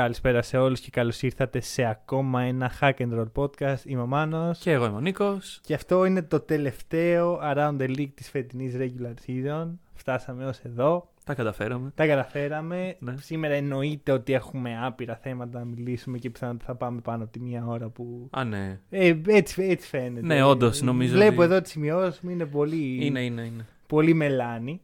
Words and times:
Καλησπέρα 0.00 0.42
σε 0.42 0.56
όλους 0.58 0.80
και 0.80 0.90
καλώς 0.90 1.22
ήρθατε 1.22 1.60
σε 1.60 1.84
ακόμα 1.84 2.42
ένα 2.42 2.72
Hack 2.80 2.92
and 2.96 3.18
Roll 3.20 3.32
podcast. 3.34 3.76
Είμαι 3.84 4.00
ο 4.02 4.06
Μάνος 4.06 4.58
Και 4.58 4.70
εγώ 4.70 4.84
είμαι 4.86 4.96
ο 4.96 5.00
Νίκος. 5.00 5.60
και 5.62 5.74
αυτό 5.74 6.04
είναι 6.04 6.22
το 6.22 6.40
τελευταίο 6.40 7.40
Around 7.42 7.76
the 7.80 7.88
League 7.98 8.10
της 8.14 8.30
φετινής 8.30 8.74
regular 8.78 9.14
season. 9.26 9.68
Φτάσαμε 9.94 10.46
ως 10.46 10.58
εδώ. 10.58 11.08
Τα 11.24 11.34
καταφέραμε. 11.34 11.92
Τα 11.94 12.06
καταφέραμε. 12.06 12.96
Ναι. 12.98 13.14
Σήμερα 13.16 13.54
εννοείται 13.54 14.12
ότι 14.12 14.32
έχουμε 14.32 14.78
άπειρα 14.82 15.16
θέματα 15.22 15.58
να 15.58 15.64
μιλήσουμε 15.64 16.18
και 16.18 16.30
πιθανότατα 16.30 16.64
θα 16.64 16.74
πάμε 16.74 17.00
πάνω 17.00 17.22
από 17.22 17.32
τη 17.32 17.40
μία 17.40 17.66
ώρα 17.66 17.88
που... 17.88 18.28
Α, 18.30 18.44
ναι. 18.44 18.80
Ε, 18.90 19.16
έτσι, 19.26 19.62
έτσι 19.62 19.88
φαίνεται. 19.88 20.26
Ναι, 20.26 20.42
όντως, 20.42 20.82
νομίζω 20.82 21.12
Βλέπω 21.14 21.42
ότι- 21.42 21.50
εδώ 21.52 21.60
τις 21.60 21.70
σημειώσεις 21.70 22.20
μου, 22.20 22.30
είναι 22.30 22.46
πολύ, 22.46 23.04
Είναι, 23.06 23.24
είναι, 23.24 23.42
είναι. 23.42 23.66
πολύ 23.86 24.14
μελάνη. 24.14 24.80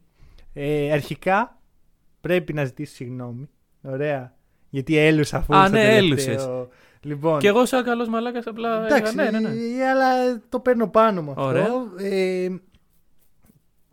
Ε, 0.53 0.91
αρχικά 0.91 1.57
πρέπει 2.21 2.53
να 2.53 2.65
ζητήσω 2.65 2.93
συγγνώμη. 2.95 3.49
Ωραία. 3.81 4.33
Γιατί 4.73 4.97
έλουσα 4.97 5.37
αφού 5.37 5.55
Α, 5.55 5.65
στο 5.67 5.75
ναι, 5.75 5.83
τελευταίο- 5.83 6.33
έλουσες. 6.33 6.67
Λοιπόν, 7.01 7.39
Και 7.39 7.47
εγώ, 7.47 7.65
σαν 7.65 7.83
καλός 7.83 8.07
μαλάκας, 8.07 8.45
απλά. 8.47 8.85
Εντάξει, 8.85 9.13
έλεγα, 9.17 9.31
ναι, 9.31 9.39
ναι, 9.39 9.49
ναι. 9.49 9.55
ε, 9.83 9.89
αλλά 9.89 10.39
το 10.49 10.59
παίρνω 10.59 10.87
πάνω 10.87 11.21
μου 11.21 11.29
αυτό. 11.31 11.43
Ωραία. 11.43 11.67
Ε, 11.97 12.47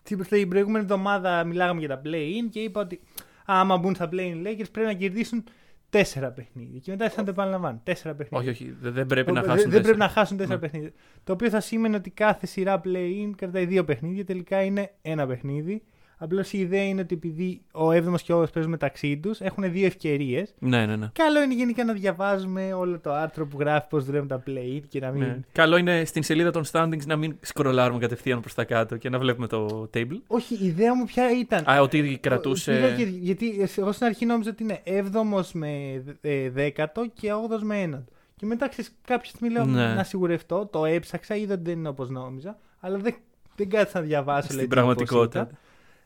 την 0.02 0.24
την 0.28 0.48
προηγούμενη 0.48 0.84
εβδομάδα 0.84 1.44
μιλάγαμε 1.44 1.78
για 1.80 1.88
τα 1.88 2.00
play-in 2.04 2.48
και 2.50 2.60
είπα 2.60 2.80
ότι 2.80 3.00
άμα 3.46 3.76
μπουν 3.78 3.94
στα 3.94 4.08
play-in 4.12 4.46
Lakers 4.46 4.70
πρέπει 4.72 4.86
να 4.86 4.92
κερδίσουν 4.92 5.44
τέσσερα 5.90 6.30
παιχνίδια. 6.30 6.78
Και 6.78 6.90
μετά 6.90 7.10
θα 7.10 7.22
το 7.24 7.30
επαναλαμβάνουν. 7.30 7.80
Τέσσερα 7.84 8.14
παιχνίδια. 8.14 8.50
Όχι, 8.50 8.62
όχι. 8.64 8.76
Δεν 8.80 8.92
δεν 8.92 9.06
πρέπει 9.06 9.32
να 9.32 9.40
Ο- 9.40 9.42
χάσουν. 9.44 9.56
δεν 9.56 9.64
τέσσερα. 9.68 9.82
πρέπει 9.82 9.98
να 9.98 10.08
χάσουν 10.08 10.36
τέσσερα 10.36 10.54
Ναι. 10.54 10.60
παιχνίδια. 10.60 10.92
Το 11.24 11.32
οποίο 11.32 11.48
θα 11.50 11.60
σήμαινε 11.60 11.96
ότι 11.96 12.10
κάθε 12.10 12.46
σειρά 12.46 12.80
play-in 12.84 13.30
κρατάει 13.36 13.66
δύο 13.66 13.84
παιχνίδια. 13.84 14.24
Τελικά 14.24 14.62
είναι 14.62 14.90
ένα 15.02 15.26
παιχνίδι. 15.26 15.82
Απλώς 16.22 16.52
η 16.52 16.58
ιδέα 16.58 16.84
είναι 16.88 17.00
ότι 17.00 17.14
επειδή 17.14 17.60
ο 17.72 17.88
7ο 17.90 18.14
και 18.22 18.32
ο 18.32 18.40
8ο 18.42 18.52
παίζουν 18.52 18.70
μεταξύ 18.70 19.18
τους, 19.18 19.40
έχουν 19.40 19.72
δύο 19.72 19.86
ευκαιρίες. 19.86 20.54
Ναι, 20.58 20.86
ναι, 20.86 20.96
ναι. 20.96 21.10
Καλό 21.12 21.42
είναι 21.42 21.54
γενικά 21.54 21.84
να 21.84 21.92
διαβάζουμε 21.92 22.72
όλο 22.72 22.98
το 22.98 23.12
άρθρο 23.12 23.46
που 23.46 23.56
γράφει 23.60 23.86
πώς 23.88 24.04
δουλεύουν 24.04 24.28
τα 24.28 24.42
play-in 24.46 24.80
και 24.88 25.00
να 25.00 25.10
μην. 25.10 25.22
ναι. 25.22 25.38
Καλό 25.52 25.76
είναι 25.76 26.04
στην 26.04 26.22
σελίδα 26.22 26.50
των 26.50 26.62
standings 26.72 27.06
να 27.06 27.16
μην 27.16 27.36
σκρολάρουμε 27.40 27.98
κατευθείαν 27.98 28.40
προς 28.40 28.54
τα 28.54 28.64
κάτω 28.64 28.96
και 28.96 29.08
να 29.08 29.18
βλέπουμε 29.18 29.46
το 29.46 29.90
table. 29.94 30.18
Όχι, 30.26 30.54
η 30.54 30.66
ιδέα 30.66 30.94
μου 30.96 31.04
ποια 31.04 31.24
ήταν. 31.40 31.64
Α, 31.70 31.80
ότι 31.80 31.98
Είδα 31.98 32.16
κρατούσε. 32.20 32.94
και- 32.96 33.02
γιατί 33.04 33.68
εγώ 33.76 33.92
στην 33.92 34.06
αρχή 34.06 34.26
νόμιζα 34.26 34.50
ότι 34.50 34.62
είναι 34.62 34.80
7ο 34.84 35.44
με 35.52 36.02
ε, 36.20 36.50
10ο 36.56 37.04
και 37.14 37.32
8ο 37.32 37.58
με 37.62 37.82
1ο. 37.94 38.04
Και 38.36 38.46
μετά 38.46 38.68
ξέρεις, 38.68 38.92
κάποια 39.04 39.30
στιγμή 39.30 39.50
λέω 39.54 39.64
Ναι. 39.64 39.94
να 39.94 40.04
σιγουρευτώ, 40.04 40.66
το 40.66 40.84
έψαξα, 40.84 41.36
είδα 41.36 41.54
ότι 41.54 41.62
δεν 41.62 41.78
είναι 41.78 41.88
όπως 41.88 42.10
νόμιζα. 42.10 42.58
Αλλά 42.80 42.96
δεν, 42.98 43.14
δεν 43.56 43.68
κάτσα 43.68 43.98
να 44.00 44.04
διαβάσω. 44.06 44.42
Στην 44.44 44.56
λέει, 44.56 44.66
πραγματικότητα. 44.66 45.40
όπως 45.40 45.52
ήταν. 45.52 45.58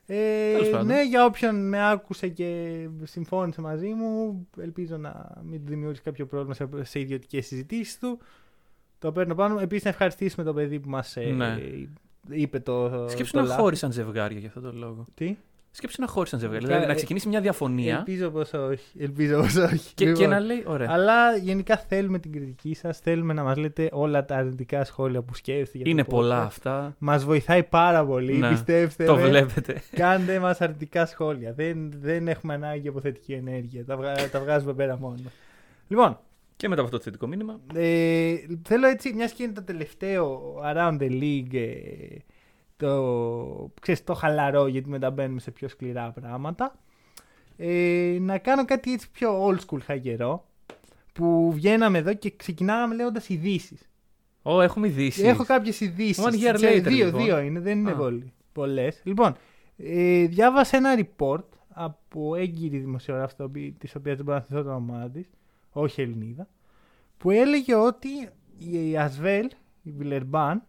Ε, 0.07 0.51
Τέλος 0.51 0.69
πάντων. 0.69 0.87
ναι, 0.87 1.03
για 1.03 1.25
όποιον 1.25 1.67
με 1.67 1.89
άκουσε 1.91 2.27
και 2.27 2.79
συμφώνησε 3.03 3.61
μαζί 3.61 3.87
μου, 3.87 4.47
ελπίζω 4.59 4.97
να 4.97 5.41
μην 5.43 5.65
του 5.65 5.69
δημιούργησε 5.71 6.01
κάποιο 6.03 6.25
πρόβλημα 6.25 6.53
σε, 6.53 6.67
σε 6.81 6.99
ιδιωτικές 6.99 7.45
συζητήσεις 7.45 7.99
του. 7.99 8.19
Το 8.99 9.11
παίρνω 9.11 9.35
πάνω. 9.35 9.59
Επίσης, 9.59 9.83
να 9.83 9.89
ευχαριστήσουμε 9.89 10.45
το 10.45 10.53
παιδί 10.53 10.79
που 10.79 10.89
μας 10.89 11.15
Ναι. 11.35 11.57
είπε 12.29 12.59
το. 12.59 13.05
Σκέψου 13.09 13.31
το 13.31 13.39
να 13.39 13.45
λάθος. 13.45 13.61
χώρισαν 13.61 13.91
ζευγάρια 13.91 14.39
για 14.39 14.47
αυτόν 14.47 14.63
τον 14.63 14.77
λόγο. 14.77 15.05
Τι; 15.13 15.35
Σκέψου 15.75 16.01
να 16.01 16.07
χώρισαν 16.07 16.39
ζευγάρια. 16.39 16.67
Καλά, 16.67 16.71
Δηλαδή 16.79 16.87
να 16.87 16.93
ε, 16.93 16.95
ξεκινήσει 16.95 17.27
μια 17.27 17.41
διαφωνία 17.41 17.97
Ελπίζω 17.97 18.29
πως 18.29 18.53
όχι. 18.53 18.99
Ελπίζω 18.99 19.37
πως 19.41 19.55
όχι. 19.55 19.93
και, 19.93 20.03
και 20.05 20.09
Λοιπόν, 20.09 20.29
να 20.29 20.39
λέει. 20.39 20.63
Ωραία. 20.67 20.87
Αλλά 20.91 21.35
γενικά 21.37 21.77
θέλουμε 21.77 22.19
την 22.19 22.31
κριτική 22.31 22.73
σας. 22.73 22.99
Θέλουμε 22.99 23.33
να 23.33 23.43
μας 23.43 23.57
λέτε 23.57 23.89
όλα 23.91 24.25
τα 24.25 24.35
αρνητικά 24.35 24.83
σχόλια 24.83 25.21
που 25.21 25.35
σκέφτεστε. 25.35 25.77
για 25.77 25.85
το 25.85 25.91
Είναι 25.91 26.01
podcast. 26.01 26.09
πολλά 26.09 26.41
αυτά. 26.41 26.95
Μας 26.99 27.23
βοηθάει 27.25 27.63
πάρα 27.63 28.05
πολύ. 28.05 28.33
Ναι, 28.37 28.49
Πιστέψτε 28.49 29.05
Το 29.05 29.15
με. 29.15 29.27
βλέπετε. 29.27 29.81
Κάντε 29.91 30.39
μας 30.39 30.61
αρνητικά 30.61 31.05
σχόλια. 31.05 31.53
Δεν, 31.53 31.91
δεν 32.01 32.27
έχουμε 32.27 32.53
ανάγκη 32.53 32.87
από 32.87 32.99
θετική 33.01 33.33
ενέργεια. 33.33 33.85
Τα, 33.85 33.97
βγα- 33.97 34.29
τα 34.29 34.39
βγάζουμε 34.39 34.73
πέρα 34.73 34.97
μόνο. 34.97 35.15
Λοιπόν, 35.87 36.19
Και 36.55 36.67
μετά 36.67 36.81
από 36.81 36.89
αυτό 36.89 36.97
το 36.97 37.03
θετικό 37.03 37.27
μήνυμα. 37.27 37.59
ε, 37.73 38.33
θέλω 38.67 38.87
έτσι, 38.87 39.13
μιας 39.13 39.31
και 39.31 39.43
είναι 39.43 39.53
το 39.53 39.63
τελευταίο 39.63 40.41
Around 40.65 40.97
the 41.01 41.09
League, 41.21 41.53
ε, 41.53 42.17
το, 42.77 43.71
ξέρεις, 43.81 44.03
το 44.03 44.13
χαλαρό, 44.13 44.67
γιατί 44.67 44.89
μετά 44.89 45.11
μπαίνουμε 45.11 45.39
σε 45.39 45.51
πιο 45.51 45.67
σκληρά 45.67 46.11
πράγματα, 46.11 46.75
ε, 47.57 48.17
να 48.19 48.37
κάνω 48.37 48.65
κάτι 48.65 48.93
έτσι 48.93 49.11
πιο 49.11 49.47
old 49.47 49.57
school 49.67 49.79
χαγερό, 49.83 50.45
που 51.13 51.51
βγαίναμε 51.53 51.97
εδώ 51.97 52.13
και 52.13 52.33
ξεκινάγαμε 52.35 52.95
λέγοντας 52.95 53.29
ειδήσεις. 53.29 53.89
Ω, 54.41 54.61
έχουμε 54.61 54.87
ειδήσεις. 54.87 55.23
Έχω 55.23 55.43
κάποιες 55.43 55.79
ειδήσεις. 55.79 56.23
One 56.25 56.31
year 56.31 56.55
later, 56.55 56.81
δύο, 56.83 57.05
λοιπόν. 57.05 57.23
δύο 57.23 57.39
είναι, 57.39 57.59
δεν 57.59 57.79
είναι 57.79 57.91
Α. 57.91 57.95
πολύ. 57.95 58.33
Πολλές. 58.51 59.01
Λοιπόν, 59.03 59.35
ε, 59.77 60.25
διάβασα 60.25 60.77
ένα 60.77 61.05
report 61.05 61.43
από 61.69 62.35
έγκυρη 62.35 62.77
δημοσιογράφη, 62.77 63.35
της 63.77 63.95
οποίας 63.95 64.15
δεν 64.15 64.25
μπορώ 64.25 64.37
να 64.37 64.43
θυμηθώ 64.43 64.63
το 64.69 64.75
όνομά 64.75 65.09
της, 65.09 65.29
όχι 65.71 66.01
Ελληνίδα, 66.01 66.47
που 67.17 67.31
έλεγε 67.31 67.75
ότι 67.75 68.09
η 68.57 68.97
Ασβέλ, 68.97 69.49
η 69.81 69.91
Βιλερμπάν, 69.91 70.57
ε, 70.57 70.61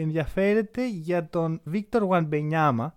ενδιαφέρεται 0.00 0.88
για 0.88 1.28
τον 1.28 1.60
Βίκτορ 1.64 2.02
Γουανμπενιάμα. 2.02 2.96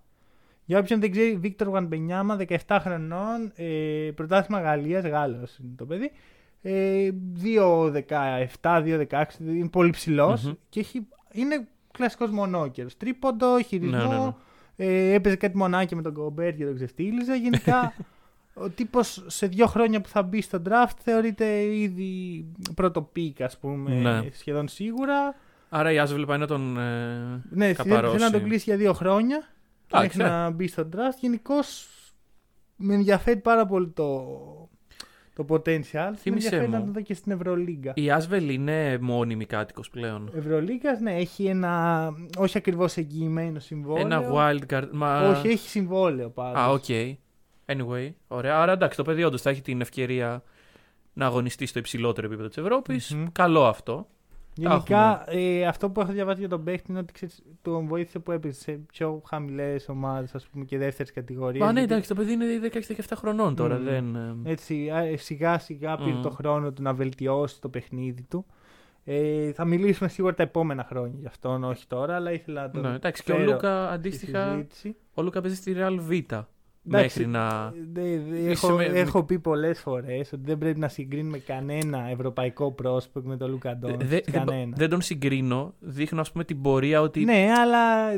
Για 0.66 0.80
όποιον 0.80 1.00
δεν 1.00 1.12
ξέρει, 1.12 1.36
Βίκτορ 1.36 1.68
Γουανμπενιάμα, 1.68 2.38
17 2.68 2.78
χρονών, 2.82 3.52
ε, 3.56 4.10
πρωτάθλημα 4.16 4.62
Γαλλίας, 4.62 5.06
Γάλλος 5.06 5.58
είναι 5.58 5.74
το 5.78 5.86
παιδί. 5.86 6.12
Ε, 6.62 7.10
2-17, 7.44 8.82
2-16, 8.84 9.24
είναι 9.40 9.68
πολύ 9.70 9.90
ψηλός 9.90 10.44
Μμμ. 10.44 10.54
και 10.70 10.80
έχει, 10.80 11.08
είναι 11.32 11.68
κλασικός 11.92 12.30
μονόκερος. 12.30 12.98
Τρίποντο, 12.98 13.62
χειρισμό, 13.62 13.98
Ναι, 13.98 14.08
ναι, 14.18 14.24
ναι. 14.24 14.34
Ε, 14.78 15.14
έπαιζε 15.14 15.36
κάτι 15.36 15.58
μονάκι 15.58 15.96
με 15.96 16.02
τον 16.02 16.14
Κομπέρ 16.14 16.56
και 16.56 16.66
τον 16.66 16.76
ξεφτύλιζε. 16.76 17.36
Γενικά, 17.36 17.94
ο 18.64 18.70
τύπος 18.70 19.24
σε 19.28 19.48
δύο 19.48 19.66
χρόνια 19.66 20.02
που 20.02 20.10
θα 20.10 20.24
μπει 20.24 20.42
στο 20.42 20.62
draft 20.70 20.96
θεωρείται 21.04 21.62
ήδη 21.76 22.46
πρώτο 22.76 23.02
pick, 23.02 23.42
ας 23.42 23.58
πούμε, 23.58 23.94
Ναι. 23.96 24.30
σχεδόν 24.32 24.68
σίγουρα. 24.68 25.36
Άρα 25.70 25.92
η 25.92 26.00
Άσβελ 26.00 26.26
πάει 26.26 26.38
να 26.38 26.48
τον. 26.48 26.78
Ε, 26.80 27.42
Ναι, 27.50 27.74
καπαρώσει. 27.74 28.18
θέλει 28.18 28.24
να 28.32 28.32
τον 28.40 28.44
κλείσει 28.44 28.64
για 28.68 28.78
δύο 28.78 28.94
χρόνια 28.94 29.44
Εντάξει, 29.92 30.18
μέχρι 30.18 30.34
ναι. 30.34 30.38
να 30.38 30.50
μπει 30.50 30.68
στο 30.68 30.90
draft. 30.96 31.18
Γενικώ 31.20 31.56
με 32.76 32.94
ενδιαφέρει 32.94 33.40
πάρα 33.40 33.66
πολύ 33.66 33.90
το, 33.90 34.26
το 35.36 35.46
potential. 35.50 36.10
Με 36.10 36.16
Θύμισέ 36.18 36.28
ενδιαφέρει 36.28 36.70
να 36.70 36.80
μου. 36.80 36.86
το 36.86 36.92
δω 36.92 37.02
και 37.02 37.14
στην 37.14 37.32
Ευρωλίγκα. 37.32 37.92
Η 37.96 38.12
Άσβελ 38.12 38.50
είναι 38.50 38.98
μόνιμη 39.02 39.46
κάτοικος 39.46 39.90
πλέον. 39.90 40.32
Ευρωλίγκα, 40.38 41.00
ναι, 41.00 41.16
έχει 41.16 41.46
ένα 41.46 42.12
όχι 42.38 42.58
ακριβώς 42.58 42.98
εγγυημένο 42.98 43.60
συμβόλαιο. 43.60 44.06
Ένα 44.06 44.24
wild 44.34 44.74
card. 44.74 44.88
Μα... 44.92 45.30
Όχι, 45.30 45.48
έχει 45.48 45.70
συμβόλαιο 45.70 46.30
πάντως. 46.30 46.62
Α, 46.62 46.70
οκ. 46.70 46.84
Anyway, 47.66 48.12
ωραία. 48.28 48.60
Άρα 48.62 48.72
εντάξει, 48.72 48.98
το 48.98 49.04
παιδί 49.04 49.24
όντως 49.24 49.42
θα 49.42 49.50
έχει 49.50 49.62
την 49.62 49.82
ευκαιρία 49.82 50.44
να 51.14 51.26
αγωνιστεί 51.26 51.66
στο 51.66 51.80
υψηλότερο 51.80 52.28
επίπεδο 52.28 52.48
της 52.48 52.58
ευρωπη 52.58 53.02
Μμμ. 53.14 53.26
Καλό 53.32 53.66
αυτό. 53.66 54.08
Γενικά, 54.58 55.24
ε, 55.28 55.66
αυτό 55.66 55.90
που 55.90 56.02
έχω 56.02 56.12
διαβάσει 56.12 56.40
για 56.40 56.50
τον 56.50 56.64
παίχτη 56.64 56.92
είναι 56.92 57.00
ότι 57.00 57.14
ξέρεις, 57.14 57.44
τον 57.62 57.88
βοήθησε 57.88 58.20
που 58.20 58.32
έπαιζε 58.32 58.60
σε 58.60 58.72
πιο 58.72 59.22
χαμηλές 59.28 59.90
ομάδες 59.90 60.48
και 60.66 60.78
δεύτερης 60.78 61.12
κατηγορίας. 61.12 61.66
Μα 61.66 61.72
ναι, 61.72 61.82
εντάξει, 61.82 62.08
το 62.10 62.16
παιδί 62.16 62.32
είναι 62.32 62.46
16-17 62.74 63.02
χρονών 63.16 63.56
τώρα. 63.56 63.76
Μμ. 63.80 63.84
Δεν... 63.84 64.16
ε, 64.16 64.36
Έτσι, 64.52 64.90
α, 64.90 65.18
σιγά 65.18 65.60
σιγά 65.60 65.98
πήρε 65.98 66.16
Μμ. 66.16 66.22
το 66.22 66.30
χρόνο 66.30 66.72
του 66.72 66.82
να 66.82 66.94
βελτιώσει 66.94 67.62
το 67.62 67.70
παιχνίδι 67.70 68.22
του. 68.22 68.46
Ε, 69.04 69.52
θα 69.52 69.66
μιλήσουμε 69.66 70.10
σίγουρα 70.10 70.34
τα 70.34 70.44
επόμενα 70.44 70.84
χρόνια 70.84 71.16
γι' 71.20 71.28
αυτόν, 71.28 71.64
όχι 71.64 71.88
τώρα, 71.88 72.16
αλλά 72.16 72.32
ήθελα 72.32 72.62
να 72.62 72.70
το. 72.72 72.82
Ναι, 72.82 72.96
εντάξει, 72.96 73.24
και 73.24 73.32
ο 73.32 73.36
φέρω 73.36 73.52
Λούκα 73.52 73.86
στη 73.86 73.94
αντίστοιχα. 73.94 74.52
συζήτηση. 74.52 74.96
Ο 75.14 75.22
Λούκα 75.22 75.42
παίζει 75.42 75.56
στη 75.56 75.76
Real 75.78 75.98
Β. 76.00 76.12
Εντάξει, 76.88 77.20
Μέχρι 77.20 77.32
να. 77.32 77.74
δε- 77.94 78.18
δε- 78.30 78.38
Είσαι 78.38 78.50
έχω, 78.50 78.70
με- 78.76 78.84
έχω 78.86 79.24
πει 79.24 79.40
πολλές 79.40 79.80
φορές 79.80 80.34
ότι 80.34 80.42
δεν 80.46 80.58
πρέπει 80.58 80.80
να 80.80 80.88
συγκρίνουμε 80.88 81.38
κανένα 81.38 82.10
ευρωπαϊκό 82.10 82.72
πρόσωπο 82.72 83.20
με 83.24 83.38
τον 83.38 83.50
Λούκα 83.50 83.78
Ντόντσιτ. 83.78 84.10
Δε- 84.10 84.22
δεν, 84.26 84.34
κανένα. 84.46 84.74
δεν 84.78 84.90
τον 84.90 85.02
συγκρίνω. 85.02 85.74
Δείχνω, 85.80 86.22
ας 86.22 86.32
πούμε, 86.32 86.44
την 86.44 86.62
πορεία 86.62 87.02
ότι. 87.02 87.24
Ναι, 87.24 87.48
αλλά 87.58 88.12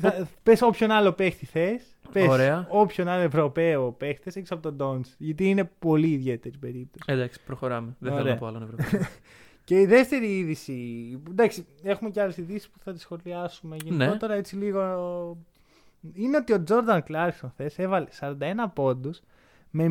θα, 0.00 0.28
πες 0.42 0.62
όποιον 0.62 0.90
άλλο 0.90 1.12
παίχτη 1.12 1.46
θες. 1.46 1.82
Πες 2.12 2.28
Ωραία. 2.28 2.66
όποιον 2.70 3.08
άλλο 3.08 3.22
Ευρωπαίο 3.22 3.92
παίχτη 3.92 4.22
θες 4.22 4.36
έξω 4.36 4.54
από 4.54 4.62
τον 4.62 4.74
Ντόντς. 4.76 5.14
Γιατί 5.18 5.48
είναι 5.48 5.70
πολύ 5.78 6.08
ιδιαίτερη 6.08 6.58
περίπτωση. 6.58 7.04
Εντάξει, 7.06 7.40
προχωράμε. 7.46 7.96
Δεν 7.98 8.10
θέλω 8.10 8.22
Ωραία. 8.22 8.32
να 8.34 8.38
πω 8.38 8.46
άλλον 8.46 8.62
Ευρωπαίο. 8.62 9.00
Και 9.64 9.80
η 9.80 9.86
δεύτερη 9.86 10.38
είδηση. 10.38 10.74
Εντάξει, 11.30 11.66
έχουμε 11.82 12.10
και 12.10 12.20
άλλες 12.20 12.36
ειδήσεις 12.36 12.68
που 12.68 12.78
θα 12.84 12.92
τις 12.92 13.02
σχολιάσουμε 13.02 13.76
Ναι. 13.84 13.94
γενικότερα 13.96 14.34
έτσι 14.34 14.56
λίγο. 14.56 14.80
Είναι 16.12 16.36
ότι 16.36 16.52
ο 16.52 16.62
Τζόρνταν 16.62 17.02
Κλάρκσον 17.02 17.50
χθε 17.50 17.70
έβαλε 17.82 18.06
41 18.20 18.32
πόντους 18.74 19.20
με 19.70 19.86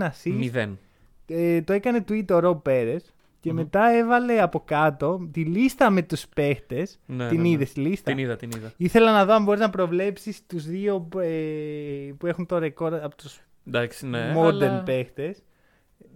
0 0.00 0.02
assist. 0.02 0.32
Μηδέν. 0.32 0.78
Ε, 1.26 1.62
το 1.62 1.72
έκανε 1.72 2.04
tweet 2.08 2.30
ο 2.30 2.38
Ρομπ 2.38 2.58
Πέρες 2.62 3.14
Και 3.40 3.50
Μμμ. 3.50 3.56
μετά 3.56 3.90
έβαλε 3.90 4.40
από 4.40 4.60
κάτω 4.64 5.28
τη 5.32 5.44
λίστα 5.44 5.90
με 5.90 6.02
τους 6.02 6.26
παίχτες. 6.28 6.98
Ναι, 7.06 7.28
την 7.28 7.36
ναι, 7.36 7.42
ναι. 7.42 7.48
είδες 7.48 7.72
τη 7.72 7.80
λίστα; 7.80 8.10
Την 8.10 8.18
είδα, 8.20 8.36
την 8.36 8.50
είδα. 8.56 8.72
Ήθελα 8.76 9.12
να 9.12 9.24
δω 9.24 9.34
αν 9.34 9.42
μπορείς 9.42 9.60
να 9.60 9.70
προβλέψεις 9.70 10.46
τους 10.46 10.64
δύο 10.66 11.08
ε, 11.20 12.12
που 12.18 12.26
έχουν 12.26 12.46
το 12.46 12.58
ρεκόρ 12.58 12.94
από 12.94 13.16
τους 13.16 13.40
Εντάξει, 13.66 14.06
ναι. 14.06 14.32
modern 14.36 14.62
αλλά... 14.62 14.82
παίχτες. 14.82 15.42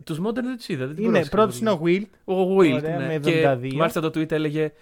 Τους 0.04 0.18
modern 0.18 0.32
δεν 0.42 0.56
τους 0.56 0.68
είδα. 0.68 0.86
Δεν 0.86 0.94
την 0.94 1.04
Είναι, 1.04 1.12
πρόσεξα 1.12 1.36
πρώτος 1.36 1.58
πολύ. 1.78 1.94
είναι 1.94 2.04
ο 2.04 2.06
Wilt. 2.24 2.34
Ο 2.34 2.56
Wilt. 2.56 2.72
Ωραία, 2.72 2.98
ναι. 2.98 3.06
με 3.06 3.18
Και 3.18 3.48
72. 3.48 3.74
μάλιστα 3.74 4.00
το 4.00 4.06
tweet 4.06 4.30
έλεγε 4.32 4.72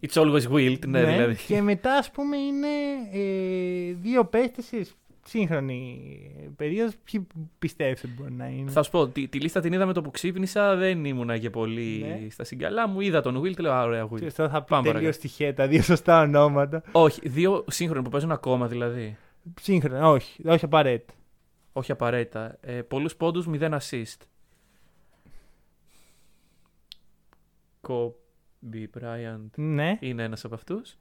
It's 0.00 0.22
always 0.22 0.48
Wilt. 0.52 0.86
Ναι, 0.86 1.02
ναι, 1.02 1.12
δηλαδή. 1.12 1.36
Και 1.46 1.62
μετά, 1.62 1.94
ας 1.94 2.10
πούμε, 2.10 2.36
είναι 2.36 2.66
ε, 3.12 3.92
δύο 3.92 4.24
παίχτε 4.24 4.62
σε 4.62 4.86
σύγχρονη 5.26 6.00
περίοδος. 6.56 6.94
Ποιοι 7.04 7.26
πιστεύετε 7.58 8.00
ότι 8.04 8.14
μπορεί 8.18 8.32
να 8.32 8.46
είναι; 8.46 8.70
Θα 8.70 8.82
σου 8.82 8.90
πω, 8.90 9.08
τη, 9.08 9.28
τη 9.28 9.40
λίστα 9.40 9.60
την 9.60 9.72
είδα 9.72 9.86
με 9.86 9.92
το 9.92 10.02
που 10.02 10.10
ξύπνησα. 10.10 10.76
Δεν 10.76 11.04
ήμουνα 11.04 11.38
και 11.38 11.50
πολύ 11.50 12.04
Ναι. 12.22 12.30
στα 12.30 12.44
συγκαλά 12.44 12.88
μου. 12.88 13.00
Είδα 13.00 13.20
τον 13.22 13.42
Wilt, 13.42 13.58
λέω 13.60 13.72
Α, 13.72 13.82
ωραία, 13.82 14.08
Wilt. 14.10 14.24
Αυτό 14.26 14.48
θα 14.48 14.62
πει 14.62 14.68
Πάμε 14.68 14.82
τελείω 14.82 14.98
παρακάτω. 15.00 15.18
τυχαία 15.22 15.54
τα 15.54 15.66
δύο 15.66 15.82
σωστά 15.82 16.20
ονόματα. 16.22 16.82
Όχι, 16.92 17.28
δύο 17.28 17.64
σύγχρονοι 17.70 18.04
που 18.04 18.10
παίζουν 18.10 18.30
ακόμα 18.32 18.66
δηλαδή. 18.66 19.16
Σύγχρονα, 19.60 20.08
όχι, 20.08 20.48
όχι 20.48 20.64
απαραίτητα. 20.64 21.12
Όχι 21.72 21.92
απαραίτητα. 21.92 22.56
Ε, 22.60 22.72
Πολλούς 22.82 23.16
πόντους, 23.16 23.46
μηδέν 23.46 23.76
assist. 23.80 24.16
Kobe 28.72 28.98
Bryant 29.00 29.48
Ναι. 29.54 29.96
είναι 30.00 30.22
ένας 30.22 30.44
από 30.44 30.54
αυτούς. 30.54 30.96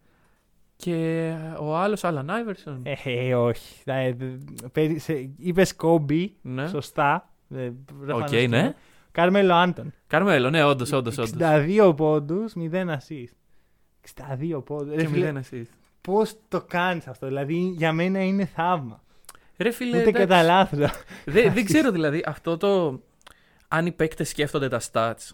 Και 0.75 1.33
ο 1.59 1.75
άλλος, 1.75 2.03
Άλαν 2.03 2.29
Άιβερσον. 2.29 2.81
Ε, 2.83 2.93
ε, 3.03 3.35
όχι. 3.35 3.83
Είπες 5.37 5.75
Κόμπι, 5.75 6.35
ναι. 6.41 6.67
σωστά. 6.67 7.29
Ε, 7.55 7.65
Οκ, 7.65 7.73
προφανώς 8.05 8.31
ναι. 8.31 8.37
είναι. 8.37 8.75
Κάρμελο 9.11 9.53
Άντονι. 9.53 9.93
Καρμέλο, 10.07 10.49
ναι, 10.49 10.63
όντως, 10.63 10.91
όντως. 10.91 11.17
62 11.17 11.93
πόντους, 11.97 12.53
0 12.55 12.97
assist. 12.97 13.33
62 14.01 14.63
πόντους. 14.65 15.01
Και 15.01 15.07
μηδέν 15.07 15.43
assist. 15.43 15.65
Πώς 16.01 16.35
το 16.47 16.61
κάνεις 16.61 17.07
αυτό, 17.07 17.27
δηλαδή 17.27 17.53
για 17.53 17.91
μένα 17.93 18.23
είναι 18.23 18.45
θαύμα. 18.45 19.03
Ρε 19.57 19.71
φίλε, 19.71 19.89
Ούτε 19.97 20.09
εντάξει. 20.09 20.27
κατά 20.27 20.43
λάθο. 20.43 20.77
δεν, 21.25 21.53
δεν 21.53 21.65
ξέρω 21.69 21.91
δηλαδή 21.91 22.23
αυτό 22.25 22.57
το. 22.57 23.01
Αν 23.67 23.85
οι 23.85 23.91
παίκτες 23.91 24.29
σκέφτονται 24.29 24.67
τα 24.67 24.79
stats. 24.91 25.29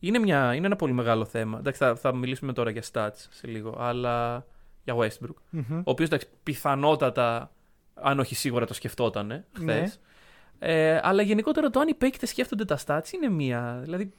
Είναι, 0.00 0.18
μια, 0.18 0.54
είναι 0.54 0.66
ένα 0.66 0.76
πολύ 0.76 0.92
μεγάλο 0.92 1.24
θέμα. 1.24 1.58
Εντάξει, 1.58 1.78
θα, 1.84 1.94
θα 1.96 2.14
μιλήσουμε 2.14 2.52
τώρα 2.52 2.70
για 2.70 2.82
stats 2.92 3.26
σε 3.30 3.46
λίγο. 3.46 3.76
Αλλά 3.78 4.46
για 4.84 4.94
Westbrook. 4.96 5.34
Ο 5.70 5.90
οποίος 5.90 6.08
εντάξει, 6.08 6.26
πιθανότατα, 6.42 7.50
αν 7.94 8.18
όχι 8.18 8.34
σίγουρα 8.34 8.66
το 8.66 8.74
σκεφτότανε 8.74 9.44
χθες. 9.52 10.00
Ναι. 10.58 10.68
Ε, 10.68 11.00
αλλά 11.02 11.22
γενικότερα 11.22 11.70
το 11.70 11.80
αν 11.80 11.88
οι 11.88 11.94
παίκτες 11.94 12.28
σκέφτονται 12.28 12.64
τα 12.64 12.78
stats 12.86 13.10
είναι 13.14 13.28
μία. 13.28 13.80
Δηλαδή. 13.82 14.12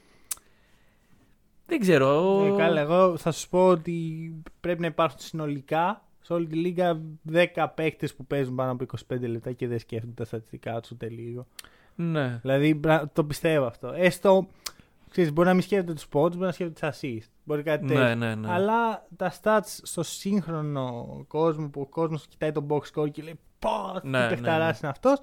Δεν 1.66 1.80
ξέρω. 1.80 2.40
Ε, 2.54 2.56
καλά, 2.56 2.80
εγώ 2.80 3.16
θα 3.16 3.32
σου 3.32 3.48
πω 3.48 3.66
ότι 3.66 4.32
πρέπει 4.60 4.80
να 4.80 4.86
υπάρχουν 4.86 5.18
συνολικά 5.20 6.04
σε 6.20 6.32
όλη 6.32 6.46
τη 6.46 6.56
λίγα 6.56 7.00
10 7.32 7.66
παίχτε 7.74 8.08
που 8.16 8.26
παίζουν 8.26 8.54
πάνω 8.54 8.70
από 8.72 8.84
25 9.08 9.20
λεπτά 9.20 9.52
και 9.52 9.66
δεν 9.68 9.78
σκέφτονται 9.78 10.12
τα 10.14 10.24
στατιστικά 10.24 10.80
τους 10.80 10.90
ούτε 10.90 11.08
λίγο. 11.08 11.46
Ναι. 11.94 12.38
Δηλαδή 12.42 12.74
μπρα- 12.74 13.10
το 13.12 13.24
πιστεύω 13.24 13.66
αυτό. 13.66 13.92
Έστω, 13.96 14.46
ξέρεις, 15.10 15.32
μπορεί 15.32 15.48
να 15.48 15.54
μην 15.54 15.62
σκέφτεται 15.62 15.92
τους 15.92 16.04
spots, 16.04 16.30
μπορεί 16.32 16.38
να 16.38 16.52
σκέφτεται 16.52 16.90
τις 16.90 17.00
assist. 17.00 17.30
Μπορεί 17.44 17.62
κάτι 17.62 17.86
τέτοιο. 17.86 18.02
Ναι, 18.04 18.14
ναι, 18.14 18.34
ναι. 18.34 18.52
Αλλά 18.52 19.06
τα 19.16 19.32
stats 19.42 19.78
στο 19.82 20.02
σύγχρονο 20.02 21.06
κόσμο 21.28 21.68
που 21.68 21.80
ο 21.80 21.86
κόσμος 21.86 22.26
κοιτάει 22.26 22.52
τον 22.52 22.66
box 22.70 22.80
score 22.94 23.10
και 23.10 23.22
λέει 23.22 23.38
Πώ, 23.58 24.00
τι 24.00 24.08
Ναι, 24.08 24.18
ναι, 24.18 24.28
παιχταράς 24.28 24.72
ναι. 24.72 24.78
είναι 24.82 24.88
αυτός. 24.88 25.18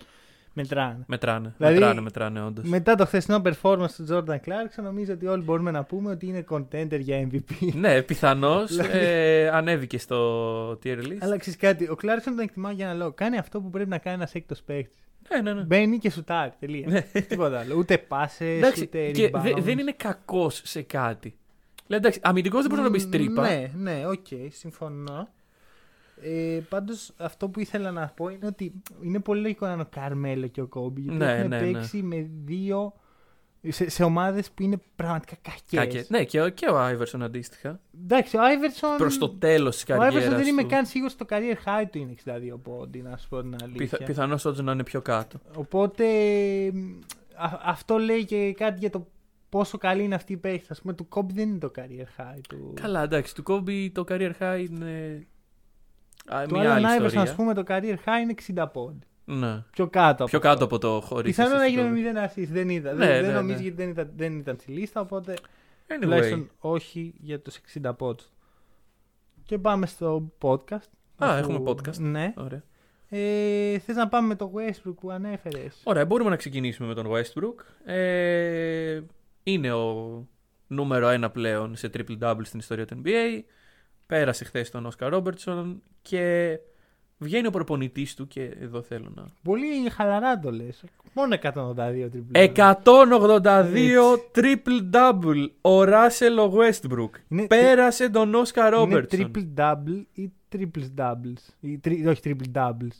Μετράνε. 0.53 1.03
Μετράνε. 1.07 1.53
Δηλαδή, 1.57 1.73
μετράνε, 1.75 2.01
μετράνε, 2.01 2.41
όντως. 2.41 2.65
Μετά 2.65 2.95
το 2.95 3.05
χθεσινό 3.05 3.41
performance 3.45 3.91
του 3.95 4.05
Jordan 4.09 4.35
Clarkson, 4.35 4.83
νομίζω 4.83 5.13
ότι 5.13 5.27
όλοι 5.27 5.43
μπορούμε 5.43 5.71
να 5.71 5.83
πούμε 5.83 6.11
ότι 6.11 6.25
είναι 6.27 6.45
contender 6.49 6.99
για 6.99 7.27
MVP. 7.31 7.51
Ναι, 7.73 8.01
πιθανώς. 8.01 8.69
Δηλαδή- 8.75 8.97
ε, 8.97 9.49
ανέβηκε 9.49 9.97
στο 9.97 10.69
tier 10.71 10.97
list. 10.97 11.17
Αλλά 11.19 11.37
ξέρεις 11.37 11.59
κάτι, 11.59 11.83
ο 11.83 11.95
Clarkson 12.01 12.21
τον 12.23 12.39
εκτιμάω 12.39 12.71
για 12.71 12.85
ένα 12.85 12.93
λόγο. 12.95 13.11
Κάνει 13.11 13.37
αυτό 13.37 13.61
που 13.61 13.69
πρέπει 13.69 13.89
να 13.89 13.97
κάνει 13.97 14.15
ένας 14.15 14.33
έκτος 14.33 14.61
παίκτης. 14.61 15.06
Ναι, 15.31 15.41
ναι, 15.41 15.53
ναι. 15.53 15.62
Μπαίνει 15.62 15.97
και 15.97 16.09
σουτάρει. 16.09 16.51
Τελεία. 16.59 17.03
Τίποτα 17.27 17.59
άλλο. 17.59 17.75
Ούτε 17.75 17.97
πάσες, 17.97 18.57
Εντάξει, 18.57 18.81
ούτε 18.83 19.12
και 19.12 19.29
rebounds. 19.33 19.41
δε- 19.44 19.62
δεν 19.62 19.79
είναι 19.79 19.91
κακός 19.91 20.62
σε 20.65 20.81
κάτι. 20.81 21.35
Δηλαδή, 21.88 22.06
εντάξει, 22.06 22.19
αμυντικός 22.24 22.62
δεν 22.62 22.69
μπορεί 22.69 22.81
να 22.81 22.89
μπει 22.89 23.07
τρύπα. 23.07 23.41
Ναι, 23.50 23.71
ναι, 23.77 24.07
οκ, 24.07 24.25
συμφωνώ. 24.50 25.27
Ε, 26.21 26.59
Πάντως 26.69 27.13
αυτό 27.18 27.50
που 27.50 27.59
ήθελα 27.59 27.91
να 27.91 28.12
πω 28.15 28.29
είναι 28.29 28.45
ότι 28.45 28.74
είναι 29.03 29.19
πολύ 29.19 29.41
λογικό 29.41 29.65
να 29.65 29.71
είναι 29.74 29.81
ο 29.81 29.88
Καρμέλο 29.89 30.47
και 30.47 30.62
ο 30.62 30.68
Κόμπι. 30.68 31.01
Γιατί 31.01 31.18
Ναι, 31.18 31.31
έχουν 31.33 31.50
ναι, 31.50 31.59
ναι. 31.62 31.71
παίξει 31.71 32.01
με 32.03 32.30
δύο. 32.45 32.94
Σε, 33.69 33.89
σε 33.89 34.04
ομάδες 34.04 34.51
που 34.51 34.63
είναι 34.63 34.77
πραγματικά 34.95 35.36
κακές. 35.42 35.80
Κακές. 35.80 36.09
Ναι, 36.09 36.24
και, 36.24 36.42
ο- 36.42 36.50
και 36.50 36.65
ο 36.68 36.77
Άιβερσον 36.80 37.24
αντίστοιχα. 37.24 37.80
Εντάξει, 38.04 38.38
ο 38.38 38.42
Άιβερσον. 38.44 38.98
Προς 38.98 39.18
το 39.18 39.30
τέλος 39.30 39.74
της 39.75 39.83
Ο 39.83 39.86
καριέρας. 39.88 40.13
Άιβερσον 40.13 40.39
δεν 40.39 40.48
είμαι 40.48 40.63
καν 40.63 40.86
σίγουρος 40.86 41.13
ότι 41.19 41.25
το 41.25 41.36
career 41.36 41.68
high 41.68 41.86
του 41.92 41.98
είναι 41.98 42.12
62 42.12 42.59
πόντι, 42.63 43.01
να 43.01 43.18
σου 43.18 43.27
πω 43.27 43.42
την 43.42 43.56
αλήθεια. 43.63 43.77
Πιθα, 43.80 43.98
Πιθανώς 44.04 44.45
όντως 44.45 44.62
να 44.62 44.71
είναι 44.71 44.83
πιο 44.83 45.01
κάτω. 45.01 45.39
Οπότε 45.56 46.06
α- 47.36 47.59
αυτό 47.63 47.98
λέει 47.98 48.25
και 48.25 48.54
κάτι 48.57 48.80
για 48.80 48.89
το 48.89 49.07
πόσο 49.50 49.77
καλή 49.77 50.04
είναι 50.04 50.15
αυτή 50.15 50.33
η 50.33 50.38
παίχτη. 50.38 50.74
Α 50.74 50.75
πούμε, 50.81 50.94
του 50.94 51.07
Κόμπι 51.07 51.33
δεν 51.33 51.50
είναι 51.50 51.57
το 51.59 51.71
career 51.77 52.21
high 52.21 52.39
του. 52.50 52.74
Καλά, 52.81 53.04
εντάξει, 53.04 53.36
του 53.36 53.44
Κόμπι 53.44 53.89
το 53.92 54.04
career 54.07 54.31
high 54.39 54.65
είναι. 54.69 55.27
Α, 56.27 56.44
Του 56.48 56.57
μια 56.59 56.74
άλλη 56.74 56.86
Allen 56.86 56.89
Iverson, 57.01 57.06
ιστορία. 57.06 57.21
ας 57.21 57.36
πούμε, 57.36 57.54
το 57.54 57.63
career 57.68 57.95
high 58.06 58.21
είναι 58.21 58.33
60 58.63 58.68
πόντι. 58.74 59.06
Ναι. 59.29 59.63
Πιο 59.71 59.88
κάτω. 59.88 60.25
Πιο 60.25 60.38
αυτό. 60.38 60.39
κάτω 60.39 60.63
από 60.63 60.77
το 60.77 61.01
χωρίς. 61.01 61.35
Πιθανόν 61.35 61.57
να 61.57 61.65
έγινε 61.65 61.89
με 61.89 62.00
0 62.13 62.39
assist. 62.39 62.47
Δεν 62.47 62.69
είδα. 62.69 62.94
Ναι, 62.94 63.06
δεν, 63.06 63.15
ναι, 63.15 63.21
δεν 63.21 63.33
νομίζω 63.33 63.57
ναι. 63.57 63.62
γιατί 63.62 63.77
δεν 63.77 63.89
ήταν, 63.89 64.12
δεν 64.15 64.38
ήταν 64.38 64.57
στη 64.59 64.71
λίστα. 64.71 65.01
Οπότε 65.01 65.33
Anyway, 65.88 66.01
τουλάχιστον 66.01 66.50
όχι 66.59 67.13
για 67.18 67.39
τους 67.39 67.59
60 67.83 67.91
πόντους. 67.97 68.29
Και 69.44 69.57
πάμε 69.57 69.85
στο 69.85 70.31
podcast. 70.41 70.89
Α, 71.24 71.38
έχουμε 71.38 71.62
podcast. 71.65 71.97
Ναι. 71.97 72.33
Ωραία. 72.38 72.63
Ε, 73.09 73.79
Θες 73.79 73.95
να 73.95 74.07
πάμε 74.07 74.27
με 74.27 74.35
το 74.35 74.51
Westbrook 74.56 74.95
που 75.00 75.12
ανέφερες; 75.12 75.81
Ωραία, 75.83 76.06
μπορούμε 76.06 76.30
να 76.30 76.35
ξεκινήσουμε 76.35 76.88
με 76.88 76.94
τον 76.94 77.07
Westbrook. 77.09 77.89
Ε, 77.91 79.01
είναι 79.44 79.71
ο 79.71 80.27
νούμερο 80.68 81.07
ένα 81.07 81.30
πλέον 81.30 81.75
σε 81.75 81.89
triple-double 81.94 82.41
στην 82.44 82.59
ιστορία 82.59 82.85
του 82.85 83.01
NBA. 83.03 83.41
Πέρασε 84.06 84.44
χθες 84.44 84.69
τον 84.69 84.85
Όσκαρ 84.85 85.09
Ρόμπερτσον 85.09 85.81
και 86.01 86.57
βγαίνει 87.17 87.47
ο 87.47 87.51
προπονητής 87.51 88.15
του 88.15 88.27
και 88.27 88.43
εδώ 88.43 88.81
θέλω 88.81 89.11
να... 89.15 89.25
Πολύ 89.43 89.89
χαλαρά 89.89 90.39
το 90.39 90.51
λες. 90.51 90.83
Μόνο 91.13 91.35
182 91.41 92.07
τριπλά. 92.11 92.79
182 92.83 94.17
triple-double 94.35 95.47
ο 95.61 95.83
Ράσελ 95.83 96.37
ο 96.37 96.53
Westbrook. 96.57 97.09
Είναι 97.27 97.47
Πέρασε 97.47 98.09
τον 98.09 98.35
Όσκαρ 98.35 98.68
Είναι 98.68 98.75
Ρόμπερτσον. 98.75 99.31
triple 99.35 99.59
double 99.59 100.03
ή 100.13 100.31
triples 100.56 100.87
doubles; 100.97 101.42
Ή, 101.59 101.77
τρι- 101.77 102.07
όχι 102.07 102.21
triple 102.23 102.51
doubles. 102.57 102.97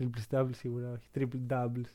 Triples 0.00 0.38
doubles 0.38 0.54
σίγουρα 0.54 0.92
όχι. 0.92 1.06
Triple 1.18 1.52
doubles. 1.54 1.90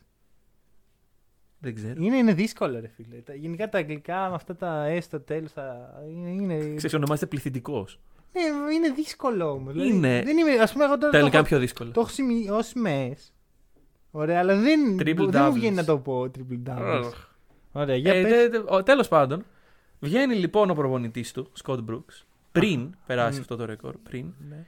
Δεν 1.60 1.76
ξέρω. 1.76 1.94
Είναι, 2.04 2.18
είναι 2.18 2.34
δύσκολο 2.34 2.80
ρε 2.80 2.88
φίλε. 2.88 3.16
Τα- 3.18 3.34
γενικά 3.36 3.70
τα 3.70 3.78
αγγλικά 3.78 4.30
με 4.30 4.36
αυτά 4.36 4.56
τα 4.56 4.86
S 4.98 5.02
στο 5.02 5.20
τέλος 5.20 5.52
θα... 5.52 5.94
είναι, 6.12 6.30
είναι, 6.30 6.58
Ξέρεις, 6.76 6.94
ονομάζεται 6.96 7.26
πληθυντικός. 7.28 8.00
Ναι, 8.34 8.74
είναι 8.74 8.90
δύσκολο 8.90 9.52
όμως. 9.52 9.74
Δηλαδή, 9.74 9.90
Είναι. 9.90 10.22
Δεν 10.26 10.38
είμαι, 10.38 10.52
ας 10.52 10.72
πούμε 10.72 10.84
εγώ 10.86 10.94
τώρα 10.94 11.06
Τα 11.06 11.10
το, 11.12 11.18
ελληνικά 11.18 11.38
έχω, 11.38 11.48
πιο 11.48 11.60
δύσκολα. 11.60 11.92
το 11.92 12.00
έχω 12.00 12.10
σημειώσει 12.10 12.80
με 12.80 13.14
S. 13.18 13.32
Ωραία, 14.12 14.40
αλλά 14.40 14.56
δεν, 14.56 14.96
Triple 15.00 15.04
δεν 15.06 15.16
μου 15.20 15.30
doubles. 15.34 15.52
βγαίνει 15.54 15.76
να 15.76 15.84
το 15.86 15.98
πω 15.98 16.22
triple 16.22 16.70
doubles. 16.70 17.12
Ωραία, 17.72 17.96
για 17.96 18.14
Ε, 18.14 18.22
πες. 18.24 18.32
τε- 18.32 18.52
τε- 18.52 18.72
ο- 18.72 18.84
τέλος 18.84 19.08
πάντων, 19.08 19.46
βγαίνει 20.00 20.36
λοιπόν 20.36 20.70
ο 20.70 20.74
προπονητής 20.74 21.32
του, 21.32 21.50
Σκοτ 21.54 21.90
Brooks, 21.92 22.24
πριν 22.52 22.96
περάσει 23.06 23.38
μ. 23.38 23.42
αυτό 23.42 23.56
το 23.56 23.66
ρεκόρ, 23.66 23.96
πριν, 24.04 24.34
Ναι. 24.50 24.66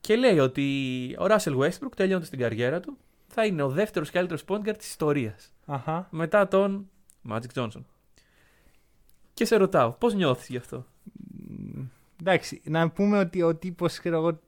και 0.00 0.16
λέει 0.16 0.38
ότι 0.38 0.66
ο 1.18 1.26
Ράσελ 1.26 1.54
Westbrook 1.58 1.92
τελειώνοντας 1.96 2.28
την 2.30 2.38
καριέρα 2.38 2.80
του 2.80 2.96
θα 3.26 3.44
είναι 3.46 3.62
ο 3.62 3.68
δεύτερος 3.68 4.10
καλύτερος 4.10 4.44
point 4.48 4.68
guard 4.68 4.74
της 4.78 4.88
ιστορίας, 4.88 5.52
Αχα. 5.66 6.08
μετά 6.10 6.48
τον 6.48 6.90
Magic 7.30 7.52
Johnson. 7.54 7.82
Και 9.34 9.44
σε 9.44 9.56
ρωτάω, 9.56 9.90
πώς 9.90 10.14
νιώθεις 10.14 10.48
γι' 10.48 10.56
αυτό; 10.56 10.86
Μ, 11.48 11.80
Εντάξει, 12.20 12.60
να 12.64 12.90
πούμε 12.90 13.18
ότι 13.18 13.42
ο 13.42 13.54
τύπος, 13.54 13.98
ξέρω 13.98 14.16
εγώ, 14.16 14.38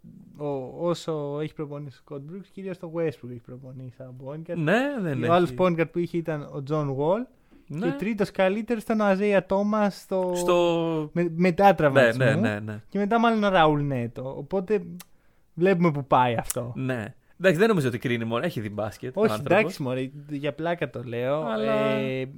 ο- 0.49 0.89
όσο 0.89 1.39
έχει 1.43 1.55
προπονήσει 1.55 2.01
ο 2.09 2.15
Scott 2.15 2.19
Brooks, 2.19 2.47
κυρίως 2.53 2.79
το 2.79 2.93
Westbrook 2.97 3.31
έχει 3.31 3.41
προπονήσει 3.47 3.95
σαν 3.97 4.15
point 4.25 4.51
guard. 4.51 4.57
Ναι, 4.57 4.81
δεν 5.01 5.25
ο 5.25 5.33
άλλο 5.33 5.45
έχει. 5.45 5.55
point 5.59 5.81
guard 5.81 5.91
που 5.93 5.99
είχε 5.99 6.17
ήταν 6.17 6.43
ο 6.43 6.63
John 6.71 6.87
Wall. 6.97 7.27
Ναι. 7.67 7.87
Και 7.87 7.93
τρίτος 7.99 8.31
καλύτερος 8.31 8.83
ήταν 8.83 9.01
ο 9.01 9.05
Αζέια 9.05 9.47
Τόμα 9.47 9.91
στο... 9.91 10.33
Στο... 10.35 11.11
με, 11.13 11.33
μετά 11.37 11.67
Ναι, 11.67 11.75
τραυματισμό. 11.75 12.25
ναι, 12.25 12.35
ναι, 12.35 12.59
ναι. 12.61 12.81
Και 12.89 12.99
μετά 12.99 13.19
μάλλον 13.19 13.45
ο 13.45 13.49
Ραούλ 13.49 13.81
Νέτο. 13.83 14.35
Οπότε 14.39 14.83
βλέπουμε 15.55 15.91
που 15.91 16.05
πάει 16.07 16.35
αυτό. 16.35 16.73
ναι. 16.77 17.15
Εντάξει, 17.41 17.59
δεν 17.61 17.69
νομίζω 17.69 17.89
ότι 17.89 17.99
κρίνει 17.99 18.25
μόνο. 18.25 18.45
Έχει 18.45 18.61
δει 18.61 18.71
μπάσκετ. 18.71 19.17
ο 19.17 19.21
Όχι, 19.21 19.33
άνθρωπος. 19.33 19.59
εντάξει, 19.61 19.83
μωρέ, 19.83 20.11
για 20.29 20.53
πλάκα 20.55 20.91
το 20.91 21.03
λέω. 21.03 21.43
Αλλά- 21.45 21.73
Ε, 21.73 22.29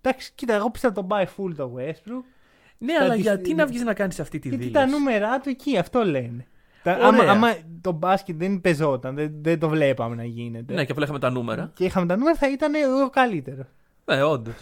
εντάξει, 0.00 0.32
κοίτα, 0.34 0.54
εγώ 0.54 0.70
πιστεύω 0.70 0.94
τον 0.94 1.06
πάει 1.06 1.26
full 1.36 1.52
το 1.56 1.72
Westbrook. 1.78 2.24
Ναι, 2.78 2.92
αλλά 2.92 3.04
Στατισ- 3.04 3.26
γιατί 3.26 3.54
να 3.54 3.66
βγεις 3.66 3.82
να 3.82 3.94
κάνεις 3.94 4.20
αυτή 4.20 4.38
τη 4.38 4.48
Γιατί 4.48 4.64
δήλωση; 4.66 4.84
τα 4.86 4.90
νούμερά 4.98 5.40
του 5.40 5.48
εκεί, 5.48 5.78
αυτό 5.78 6.04
λένε. 6.04 6.46
Τα, 6.82 6.92
Ωραία. 6.92 7.08
άμα, 7.08 7.22
άμα 7.30 7.54
το 7.80 7.92
μπάσκετ 7.92 8.36
δεν 8.38 8.60
πεζόταν, 8.60 9.14
δεν, 9.14 9.32
δεν 9.40 9.58
το 9.58 9.68
βλέπαμε 9.68 10.14
να 10.14 10.24
γίνεται. 10.24 10.74
Ναι, 10.74 10.84
και 10.84 10.92
απλά 10.92 11.04
είχαμε 11.04 11.18
τα 11.18 11.30
νούμερα. 11.30 11.70
Και 11.74 11.84
είχαμε 11.84 12.06
τα 12.06 12.16
νούμερα, 12.16 12.36
θα 12.36 12.50
ήταν 12.50 12.72
ο 13.04 13.10
καλύτερο. 13.10 13.62
Ναι, 14.04 14.22
όντως. 14.22 14.54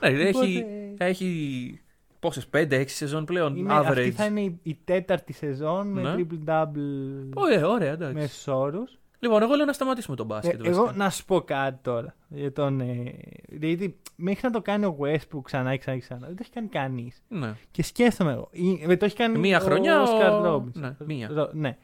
Ναι, 0.00 0.08
Οπότε- 0.08 0.26
έχει, 0.28 0.64
έχει 0.98 1.80
πόσε, 2.20 2.42
5-6 2.50 2.84
σεζόν 2.86 3.24
πλέον. 3.24 3.56
Είναι, 3.56 3.68
average. 3.72 3.84
αυτή 3.88 4.10
θα 4.10 4.24
είναι 4.24 4.40
η, 4.40 4.58
η 4.62 4.78
τέταρτη 4.84 5.32
σεζόν 5.32 5.86
με 5.88 6.02
Ναι. 6.02 6.14
triple-double 6.16 7.28
Ωραία, 7.34 7.68
ωραία, 7.68 7.92
εντάξει. 7.92 8.14
μέσους 8.14 8.46
όρους. 8.46 8.98
Λοιπόν, 9.24 9.42
εγώ 9.42 9.54
λέω 9.54 9.64
να 9.66 9.72
σταματήσουμε 9.72 10.16
τον 10.16 10.26
Ε, 10.30 10.34
μπάσκετ. 10.34 10.66
εγώ 10.66 10.80
βασικά. 10.82 11.04
να 11.04 11.10
σου 11.10 11.24
πω 11.24 11.40
κάτι 11.40 11.78
τώρα. 11.82 12.14
Για 12.28 12.52
τον, 12.52 12.80
ε, 12.80 13.14
γιατί 13.48 13.96
μέχρι 14.16 14.40
να 14.42 14.50
το 14.50 14.62
κάνει 14.62 14.84
ο 14.84 14.96
Westbrook 15.00 15.40
ξανά 15.42 15.70
και 15.72 15.78
ξανά 15.78 15.96
και 15.96 16.02
ξανά, 16.02 16.26
δεν 16.26 16.36
το 16.36 16.40
έχει 16.42 16.50
κάνει 16.50 16.68
κανείς. 16.68 17.22
Ναι. 17.28 17.54
Και 17.70 17.82
σκέφτομαι 17.82 18.32
εγώ. 18.32 18.48
ή- 18.52 18.84
ε, 18.88 18.96
το 18.96 19.04
έχει 19.04 19.16
κάνει 19.16 19.38
Μία 19.38 19.58
ο 19.60 19.64
χρονιά 19.64 20.02
ο- 20.02 20.04
Oscar 20.04 20.46
Robertson. 20.46 20.70
Ναι, 20.72 20.94
μία. 21.06 21.28
Ρο- 21.32 21.50
ναι. 21.52 21.76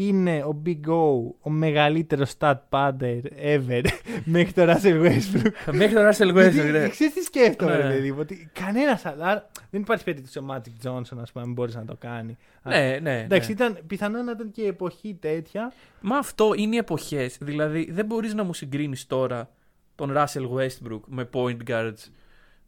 Είναι 0.00 0.42
ο 0.44 0.62
Big 0.66 0.88
O, 0.88 1.34
ο 1.40 1.50
μεγαλύτερος 1.50 2.34
stat 2.38 2.54
padder 2.70 3.20
ever 3.44 3.84
μέχρι 4.24 4.52
το 4.52 4.62
Russell 4.72 5.06
Westbrook. 5.06 5.52
Μέχρι 5.80 5.94
τον 5.94 6.08
Russell 6.10 6.36
Westbrook, 6.36 6.52
Γιατί, 6.52 6.70
ναι. 6.70 6.88
Ξέρεις 6.88 7.12
τι 7.14 7.22
σκέφτομαι, 7.22 7.76
Ναι. 7.76 7.82
ρε 7.82 7.88
παιδί 7.88 8.12
μου, 8.12 8.18
ότι 8.20 8.50
κανένας 8.52 9.06
άλλο. 9.06 9.22
άρα 9.22 9.50
Δεν 9.70 9.80
υπάρχει 9.80 10.04
περίπτωση 10.04 10.38
ο 10.38 10.44
Magic 10.50 10.88
Johnson, 10.88 11.18
ας 11.20 11.32
πούμε, 11.32 11.44
αν 11.44 11.52
μπορείς 11.52 11.74
να 11.74 11.84
το 11.84 11.96
κάνει. 11.98 12.36
Ναι, 12.62 12.98
ναι. 13.02 13.20
Εντάξει, 13.20 13.48
ναι. 13.48 13.54
ήταν, 13.54 13.78
πιθανόν 13.86 14.24
να 14.24 14.30
ήταν 14.30 14.50
και 14.50 14.62
η 14.62 14.66
εποχή 14.66 15.16
τέτοια. 15.20 15.72
Μα 16.00 16.16
αυτό 16.16 16.52
είναι 16.56 16.74
οι 16.74 16.78
εποχές. 16.78 17.36
Δηλαδή, 17.40 17.88
δεν 17.92 18.06
μπορείς 18.06 18.34
να 18.34 18.44
μου 18.44 18.54
συγκρίνεις 18.54 19.06
τώρα 19.06 19.50
τον 19.94 20.12
Russell 20.16 20.48
Westbrook 20.58 21.00
με 21.06 21.28
point 21.32 21.56
guards 21.68 22.04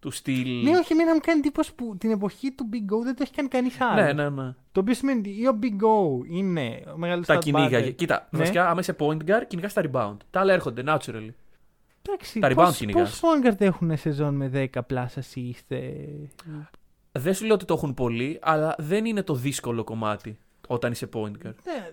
του 0.00 0.10
στυλ. 0.10 0.62
Ναι, 0.62 0.70
όχι, 0.78 0.92
εμένα 0.92 1.14
μου 1.14 1.20
κάνει 1.22 1.38
εντύπωση 1.38 1.74
που 1.74 1.96
την 1.98 2.10
εποχή 2.10 2.50
του 2.52 2.68
Big 2.72 2.94
O 2.94 3.02
δεν 3.02 3.14
το 3.16 3.22
έχει 3.22 3.32
κάνει 3.32 3.48
κανείς 3.48 3.80
άλλο. 3.80 4.02
ναι, 4.02 4.12
ναι, 4.12 4.28
ναι. 4.28 4.54
Το 4.72 4.80
οποίο 4.80 4.94
σημαίνει 4.94 5.18
ότι 5.18 5.40
ή 5.40 5.46
ο 5.46 5.58
Big 5.62 5.66
O 5.84 6.26
είναι 6.30 6.82
ο 6.94 6.96
μεγάλος 6.98 7.26
Τα 7.26 7.36
κυνήγαγε. 7.36 7.90
Κοίτα, 7.90 8.28
Ναι. 8.30 8.38
βασικά, 8.38 8.68
άμα 8.70 8.80
είσαι 8.80 8.96
point 8.98 9.16
guard, 9.26 9.42
κυνηγάς 9.46 9.72
τα 9.72 9.82
rebound. 9.90 10.16
Τα 10.30 10.40
άλλα 10.40 10.52
έρχονται 10.52 10.82
naturally. 10.86 11.28
Εντάξει, 12.02 12.38
τα 12.40 12.48
rebound 12.48 12.54
πώς, 12.54 12.76
κυνηγάς. 12.76 13.20
πώς 13.20 13.30
point 13.30 13.46
guard 13.46 13.60
έχουν 13.60 13.96
σεζόν 13.96 14.34
με 14.34 14.50
10 14.74 14.80
plus 14.90 15.06
assist. 15.20 15.64
ε, 15.68 15.96
Δεν 17.12 17.34
σου 17.34 17.44
λέω 17.44 17.54
ότι 17.54 17.64
το 17.64 17.74
έχουν 17.74 17.94
πολύ, 17.94 18.38
αλλά 18.42 18.74
δεν 18.78 19.04
είναι 19.04 19.22
το 19.22 19.34
δύσκολο 19.34 19.84
κομμάτι 19.84 20.38
όταν 20.68 20.92
είσαι 20.92 21.08
point 21.14 21.46
guard. 21.46 21.54
Ναι, 21.64 21.90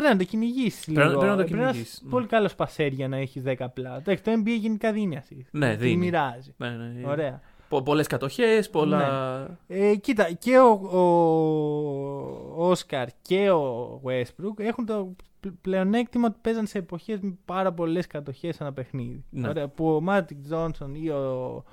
πρέπει 0.00 0.12
να 0.12 0.18
το 0.18 0.24
κυνηγήσεις 0.24 0.84
Πρέπει- 0.84 1.00
λίγο. 1.08 1.18
πρέπει 1.20 1.30
να 1.30 1.36
το 1.36 1.42
Ε, 1.42 1.46
κυνηγήσεις, 1.46 1.92
είσαι 1.92 2.00
ναι. 2.04 2.10
πολύ 2.10 2.26
καλό 2.26 2.48
passer 2.56 2.92
για 2.92 3.08
να 3.08 3.16
έχεις 3.16 3.42
10 3.42 3.68
πλας. 3.74 3.96
Εντάξει, 3.96 4.22
το 4.22 4.30
NBA 4.32 4.56
γενικά 4.60 4.92
δίνει 4.92 5.20
assist. 5.22 5.46
Ναι, 5.50 5.70
Τη 5.70 5.76
δίνει. 5.76 5.96
μοιράζει. 5.96 6.54
Ναι, 6.56 6.68
ναι. 6.68 7.06
Ωραία. 7.08 7.40
Πολλές 7.84 8.06
κατοχές, 8.06 8.70
πολλά. 8.70 9.58
Ε, 9.66 9.94
κοίτα, 9.96 10.32
και 10.32 10.58
ο, 10.58 10.70
ο 10.92 12.68
Όσκαρ 12.68 13.08
και 13.22 13.50
ο 13.50 14.00
Westbrook 14.04 14.58
έχουν 14.58 14.86
το 14.86 15.12
πλ- 15.40 15.54
πλεονέκτημα 15.60 16.26
ότι 16.26 16.36
παίζαν 16.40 16.66
σε 16.66 16.78
εποχές 16.78 17.20
με 17.20 17.34
πάρα 17.44 17.72
πολλές 17.72 18.06
κατοχές 18.06 18.60
ένα 18.60 18.72
παιχνίδι. 18.72 19.24
Ναι. 19.30 19.48
Ωραία, 19.48 19.68
που 19.68 19.94
ο 19.94 20.00
Μάτζικ 20.00 20.38
Τζόνσον 20.42 20.94
ή 20.94 21.08
ο 21.08 21.64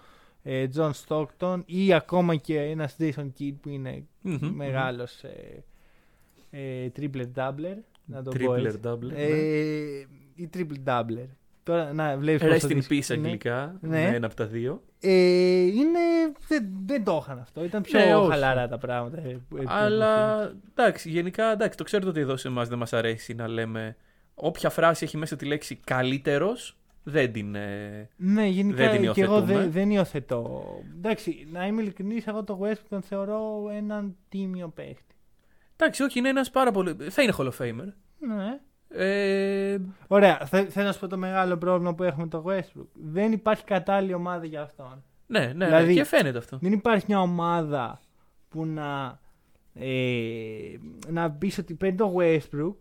ε, 0.44 0.68
Τζον 0.68 0.94
Στόκτον 0.94 1.64
ή 1.66 1.94
ακόμα 1.94 2.36
και 2.36 2.60
ένας 2.62 2.96
Jason 3.00 3.28
Kidd 3.40 3.54
που 3.62 3.70
είναι 3.70 4.06
Μμμ, 4.22 4.38
μεγάλος 4.56 5.24
ε, 5.24 5.64
ε, 6.50 6.92
triple 7.00 7.26
doubler. 7.36 7.78
Να 8.10 8.22
το 8.24 8.32
πω 8.32 8.52
Tripler 8.54 8.66
έτσι. 8.66 8.80
doubler, 8.84 9.12
Ε, 9.16 9.28
ή 10.36 10.50
triple 10.54 10.84
doubler. 10.90 11.28
Τώρα 11.64 11.94
να 11.94 12.18
βλέπεις 12.18 12.48
πόσο 12.48 12.68
Rest 12.68 12.72
in 12.72 12.76
δύσκολο 12.76 13.00
peace 13.00 13.10
είναι. 13.10 13.26
αγγλικά. 13.26 13.78
Ναι. 13.82 13.90
Ναι. 13.90 14.16
Ένα 14.16 14.26
από 14.26 14.36
τα 14.36 14.46
δύο. 14.46 14.82
Ε, 15.00 15.12
είναι, 15.62 16.00
δεν, 16.48 16.70
δεν 16.86 17.04
το 17.04 17.20
είχαν 17.22 17.40
αυτό. 17.40 17.64
Ήταν 17.64 17.82
πιο 17.82 18.00
Ναι, 18.00 18.16
όχι. 18.16 18.30
χαλαρά 18.30 18.68
τα 18.68 18.78
πράγματα. 18.78 19.18
ε, 19.18 19.22
που- 19.50 19.56
που 19.56 19.64
Αλλά 19.68 20.42
εποχή. 20.44 20.58
εντάξει, 20.76 21.10
γενικά 21.10 21.52
εντάξει, 21.52 21.78
το 21.78 21.84
ξέρετε 21.84 22.10
ότι 22.10 22.20
εδώ 22.20 22.38
σε 22.38 22.48
εμά 22.48 22.64
δεν 22.64 22.78
μα 22.92 22.98
αρέσει 22.98 23.34
να 23.34 23.48
λέμε. 23.48 23.96
Όποια 24.34 24.70
φράση 24.70 25.04
έχει 25.06 25.18
μέσα 25.18 25.36
τη 25.36 25.46
λέξη 25.46 25.76
καλύτερο, 25.76 26.50
δεν 27.04 27.32
την. 27.32 27.56
ε, 27.56 28.10
Ναι, 28.16 28.42
δεν 28.42 28.46
γενικά 28.50 28.90
την 28.90 29.12
και 29.14 29.22
εγώ 29.22 29.34
υιοθετούμε. 29.38 29.60
δεν, 29.62 29.72
δεν 29.72 29.90
υιοθετώ. 29.92 30.64
Εντάξει, 30.98 31.48
να 31.52 31.68
είμαι 31.68 31.82
ειλικρινή, 31.82 32.22
εγώ 32.26 32.44
το 32.44 32.60
Westbrook 32.64 32.86
τον 32.90 33.02
θεωρώ 33.02 33.70
έναν 33.78 34.16
τίμιο 34.30 34.68
παίχτη. 34.68 35.07
Εντάξει, 35.78 36.04
όχι, 36.04 36.20
είναι 36.20 36.30
ένας 36.30 36.50
πάρα 36.52 36.72
πολύ. 36.72 36.96
Θα 37.10 37.22
είναι 37.22 37.34
Hall 37.38 37.50
of 37.50 37.58
Famer. 37.60 37.94
Ναι. 38.20 38.60
Ε, 38.90 39.78
Ωραία, 40.08 40.38
θε- 40.46 40.70
θέλω 40.72 40.86
να 40.86 40.92
σου 40.92 41.00
πω 41.00 41.08
το 41.08 41.18
μεγάλο 41.18 41.58
πρόβλημα 41.58 41.96
που 41.96 42.04
έχουμε 42.04 42.24
με 42.24 42.30
το 42.30 42.44
Westbrook. 42.48 42.88
Δεν 42.94 43.32
υπάρχει 43.32 43.64
κατάλληλη 43.64 44.14
ομάδα 44.14 44.46
για 44.46 44.62
αυτόν. 44.62 45.04
ναι, 45.28 45.40
ναι, 45.56 45.66
Δηλαδή- 45.66 45.94
και 45.94 46.04
φαίνεται 46.04 46.38
αυτό. 46.38 46.58
Δεν 46.62 46.72
υπάρχει 46.72 47.06
μια 47.08 47.20
ομάδα 47.22 48.00
που 48.50 48.66
να, 48.66 49.20
ε, 49.74 50.78
να 51.08 51.32
πεις 51.32 51.58
ότι 51.58 51.74
παίρνει 51.74 51.98
το 51.98 52.16
Westbrook 52.20 52.74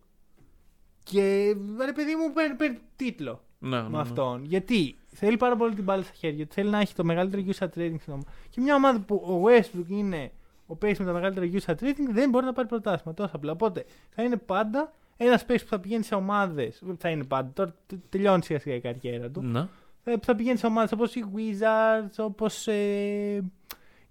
και 1.04 1.56
ρε 1.84 1.92
παιδί 1.92 2.14
μου 2.14 2.32
παίρνει, 2.34 2.54
παίρνει 2.56 2.78
τίτλο. 2.96 3.40
Ναι, 3.58 3.76
ναι, 3.76 3.82
με 3.82 3.88
ναι. 3.88 3.98
αυτόν. 3.98 4.44
Γιατί 4.44 4.96
θέλει 5.06 5.36
πάρα 5.36 5.56
πολύ 5.56 5.74
την 5.74 5.84
μπάλα 5.84 6.02
στα 6.02 6.12
χέρια 6.14 6.46
του. 6.46 6.52
Θέλει 6.54 6.70
να 6.70 6.78
έχει 6.80 6.94
το 6.94 7.04
μεγαλύτερο 7.04 7.42
user 7.46 7.64
trading 7.64 7.94
στην 8.00 8.12
ομάδα. 8.12 8.30
Και 8.50 8.60
μια 8.60 8.74
ομάδα 8.74 9.00
που 9.00 9.14
ο 9.14 9.42
Westbrook 9.48 9.88
είναι 9.88 10.30
ο 10.66 10.76
παίκτη 10.76 11.00
με 11.02 11.06
το 11.06 11.12
μεγαλύτερο 11.12 11.46
user 11.52 11.72
trading 11.84 12.08
δεν 12.10 12.30
μπορεί 12.30 12.44
να 12.44 12.52
πάρει 12.52 12.68
πρωτάθλημα. 12.68 13.14
Τόσο 13.14 13.36
απλά. 13.36 13.52
Οπότε 13.52 13.84
θα 14.14 14.22
είναι 14.22 14.36
πάντα 14.36 14.92
ένας 15.16 15.44
παίκτης 15.44 15.64
που 15.64 15.70
θα 15.70 15.80
πηγαίνει 15.80 16.02
σε 16.04 16.14
ομάδες. 16.14 16.82
Θα 16.98 17.08
είναι 17.08 17.24
πάντα. 17.24 17.50
Τώρα 17.54 17.74
τε- 17.86 17.98
τελειώνει 18.08 18.42
σιγά 18.44 18.58
σιγά 18.58 18.74
η 18.74 18.80
καριέρα 18.80 19.30
του. 19.30 19.42
Ναι. 19.42 19.66
Ε, 20.04 20.12
που 20.16 20.24
θα 20.24 20.34
πηγαίνει 20.34 20.58
σε 20.58 20.66
ομάδες 20.66 20.92
όπως 20.92 21.14
οι 21.14 21.24
Wizards, 21.36 22.24
όπως 22.24 22.66
ε, 22.66 23.44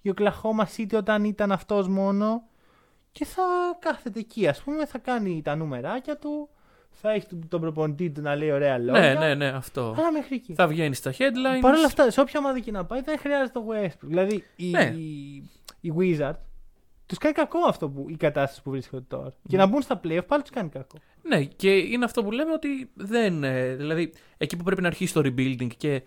η 0.02 0.14
Oklahoma 0.18 0.66
City 0.78 0.94
όταν 0.96 1.24
ήταν 1.24 1.52
αυτός 1.52 1.88
μόνο. 1.88 2.44
Και 3.12 3.26
θα 3.26 3.44
κάθεται 3.80 4.20
εκεί, 4.20 4.48
ας 4.48 4.62
πούμε, 4.62 4.86
θα 4.86 4.98
κάνει 4.98 5.42
τα 5.44 5.56
νούμεράκια 5.56 6.18
του. 6.18 6.50
Θα 6.92 7.12
έχει 7.12 7.28
τον- 7.28 7.48
τον 7.48 7.62
προπονητή 7.62 8.12
του 8.12 8.22
να 8.22 8.36
λέει 8.36 8.52
ωραία 8.52 8.78
λόγια. 8.78 9.14
ναι, 9.14 9.20
ναι, 9.20 9.36
ναι, 9.36 9.48
αυτό. 9.48 9.96
Αλλά 9.98 10.12
μέχρι 10.12 10.36
εκεί. 10.36 10.54
Θα 10.54 10.68
βγαίνει 10.68 10.96
στα 10.96 11.12
headlines. 11.12 11.60
Παρ' 11.62 11.74
όλα 11.74 11.86
αυτά, 11.86 12.12
σε 12.12 12.22
όποια 12.22 12.40
ομάδα 12.40 12.60
και 12.60 12.72
να 12.72 12.86
πάει, 12.86 13.02
δεν 13.02 13.18
χρειάζεται 13.20 13.60
το 13.60 13.66
Westbrook. 13.72 13.98
Δηλαδή, 14.08 14.44
οι, 14.56 14.70
Ναι. 14.70 14.84
οι, 14.98 15.50
οι 15.88 15.94
Wizards 15.98 16.40
τους 17.06 17.18
κάνει 17.18 17.34
κακό 17.36 17.60
αυτό 17.68 17.90
που, 17.90 18.06
η 18.10 18.16
κατάσταση 18.18 18.62
που 18.62 18.70
βρίσκονται 18.72 19.06
τώρα. 19.08 19.34
Και 19.48 19.58
να 19.58 19.66
μπουν 19.66 19.82
στα 19.82 20.00
playoff 20.04 20.26
πάλι 20.28 20.42
τους 20.42 20.52
κάνει 20.52 20.70
κακό. 20.70 20.98
Ναι, 21.22 21.44
και 21.44 21.78
είναι 21.78 22.06
αυτό 22.06 22.24
που 22.24 22.32
λέμε 22.32 22.52
ότι 22.52 22.90
δεν. 22.94 23.44
ε, 23.44 23.76
δηλαδή, 23.76 24.14
εκεί 24.38 24.58
που 24.58 24.64
πρέπει 24.64 24.82
να 24.82 24.88
αρχίσει 24.88 25.14
το 25.14 25.20
rebuilding 25.24 25.68
και 25.78 26.02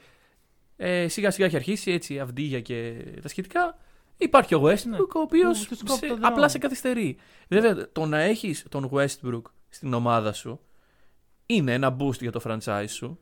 ε, 0.77 1.09
σιγά 1.09 1.31
σιγά 1.31 1.47
έχει 1.47 1.57
αρχίσει 1.57 1.91
έτσι 1.93 2.19
αυδίγια 2.19 2.61
και 2.61 3.05
τα 3.23 3.29
σχετικά. 3.29 3.79
Υπάρχει 4.17 4.55
ο 4.55 4.63
Westbrook, 4.65 4.85
Ναι. 4.87 4.97
ο 4.97 5.21
οποίος 5.21 5.59
Του- 5.63 5.69
τους 5.69 5.83
κόβει 5.83 6.01
το 6.01 6.07
δρόμο. 6.17 6.29
απλά 6.29 6.49
σε 6.49 6.59
καθυστερεί. 6.59 7.17
Βέβαια, 7.49 7.93
το 7.93 8.07
να 8.07 8.19
έχεις 8.19 8.65
τον 8.69 8.91
Westbrook 8.93 9.43
στην 9.69 9.95
ομάδα 9.95 10.33
σου 10.33 10.61
είναι 11.47 11.73
ένα 11.73 11.97
boost 12.01 12.21
για 12.21 12.33
το 12.33 12.41
franchise 12.45 12.85
σου. 12.89 13.19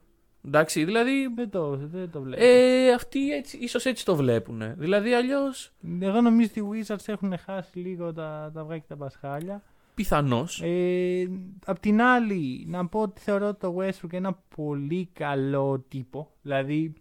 Εντάξει, 0.46 0.84
δηλαδή. 0.84 1.32
Δεν 1.34 1.50
το, 1.50 1.76
δεν 1.76 2.10
το 2.10 2.20
βλέπω. 2.20 2.42
Ε, 2.44 2.92
αυτοί 2.92 3.30
έτσι, 3.30 3.56
ίσως 3.60 3.84
έτσι 3.84 4.04
το 4.04 4.16
βλέπουν. 4.16 4.62
Δηλαδή, 4.76 5.14
αλλιώς 5.14 5.72
Εγώ 6.00 6.20
νομίζω 6.20 6.48
ότι 6.50 6.60
οι 6.60 6.84
Wizards 6.86 7.04
έχουν 7.06 7.38
χάσει 7.38 7.78
λίγο 7.78 8.12
τα, 8.12 8.50
τα 8.54 8.60
αυγά 8.60 8.78
και 8.78 8.84
τα 8.88 8.96
πασχάλια. 8.96 9.62
πιθανώς. 9.94 10.62
Ε, 10.64 11.28
απ' 11.64 11.78
την 11.78 12.02
άλλη, 12.02 12.64
να 12.68 12.86
πω 12.86 13.00
ότι 13.00 13.20
θεωρώ 13.20 13.54
το 13.54 13.76
Westbrook 13.78 14.12
ένα 14.12 14.38
πολύ 14.56 15.08
καλό 15.12 15.84
τύπο. 15.88 16.30
Δηλαδή. 16.42 16.92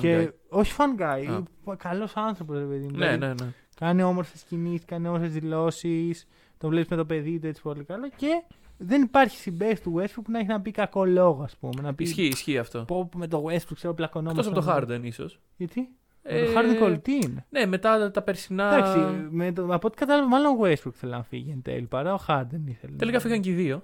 και, 0.00 0.32
όχι 0.48 0.74
fan 0.78 1.00
guy. 1.00 1.42
Καλός 1.76 2.12
άνθρωπος, 2.16 2.58
ρε 2.58 2.64
παιδί 2.64 2.86
μου. 2.86 2.96
Ναι, 2.98 3.12
Δηλαδή, 3.12 3.18
ναι, 3.18 3.44
ναι. 3.44 3.52
Κάνει 3.76 4.02
όμορφες 4.02 4.42
κινήσεις, 4.42 4.84
κάνει 4.84 5.06
όμορφες 5.08 5.32
δηλώσεις. 5.32 6.26
Το 6.58 6.68
βλέπεις 6.68 6.88
με 6.88 6.96
το 6.96 7.04
παιδί 7.04 7.38
του 7.38 7.46
έτσι 7.46 7.62
πολύ 7.62 7.84
καλά. 7.84 8.08
Και 8.08 8.42
δεν 8.82 9.02
υπάρχει 9.02 9.36
συμπέκτη 9.36 9.80
του 9.82 9.94
Westbrook 9.98 10.22
που 10.24 10.30
να 10.30 10.38
έχει 10.38 10.48
να 10.48 10.60
πει 10.60 10.70
κακό 10.70 11.04
λόγο, 11.04 11.42
ας 11.42 11.56
πούμε. 11.56 11.82
Να 11.82 11.94
πει 11.94 12.02
Ισχύει, 12.04 12.26
ισχύει 12.26 12.58
αυτό. 12.58 12.84
πω 12.84 13.04
πω 13.10 13.18
με 13.18 13.26
το 13.26 13.44
Westbrook 13.48 13.74
ξέρω 13.74 13.94
πλακωνόμαστε. 13.94 14.48
Εκτός 14.50 14.66
από 14.68 14.86
το 14.86 14.94
Harden, 14.94 15.00
ίσως. 15.04 15.40
Γιατί; 15.56 15.88
Ε, 16.22 16.44
το 16.44 16.50
Harden 16.58 16.76
κολλητή 16.78 17.12
είναι. 17.12 17.46
Ναι, 17.50 17.66
μετά 17.66 17.98
τα, 17.98 18.10
τα 18.10 18.22
περσινά. 18.22 18.74
Εντάξει, 18.76 18.98
με 19.30 19.52
το, 19.52 19.62
από 19.70 19.86
ό,τι 19.86 19.96
κατάλαβα, 19.96 20.28
μάλλον 20.28 20.52
ο 20.52 20.58
Westbrook 20.62 20.92
θέλει 20.94 21.12
να 21.12 21.22
φύγει 21.22 21.50
εν 21.50 21.62
τέλει 21.62 21.86
παρά 21.86 22.14
ο 22.14 22.18
Harden 22.28 22.60
ήθελε. 22.66 22.96
Τελικά 22.96 23.20
φύγαν 23.20 23.40
και 23.40 23.50
οι 23.50 23.52
δύο. 23.52 23.82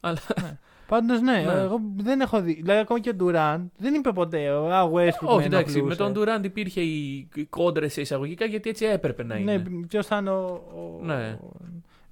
Αλλά 0.00 0.18
Πάντως, 0.86 1.20
ναι, 1.20 1.32
Ναι. 1.32 1.52
εγώ 1.60 1.80
δεν 1.96 2.20
έχω 2.20 2.40
δει. 2.40 2.52
Δηλαδή, 2.54 2.80
ακόμα 2.80 3.00
και 3.00 3.10
ο 3.10 3.16
Durant 3.20 3.64
δεν 3.76 3.94
είπε 3.94 4.12
ποτέ. 4.12 4.48
Α, 4.48 4.82
ο 4.82 4.92
Westbrook 4.94 5.26
όχι, 5.26 5.36
με 5.38 5.44
εντάξει, 5.44 5.82
με 5.82 5.94
ενοχλούσε». 5.94 6.12
τον 6.12 6.40
Durant 6.40 6.44
υπήρχε 6.44 6.80
η, 6.80 7.28
η 7.34 7.44
κόντρα 7.44 7.88
σε 7.88 8.00
εισαγωγικά 8.00 8.44
γιατί 8.44 8.70
έτσι 8.70 8.84
έπρεπε 8.84 9.22
να 9.24 9.36
είναι. 9.36 9.56
Ναι, 9.56 9.86
ποιος 9.86 10.06
θα 10.06 10.16
είναι 10.16 10.30
ο. 10.30 10.42
ο- 10.74 11.00
Ναι. 11.04 11.38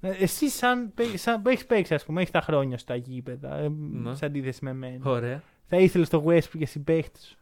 Ναι, 0.03 0.09
Εσύ, 0.09 0.49
σαν, 0.49 0.91
παί- 0.93 1.17
σαν 1.17 1.41
έχεις 1.45 1.65
παίξει, 1.65 1.93
ας 1.93 2.05
πούμε, 2.05 2.19
έχεις 2.21 2.31
τα 2.33 2.41
χρόνια 2.41 2.77
στα 2.77 2.95
γήπεδα, 2.95 3.57
ε, 3.57 3.69
Ναι. 3.91 4.15
σε 4.15 4.25
αντίθεση 4.25 4.59
με 4.65 4.73
μένα. 4.73 5.09
Ωραία. 5.09 5.43
Θα 5.67 5.77
ήθελες 5.77 6.09
το 6.09 6.23
Westbrook 6.27 6.53
για 6.53 6.67
συμπαίχτη 6.67 7.19
σου; 7.21 7.37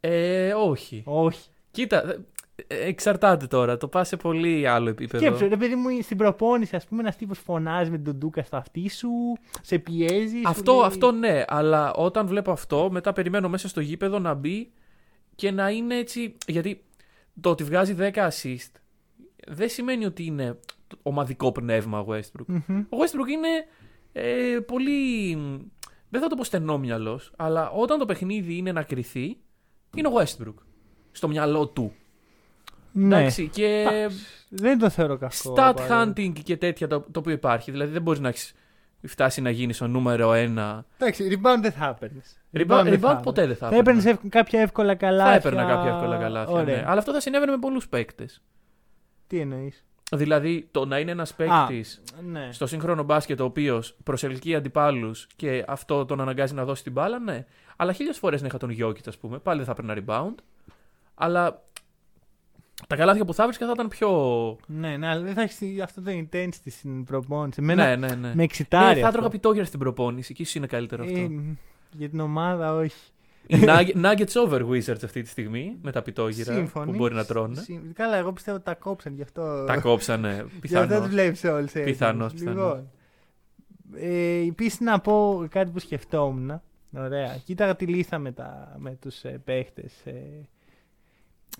Ε, 0.00 0.52
όχι. 0.54 1.02
Όχι. 1.06 1.48
Κοίτα, 1.70 2.16
ε, 2.66 2.86
εξαρτάται 2.88 3.46
τώρα. 3.46 3.76
Το 3.76 3.88
πας 3.88 4.08
σε 4.08 4.16
πολύ 4.16 4.66
άλλο 4.68 4.88
επίπεδο. 4.88 5.24
Σκέψου, 5.24 5.48
ρε 5.48 5.56
παιδί 5.56 5.74
μου, 5.74 6.02
στην 6.02 6.16
προπόνηση, 6.16 6.76
ας 6.76 6.86
πούμε, 6.86 7.00
ένας 7.02 7.16
τύπος 7.16 7.38
φωνάζει 7.38 7.90
με 7.90 7.98
τον 7.98 8.14
Ντούκα 8.16 8.42
στο 8.42 8.56
αυτί 8.56 8.88
σου, 8.90 9.08
σε 9.62 9.78
πιέζει. 9.78 10.36
σου 10.36 10.48
Αυτό, 10.48 10.72
λέει- 10.72 10.82
αυτό 10.84 11.12
ναι, 11.12 11.42
αλλά 11.46 11.92
όταν 11.92 12.26
βλέπω 12.26 12.52
αυτό, 12.52 12.88
μετά 12.90 13.12
περιμένω 13.12 13.48
μέσα 13.48 13.68
στο 13.68 13.80
γήπεδο 13.80 14.18
να 14.18 14.34
μπει 14.34 14.70
και 15.34 15.50
να 15.50 15.70
είναι 15.70 15.96
έτσι. 15.96 16.36
Γιατί 16.46 16.84
το 17.40 17.50
ότι 17.50 17.64
βγάζει 17.64 17.94
10 17.98 18.28
assist 18.28 18.70
δεν 19.46 19.68
σημαίνει 19.68 20.04
ότι 20.04 20.24
είναι 20.24 20.58
ομαδικό 21.02 21.52
πνεύμα 21.52 22.00
ο 22.00 22.06
Westbrook. 22.08 22.44
Μμμ. 22.46 22.78
Ο 22.78 22.96
Westbrook 23.00 23.28
είναι 23.32 23.48
ε, 24.12 24.58
πολύ. 24.66 25.34
Δεν 26.08 26.20
θα 26.20 26.26
το 26.28 26.36
πω 26.36 26.44
στενόμυαλο, 26.44 27.20
αλλά 27.36 27.70
όταν 27.70 27.98
το 27.98 28.04
παιχνίδι 28.04 28.56
είναι 28.56 28.72
να 28.72 28.82
κρυθεί, 28.82 29.36
είναι 29.94 30.08
ο 30.08 30.12
Westbrook. 30.14 30.54
στο 31.12 31.28
μυαλό 31.28 31.66
του. 31.68 31.92
Ναι. 32.92 33.16
Εντάξει, 33.16 33.48
και 33.48 33.84
Δεν 34.48 34.78
το 34.78 34.88
θεωρώ 34.88 35.16
κακό. 35.16 35.34
stat 35.54 35.58
απαραίτητα. 35.58 36.12
hunting 36.16 36.42
και 36.42 36.56
τέτοια 36.56 36.86
το, 36.86 37.00
το 37.00 37.18
οποίο 37.18 37.32
υπάρχει. 37.32 37.70
Δηλαδή 37.70 37.92
δεν 37.92 38.02
μπορείς 38.02 38.20
να 38.20 38.28
έχεις 38.28 38.54
φτάσει 39.06 39.40
να 39.40 39.50
γίνεις 39.50 39.80
ο 39.80 39.86
νούμερο 39.86 40.32
ένα. 40.32 40.86
Εντάξει, 40.98 41.28
rebound 41.30 41.58
δεν 41.60 41.72
θα 41.72 41.86
έπαιρνες. 41.88 42.38
Rebound, 42.52 42.98
rebound 43.00 43.20
ποτέ 43.22 43.46
δεν 43.46 43.56
θα 43.56 43.68
Θα 43.68 43.76
έπαιρνες 43.76 44.04
έπαιρνα. 44.04 44.28
κάποια 44.30 44.60
εύκολα 44.60 44.94
καλά. 44.94 45.24
Θα 45.24 45.32
έπαιρνα 45.34 45.64
κάποια 45.64 45.90
εύκολα 45.90 46.16
καλάθια. 46.18 46.54
Ωραία. 46.54 46.76
Ναι. 46.76 46.84
Αλλά 46.86 46.98
αυτό 46.98 47.12
θα 47.12 47.20
συνέβαινε 47.20 47.50
με 47.50 47.58
πολλούς 47.58 47.88
παίκτες. 47.88 48.42
Τι 49.26 49.38
εννοείς; 49.40 49.84
Δηλαδή 50.12 50.68
το 50.70 50.84
να 50.86 50.98
είναι 50.98 51.10
ένας 51.10 51.34
παίκτης 51.34 52.02
Ναι. 52.30 52.48
στο 52.52 52.66
σύγχρονο 52.66 53.02
μπάσκετ 53.02 53.40
ο 53.40 53.44
οποίος 53.44 53.96
προσελκύει 54.04 54.54
αντιπάλους 54.54 55.26
και 55.36 55.64
αυτό 55.68 56.04
τον 56.04 56.20
αναγκάζει 56.20 56.54
να 56.54 56.64
δώσει 56.64 56.82
την 56.82 56.92
μπάλα, 56.92 57.18
ναι. 57.18 57.44
Αλλά 57.76 57.92
χίλιες 57.92 58.18
φορές 58.18 58.40
να 58.40 58.46
είχα 58.46 58.58
τον 58.58 58.70
Γιώκητς, 58.70 59.08
ας 59.08 59.18
πούμε, 59.18 59.38
πάλι 59.38 59.62
δεν 59.64 59.74
θα 59.74 59.82
έπαιρνα 59.82 60.02
rebound. 60.06 60.34
Αλλά 61.14 61.62
τα 62.86 62.96
καλάθια 62.96 63.24
που 63.24 63.34
θα 63.34 63.44
βρίσκα 63.44 63.66
θα 63.66 63.72
ήταν 63.74 63.88
πιο. 63.88 64.10
Ναι, 64.66 64.96
ναι, 64.96 65.08
αλλά 65.08 65.20
δεν 65.20 65.34
θα 65.34 65.42
έχεις 65.42 65.80
αυτό 65.82 66.00
το 66.02 66.10
intensity 66.10 66.48
στην 66.70 67.04
προπόνηση. 67.04 67.60
Εμένα 67.62 67.84
ναι, 67.96 68.06
ναι, 68.06 68.14
ναι. 68.14 68.28
με 68.28 68.34
Ναι, 68.34 68.42
εξητάρει. 68.42 68.84
θα 68.86 68.92
αυτό. 68.92 69.08
έτρωγα 69.08 69.28
πιτόγερα 69.28 69.64
στην 69.64 69.78
προπόνηση 69.78 70.34
και 70.34 70.42
ίσω 70.42 70.58
είναι 70.58 70.66
καλύτερο 70.66 71.04
αυτό. 71.04 71.18
Ε, 71.18 71.28
για 71.90 72.08
την 72.08 72.20
ομάδα, 72.20 72.74
όχι. 72.74 72.96
Οι 73.46 73.56
Nugget- 73.60 74.04
Nuggets 74.04 74.34
over 74.46 74.60
Wizards 74.68 75.04
αυτή 75.04 75.22
τη 75.22 75.28
στιγμή 75.28 75.76
με 75.82 75.92
τα 75.92 76.02
πιτόγυρα 76.02 76.52
Σύμφωνοι. 76.54 76.90
που 76.90 76.96
μπορεί 76.96 77.14
να 77.14 77.24
τρώνε. 77.24 77.60
Συμ- 77.60 77.92
Καλά, 77.94 78.16
εγώ 78.16 78.32
πιστεύω 78.32 78.56
ότι 78.56 78.66
τα 78.66 78.74
κόψαν 78.74 79.14
γι' 79.14 79.22
αυτό. 79.22 79.64
Τα 79.64 79.80
κόψανε. 79.80 80.32
Γι' 80.34 80.40
αυτό 80.40 80.58
Πιθανώς. 80.60 81.04
του 81.04 81.08
βλέπεις 81.10 81.44
όλου 81.44 81.56
έτσι. 81.58 81.82
Πιθανώς, 81.82 82.32
πιθανώς. 82.32 82.54
Λοιπόν. 82.64 82.90
Ε, 83.96 84.46
Επίσης 84.48 84.80
να 84.80 85.00
πω 85.00 85.46
κάτι 85.50 85.70
που 85.70 85.78
σκεφτόμουν. 85.78 86.60
Ωραία. 86.98 87.36
Κοίταγα 87.44 87.76
τη 87.76 87.86
λίστα 87.86 88.18
με, 88.18 88.32
τα, 88.32 88.74
με 88.78 88.98
τους 89.00 89.22
ε, 89.24 89.40
παίχτες 89.44 89.92
ε, 90.04 90.12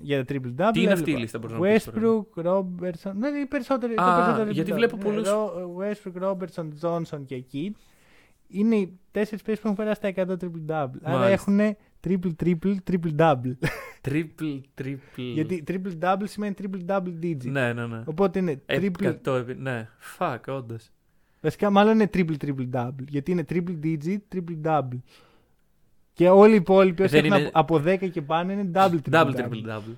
για 0.00 0.24
τα 0.24 0.34
triple 0.34 0.60
double. 0.60 0.70
Τι 0.72 0.80
είναι 0.82 0.92
αυτή 0.92 1.10
η 1.10 1.12
Έβλεπα 1.12 1.18
λίστα, 1.18 1.38
μπορείς 1.38 1.56
να 1.56 1.66
μου 1.66 1.72
πεις 1.72 1.84
τώρα. 1.84 2.00
Westbrook, 2.00 2.44
Robertson. 2.46 3.12
Ναι, 3.14 3.28
οι 3.28 3.46
περισσότεροι. 3.46 3.92
Α, 3.92 3.96
τα 3.96 4.14
περισσότερα 4.16 4.50
γιατί 4.50 4.70
triple 4.70 4.74
βλέπω 4.74 4.96
double. 4.96 5.02
πολλούς- 5.04 5.28
Ε, 5.28 5.32
Ro- 5.32 5.76
Westbrook, 5.80 6.22
Robertson, 6.30 6.68
Johnson 6.82 7.20
και 7.26 7.44
Kidd. 7.52 7.70
Είναι 8.48 8.76
οι 8.76 8.98
τέσσερις 9.10 9.42
παίχτε 9.42 9.60
που 9.60 9.66
έχουν 9.68 9.76
περάσει 9.84 10.00
τα 10.00 10.12
100 10.16 10.44
triple 10.44 10.70
double. 10.70 10.98
Άρα 11.02 11.18
Μάλιστα. 11.18 11.28
έχουν 11.28 11.76
triple 12.06 12.30
triple 12.44 12.76
triple 12.90 13.16
double. 13.18 13.52
Triple, 14.08 14.60
triple. 14.82 14.96
Γιατί 15.34 15.64
triple 15.66 15.92
double 16.00 16.22
σημαίνει 16.24 16.54
triple 16.62 16.80
double 16.90 17.14
digit. 17.22 17.44
Ναι, 17.44 17.72
ναι, 17.72 17.86
ναι. 17.86 18.02
Οπότε 18.04 18.38
είναι 18.38 18.60
Ε, 18.66 18.78
triple. 18.78 19.00
εκατό 19.00 19.34
επί- 19.34 19.58
Ναι, 19.60 19.88
fuck, 20.18 20.38
όντως. 20.46 20.90
Βασικά, 21.40 21.70
μάλλον 21.70 21.94
είναι 21.94 22.10
triple 22.14 22.36
triple 22.44 22.68
double. 22.72 23.04
Γιατί 23.08 23.30
είναι 23.30 23.44
triple 23.48 23.78
digit, 23.84 24.18
triple 24.34 24.60
double. 24.64 24.98
Και 26.12 26.28
όλοι 26.28 26.52
οι 26.52 26.56
υπόλοιποι 26.56 27.02
όσοι 27.02 27.14
Δεν 27.20 27.24
έχουν 27.24 27.40
είναι- 27.40 27.50
από 27.52 27.78
10 27.84 28.08
και 28.10 28.22
πάνω 28.22 28.52
είναι 28.52 28.70
double 28.74 28.98
triple 29.10 29.12
Double, 29.12 29.34
double. 29.34 29.48
triple, 29.50 29.68
double. 29.68 29.96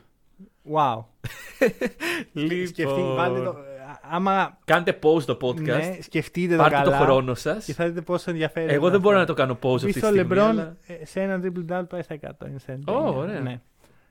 Wow. 0.73 1.05
Λοιπόν. 2.33 2.67
Σκεφτείτε, 2.67 3.03
βάλτε 3.17 3.41
το. 3.43 3.57
Άμα 4.03 4.59
Κάντε 4.65 4.99
pause 5.03 5.23
το 5.23 5.39
podcast. 5.41 5.61
ναι, 5.63 5.99
σκεφτείτε 6.01 6.57
το 6.57 6.63
πάρτε 6.63 6.77
καλά 6.77 6.99
το 6.99 7.05
χρόνο 7.05 7.35
σας. 7.35 7.65
και 7.65 7.73
θα 7.73 7.87
δείτε 7.87 8.01
πόσο 8.01 8.31
ενδιαφέρον 8.31 8.69
Εγώ 8.69 8.81
είναι 8.81 8.91
δεν 8.91 9.01
μπορώ 9.01 9.15
να 9.17 9.21
αυτό. 9.23 9.35
το 9.35 9.41
κάνω 9.41 9.59
pause 9.63 9.75
αυτή 9.75 9.93
τη 9.93 9.99
Επίσης, 9.99 10.09
στιγμή. 10.09 10.39
ο 10.39 10.45
LeBron 10.45 10.49
αλλά 10.49 10.77
ε, 10.87 11.05
σε 11.05 11.21
ένα 11.21 11.41
triple 11.43 11.73
double 11.73 11.89
πάει 11.89 12.03
στα 12.03 12.17
100. 12.21 12.47
Είναι 12.49 12.59
σε 12.59 12.79
Ω, 12.87 12.93
ωραία. 13.17 13.41
Ναι. 13.41 13.61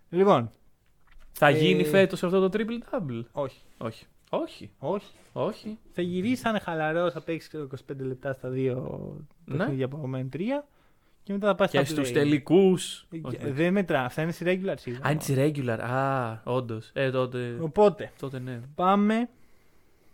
Λοιπόν, 0.09 0.49
Θα 1.31 1.47
Ε, 1.47 1.51
γίνει 1.51 1.83
φέτος 1.85 2.23
αυτό 2.23 2.49
το 2.49 2.57
triple 2.59 2.95
double; 2.95 3.23
όχι. 3.31 3.61
Όχι. 3.77 4.05
Όχι. 4.29 4.71
Όχι. 4.79 5.11
Όχι. 5.33 5.77
Θα 5.91 6.01
γυρίσει 6.01 6.41
σαν 6.41 6.59
χαλαρός, 6.59 7.13
θα 7.13 7.21
παίξει 7.21 7.47
ξέρω, 7.47 7.67
25 7.91 7.95
λεπτά 7.99 8.33
στα 8.33 8.49
δύο 8.49 9.15
Ναι. 9.45 9.57
παιχνίδια 9.57 9.85
από 9.85 10.07
μένα 10.07 10.29
τρία 10.29 10.65
και 11.23 11.33
μετά 11.33 11.47
θα 11.47 11.55
πάει 11.55 11.67
Και 11.67 11.77
στα 11.83 11.85
στου 11.85 12.01
play. 12.01 12.13
τελικούς. 12.13 13.07
Ε, 13.39 13.51
Δεν 13.51 13.73
μετρά, 13.73 14.03
αυτά 14.03 14.21
είναι 14.21 14.31
στη 14.31 14.45
regular 14.47 14.75
season. 14.89 14.99
Αν 15.01 15.17
it's 15.21 15.37
regular. 15.37 15.79
Α, 15.79 16.31
όντως. 16.43 16.89
Ε, 16.93 17.11
τότε. 17.11 17.57
Οπότε, 17.59 18.11
Τότε 18.19 18.39
ναι. 18.39 18.59
πάμε 18.75 19.29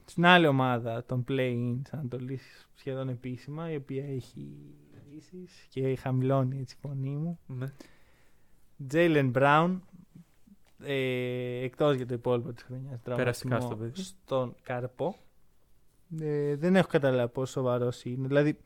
στην 0.05 0.25
άλλη 0.25 0.47
ομάδα 0.47 1.03
των 1.05 1.25
play-in 1.27 1.77
της 1.83 1.93
Ανατολής 1.93 2.67
σχεδόν 2.75 3.09
επίσημα, 3.09 3.71
η 3.71 3.75
οποία 3.75 4.05
έχει 4.05 4.55
λύσεις 5.13 5.65
και 5.69 5.95
χαμηλώνει 5.95 6.59
έτσι 6.59 6.75
η 6.77 6.87
φωνή 6.87 7.09
μου. 7.15 7.39
ναι. 7.47 7.71
Jalen 8.91 9.31
Brown, 9.33 9.79
ε, 10.83 11.63
εκτός 11.63 11.95
για 11.95 12.05
το 12.05 12.13
υπόλοιπο 12.13 12.53
της 12.53 12.63
χρονιάς, 12.63 12.99
Περαστικά 13.03 13.49
τραυματισμό 13.57 13.59
στο 13.59 13.75
παιδί. 13.75 14.01
στον 14.01 14.55
Καρπό. 14.63 15.15
Ε, 16.19 16.55
δεν 16.55 16.75
έχω 16.75 16.87
καταλάβει 16.87 17.31
πόσο 17.31 17.51
σοβαρός 17.51 18.03
είναι. 18.03 18.27
Δηλαδή, 18.27 18.57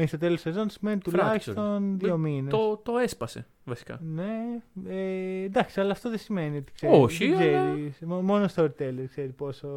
μέχρι 0.00 0.18
το 0.18 0.24
τέλος 0.24 0.42
της 0.42 0.52
σεζόν 0.52 0.70
σημαίνει 0.70 0.96
Fracture. 0.98 1.10
τουλάχιστον 1.10 1.98
δύο 1.98 2.16
μήνες. 2.16 2.50
Το, 2.52 2.80
το 2.84 2.96
έσπασε 2.98 3.46
βασικά. 3.64 3.98
Ναι, 4.02 4.32
ε, 4.88 5.44
εντάξει, 5.44 5.80
αλλά 5.80 5.92
αυτό 5.92 6.08
δεν 6.10 6.18
σημαίνει 6.18 6.56
ότι 6.56 6.72
ξέρεις. 6.72 6.96
Όχι, 6.98 7.26
δεν 7.32 7.58
αλλά- 7.58 7.72
ξέρεις. 7.74 7.98
Μό- 8.00 8.20
Μόνο 8.22 8.48
στο 8.48 8.64
storyteller 8.64 9.04
ξέρει 9.08 9.28
πόσο, 9.28 9.68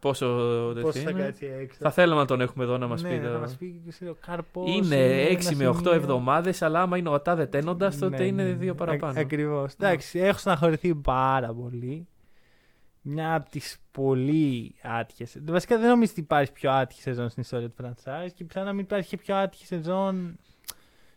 Πόσο, 0.00 0.26
πόσο 0.28 0.72
τέτοιο 0.74 0.92
θα 0.92 1.10
είναι. 1.10 1.20
κάτσει 1.22 1.46
έξω. 1.60 1.78
Θα 1.80 1.90
θέλαμε 1.90 2.20
να 2.20 2.26
τον 2.26 2.40
έχουμε 2.40 2.64
εδώ 2.64 2.78
να 2.78 2.86
μας 2.86 3.02
ναι, 3.02 3.08
πει. 3.08 3.18
Θα 3.24 3.32
το- 3.32 3.38
μας 3.38 3.56
πει 3.56 3.82
ξέρω, 3.88 4.16
καρπός, 4.26 4.76
Είναι 4.76 4.96
ένα 4.96 5.28
6 5.28 5.54
με 5.56 5.66
8 5.66 5.76
σημείο. 5.76 5.92
εβδομάδες, 5.94 6.62
αλλά 6.62 6.80
άμα 6.82 6.96
είναι 6.96 7.08
ο 7.08 7.20
τάδε 7.20 7.46
τένοντας, 7.46 7.98
τότε 7.98 8.16
Ναι, 8.16 8.24
είναι 8.26 8.42
ναι, 8.42 8.52
δύο 8.52 8.72
ναι. 8.72 8.78
παραπάνω. 8.78 9.18
Α, 9.18 9.20
ακριβώς. 9.20 9.72
Εντάξει, 9.72 10.18
έχω 10.18 10.38
στεναχωρηθεί 10.38 10.94
πάρα 10.94 11.52
πολύ. 11.54 12.06
Μια 13.08 13.34
από 13.34 13.50
τις 13.50 13.78
πολύ 13.90 14.74
άτυχε. 14.82 15.26
Βασικά 15.44 15.78
δεν 15.78 15.88
νομίζω 15.88 16.10
ότι 16.10 16.20
υπάρχει 16.20 16.52
πιο 16.52 16.70
άτυχη 16.70 17.00
σεζόν 17.02 17.28
στην 17.28 17.42
ιστορία 17.42 17.70
του 17.70 17.74
franchise 17.84 18.28
και 18.34 18.44
πιθανόν 18.44 18.68
να 18.68 18.74
μην 18.74 18.84
υπάρχει 18.84 19.08
και 19.08 19.16
πιο 19.16 19.36
άτυχη 19.36 19.66
σεζόν 19.66 20.38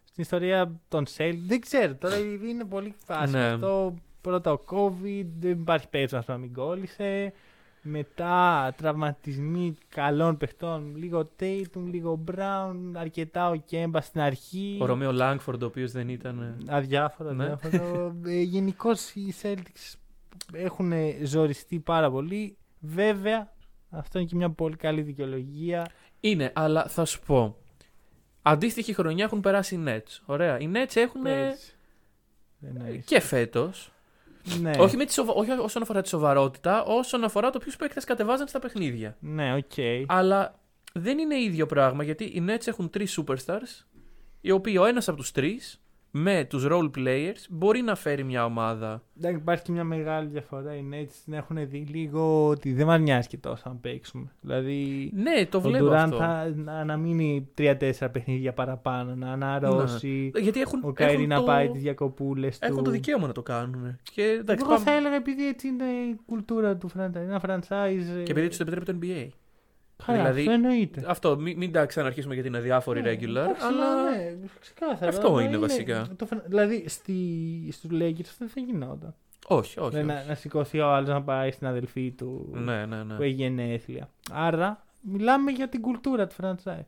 στην 0.03 0.23
ιστορία 0.23 0.79
των 0.87 1.05
Celtics. 1.17 1.39
Δεν 1.45 1.59
ξέρω, 1.61 1.95
τώρα 1.95 2.17
είναι 2.49 2.65
πολύ 2.65 2.95
φάση. 3.05 3.31
Ναι. 3.31 3.45
Αυτό 3.45 3.93
πρώτα 4.21 4.51
ο 4.51 4.59
COVID, 4.71 5.25
δεν 5.39 5.51
υπάρχει 5.51 5.87
περίπτωση 5.87 6.31
να 6.31 6.37
μην 6.37 6.53
κόλλησε. 6.53 7.33
Μετά 7.81 8.73
τραυματισμοί 8.77 9.75
καλών 9.89 10.37
παιχτών. 10.37 10.95
Λίγο 10.95 11.29
Tatum, 11.39 11.83
λίγο 11.91 12.23
Brown, 12.31 12.75
αρκετά 12.93 13.49
ο 13.49 13.55
Κέμπα 13.55 14.01
στην 14.01 14.21
αρχή. 14.21 14.77
Ο 14.81 14.85
Ρωμαίο 14.85 15.11
Λάγκφορντ, 15.11 15.63
ο 15.63 15.65
οποίος 15.65 15.91
δεν 15.91 16.09
ήταν. 16.09 16.57
Αδιάφορο, 16.67 17.31
Ναι. 17.33 17.45
αδιάφορο. 17.51 18.15
ε, 18.25 18.41
Γενικώς 18.41 19.09
οι 19.15 19.33
Celtics 19.41 19.93
έχουν 20.53 20.93
ζοριστεί 21.23 21.79
πάρα 21.79 22.11
πολύ. 22.11 22.57
Βέβαια, 22.79 23.53
αυτό 23.89 24.19
είναι 24.19 24.27
και 24.27 24.35
μια 24.35 24.49
πολύ 24.49 24.75
καλή 24.75 25.01
δικαιολογία. 25.01 25.87
Είναι, 26.19 26.51
αλλά 26.55 26.87
θα 26.87 27.05
σου 27.05 27.19
πω. 27.25 27.57
Αντίστοιχη 28.41 28.93
χρονιά 28.93 29.23
έχουν 29.23 29.39
περάσει 29.41 29.75
οι 29.75 29.83
Nets. 29.87 30.19
Ωραία. 30.25 30.59
Οι 30.59 30.71
Nets 30.73 30.95
έχουν 30.95 31.21
Πέρσι. 31.21 31.73
Δεν 32.59 32.75
εννοείς. 32.75 33.05
και 33.05 33.19
φέτος. 33.19 33.91
Ναι, 34.61 34.71
Όχι, 34.77 34.97
με 34.97 35.05
τη 35.05 35.13
σοβα... 35.13 35.33
όχι 35.33 35.51
όσον 35.51 35.81
αφορά 35.81 36.01
τη 36.01 36.07
σοβαρότητα, 36.07 36.83
όσον 36.83 37.23
αφορά 37.23 37.49
το 37.49 37.59
ποιους 37.59 37.75
παίκτες 37.75 38.03
κατεβάζαν 38.03 38.47
στα 38.47 38.59
παιχνίδια. 38.59 39.17
ναι, 39.19 39.55
οκ. 39.55 39.71
Αλλά 40.07 40.59
δεν 40.93 41.17
είναι 41.17 41.41
ίδιο 41.41 41.65
πράγμα 41.65 42.03
γιατί 42.03 42.23
οι 42.23 42.45
Nets 42.47 42.67
έχουν 42.67 42.89
τρεις 42.89 43.19
superstars, 43.19 43.85
οι 44.41 44.51
οποίοι 44.51 44.75
ο 44.79 44.85
ένας 44.85 45.07
από 45.07 45.17
τους 45.17 45.31
τρεις 45.31 45.81
με 46.11 46.45
τους 46.49 46.65
role 46.69 46.89
players 46.97 47.45
μπορεί 47.49 47.81
να 47.81 47.95
φέρει 47.95 48.23
μια 48.23 48.45
ομάδα. 48.45 49.01
Εντάξει, 49.17 49.37
υπάρχει 49.37 49.63
και 49.63 49.71
μια 49.71 49.83
μεγάλη 49.83 50.27
διαφορά. 50.27 50.75
Οι 50.75 50.83
Nets 50.93 51.11
την 51.23 51.33
έχουν 51.33 51.69
δει 51.69 51.77
λίγο 51.77 52.47
ότι 52.47 52.73
δεν 52.73 52.85
μας 52.85 52.99
νοιάζει 52.99 53.27
και 53.27 53.37
τόσο 53.37 53.63
αν 53.69 53.79
παίξουμε. 53.81 54.31
Δηλαδή, 54.41 55.11
Ναι, 55.15 55.45
το 55.45 55.57
ο 55.57 55.61
βλέπω 55.61 55.85
Durant 55.85 55.91
αυτό. 55.93 56.17
θα 56.17 56.51
να, 56.55 56.83
να 56.83 56.97
μείνει 56.97 57.47
3-4 57.57 57.73
παιχνίδια 58.11 58.53
παραπάνω, 58.53 59.15
να 59.15 59.31
αναρρώσει. 59.31 60.31
Γιατί 60.41 60.61
έχουν, 60.61 60.79
Ο 60.83 60.91
Καϊρή 60.91 61.13
έχουν 61.15 61.27
να 61.27 61.35
το... 61.35 61.43
πάει 61.43 61.69
τις 61.69 61.81
διακοπούλες 61.81 62.59
του. 62.59 62.67
Έχουν 62.71 62.83
το 62.83 62.91
δικαίωμα 62.91 63.27
να 63.27 63.33
το 63.33 63.41
κάνουν. 63.41 63.97
Και, 64.13 64.21
εντάξει, 64.23 64.65
Εγώ 64.65 64.73
πάμε- 64.73 64.85
θα 64.89 64.95
έλεγα 64.95 65.15
επειδή 65.15 65.47
έτσι 65.47 65.67
είναι 65.67 65.83
η 65.83 66.19
κουλτούρα 66.25 66.75
του 66.77 66.89
franchise. 66.97 67.15
Ένα 67.15 67.41
franchise. 67.47 68.23
και 68.23 68.31
επειδή 68.31 68.47
του 68.49 68.57
το 68.57 68.63
επιτρέπει 68.67 68.85
το 68.85 68.97
NBA. 69.01 69.27
Καλά, 70.05 70.17
δηλαδή- 70.17 70.39
αυτό 70.39 70.51
εννοείται. 70.51 71.03
Αυτό, 71.07 71.37
μην, 71.37 71.57
μην 71.57 71.71
τα 71.71 71.85
ξαναρχίσουμε 71.85 72.33
γιατί 72.33 72.49
είναι 72.49 72.59
διάφοροι 72.59 73.01
Ναι, 73.01 73.09
regular. 73.11 73.19
εντάξει, 73.21 73.65
αλλά 73.65 74.09
Ναι, 74.09 74.35
ξεκάθαρα. 74.59 75.07
Αυτό 75.07 75.27
Αλλά 75.27 75.41
είναι 75.43 75.57
βασικά. 75.57 76.07
Το, 76.15 76.25
φρα- 76.25 76.43
δηλαδή 76.47 76.83
στη, 76.87 77.13
στους 77.71 77.89
Lakers 77.93 78.21
αυτό 78.21 78.35
δεν 78.37 78.49
θα 78.49 78.59
γινόταν. 78.61 79.15
όχι, 79.47 79.79
όχι. 79.79 79.89
Δηλαδή, 79.89 80.09
όχι. 80.09 80.19
να, 80.21 80.23
να 80.27 80.35
σηκωθεί 80.35 80.79
ο 80.79 80.87
άλλος 80.87 81.09
να 81.09 81.21
πάει 81.23 81.51
στην 81.51 81.67
αδελφή 81.67 82.11
του 82.11 82.49
Ναι, 82.53 82.85
ναι, 82.85 83.03
ναι. 83.03 83.13
που 83.15 83.21
έχει 83.21 83.33
γενέθλια. 83.33 84.09
Άρα 84.31 84.85
μιλάμε 85.01 85.51
για 85.51 85.67
την 85.69 85.81
κουλτούρα 85.81 86.27
του 86.27 86.35
franchise. 86.41 86.85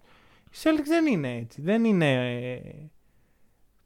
Οι 0.51 0.55
Celtics 0.63 0.87
δεν 0.87 1.05
είναι 1.05 1.35
έτσι. 1.35 1.61
Δεν 1.61 1.85
είναι. 1.85 2.35
Ε, 2.55 2.59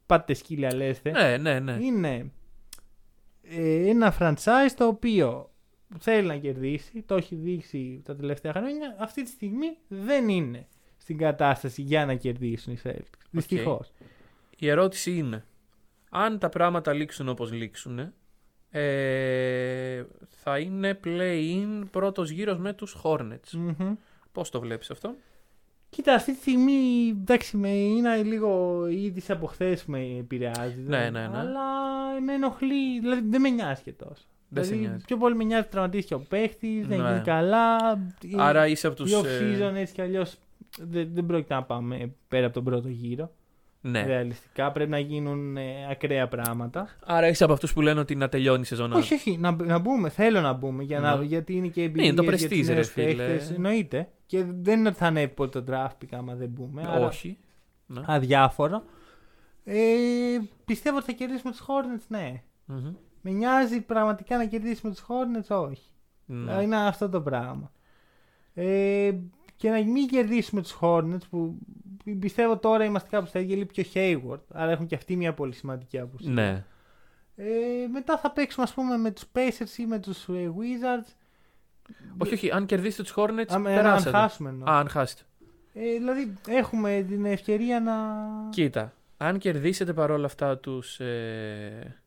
πάτε 0.06 0.34
σκύλια 0.34 0.74
λέστε. 0.74 1.10
Ναι, 1.10 1.36
ναι, 1.36 1.58
ναι. 1.60 1.72
Είναι 1.80 2.30
ε, 3.42 3.88
ένα 3.88 4.14
franchise 4.18 4.72
το 4.76 4.86
οποίο 4.86 5.50
θέλει 5.98 6.26
να 6.26 6.36
κερδίσει, 6.36 7.02
το 7.02 7.14
έχει 7.14 7.34
δείξει 7.34 8.02
τα 8.04 8.16
τελευταία 8.16 8.52
χρόνια. 8.52 8.96
Αυτή 8.98 9.22
τη 9.22 9.30
στιγμή 9.30 9.76
δεν 9.88 10.28
είναι 10.28 10.66
στην 10.96 11.18
κατάσταση 11.18 11.82
για 11.82 12.06
να 12.06 12.14
κερδίσουν 12.14 12.72
οι 12.72 12.78
Celtics. 12.84 13.20
Δυστυχώς. 13.30 13.92
Η 14.58 14.68
ερώτηση 14.68 15.16
είναι, 15.16 15.44
αν 16.10 16.38
τα 16.38 16.48
πράγματα 16.48 16.92
λήξουν 16.92 17.28
όπως 17.28 17.52
λήξουν, 17.52 18.12
ε, 18.70 20.04
θα 20.28 20.58
είναι 20.58 21.00
play-in 21.04 21.82
πρώτος 21.90 22.30
γύρος 22.30 22.58
με 22.58 22.72
τους 22.72 22.96
Hornets. 23.02 23.76
Πώς 24.32 24.50
το 24.50 24.60
βλέπεις 24.60 24.90
αυτό; 24.90 25.14
Κοίτα, 25.90 26.14
αυτή 26.14 26.32
τη 26.32 26.38
στιγμή 26.38 27.08
εντάξει, 27.08 27.56
με, 27.56 27.68
είναι 27.68 28.22
λίγο 28.22 28.82
η 28.88 29.04
είδηση 29.04 29.32
από 29.32 29.46
χθες 29.46 29.84
που 29.84 29.90
με 29.90 30.16
επηρεάζει. 30.18 30.80
Ναι, 30.80 30.82
δηλαδή, 30.82 31.10
ναι, 31.10 31.26
ναι. 31.26 31.38
Αλλά 31.38 31.64
με 32.20 32.32
ενοχλεί. 32.32 33.00
Δηλαδή 33.00 33.28
δεν 33.28 33.40
με 33.40 33.48
νοιάζει 33.48 33.82
και 33.82 33.92
τόσο. 33.92 34.24
Δεν 34.60 34.64
σε 34.64 34.70
δηλαδή, 34.70 34.88
νοιάζει. 34.88 35.04
πιο 35.04 35.16
πολύ 35.16 35.34
με 35.34 35.44
νοιάζει 35.44 35.62
που 35.64 35.70
τραυματίστηκε 35.70 36.14
ο 36.14 36.20
παίχτης, 36.28 36.86
δεν 36.86 37.00
Ναι. 37.00 37.08
είναι 37.08 37.22
καλά. 37.24 37.76
Άρα 38.36 38.66
είσαι 38.66 38.86
από 38.86 38.96
τους... 38.96 39.10
Η 39.12 39.14
off 39.14 39.24
ε, 39.24 39.40
season 39.70 39.74
έτσι 39.74 39.94
κι 39.94 40.00
αλλιώς 40.02 40.36
δεν, 40.80 41.08
δεν 41.12 41.26
πρόκειται 41.26 41.54
να 41.54 41.62
πάμε 41.62 42.12
πέρα 42.28 42.44
από 42.46 42.54
τον 42.54 42.64
πρώτο 42.64 42.88
γύρο. 42.88 43.30
Ναι. 43.80 44.04
Ρεαλιστικά 44.06 44.72
πρέπει 44.72 44.90
να 44.90 44.98
γίνουν 44.98 45.56
ε, 45.56 45.62
ακραία 45.90 46.28
πράγματα. 46.28 46.88
Άρα 47.04 47.28
είσαι 47.28 47.44
από 47.44 47.52
αυτούς 47.52 47.72
που 47.72 47.80
λένε 47.80 48.00
ότι 48.00 48.14
να 48.14 48.28
τελειώνει 48.28 48.60
η 48.60 48.64
σεζόν. 48.64 48.92
Όχι, 48.92 49.14
όχι, 49.14 49.36
να, 49.38 49.50
να 49.50 49.78
μπούμε. 49.78 50.08
Θέλω 50.08 50.40
να 50.40 50.52
μπούμε 50.52 50.82
για 50.82 51.00
να, 51.00 51.16
Ναι. 51.16 51.24
γιατί 51.24 51.54
είναι 51.54 51.66
και 51.68 51.80
Ναι, 51.80 51.86
εμπειρία. 51.86 52.06
είναι 52.06 52.16
το 52.16 52.22
για 52.22 52.32
prestige, 52.32 52.48
τους 52.58 52.66
ρε 52.66 52.74
νέους 52.74 52.88
φίλε. 52.90 53.06
παίχτες, 53.26 53.50
Εννοείται. 53.50 54.08
Και 54.26 54.44
δεν 54.60 54.78
είναι 54.78 54.88
ότι 54.88 54.98
θα 54.98 55.06
είναι 55.06 55.20
εύκολο 55.20 55.48
το 55.48 55.64
draft 55.70 55.90
pick 56.02 56.08
άμα 56.10 56.34
δεν 56.34 56.48
μπούμε. 56.48 56.82
άρα 56.86 57.06
Όχι. 57.06 57.36
Ναι. 57.86 58.00
Αδιάφορο. 58.06 58.82
Ε, 59.64 59.74
πιστεύω 60.64 60.96
ότι 60.96 61.06
θα 61.06 61.12
κερδίσουμε 61.12 61.50
τους 61.52 61.60
Hornets, 61.66 62.04
ναι. 62.08 62.42
Μμμ. 62.64 62.92
Με 63.28 63.32
νοιάζει 63.32 63.80
πραγματικά 63.80 64.36
να 64.36 64.44
κερδίσουμε 64.44 64.92
τους 64.92 65.04
Hornets, 65.08 65.68
όχι. 65.68 65.90
Ναι. 66.26 66.62
Είναι 66.62 66.86
αυτό 66.86 67.08
το 67.08 67.20
πράγμα. 67.20 67.72
Ε, 68.54 69.14
και 69.56 69.70
να 69.70 69.84
μην 69.84 70.08
κερδίσουμε 70.08 70.62
τους 70.62 70.78
Hornets 70.80 71.28
που 71.30 71.58
πιστεύω 72.18 72.58
τώρα 72.58 72.84
είμαστε 72.84 73.08
κάπου 73.10 73.26
στα 73.26 73.38
ίδια 73.38 73.56
λείπει 73.56 73.82
και 73.82 73.86
ο 73.88 73.90
Hayward. 73.94 74.40
Άρα 74.52 74.70
έχουν 74.70 74.86
και 74.86 74.94
αυτοί 74.94 75.16
μια 75.16 75.34
πολύ 75.34 75.52
σημαντική 75.52 75.98
απουσία. 75.98 76.32
Ναι. 76.32 76.64
Ε, 77.36 77.86
μετά 77.92 78.18
θα 78.18 78.30
παίξουμε 78.30 78.64
ας 78.64 78.74
πούμε 78.74 78.96
με 78.96 79.10
τους 79.10 79.24
Pacers 79.32 79.78
ή 79.78 79.86
με 79.86 79.98
τους 79.98 80.28
ε, 80.28 80.32
Wizards. 80.32 81.12
Όχι, 82.18 82.34
όχι. 82.34 82.50
Αν 82.50 82.66
κερδίσετε 82.66 83.02
τους 83.02 83.14
Hornets, 83.16 83.48
Αν, 83.48 83.56
αν 83.56 83.62
περάσατε. 83.62 84.16
χάσουμε 84.16 84.48
εννοώ. 84.48 84.70
Α, 84.70 84.78
αν 84.78 84.88
χάσετε. 84.88 85.22
Ε, 85.74 85.92
δηλαδή 85.92 86.34
έχουμε 86.48 87.04
την 87.08 87.24
ευκαιρία 87.24 87.80
να... 87.80 87.94
Κοίτα, 88.50 88.92
αν 89.16 89.38
κερδίσετε 89.38 89.92
παρόλα 89.92 90.26
αυτά 90.26 90.58
τους 90.58 91.00
ε, 91.00 92.00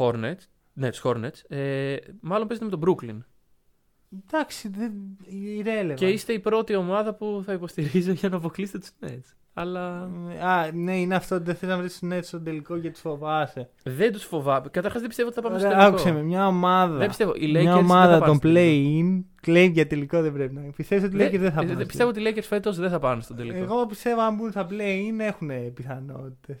Hornets, 0.00 0.42
ναι, 0.72 0.90
τους 0.90 1.00
Hornets, 1.04 1.56
ε, 1.56 1.96
μάλλον 2.20 2.46
παίζετε 2.46 2.68
με 2.70 2.76
τον 2.76 2.82
Brooklyn. 2.86 3.18
Εντάξει, 4.26 4.68
δεν... 4.68 4.92
irrelevant. 5.60 5.94
Και 5.94 6.08
είστε 6.08 6.32
η 6.32 6.38
πρώτη 6.38 6.74
ομάδα 6.74 7.14
που 7.14 7.42
θα 7.44 7.52
υποστηρίζω 7.52 8.12
για 8.12 8.28
να 8.28 8.36
αποκλείσετε 8.36 8.78
τους 8.78 8.90
Nets. 9.00 9.34
Αλλά 9.54 10.10
Α, 10.42 10.70
ναι, 10.72 11.00
είναι 11.00 11.14
αυτό. 11.14 11.40
Δεν 11.40 11.54
θέλω 11.54 11.72
να 11.72 11.78
βρεις 11.78 11.98
τους 11.98 12.08
Nets 12.12 12.22
στο 12.22 12.40
τελικό 12.40 12.78
και 12.78 12.90
τους 12.90 13.00
φοβάσαι. 13.00 13.70
δεν 13.82 14.12
τους 14.12 14.24
φοβάμαι. 14.24 14.68
Καταρχάς 14.70 15.00
δεν 15.00 15.08
πιστεύω 15.08 15.28
ότι 15.28 15.40
θα 15.40 15.42
πάμε 15.42 15.58
στο 15.58 15.66
Ωραία, 15.66 15.78
τελικό. 15.78 15.96
άκουσε 15.96 16.12
με, 16.12 16.22
μια 16.22 16.46
ομάδα. 16.46 16.96
Δεν 16.96 17.08
πιστεύω. 17.08 17.32
Οι 17.34 17.50
Lakers 17.50 17.62
μια 17.62 17.74
δεν 17.74 17.84
ομάδα 17.84 18.12
θα 18.12 18.18
πάνε 18.18 18.26
των 18.26 18.34
στο 18.36 18.48
τελικό. 18.48 19.20
play-in 19.20 19.24
κλαίει 19.40 19.66
για 19.66 19.86
τελικό 19.86 20.22
δεν 20.22 20.32
πρέπει 20.32 20.54
να 20.54 20.60
είναι. 20.60 20.72
Πιστεύω 20.76 21.06
ότι 21.06 21.16
οι 21.16 21.20
Lakers 21.20 21.38
δεν 21.38 21.52
θα 21.52 21.60
ε, 21.60 21.64
πάνε. 21.64 21.74
στο 21.74 21.86
Πιστεύω 21.86 22.08
ότι 22.08 22.20
οι 22.20 22.24
Lakers 22.26 22.42
φέτος 22.42 22.76
δεν 22.76 22.90
θα 22.90 22.98
πάνε 22.98 23.22
στον 23.22 23.36
τελικό. 23.36 23.58
Εγώ 23.58 23.86
πιστεύω 23.86 24.20
αν 24.20 24.34
μπουν 24.34 24.50
στα 24.50 24.66
play-in 24.70 25.18
έχουν 25.18 25.50
πιθανότητες. 25.74 26.58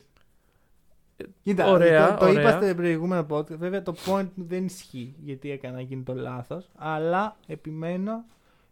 Ε, 1.20 1.24
Κοίτα, 1.42 1.70
ωραία, 1.70 2.12
το, 2.12 2.18
το 2.24 2.30
ωραία. 2.30 2.40
είπα 2.40 2.62
στο 2.66 2.74
προηγούμενο 2.74 3.26
podcast. 3.30 3.56
Βέβαια 3.58 3.82
το 3.82 3.94
point 4.06 4.28
μου 4.34 4.44
δεν 4.48 4.64
ισχύει 4.64 5.14
γιατί 5.24 5.50
έκανα 5.50 5.78
εκείνο 5.78 6.02
το 6.04 6.14
λάθος. 6.14 6.68
Αλλά 6.76 7.36
επιμένω 7.46 8.24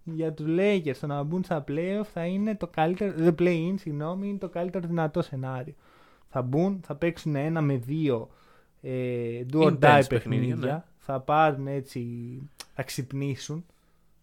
για 0.04 0.32
τους 0.32 0.46
Lakers 0.48 0.96
το 1.00 1.06
να 1.06 1.22
μπουν 1.22 1.44
στα 1.44 1.64
playoff 1.68 2.04
θα 2.12 2.24
είναι 2.24 2.54
το 2.54 2.66
καλύτερο. 2.66 3.12
Δεν 3.16 3.34
play-in, 3.38 3.74
συγγνώμη, 3.78 4.28
είναι 4.28 4.38
το 4.38 4.48
καλύτερο 4.48 4.86
δυνατό 4.86 5.22
σενάριο. 5.22 5.74
Θα 6.30 6.42
μπουν, 6.42 6.80
θα 6.86 6.94
παίξουν 6.94 7.34
ένα 7.36 7.60
με 7.60 7.76
δύο 7.76 8.28
ε, 8.82 8.90
do 9.52 9.56
or 9.58 9.66
Intense 9.66 9.72
die 9.72 9.78
παιχνίδια, 9.78 10.08
παιχνίδια. 10.08 10.72
ναι. 10.72 10.82
Θα 10.98 11.20
πάρουν 11.20 11.66
έτσι, 11.66 12.02
θα 12.74 12.82
ξυπνήσουν. 12.82 13.64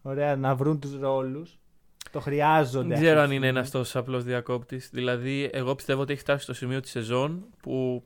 Ωραία, 0.02 0.36
να 0.36 0.56
βρουν 0.56 0.80
τους 0.80 1.00
ρόλους. 1.00 1.58
Το 2.12 2.20
χρειάζονται. 2.20 2.88
Δεν 2.88 2.98
ξέρω 2.98 3.20
αυτή 3.20 3.24
αν 3.24 3.30
τη 3.30 3.36
είναι 3.36 3.44
στιγμή. 3.46 3.48
ένας 3.60 3.72
τόσος 3.72 3.96
απλός 3.96 4.24
διακόπτης. 4.24 4.90
Δηλαδή, 4.94 5.50
εγώ 5.54 5.76
πιστεύω 5.76 6.02
ότι 6.02 6.12
έχει 6.12 6.22
φτάσει 6.22 6.44
στο 6.44 6.54
σημείο 6.54 6.80
της 6.80 6.92
σεζόν 6.92 7.46
που 7.62 8.04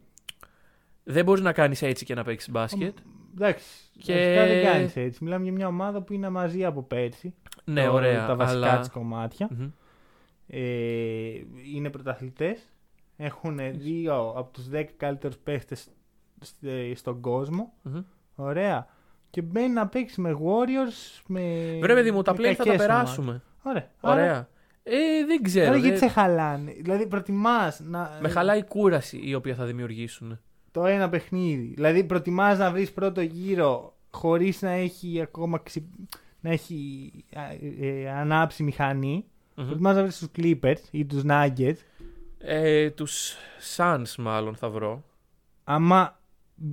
δεν 1.03 1.23
μπορείς 1.25 1.43
να 1.43 1.51
κάνεις 1.53 1.81
έτσι 1.81 2.05
και 2.05 2.13
να 2.15 2.23
παίξεις 2.23 2.49
μπάσκετ. 2.51 2.97
Εντάξει. 3.35 3.65
Και- 3.97 4.13
Και... 4.13 4.45
δεν 4.47 4.63
κάνεις 4.63 4.95
έτσι. 4.95 5.23
Μιλάμε 5.23 5.43
για 5.43 5.53
μια 5.53 5.67
ομάδα 5.67 6.01
που 6.01 6.13
είναι 6.13 6.29
μαζί 6.29 6.65
από 6.65 6.83
πέρσι. 6.83 7.33
Ναι, 7.63 7.85
Το- 7.85 7.93
ωραία. 7.93 8.25
Τα 8.27 8.35
βασικά 8.35 8.67
αλλά... 8.69 8.79
της 8.79 8.89
κομμάτια. 8.89 9.47
Μμμ. 9.51 9.69
Ε, 10.47 10.59
είναι 11.73 11.89
πρωταθλητές. 11.89 12.59
Έχουν 13.17 13.59
δύο 13.73 14.33
από 14.37 14.51
τους 14.53 14.67
10 14.73 14.83
καλύτερους 14.97 15.37
παίχτες 15.37 15.87
στον 16.95 17.21
κόσμο. 17.21 17.73
Μμμ. 17.81 18.01
Ωραία. 18.35 18.87
Και 19.29 19.41
μπαίνει 19.41 19.73
να 19.73 19.87
παίξει 19.87 20.21
με 20.21 20.31
Warriors. 20.43 21.21
Με, 21.27 21.41
Βρε, 21.81 21.93
παιδί 21.93 22.11
μου, 22.11 22.21
τα 22.21 22.31
με 22.33 22.37
play 22.39 22.53
θα 22.53 22.55
τα 22.55 22.63
κακές 22.63 22.77
περάσουμε. 22.85 23.27
ομάδες. 23.27 23.41
Ωραία. 23.63 23.89
Άρα, 24.01 24.13
Ωραία. 24.21 24.47
Ε, 24.83 25.25
δεν 25.27 25.41
ξέρω. 25.43 25.65
άρα 25.65 25.73
δεν- 25.73 25.83
γιατί 25.83 25.97
σε 25.97 26.07
χαλάνε; 26.07 26.71
Δηλαδή 26.81 27.07
προτιμάς 27.07 27.79
να. 27.79 28.17
Με 28.21 28.29
χαλάει 28.29 28.59
η 28.59 28.63
κούραση 28.63 29.19
η 29.23 29.33
οποία 29.33 29.55
θα 29.55 29.65
δημιουργήσουν. 29.65 30.39
Το 30.71 30.85
ένα 30.85 31.09
παιχνίδι. 31.09 31.73
Δηλαδή 31.75 32.03
προτιμάς 32.03 32.57
να 32.57 32.71
βρεις 32.71 32.91
πρώτο 32.91 33.21
γύρο 33.21 33.97
χωρίς 34.09 34.61
να 34.61 34.69
έχει 34.69 35.21
ακόμα 35.21 35.59
ξυ... 35.59 35.89
να 36.39 36.49
έχει 36.49 37.11
ε, 37.79 37.87
ε, 37.87 38.09
ανάψει 38.09 38.63
μηχανή. 38.63 39.25
Μμμ. 39.55 39.65
Προτιμάς 39.65 39.95
να 39.95 40.01
βρεις 40.01 40.17
τους 40.17 40.27
Clippers 40.37 40.81
ή 40.91 41.05
τους 41.05 41.21
Nuggets. 41.25 41.77
Ε, 42.37 42.89
τους 42.89 43.35
Suns 43.75 44.15
μάλλον 44.17 44.55
θα 44.55 44.69
βρω. 44.69 45.03
Άμα 45.63 46.19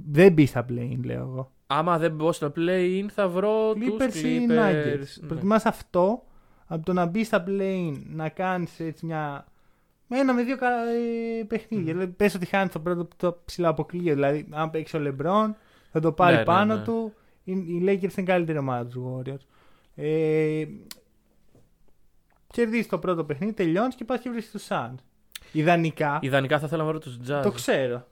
δεν 0.07 0.33
μπεις 0.33 0.49
στα 0.49 0.67
play 0.69 0.97
λέω 1.05 1.21
εγώ. 1.21 1.53
Άμα 1.67 1.99
δεν 1.99 2.15
μπω 2.15 2.33
στο 2.33 2.53
play-in 2.57 3.07
θα 3.09 3.29
βρω 3.29 3.71
Clippers 3.71 4.11
τους 4.11 4.23
ή 4.23 4.47
Clippers. 4.49 4.53
Nuggets. 4.53 5.21
Ναι. 5.21 5.27
Προτιμάς 5.29 5.65
αυτό 5.65 6.25
από 6.67 6.85
το 6.85 6.93
να 6.93 7.07
μπεις 7.07 7.27
στα 7.27 7.45
play 7.49 7.93
να 8.07 8.29
κάνεις 8.29 8.81
έτσι 8.81 9.07
μια... 9.07 9.47
Με 10.09 10.19
ένα 10.19 10.33
με 10.35 10.43
δύο 10.43 10.57
κα- 10.57 10.89
ε, 11.41 11.43
παιχνίδια. 11.45 11.93
Δηλαδή, 11.93 12.13
πες 12.13 12.35
ότι 12.35 12.47
χάνει 12.47 12.69
το 12.69 12.79
πρώτο 12.81 13.09
το 13.17 13.41
ψηλό 13.45 13.69
αποκλείο. 13.69 14.15
Δηλαδή, 14.15 14.47
αν 14.51 14.71
παίξει 14.71 14.97
ο 14.97 15.01
LeBron, 15.03 15.51
θα 15.93 16.01
το 16.01 16.13
πάρει 16.13 16.33
Ναι, 16.33 16.39
ναι, 16.39 16.45
πάνω 16.45 16.77
ναι. 16.77 16.83
του. 16.83 17.13
Οι, 17.45 17.53
οι 17.53 17.83
Lakers 17.85 18.17
είναι 18.17 18.27
καλύτερη 18.27 18.59
ομάδα 18.59 18.87
τους 18.87 19.03
Warriors. 19.07 19.47
Ε, 19.95 20.65
κερδίζει 22.47 22.89
το 22.89 22.99
πρώτο 22.99 23.25
παιχνίδι, 23.25 23.53
τελειώνεις 23.53 23.95
και 23.95 24.05
πας 24.05 24.21
και 24.21 24.31
βρίσκεις 24.31 24.51
τους 24.53 24.67
Suns. 24.71 24.95
Ιδανικά. 25.53 26.19
Ιδανικά 26.23 26.59
θα 26.59 26.69
θέλω 26.69 26.83
να 26.83 26.89
βρω 26.89 26.99
τους 26.99 27.19
Jazz. 27.29 27.41
Το 27.43 27.51
ξέρω. 27.51 28.07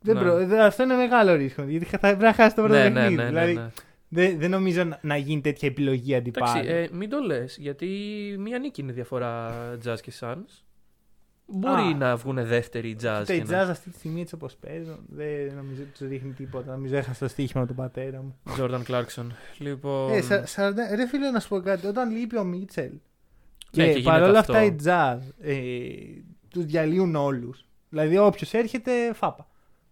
Δεν 0.00 0.14
Ναι. 0.14 0.20
προ- 0.20 0.46
δε- 0.46 0.64
αυτό 0.64 0.82
είναι 0.82 0.94
μεγάλο 0.94 1.34
ρίσκο. 1.34 1.62
Γιατί 1.62 1.84
θα 1.84 1.98
πρέπει 1.98 2.22
να 2.22 2.32
χάσει 2.32 2.54
το 2.54 2.62
πρώτο 2.62 2.78
ναι, 2.78 2.88
ναι, 2.88 2.94
παιχνίδι. 2.94 3.14
ναι, 3.16 3.22
ναι, 3.22 3.28
δηλαδή, 3.28 3.54
ναι. 3.54 3.70
Δεν, 4.08 4.38
δεν 4.38 4.50
νομίζω 4.50 4.84
να, 4.84 4.98
να 5.02 5.16
γίνει 5.16 5.40
τέτοια 5.40 5.68
επιλογή 5.68 6.14
αντιπάλου. 6.14 6.58
Εντάξει, 6.68 6.92
ε, 6.92 6.96
μην 6.96 7.08
το 7.10 7.18
λες, 7.18 7.56
γιατί 7.60 7.86
μία 8.38 8.58
νίκη 8.58 8.80
είναι 8.80 8.90
η 8.90 8.94
διαφορά 8.94 9.52
Jazz 9.84 10.00
και 10.00 10.12
Suns. 10.20 10.62
Μπορεί 11.46 11.82
Α. 11.82 11.96
να 11.96 12.16
βγουν 12.16 12.46
δεύτεροι 12.46 12.88
οι 12.88 12.96
Jazz. 12.98 13.02
Τα 13.02 13.24
και 13.24 13.42
Jazz 13.42 13.48
να- 13.48 13.60
αυτή 13.60 13.90
τη 13.90 13.96
στιγμή 13.98 14.20
έτσι 14.20 14.34
όπως 14.34 14.54
παίζουν, 14.56 14.98
δεν 15.08 15.54
νομίζω 15.54 15.82
ότι 15.82 15.90
τους 15.98 16.08
δείχνει 16.08 16.30
τίποτα. 16.32 16.72
Νομίζω 16.72 16.96
έχασε 16.96 17.24
το 17.24 17.28
στοίχημα 17.30 17.62
από 17.62 17.74
τον 17.74 17.84
πατέρα 17.84 18.22
μου. 18.22 18.36
Jordan 18.58 18.82
Clarkson. 18.88 19.26
Λοιπόν. 19.58 20.12
Ε, 20.12 20.20
σα, 20.20 20.46
σαράντα- 20.46 20.94
ρε 20.96 21.06
φίλε, 21.06 21.30
να 21.30 21.40
σου 21.40 21.48
πω 21.48 21.60
κάτι. 21.60 21.86
Όταν 21.86 22.10
λείπει 22.10 22.36
ο 22.38 22.44
Μίτσελ 22.44 22.90
και, 23.70 23.80
Ναι, 23.82 23.84
και 23.92 23.98
γίνεται 23.98 24.10
παρόλα 24.18 24.38
αυτό. 24.38 24.52
αυτά 24.52 24.64
οι 24.64 24.76
Jazz 24.84 25.18
ε, 25.40 25.54
τους 26.48 26.64
διαλύουν 26.64 27.14
όλους. 27.16 27.64
Δηλαδή, 27.88 28.18
όποιος 28.18 28.54
έρχεται, 28.54 29.12
φάπα. 29.14 29.46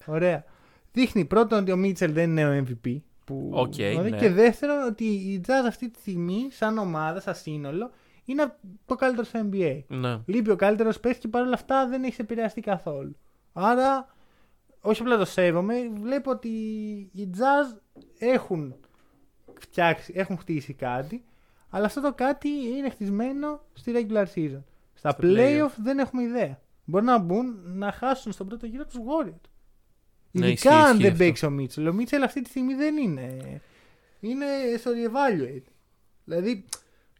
Ωραία. 0.06 0.44
Δείχνει 0.92 1.24
πρώτον 1.24 1.58
ότι 1.62 1.72
ο 1.72 1.76
Μίτσελ 1.76 2.12
δεν 2.12 2.30
είναι 2.30 2.48
ο 2.48 2.64
MVP. 2.84 2.96
Που, 3.24 3.50
Οκ, 3.54 3.74
ωραία, 3.78 4.02
ναι. 4.02 4.16
Και 4.16 4.30
δεύτερον 4.30 4.82
ότι 4.86 5.04
οι 5.04 5.40
Jazz 5.46 5.66
αυτή 5.68 5.90
τη 5.90 5.98
στιγμή, 5.98 6.48
σαν 6.50 6.78
ομάδα, 6.78 7.20
σαν 7.20 7.34
σύνολο, 7.34 7.90
είναι 8.24 8.56
το 8.86 8.94
καλύτερο 8.94 9.24
στο 9.26 9.48
NBA. 9.52 9.82
Ναι. 9.88 10.20
Λείπει 10.26 10.50
ο 10.50 10.56
καλύτερος 10.56 11.00
παίκτης 11.00 11.20
και 11.20 11.28
παρόλα 11.28 11.54
αυτά 11.54 11.86
δεν 11.88 12.04
έχει 12.04 12.20
επηρεαστεί 12.20 12.60
καθόλου. 12.60 13.16
Άρα, 13.52 14.14
όχι 14.80 15.00
απλά 15.00 15.16
το 15.16 15.24
σέβομαι, 15.24 15.74
βλέπω 16.00 16.30
ότι 16.30 16.48
οι 17.12 17.30
Jazz 17.36 17.78
έχουν 18.18 18.74
φτιάξει, 19.60 20.12
έχουν 20.16 20.38
χτίσει 20.38 20.72
κάτι, 20.74 21.24
αλλά 21.70 21.84
αυτό 21.86 22.00
το 22.00 22.12
κάτι 22.14 22.48
είναι 22.48 22.90
χτισμένο 22.90 23.60
στη 23.72 23.92
regular 23.94 24.24
season. 24.34 24.62
Στα 24.94 25.10
Στο 25.10 25.18
playoff, 25.22 25.62
playoff. 25.64 25.72
δεν 25.76 25.98
έχουμε 25.98 26.22
ιδέα. 26.22 26.60
Μπορεί 26.84 27.04
να 27.04 27.18
μπουν 27.18 27.58
να 27.64 27.92
χάσουν 27.92 28.32
στον 28.32 28.46
πρώτο 28.46 28.66
γύρο 28.66 28.86
τους 28.86 28.96
Warriors. 28.96 29.40
Ναι, 30.30 30.46
Ειδικά 30.46 30.70
ισχύει, 30.70 30.82
αν 30.82 30.90
ισχύει 30.90 31.02
δεν 31.02 31.12
αυτό. 31.12 31.24
παίξει 31.24 31.46
ο 31.46 31.50
Μίτσελ. 31.50 31.86
Ο 31.88 31.92
Μίτσελ 31.92 32.22
αυτή 32.22 32.42
τη 32.42 32.48
στιγμή 32.48 32.74
δεν 32.74 32.96
είναι. 32.96 33.36
Είναι 34.20 34.46
στο 34.78 34.90
re-evaluate. 34.90 35.62
Δηλαδή. 36.24 36.64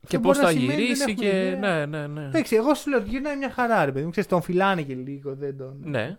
Και 0.09 0.17
αυτό 0.17 0.29
πώς 0.29 0.39
μπορεί 0.39 0.47
να 0.47 0.53
θα 0.53 0.59
σημαίνει, 0.59 0.67
δεν 0.77 0.79
γυρίσει 0.85 1.03
έχουμε 1.03 1.15
και. 1.15 1.47
ιδέα. 1.47 1.59
Ναι, 1.59 1.87
ναι, 1.87 2.07
ναι. 2.07 2.27
Εντάξει, 2.27 2.55
εγώ 2.57 2.75
σου 2.75 2.91
λέω 2.91 2.99
ότι 2.99 3.09
γυρνάει 3.09 3.37
μια 3.37 3.51
χαρά, 3.51 3.85
ρε 3.85 3.93
παιδί 3.93 4.05
μου. 4.05 4.11
Ξέρεις, 4.11 4.29
τον 4.31 4.43
φυλάνε 4.43 4.83
και 4.83 4.95
λίγο, 4.95 5.35
δεν 5.35 5.57
τον. 5.57 5.77
Ναι. 5.85 6.17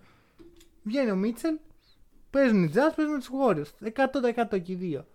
Βγαίνει 0.84 1.12
ο 1.12 1.16
Μίτσελ, 1.16 1.56
παίζουν 2.30 2.64
οι 2.64 2.72
Jazz, 2.74 2.94
παίζουν 2.96 3.16
τους 3.20 3.30
Warriors. 3.48 3.88
100% 4.54 4.62
και 4.62 4.72
οι 4.72 4.76
δύο. 4.76 5.06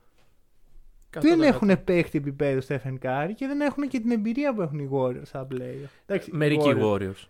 Δεν 1.19 1.39
100%. 1.39 1.43
έχουν 1.43 1.85
παίχτη 1.85 2.19
επίπεδο 2.19 2.61
Στέφεν 2.61 2.99
Κάρι 2.99 3.35
και 3.35 3.47
δεν 3.47 3.61
έχουν 3.61 3.89
και 3.89 4.01
την 4.01 4.11
εμπειρία 4.11 4.55
που 4.55 4.63
έχουν 4.63 4.79
οι 4.79 4.89
Warriors 4.93 5.23
σαν 5.23 5.49
player. 5.53 5.89
Εντάξει, 6.07 6.31
Μερικοί 6.33 6.73
Warriors. 6.77 6.83
Warriors. 6.83 7.27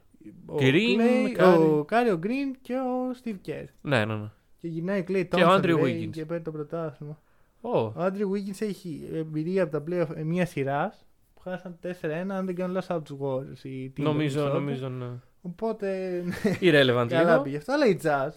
Ο 0.46 0.54
Green, 0.58 0.98
Klay, 0.98 1.40
Curry. 1.40 1.78
ο 1.78 1.84
Κάρι, 1.84 2.10
ο 2.10 2.18
Green 2.22 2.56
και 2.62 2.74
ο 2.74 3.10
Steve 3.24 3.48
Kerr. 3.48 3.64
Ναι, 3.80 4.04
ναι, 4.04 4.14
ναι. 4.14 4.30
Και 4.58 4.68
γυρνάει 4.68 5.04
Clay 5.08 5.26
Και 5.28 5.44
ο 5.44 5.48
Thompson 5.48 5.58
Andrew 5.58 5.80
λέει, 5.82 6.04
Wiggins. 6.06 6.10
και 6.10 6.24
παίρνει 6.24 6.42
το 6.42 6.50
πρωτάθλημα. 6.50 7.20
Ω, 7.60 7.78
Ο 7.78 7.94
Andrew 7.96 8.30
Wiggins 8.32 8.60
έχει 8.60 9.08
εμπειρία 9.12 9.62
από 9.62 9.72
τα 9.72 9.84
playoff 9.88 10.16
ε, 10.16 10.22
μια 10.22 10.46
σειράς 10.46 10.96
που 10.98 11.07
χάσαν 11.50 11.78
4-1, 11.82 11.86
αν 12.28 12.46
δεν 12.46 12.54
κάνω 12.54 12.72
λάθος 12.72 12.96
από 12.96 13.04
τους 13.04 13.16
Warriors. 13.20 13.64
οι 13.64 13.92
Timberwolves 13.96 14.02
Νομίζω, 14.02 14.40
τότε. 14.42 14.52
νομίζω, 14.52 14.88
ναι. 14.88 15.06
Οπότε. 15.42 16.22
Irrelevant 16.60 17.06
καλά 17.08 17.30
λίγο. 17.30 17.42
πήγε 17.42 17.56
αυτό. 17.56 17.72
Αλλά 17.72 17.86
οι 17.86 17.98
Jazz. 18.02 18.30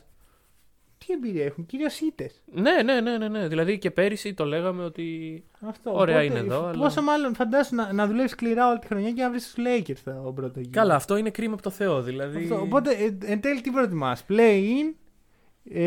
Τι 1.06 1.14
εμπειρία 1.14 1.46
έχουν, 1.46 1.66
κυρίως 1.66 2.00
ήττες. 2.00 2.42
Ναι, 2.54 2.82
ναι, 2.84 3.02
ναι, 3.02 3.18
ναι, 3.18 3.28
ναι. 3.28 3.48
Δηλαδή 3.48 3.78
και 3.78 3.92
πέρυσι 3.92 4.34
το 4.34 4.46
λέγαμε 4.46 4.84
ότι. 4.84 5.44
Αυτό. 5.62 5.92
Ωραία 5.96 6.24
είναι 6.24 6.40
εδώ, 6.40 6.66
αλλά- 6.66 6.78
Πόσο 6.84 7.02
μάλλον 7.02 7.36
φαντάσου 7.36 7.76
να, 7.76 7.94
να 7.94 8.08
δουλεύεις 8.08 8.32
σκληρά 8.32 8.70
όλη 8.70 8.80
τη 8.80 8.88
χρονιά 8.88 9.12
και 9.12 9.22
να 9.22 9.30
βρεις 9.30 9.52
τους 9.54 9.66
Lakers 9.68 9.96
στον 9.98 10.34
πρώτος 10.36 10.56
γύρος. 10.56 10.70
Καλά, 10.72 10.96
αυτό 10.96 11.18
είναι 11.18 11.30
κρίμα 11.30 11.54
από 11.54 11.62
το 11.62 11.70
Θεό. 11.70 12.02
Δηλαδή. 12.02 12.38
Αυτό. 12.44 12.62
Οπότε 12.62 12.92
ε, 12.92 13.18
εν 13.32 13.42
τέλει 13.42 13.62
τι 13.62 13.70
προτιμάς, 13.72 14.26
play-in 14.30 14.94
ε, 15.74 15.84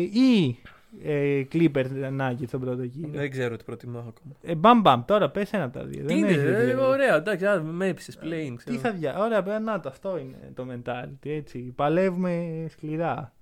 ή 0.00 0.58
ε, 1.02 1.42
Clippers 1.52 2.20
Nuggets 2.20 2.46
στον 2.46 2.60
πρώτο 2.60 2.82
γύρο. 2.82 3.10
Δεν 3.12 3.30
ξέρω 3.30 3.56
τι 3.56 3.64
προτιμάω 3.64 4.00
ακόμα. 4.08 4.34
Ε, 4.42 4.54
μπαμ 4.54 4.80
μπαμ, 4.80 5.04
τώρα 5.04 5.30
πες 5.30 5.52
ένα 5.52 5.64
από 5.64 5.78
τα 5.78 5.84
δύο. 5.84 6.00
Τι 6.00 6.06
Δεν 6.06 6.16
είναι, 6.16 6.28
έχεις 6.28 6.42
ε, 6.42 6.64
δύο. 6.64 6.88
ωραία, 6.88 7.14
εντάξει, 7.14 7.46
α, 7.46 7.62
με 7.62 7.86
έπεισε 7.86 8.12
playing. 8.22 8.54
Τι 8.56 8.64
ξέρω. 8.64 8.78
θα 8.78 8.90
δια... 8.90 9.18
Ωραία, 9.18 9.42
πέρα, 9.42 9.58
να 9.60 9.80
το, 9.80 9.88
αυτό 9.88 10.18
είναι 10.18 10.52
το 10.54 10.66
mentality. 10.70 11.28
Έτσι. 11.28 11.58
Παλεύουμε 11.58 12.66
σκληρά. 12.70 13.32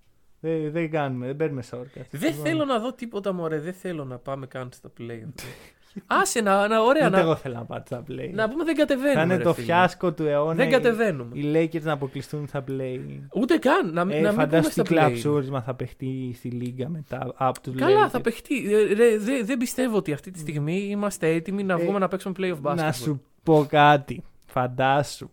Δεν, 0.40 0.72
δεν 0.72 0.90
κάνουμε, 0.90 1.26
δεν 1.26 1.36
παίρνουμε 1.36 1.62
shortcuts. 1.70 2.06
Δεν 2.10 2.30
Λοιπόν, 2.30 2.44
θέλω 2.44 2.64
να 2.64 2.78
δω 2.78 2.92
τίποτα 2.92 3.32
μωρέ, 3.32 3.58
δεν 3.58 3.72
θέλω 3.72 4.04
να 4.04 4.18
πάμε 4.18 4.46
καν 4.46 4.68
στα 4.72 4.90
play. 4.98 5.22
Άσε 6.07 6.40
να, 6.40 6.68
να 6.68 6.81
ωραία, 6.83 7.07
Ούτε 7.07 7.16
να, 7.16 7.22
εγώ 7.22 7.37
θέλω 7.37 7.55
να 7.55 7.64
πάω 7.64 7.81
στα 7.87 8.02
play. 8.09 8.31
να 8.33 8.48
πούμε 8.48 8.64
δεν 8.64 8.74
κατεβαίνουμε. 8.76 9.14
Θα 9.14 9.22
είναι 9.22 9.37
ρε 9.37 9.42
το 9.42 9.55
φίλε. 9.55 9.66
φιάσκο 9.66 10.12
του 10.12 10.22
αιώνα. 10.26 10.55
Δεν 10.55 10.68
οι- 10.68 10.70
κατεβαίνουμε. 10.70 11.38
Οι 11.38 11.52
Lakers 11.55 11.83
να 11.83 11.92
αποκλειστούν 11.92 12.46
στα 12.46 12.64
play. 12.68 13.00
Ούτε 13.35 13.57
καν, 13.57 13.92
να, 13.92 14.05
μην- 14.05 14.16
Ε, 14.16 14.20
να 14.20 14.28
μην 14.28 14.35
πούμε 14.35 14.44
φαντάσου 14.44 14.70
στα 14.70 14.83
τι 14.83 14.88
play. 14.92 14.96
κλαψούρισμα 14.96 15.62
θα 15.62 15.74
παιχτεί 15.74 16.33
στη 16.37 16.48
Λίγκα 16.48 16.88
μετά 16.88 17.33
από 17.37 17.61
τους 17.61 17.74
Καλά, 17.74 18.07
Lakers. 18.07 18.11
θα 18.11 18.20
παιχτεί. 18.20 18.74
Ε, 18.74 18.94
ρε, 18.94 19.18
δε- 19.18 19.42
δεν 19.44 19.59
πιστεύω 19.59 19.96
ότι 19.96 20.12
αυτή 20.12 20.31
τη 20.31 20.38
στιγμή 20.38 20.76
είμαστε 20.90 21.28
έτοιμοι 21.28 21.62
να 21.62 21.74
Ε, 21.74 21.76
βγούμε 21.76 21.98
να 21.98 22.09
παίξουμε 22.09 22.35
play 22.38 22.52
of 22.52 22.70
basketball. 22.70 22.74
Να 22.76 22.92
σου 22.92 23.22
πω 23.42 23.66
κάτι. 23.68 24.22
Φαντάσου. 24.46 25.31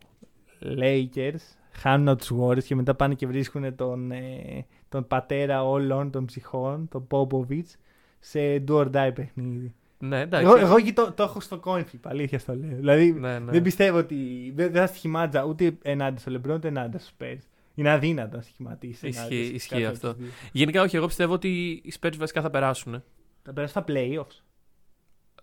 Lakers 0.64 1.40
χάνουν 1.72 2.08
από 2.08 2.18
τους 2.20 2.32
Warriors 2.42 2.64
και 2.64 2.76
μετά 2.76 2.96
πάνε 2.96 3.14
και 3.14 3.28
βρίσκουν 3.28 3.76
τον, 3.76 4.12
ε, 4.12 4.66
τον 4.90 5.08
πατέρα 5.08 5.64
όλων 5.64 6.12
των 6.12 6.26
ψυχών, 6.26 6.88
τον 6.88 7.08
Popovich, 7.12 7.70
σε 8.20 8.40
do 8.68 8.74
or 8.74 8.86
die 8.92 9.12
παιχνίδι. 9.16 9.74
Ναι, 10.00 10.20
εντάξει. 10.22 10.46
Εγώ, 10.48 10.58
εγώ 10.58 10.76
εκεί 10.78 10.94
το, 10.94 11.12
το 11.12 11.24
έχω 11.24 11.40
στο 11.40 11.60
coin 11.64 11.80
flip, 11.80 12.00
αλήθεια 12.02 12.40
στο 12.40 12.56
λέω. 12.56 12.76
Δηλαδή 12.76 13.12
Ναι, 13.12 13.40
ναι. 13.40 13.52
δεν 13.52 13.62
πιστεύω 13.62 13.98
ότι 13.98 14.16
δεν, 14.56 14.72
δεν 14.72 14.82
θα 14.82 14.88
στοιχημάτζα 14.88 15.44
ούτε 15.44 15.78
ενάντια 15.82 16.20
στο 16.20 16.32
LeBron 16.36 16.54
ούτε 16.56 16.68
ενάντια 16.68 17.00
στους 17.00 17.14
Spurs. 17.20 17.38
Είναι 17.76 17.90
αδύνατο 17.92 18.36
να 18.36 18.42
στοιχηματίσει. 18.42 19.08
Ισχύει, 19.08 19.20
ενάντια 19.20 19.46
σε 19.46 19.52
ισχύει 19.54 19.70
κάποιον 19.70 19.88
από 19.90 19.96
αυτό. 19.98 20.14
τους 20.14 20.24
δύο. 20.24 20.32
Γενικά, 20.52 20.82
όχι, 20.82 20.96
εγώ 20.96 21.06
πιστεύω 21.06 21.34
ότι 21.34 21.50
οι 21.84 21.94
Spurs 22.02 22.14
βασικά 22.18 22.42
θα 22.42 22.50
περάσουν. 22.50 23.04
Θα 23.44 23.54
περάσουν 23.54 23.82
στα 23.84 23.94
playoffs. 23.94 24.42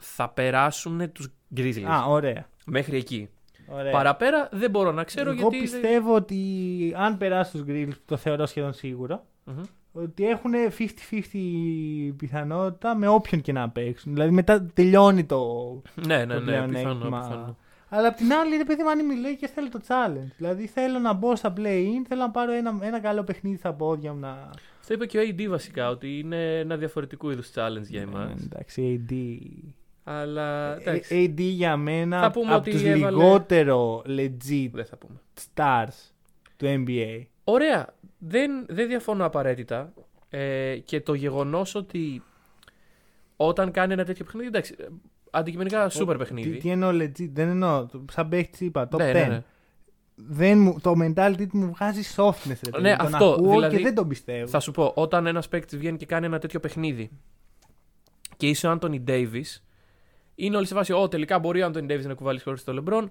Θα 0.01 0.29
περάσουν 0.31 1.13
τους 1.13 1.29
Grizzlies. 1.57 1.85
Α, 1.85 2.05
ωραία. 2.07 2.49
Μέχρι 2.67 2.97
εκεί. 2.97 3.29
ωραία. 3.67 3.93
Παραπέρα 3.93 4.49
δεν 4.53 4.71
μπορώ 4.71 4.93
να 4.93 5.05
ξέρω 5.05 5.31
Εγώ 5.31 5.39
γιατί. 5.41 5.59
πιστεύω 5.59 6.15
ότι 6.15 6.93
αν 6.97 7.17
περάσουν 7.17 7.65
τους 7.65 7.75
Grills, 7.75 7.97
το 8.05 8.17
θεωρώ 8.17 8.47
σχεδόν 8.47 8.73
σίγουρο, 8.73 9.27
Μμμ. 9.45 9.63
Ότι 10.03 10.27
έχουν 10.29 10.53
50-50 10.79 12.15
πιθανότητα 12.17 12.95
με 12.97 13.09
όποιον 13.09 13.41
και 13.41 13.53
να 13.53 13.69
παίξουν. 13.71 14.13
Δηλαδή 14.15 14.31
μετά 14.31 14.67
τελειώνει 14.75 15.25
το, 15.25 15.47
Ναι, 15.95 16.25
ναι, 16.25 16.35
το 16.35 16.41
ναι, 16.41 16.53
πιθανό, 16.53 16.67
πλεονέκτημα. 16.69 17.21
πιθανό. 17.21 17.57
Αλλά 17.89 18.09
απ' 18.09 18.17
την 18.17 18.33
άλλη, 18.33 18.57
ρε 18.57 18.65
παιδί 18.65 18.83
μου, 18.83 18.91
αν 18.91 18.99
είμαι 18.99 19.15
οι 19.15 19.17
Lakers, 19.25 19.49
θέλω 19.55 19.69
το 19.69 19.81
challenge. 19.89 20.31
Δηλαδή 20.37 20.67
θέλω 20.67 20.99
να 20.99 21.13
μπω 21.13 21.37
στα 21.37 21.53
play-in, 21.57 22.05
θέλω 22.09 22.21
να 22.21 22.31
πάρω 22.31 22.53
ένα, 22.53 22.79
ένα 22.81 23.01
καλό 23.01 23.23
παιχνίδι 23.23 23.57
στα 23.57 23.73
πόδια 23.73 24.13
μου. 24.13 24.19
Να... 24.21 24.51
Αυτό 24.81 24.95
είπε 24.95 25.07
και 25.07 25.19
ο 25.19 25.21
AD 25.23 25.47
βασικά, 25.49 25.89
ότι 25.89 26.19
είναι 26.19 26.59
ένα 26.59 26.77
διαφορετικού 26.77 27.31
είδους 27.31 27.51
challenge 27.55 27.87
για 27.89 28.01
εμάς. 28.01 28.31
Ε, 28.41 28.45
εντάξει, 28.45 29.05
AD. 29.11 29.15
Αλλά. 30.05 30.75
Ε, 30.77 30.81
εντάξει, 30.81 31.33
AD 31.37 31.41
για 31.41 31.77
μένα 31.77 32.21
Θα 32.21 32.31
πούμε 32.31 32.47
από 32.49 32.57
ότι 32.57 32.71
τους 32.71 32.83
έβαλε- 32.83 33.11
λιγότερο 33.11 34.03
legit 34.07 34.69
δεν 34.73 34.85
θα 34.85 34.97
πούμε. 34.97 35.21
stars 35.55 36.13
του 36.57 36.67
NBA. 36.87 37.23
Ωραία. 37.45 37.95
Δεν, 38.19 38.67
δεν 38.69 38.89
διαφωνώ 38.89 39.25
απαραίτητα. 39.25 39.93
Ε, 40.29 40.77
και 40.85 41.01
το 41.01 41.15
γεγονός 41.15 41.75
ότι 41.75 42.23
όταν 43.37 43.71
κάνει 43.71 43.93
ένα 43.93 44.05
τέτοιο 44.05 44.25
παιχνίδι. 44.25 44.47
Εντάξει, 44.47 44.75
ε, 44.79 44.85
αντικειμενικά 45.31 45.89
σούπερ 45.89 46.17
παιχνίδι. 46.17 46.51
Τι, 46.51 46.57
τι 46.59 46.71
εννοώ 46.71 46.91
legit, 46.91 47.29
δεν 47.33 47.49
εννοώ. 47.49 47.87
το- 47.87 48.05
Σαν 48.13 48.29
παίχτης 48.29 48.61
είπα, 48.61 48.89
top 48.91 48.99
ναι, 48.99 49.11
10. 49.11 49.13
ναι, 49.15 49.25
ναι. 49.27 49.43
Δεν 50.15 50.59
μου, 50.59 50.77
το 50.81 50.93
mentality 51.03 51.47
του 51.51 51.57
μου 51.59 51.73
βγάζει 51.77 52.03
softness. 52.17 52.59
Ρε, 52.65 52.71
παιδί. 52.71 52.81
Ναι, 52.83 52.97
τον 52.97 53.07
αυτό, 53.15 53.33
ακούω 53.33 53.51
δηλαδή, 53.51 53.77
και 53.77 53.83
δεν 53.83 53.95
τον 53.95 54.09
πιστεύω. 54.09 54.47
Θα 54.47 54.61
σου 54.61 54.71
πω, 54.71 54.93
όταν 54.95 55.27
ένας 55.27 55.49
παίκτης 55.49 55.79
βγαίνει 55.79 55.97
και 55.97 56.07
κάνει 56.07 56.27
ένα 56.27 56.39
τέτοιο 56.39 56.61
παιχνίδι 56.61 57.11
και 58.37 58.49
είσαι 58.49 58.67
ο 58.67 58.71
Άντωνι 58.71 59.01
Ντέιβι, 59.01 59.45
είναι 60.35 60.57
όλοι 60.57 60.67
σε 60.67 60.75
βάση, 60.75 60.93
Ω, 60.93 61.09
τελικά 61.09 61.39
μπορεί 61.39 61.63
ο 61.63 61.67
Άντωνι 61.67 61.87
Ντέιβι 61.87 62.07
να 62.07 62.15
κουβάλει 62.15 62.41
χωρίς 62.41 62.65
το 62.65 62.73
Λεμπρόν. 62.73 63.11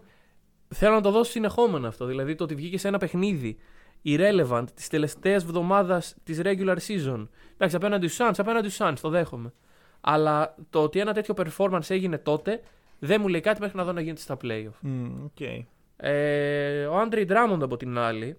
Θέλω 0.67 0.93
να 0.93 1.01
το 1.01 1.11
δώσω 1.11 1.31
συνεχόμενο 1.31 1.87
αυτό. 1.87 2.05
Δηλαδή 2.05 2.35
το 2.35 2.43
ότι 2.43 2.55
βγήκε 2.55 2.77
σε 2.77 2.87
ένα 2.87 2.97
παιχνίδι 2.97 3.57
irrelevant 4.05 4.63
της 4.73 4.87
τελευταίας 4.87 5.43
εβδομάδας 5.43 6.15
της 6.23 6.39
regular 6.43 6.77
season. 6.87 7.27
Εντάξει, 7.53 7.75
απέναντι 7.75 8.07
στους 8.07 8.27
Suns, 8.27 8.33
απέναντι 8.37 8.69
στους 8.69 8.87
Suns, 8.87 8.95
το 9.01 9.09
δέχομαι. 9.09 9.53
Αλλά 10.01 10.55
το 10.69 10.83
ότι 10.83 10.99
ένα 10.99 11.13
τέτοιο 11.13 11.33
performance 11.37 11.89
έγινε 11.89 12.17
τότε 12.17 12.61
δεν 12.99 13.21
μου 13.21 13.27
λέει 13.27 13.41
κάτι 13.41 13.61
μέχρι 13.61 13.77
να 13.77 13.83
δω 13.83 13.91
να 13.91 14.01
γίνεται 14.01 14.21
στα 14.21 14.37
playoff. 14.43 14.79
Μμ, 14.81 15.23
οκ. 15.23 15.39
Ε, 15.97 16.85
ο 16.85 16.97
Άντρι 16.99 17.25
Ντράμοντ 17.25 17.63
από 17.63 17.77
την 17.77 17.97
άλλη. 17.97 18.37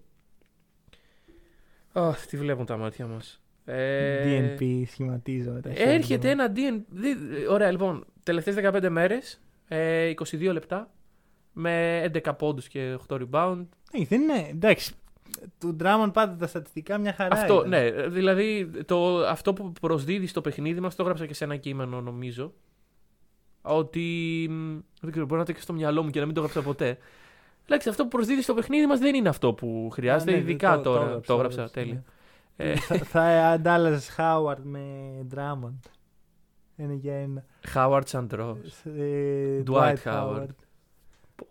Αχ, 1.92 2.26
τι 2.26 2.36
βλέπουν 2.36 2.66
τα 2.66 2.76
μάτια 2.76 3.06
μας. 3.06 3.40
Ε, 3.64 4.54
DNP 4.58 4.82
σχηματίζω. 4.86 5.50
με 5.52 5.60
τα 5.60 5.72
χέρια 5.72 5.92
Έρχεται 5.92 6.26
μου. 6.34 6.40
ένα 6.40 6.52
DNP. 6.56 6.82
δι- 6.88 7.48
Ωραία, 7.50 7.70
λοιπόν. 7.70 8.04
Τελευταίες 8.22 8.54
15 8.54 8.88
μέρες, 8.88 9.40
ε, 9.68 10.06
22 10.06 10.52
λεπτά, 10.52 10.90
με 11.52 12.00
11 12.02 12.34
πόντους 12.34 12.68
και 12.68 12.92
8 13.08 13.16
rebound. 13.16 13.66
Ναι, 13.98 14.04
δεν 14.04 14.20
είναι. 14.22 14.46
Εντάξει. 14.50 14.94
Του 15.60 15.76
Drummond 15.80 16.10
πάντα 16.12 16.36
τα 16.36 16.46
στατιστικά 16.46 16.98
μια 16.98 17.12
χαρά. 17.12 17.36
αυτό, 17.36 17.54
ήταν. 17.54 17.68
ναι. 17.68 17.90
Δηλαδή, 18.08 18.70
το, 18.86 19.18
αυτό 19.26 19.52
που 19.52 19.72
προσδίδει 19.80 20.26
στο 20.26 20.40
παιχνίδι 20.40 20.80
μας, 20.80 20.94
το 20.94 21.02
έγραψα 21.02 21.26
και 21.26 21.34
σε 21.34 21.44
ένα 21.44 21.56
κείμενο, 21.56 22.00
νομίζω. 22.00 22.52
Ότι. 23.62 24.46
μ, 24.50 24.78
Δεν 25.00 25.10
ξέρω, 25.10 25.26
μπορεί 25.26 25.38
να 25.40 25.44
το 25.46 25.50
έχεις 25.52 25.62
στο 25.62 25.72
μυαλό 25.72 26.02
μου 26.02 26.10
και 26.10 26.20
να 26.20 26.26
μην 26.26 26.34
το 26.34 26.40
έγραψα 26.40 26.62
ποτέ. 26.62 26.98
Εντάξει, 27.64 27.88
αυτό 27.88 28.02
που 28.02 28.08
προσδίδει 28.08 28.42
στο 28.42 28.54
παιχνίδι 28.54 28.86
μας 28.86 28.98
δεν 28.98 29.14
είναι 29.14 29.28
αυτό 29.28 29.52
που 29.54 29.90
χρειάζεται, 29.92 30.30
Α, 30.32 30.34
ναι, 30.34 30.40
ειδικά 30.40 30.76
το- 30.76 30.82
το 30.82 30.90
τώρα. 30.92 31.20
Το, 31.20 31.32
έγραψα, 31.32 31.32
έγραψα, 31.32 31.60
έγραψα, 31.60 31.72
τέλεια. 31.80 31.94
ναι. 32.56 32.64
Ε, 32.72 32.76
θα, 32.76 32.96
θα 32.96 33.22
αντάλλαζες 33.48 34.14
Howard 34.18 34.62
με 34.62 34.80
Drummond. 35.34 35.90
Ένα 36.76 36.94
για 36.94 37.14
ένα. 37.14 37.44
Howard 37.74 38.02
Sandros. 38.10 38.56
Ε, 38.98 39.62
Dwight 39.66 39.96
Howard. 40.04 40.46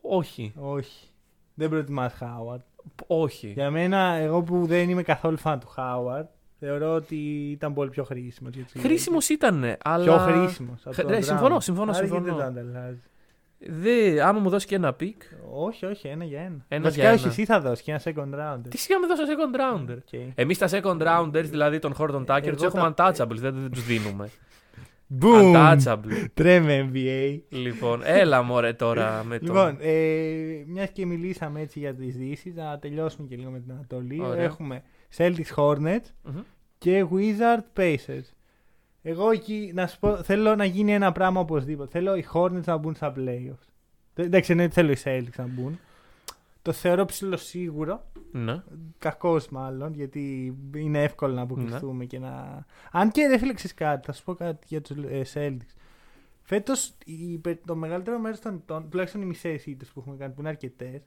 Όχι. 0.01 0.53
Όχι. 0.55 1.07
Δεν 1.53 1.69
προτιμάς 1.69 2.13
Howard. 2.19 2.61
Όχι. 3.07 3.47
Για 3.47 3.69
μένα, 3.71 3.99
εγώ 4.13 4.41
που 4.41 4.65
δεν 4.65 4.89
είμαι 4.89 5.03
καθόλου 5.03 5.37
φαν 5.37 5.59
του 5.59 5.73
Howard, 5.77 6.25
θεωρώ 6.59 6.93
ότι 6.93 7.15
ήταν 7.51 7.73
πολύ 7.73 7.89
πιο 7.89 8.03
χρήσιμος. 8.03 8.53
Χρήσιμος 8.77 9.29
ήταν, 9.29 9.75
αλλά. 9.83 10.03
Πιο 10.03 10.17
χρήσιμος. 10.17 10.83
Χ- 10.95 11.03
ναι, 11.05 11.21
συμφωνώ, 11.21 11.59
συμφωνώ, 11.59 11.93
συμφωνώ. 11.93 12.21
Δεν 12.23 12.33
το 12.35 12.41
ανταλλάζει. 12.43 12.99
Δε, 13.67 14.21
άμα 14.23 14.39
μου 14.39 14.49
δώσει 14.49 14.67
και 14.67 14.75
ένα 14.75 14.95
pick. 14.99 15.13
Όχι, 15.53 15.85
όχι, 15.85 16.07
ένα 16.07 16.23
για 16.23 16.39
ένα. 16.41 16.65
Ένα 16.67 16.83
Βασικά, 16.83 17.03
για 17.03 17.13
όχι, 17.13 17.21
ένα. 17.23 17.31
εσύ 17.31 17.45
θα 17.45 17.59
δώσεις 17.61 17.83
και 17.83 17.91
ένα 17.91 18.01
second 18.03 18.35
round. 18.39 18.61
Τι 18.69 18.77
σιγά 18.77 18.99
με 18.99 19.07
δώσω 19.07 19.23
second 19.25 19.55
rounder; 19.59 19.97
Okay. 20.11 20.31
Εμείς 20.35 20.57
τα 20.57 20.67
second 20.71 21.01
rounders, 21.01 21.45
δηλαδή 21.49 21.79
τον 21.79 21.93
Horton 21.97 22.25
Tucker, 22.25 22.39
Εγώ 22.43 22.55
τους 22.55 22.63
έχουμε 22.63 22.91
τα- 22.91 23.11
untouchables, 23.13 23.35
δεν, 23.35 23.55
δεν 23.61 23.71
τους 23.71 23.85
δίνουμε. 23.85 24.29
Boom! 25.21 25.55
Untouchable. 25.55 26.25
Τρέμε 26.33 26.89
NBA. 26.93 27.39
λοιπόν, 27.49 28.01
έλα 28.03 28.41
μωρέ 28.41 28.73
τώρα 28.73 29.23
με 29.23 29.39
το. 29.39 29.45
Λοιπόν, 29.45 29.77
ε, 29.79 30.63
μιας 30.67 30.89
και 30.89 31.05
μιλήσαμε 31.05 31.61
έτσι 31.61 31.79
για 31.79 31.95
τις 31.95 32.17
δύσει, 32.17 32.53
να 32.55 32.79
τελειώσουμε 32.79 33.27
και 33.27 33.35
λίγο 33.35 33.49
με 33.51 33.59
την 33.59 33.71
Ανατολή. 33.71 34.21
Ωραία. 34.21 34.43
Έχουμε 34.43 34.83
Celtics 35.17 35.55
Hornets 35.55 36.05
Μμμ. 36.23 36.39
και 36.77 37.05
Wizard 37.11 37.79
Pacers. 37.79 38.29
Εγώ 39.01 39.31
εκεί 39.31 39.71
να 39.73 39.87
σου 39.87 39.99
πω, 39.99 40.15
θέλω 40.15 40.55
να 40.55 40.65
γίνει 40.65 40.93
ένα 40.93 41.11
πράγμα 41.11 41.39
οπωσδήποτε. 41.39 41.89
Θέλω 41.91 42.15
οι 42.15 42.25
Hornets 42.33 42.63
να 42.65 42.77
μπουν 42.77 42.95
στα 42.95 43.13
playoffs. 43.17 43.67
Δεν 44.13 44.29
δεν 44.29 44.41
ξέρω, 44.41 44.69
θέλω 44.69 44.91
οι 44.91 44.97
Celtics 45.03 45.35
να 45.37 45.45
μπουν. 45.47 45.79
Το 46.65 46.71
θεωρώ 46.71 47.05
ψηλοσίγουρο. 47.05 48.11
Ναι. 48.31 48.63
Κακός 48.97 49.49
μάλλον, 49.49 49.93
γιατί 49.93 50.55
είναι 50.75 51.03
εύκολο 51.03 51.33
να 51.33 51.41
αποκλειστούμε 51.41 52.05
και 52.05 52.19
να. 52.19 52.65
Αν 52.91 53.11
και 53.11 53.27
δεν 53.27 53.39
φίλε 53.39 53.53
ξέρεις 53.53 53.73
κάτι, 53.73 54.05
θα 54.05 54.11
σου 54.11 54.23
πω 54.23 54.33
κάτι 54.33 54.65
για 54.69 54.81
τους 54.81 54.97
ε, 54.97 55.21
Celtics. 55.33 55.75
Φέτος 56.41 56.97
το 57.65 57.75
μεγαλύτερο 57.75 58.19
μέρος 58.19 58.39
των 58.39 58.53
ετών, 58.53 58.89
τουλάχιστον 58.89 59.21
οι 59.21 59.25
μισές 59.25 59.65
ήττε 59.65 59.85
που 59.93 59.99
έχουμε 59.99 60.15
κάνει, 60.15 60.33
που 60.33 60.39
είναι 60.39 60.49
αρκετές, 60.49 61.01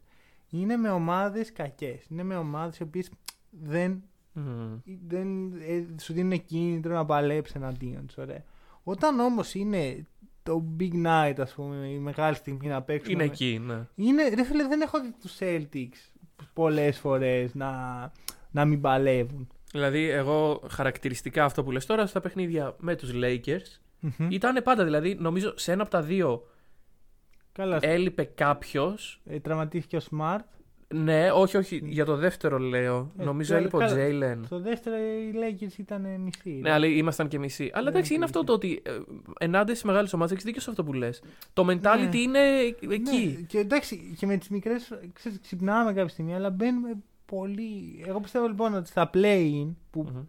είναι 0.50 0.76
με 0.76 0.90
ομάδες 0.90 1.52
κακές. 1.52 2.04
Είναι 2.08 2.22
με 2.22 2.36
ομάδες 2.36 2.78
οι 2.78 2.82
οποίες 2.82 3.10
δεν, 3.50 4.02
Μμμ. 4.32 4.78
δεν 5.06 5.52
ε, 5.60 5.84
σου 6.00 6.12
δίνουν 6.12 6.44
κίνητρο 6.44 6.94
να 6.94 7.04
παλέψεις 7.04 7.54
εναντίον 7.54 8.06
τους. 8.06 8.16
Ωραία. 8.16 8.44
Όταν 8.82 9.20
όμως 9.20 9.54
είναι 9.54 10.06
το 10.48 10.64
big 10.80 11.06
night, 11.06 11.34
ας 11.38 11.52
πούμε, 11.54 11.86
η 11.88 11.98
μεγάλη 11.98 12.34
στιγμή 12.36 12.68
να 12.68 12.82
παίξουμε. 12.82 13.12
Είναι 13.12 13.24
με- 13.24 13.30
εκεί, 13.32 13.62
ναι. 13.66 13.86
είναι, 13.94 14.28
ρε 14.34 14.44
φίλε, 14.44 14.66
δεν 14.66 14.80
έχω 14.80 15.00
δει 15.00 15.14
τους 15.20 15.36
Celtics 15.38 16.20
πολλές 16.52 16.98
φορές 16.98 17.54
να, 17.54 17.70
να 18.50 18.64
μην 18.64 18.80
παλεύουν. 18.80 19.48
Δηλαδή, 19.72 20.08
εγώ 20.08 20.62
χαρακτηριστικά 20.70 21.44
αυτό 21.44 21.64
που 21.64 21.70
λες 21.70 21.86
τώρα 21.86 22.06
στα 22.06 22.20
παιχνίδια 22.20 22.74
με 22.78 22.96
τους 22.96 23.10
Lakers 23.14 23.78
Μμμ. 24.00 24.30
ήταν 24.30 24.62
πάντα 24.64 24.84
δηλαδή, 24.84 25.14
νομίζω 25.20 25.52
σε 25.58 25.72
ένα 25.72 25.82
από 25.82 25.90
τα 25.90 26.02
δύο 26.02 26.46
Καλά. 27.52 27.78
έλειπε 27.80 28.24
κάποιος. 28.24 29.20
Ε, 29.26 29.40
τραυματίστηκε 29.40 29.96
ο 29.96 30.00
Smart. 30.10 30.38
Ναι, 30.94 31.30
όχι, 31.32 31.56
όχι. 31.56 31.80
Για 31.84 32.04
το 32.04 32.16
δεύτερο 32.16 32.58
λέω. 32.58 33.12
Ε, 33.18 33.24
Νομίζω 33.24 33.48
τώρα, 33.48 33.60
έλειπε 33.60 33.76
ο 33.76 33.78
καλά. 33.78 33.90
Τζέιλεν. 33.92 34.44
Στο 34.44 34.60
δεύτερο 34.60 34.96
οι 34.96 35.32
Lakers 35.34 35.78
ήταν 35.78 36.20
μισή. 36.20 36.50
Ναι, 36.50 36.70
αλλά 36.72 36.86
ήμασταν 36.86 37.28
και 37.28 37.38
μισοί. 37.38 37.70
Αλλά 37.72 37.84
Δεν 37.84 37.94
εντάξει, 37.94 38.14
είναι 38.14 38.24
αυτό 38.24 38.40
υπήρχε. 38.40 38.58
το 38.58 38.66
ότι 38.66 38.82
ε, 39.40 39.44
ενάντια 39.44 39.74
στις 39.74 39.86
μεγάλες 39.86 40.12
ομάδες 40.12 40.32
έχεις 40.32 40.44
δίκιο 40.44 40.60
σε 40.60 40.70
αυτό 40.70 40.84
που 40.84 40.92
λες. 40.92 41.22
Το 41.52 41.66
mentality 41.70 42.08
Ναι. 42.10 42.18
είναι 42.18 42.38
εκεί. 42.90 43.36
Ναι, 43.36 43.42
και 43.46 43.58
εντάξει, 43.58 44.14
και 44.18 44.26
με 44.26 44.36
τις 44.36 44.48
μικρές. 44.48 44.92
Ξυπνάμε 45.42 45.92
κάποια 45.92 46.08
στιγμή, 46.08 46.34
αλλά 46.34 46.50
μπαίνουμε 46.50 46.96
πολύ. 47.24 48.04
Εγώ 48.06 48.20
πιστεύω 48.20 48.46
λοιπόν 48.46 48.74
ότι 48.74 48.88
στα 48.88 49.10
play-in 49.14 49.68
που 49.90 50.02
Μμμ. 50.02 50.22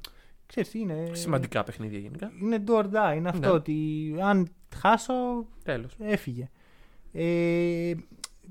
ξέρεις 0.46 0.70
τι 0.70 0.80
είναι. 0.80 1.10
Σημαντικά 1.12 1.64
παιχνίδια 1.64 2.00
γενικά. 2.00 2.32
Είναι 2.42 2.64
do 2.68 2.72
or 2.76 2.84
die. 2.86 3.16
Είναι 3.16 3.30
αυτό 3.30 3.48
Ναι. 3.48 3.54
ότι 3.54 3.76
αν 4.22 4.48
χάσω, 4.76 5.14
Τέλος. 5.64 5.96
έφυγε. 6.00 6.50
Ε, 7.14 7.94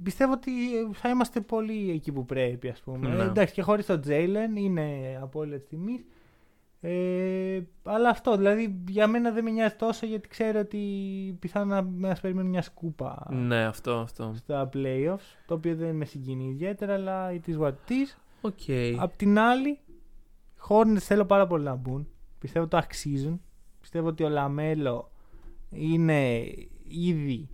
πιστεύω 0.02 0.32
ότι 0.32 0.50
θα 0.92 1.08
είμαστε 1.08 1.40
πολύ 1.40 1.90
εκεί 1.90 2.12
που 2.12 2.24
πρέπει, 2.24 2.68
ας 2.68 2.80
πούμε. 2.80 3.08
Ναι. 3.08 3.22
Ε, 3.22 3.26
εντάξει, 3.26 3.54
και 3.54 3.62
χωρίς 3.62 3.86
τον 3.86 4.00
Τζέιλεν 4.00 4.56
είναι 4.56 5.18
απόλυτα 5.22 5.58
τη 5.58 5.64
τιμής. 5.64 6.04
Ε, 6.80 7.60
αλλά 7.82 8.08
αυτό, 8.08 8.36
δηλαδή 8.36 8.82
για 8.88 9.06
μένα 9.06 9.30
δεν 9.30 9.44
με 9.44 9.50
νοιάζει 9.50 9.74
τόσο 9.74 10.06
γιατί 10.06 10.28
ξέρω 10.28 10.60
ότι 10.60 10.78
πιθανόν 11.38 11.68
να 11.68 12.08
μας 12.08 12.20
περιμένει 12.20 12.48
μια 12.48 12.62
σκούπα 12.62 13.26
Ναι, 13.30 13.64
αυτό, 13.64 13.92
αυτό. 13.92 14.32
στα 14.36 14.68
playoffs, 14.74 15.36
το 15.46 15.54
οποίο 15.54 15.76
δεν 15.76 15.94
με 15.96 16.04
συγκινεί 16.04 16.48
ιδιαίτερα, 16.48 16.94
αλλά 16.94 17.30
it 17.30 17.50
is 17.50 17.58
what 17.60 17.68
it 17.68 17.90
is. 17.90 18.16
Οκ. 18.40 18.60
Απ' 18.98 19.16
την 19.16 19.38
άλλη, 19.38 19.78
Hornets 20.68 20.98
θέλω 20.98 21.24
πάρα 21.24 21.46
πολύ 21.46 21.64
να 21.64 21.74
μπουν. 21.74 22.08
Πιστεύω 22.38 22.66
το 22.66 22.76
αξίζουν. 22.76 23.40
Πιστεύω 23.80 24.08
ότι 24.08 24.24
ο 24.24 24.28
Λαμέλο 24.28 25.10
είναι 25.70 26.44
ήδη 26.88 27.48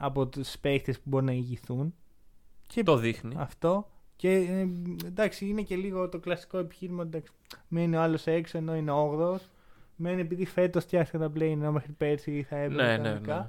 από 0.00 0.26
τους 0.26 0.58
παίχτες 0.58 0.96
που 0.96 1.02
μπορούν 1.04 1.26
να 1.26 1.32
ηγηθούν. 1.32 1.94
Και 2.66 2.82
Το 2.82 2.96
δείχνει. 2.96 3.34
αυτό. 3.38 3.90
Και 4.16 4.30
ε, 4.30 4.68
εντάξει, 5.06 5.46
είναι 5.46 5.62
και 5.62 5.76
λίγο 5.76 6.08
το 6.08 6.18
κλασικό 6.18 6.58
επιχείρημα. 6.58 7.02
Εντάξει, 7.02 7.32
μένει 7.68 7.96
ο 7.96 8.00
άλλος 8.00 8.26
έξω 8.26 8.58
ενώ 8.58 8.76
είναι 8.76 8.92
8ο. 8.94 9.36
Μένει 9.96 10.20
επειδή 10.20 10.44
φέτος 10.46 10.84
φτιάχτηκαν 10.84 11.20
τα 11.20 11.38
play 11.38 11.50
ενώ 11.50 11.72
μέχρι 11.72 11.92
πέρσι 11.92 12.46
θα 12.48 12.56
έπρεπε 12.56 12.82
Ναι, 12.82 12.96
ναι, 12.96 13.02
κανονικά. 13.02 13.36
ναι. 13.38 13.48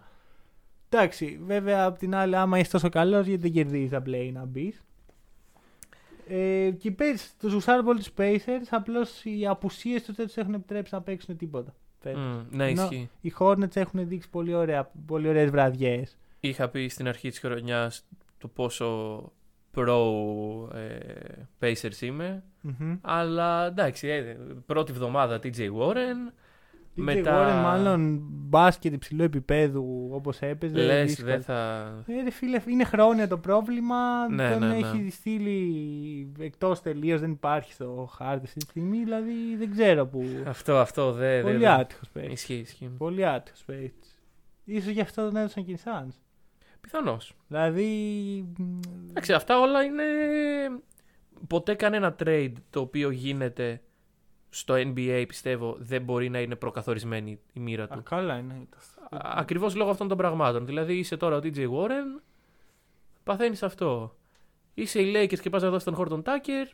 Εντάξει, 0.90 1.40
βέβαια 1.46 1.86
απ' 1.86 1.98
την 1.98 2.16
άλλη, 2.16 2.36
άμα 2.36 2.60
είσαι 2.60 2.72
τόσο 2.72 2.90
καλός, 2.90 3.26
γιατί 3.26 3.42
δεν 3.42 3.52
κερδίζεις 3.52 3.90
τα 3.90 4.04
play 4.06 4.30
να 4.34 4.46
μπεις. 4.46 4.84
Ε, 6.28 6.72
και 6.78 6.92
πέρσι 6.92 7.38
τους 7.40 7.54
γουσάρω 7.54 7.84
πολύ 7.84 7.98
τους 8.00 8.12
Pacers, 8.18 8.66
απλώς 8.70 9.26
οι 9.26 9.48
απουσίες 9.48 10.04
τους 10.04 10.16
δεν 10.16 10.26
τους 10.26 10.38
έχουν 10.38 10.54
επιτρέψει 10.54 10.94
να 10.94 11.02
παίξουν 11.02 11.38
τίποτα. 11.38 11.74
φέτος. 12.00 12.22
Μμ, 12.22 12.56
ναι, 12.58 12.70
Ενώ 12.70 12.82
ισχύει. 12.84 13.10
Οι 13.22 13.34
Hornets 13.40 13.76
έχουν 13.76 14.08
δείξει 14.08 14.30
πολύ, 14.30 14.54
ωραία, 14.54 14.92
πολύ 15.06 15.28
ωραίες 15.28 15.50
βραδιές. 15.50 16.18
Είχα 16.44 16.70
πει 16.70 16.88
στην 16.88 17.08
αρχή 17.08 17.30
της 17.30 17.40
χρονιάς 17.40 18.06
το 18.38 18.48
πόσο 18.48 19.22
pro 19.76 19.88
ε, 20.76 21.46
Pacers 21.60 22.02
είμαι. 22.02 22.44
Μμμ. 22.62 22.98
Αλλά 23.02 23.66
εντάξει, 23.66 24.08
ε, 24.08 24.38
πρώτη 24.66 24.92
βδομάδα 24.92 25.40
TJ 25.44 25.58
Warren. 25.58 26.34
DJ 26.98 27.04
Μετά- 27.04 27.48
Warren, 27.60 27.64
μάλλον 27.64 28.20
μπάσκετ 28.30 28.94
υψηλού 28.94 29.24
επίπεδου 29.24 30.10
όπως 30.12 30.40
έπαιζε. 30.40 30.78
Λες, 30.78 31.06
δύσκολο. 31.08 31.28
δεν 31.32 31.42
θα... 31.42 31.86
Ε, 32.08 32.24
ρε 32.24 32.30
φίλε, 32.32 32.62
είναι 32.68 32.84
χρόνια 32.84 33.28
το 33.28 33.38
πρόβλημα. 33.38 34.28
Ναι, 34.30 34.52
τον 34.52 34.60
ναι, 34.60 34.68
ναι. 34.68 34.78
έχει 34.78 35.10
στείλει 35.10 36.32
εκτός 36.40 36.82
τελείως, 36.82 37.20
δεν 37.22 37.32
υπάρχει 37.32 37.74
στο 37.74 38.10
χάρτη 38.18 38.46
αυτή 38.46 38.60
τη 38.60 38.66
στιγμή. 38.66 39.04
Δηλαδή 39.04 39.56
δεν 39.58 39.72
ξέρω 39.72 40.06
που. 40.06 40.24
Αυτό, 40.46 40.78
αυτό, 40.78 41.12
δεν... 41.12 41.42
Πολύ 41.42 41.58
δεν- 41.58 41.70
άτυχος 41.70 42.10
παίκτης. 42.10 42.34
Ισχύει, 42.34 42.54
ισχύει. 42.54 42.92
Πολύ 42.98 43.26
άτυχος 43.26 43.64
παίκτης. 43.66 44.20
Ίσως 44.64 44.92
γι' 44.92 45.02
αυτό 45.02 45.26
τον 45.26 45.36
έδωσαν 45.36 45.66
και 45.66 45.72
οι 45.72 45.80
Suns. 45.84 46.14
Πιθανώς. 46.82 47.34
Δηλαδή. 47.48 47.86
μ, 48.58 48.80
Εντάξει, 49.10 49.34
αυτά 49.34 49.60
όλα 49.60 49.84
είναι... 49.84 50.04
Ποτέ 51.48 51.74
κανένα 51.76 52.16
trade 52.24 52.52
το 52.70 52.80
οποίο 52.80 53.10
γίνεται 53.10 53.82
στο 54.50 54.74
NBA, 54.78 55.24
πιστεύω, 55.28 55.76
δεν 55.80 56.02
μπορεί 56.04 56.30
να 56.30 56.40
είναι 56.42 56.56
προκαθορισμένη 56.56 57.40
η 57.54 57.60
μοίρα 57.60 57.84
Α, 57.84 57.88
του. 57.88 58.04
καλά 58.04 58.38
είναι. 58.38 58.68
Ακριβώς 59.12 59.76
λόγω 59.76 59.90
αυτών 59.90 60.08
των 60.08 60.18
πραγμάτων. 60.18 60.66
Δηλαδή 60.66 60.98
είσαι 60.98 61.18
τώρα 61.18 61.36
ο 61.36 61.40
DJ 61.44 61.58
Warren, 61.70 62.22
παθαίνεις 63.24 63.64
αυτό. 63.64 64.16
Είσαι 64.74 65.02
οι 65.02 65.14
Lakers 65.16 65.40
και 65.40 65.50
πας 65.50 65.62
να 65.62 65.70
δώσεις 65.70 65.84
τον 65.84 65.96
Horton 65.98 66.22
Tucker, 66.30 66.68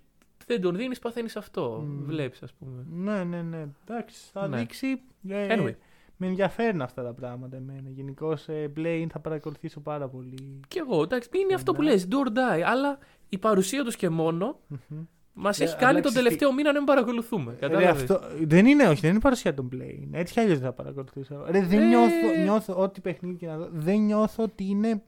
δεν 0.45 0.61
τον 0.61 0.75
δίνεις, 0.75 0.99
παθαίνεις 0.99 1.35
αυτό. 1.35 1.83
Μμ. 1.87 2.05
Βλέπεις, 2.05 2.43
ας 2.43 2.53
πούμε. 2.53 2.85
Ναι, 2.91 3.23
ναι, 3.23 3.41
ναι. 3.41 3.67
Εντάξει, 3.87 4.29
θα 4.33 4.47
Ναι. 4.47 4.57
δείξει. 4.57 5.01
Ε, 5.29 5.47
Anyway. 5.55 5.75
Με 6.17 6.27
ενδιαφέρουν 6.27 6.81
αυτά 6.81 7.03
τα 7.03 7.13
πράγματα 7.13 7.55
εμένα. 7.57 7.89
Γενικώς 7.89 8.47
ε, 8.47 8.71
play 8.77 9.05
θα 9.11 9.19
παρακολουθήσω 9.19 9.79
πάρα 9.79 10.07
πολύ. 10.07 10.59
Και 10.67 10.79
εγώ, 10.79 11.01
εντάξει, 11.01 11.29
είναι 11.33 11.53
αυτό 11.53 11.73
που 11.73 11.81
Ναι. 11.83 11.89
λες, 11.91 12.07
do 12.11 12.13
or 12.13 12.27
die, 12.29 12.61
αλλά 12.65 12.97
η 13.29 13.37
παρουσία 13.37 13.83
τους 13.83 13.95
και 13.95 14.09
μόνο 14.09 14.59
Μμμ. 14.67 14.99
μας 15.33 15.59
Ε, 15.59 15.63
έχει 15.63 15.73
απλά 15.73 15.85
κάνει 15.87 16.01
τον 16.01 16.11
ξέρεις 16.11 16.27
τελευταίο 16.27 16.53
μήνα 16.53 16.71
να 16.71 16.77
μην 16.77 16.87
παρακολουθούμε. 16.87 17.51
Ρε, 17.51 17.57
Κατάλαβες; 17.67 18.01
αυτό, 18.01 18.19
δεν 18.41 18.65
είναι, 18.65 18.83
όχι, 18.87 19.01
δεν 19.01 19.09
είναι 19.11 19.19
παρουσία 19.19 19.53
των 19.53 19.69
play. 19.73 20.07
Έτσι 20.11 20.33
κι 20.33 20.39
αλλιώς 20.39 20.57
δεν 20.59 20.67
θα 20.67 20.73
παρακολουθήσω. 20.73 21.45
Ρε, 21.49 21.61
δεν 21.61 21.81
Ε. 21.81 21.85
νιώθω, 21.85 22.41
νιώθω 22.43 22.73
ό,τι 22.81 23.01
παιχνίδι 23.01 23.37
και 23.37 23.47
να 23.47 23.57
δω. 23.57 23.67
Δεν 23.71 23.99
νιώθω 23.99 24.43
ότι 24.43 24.63
είναι 24.69 25.01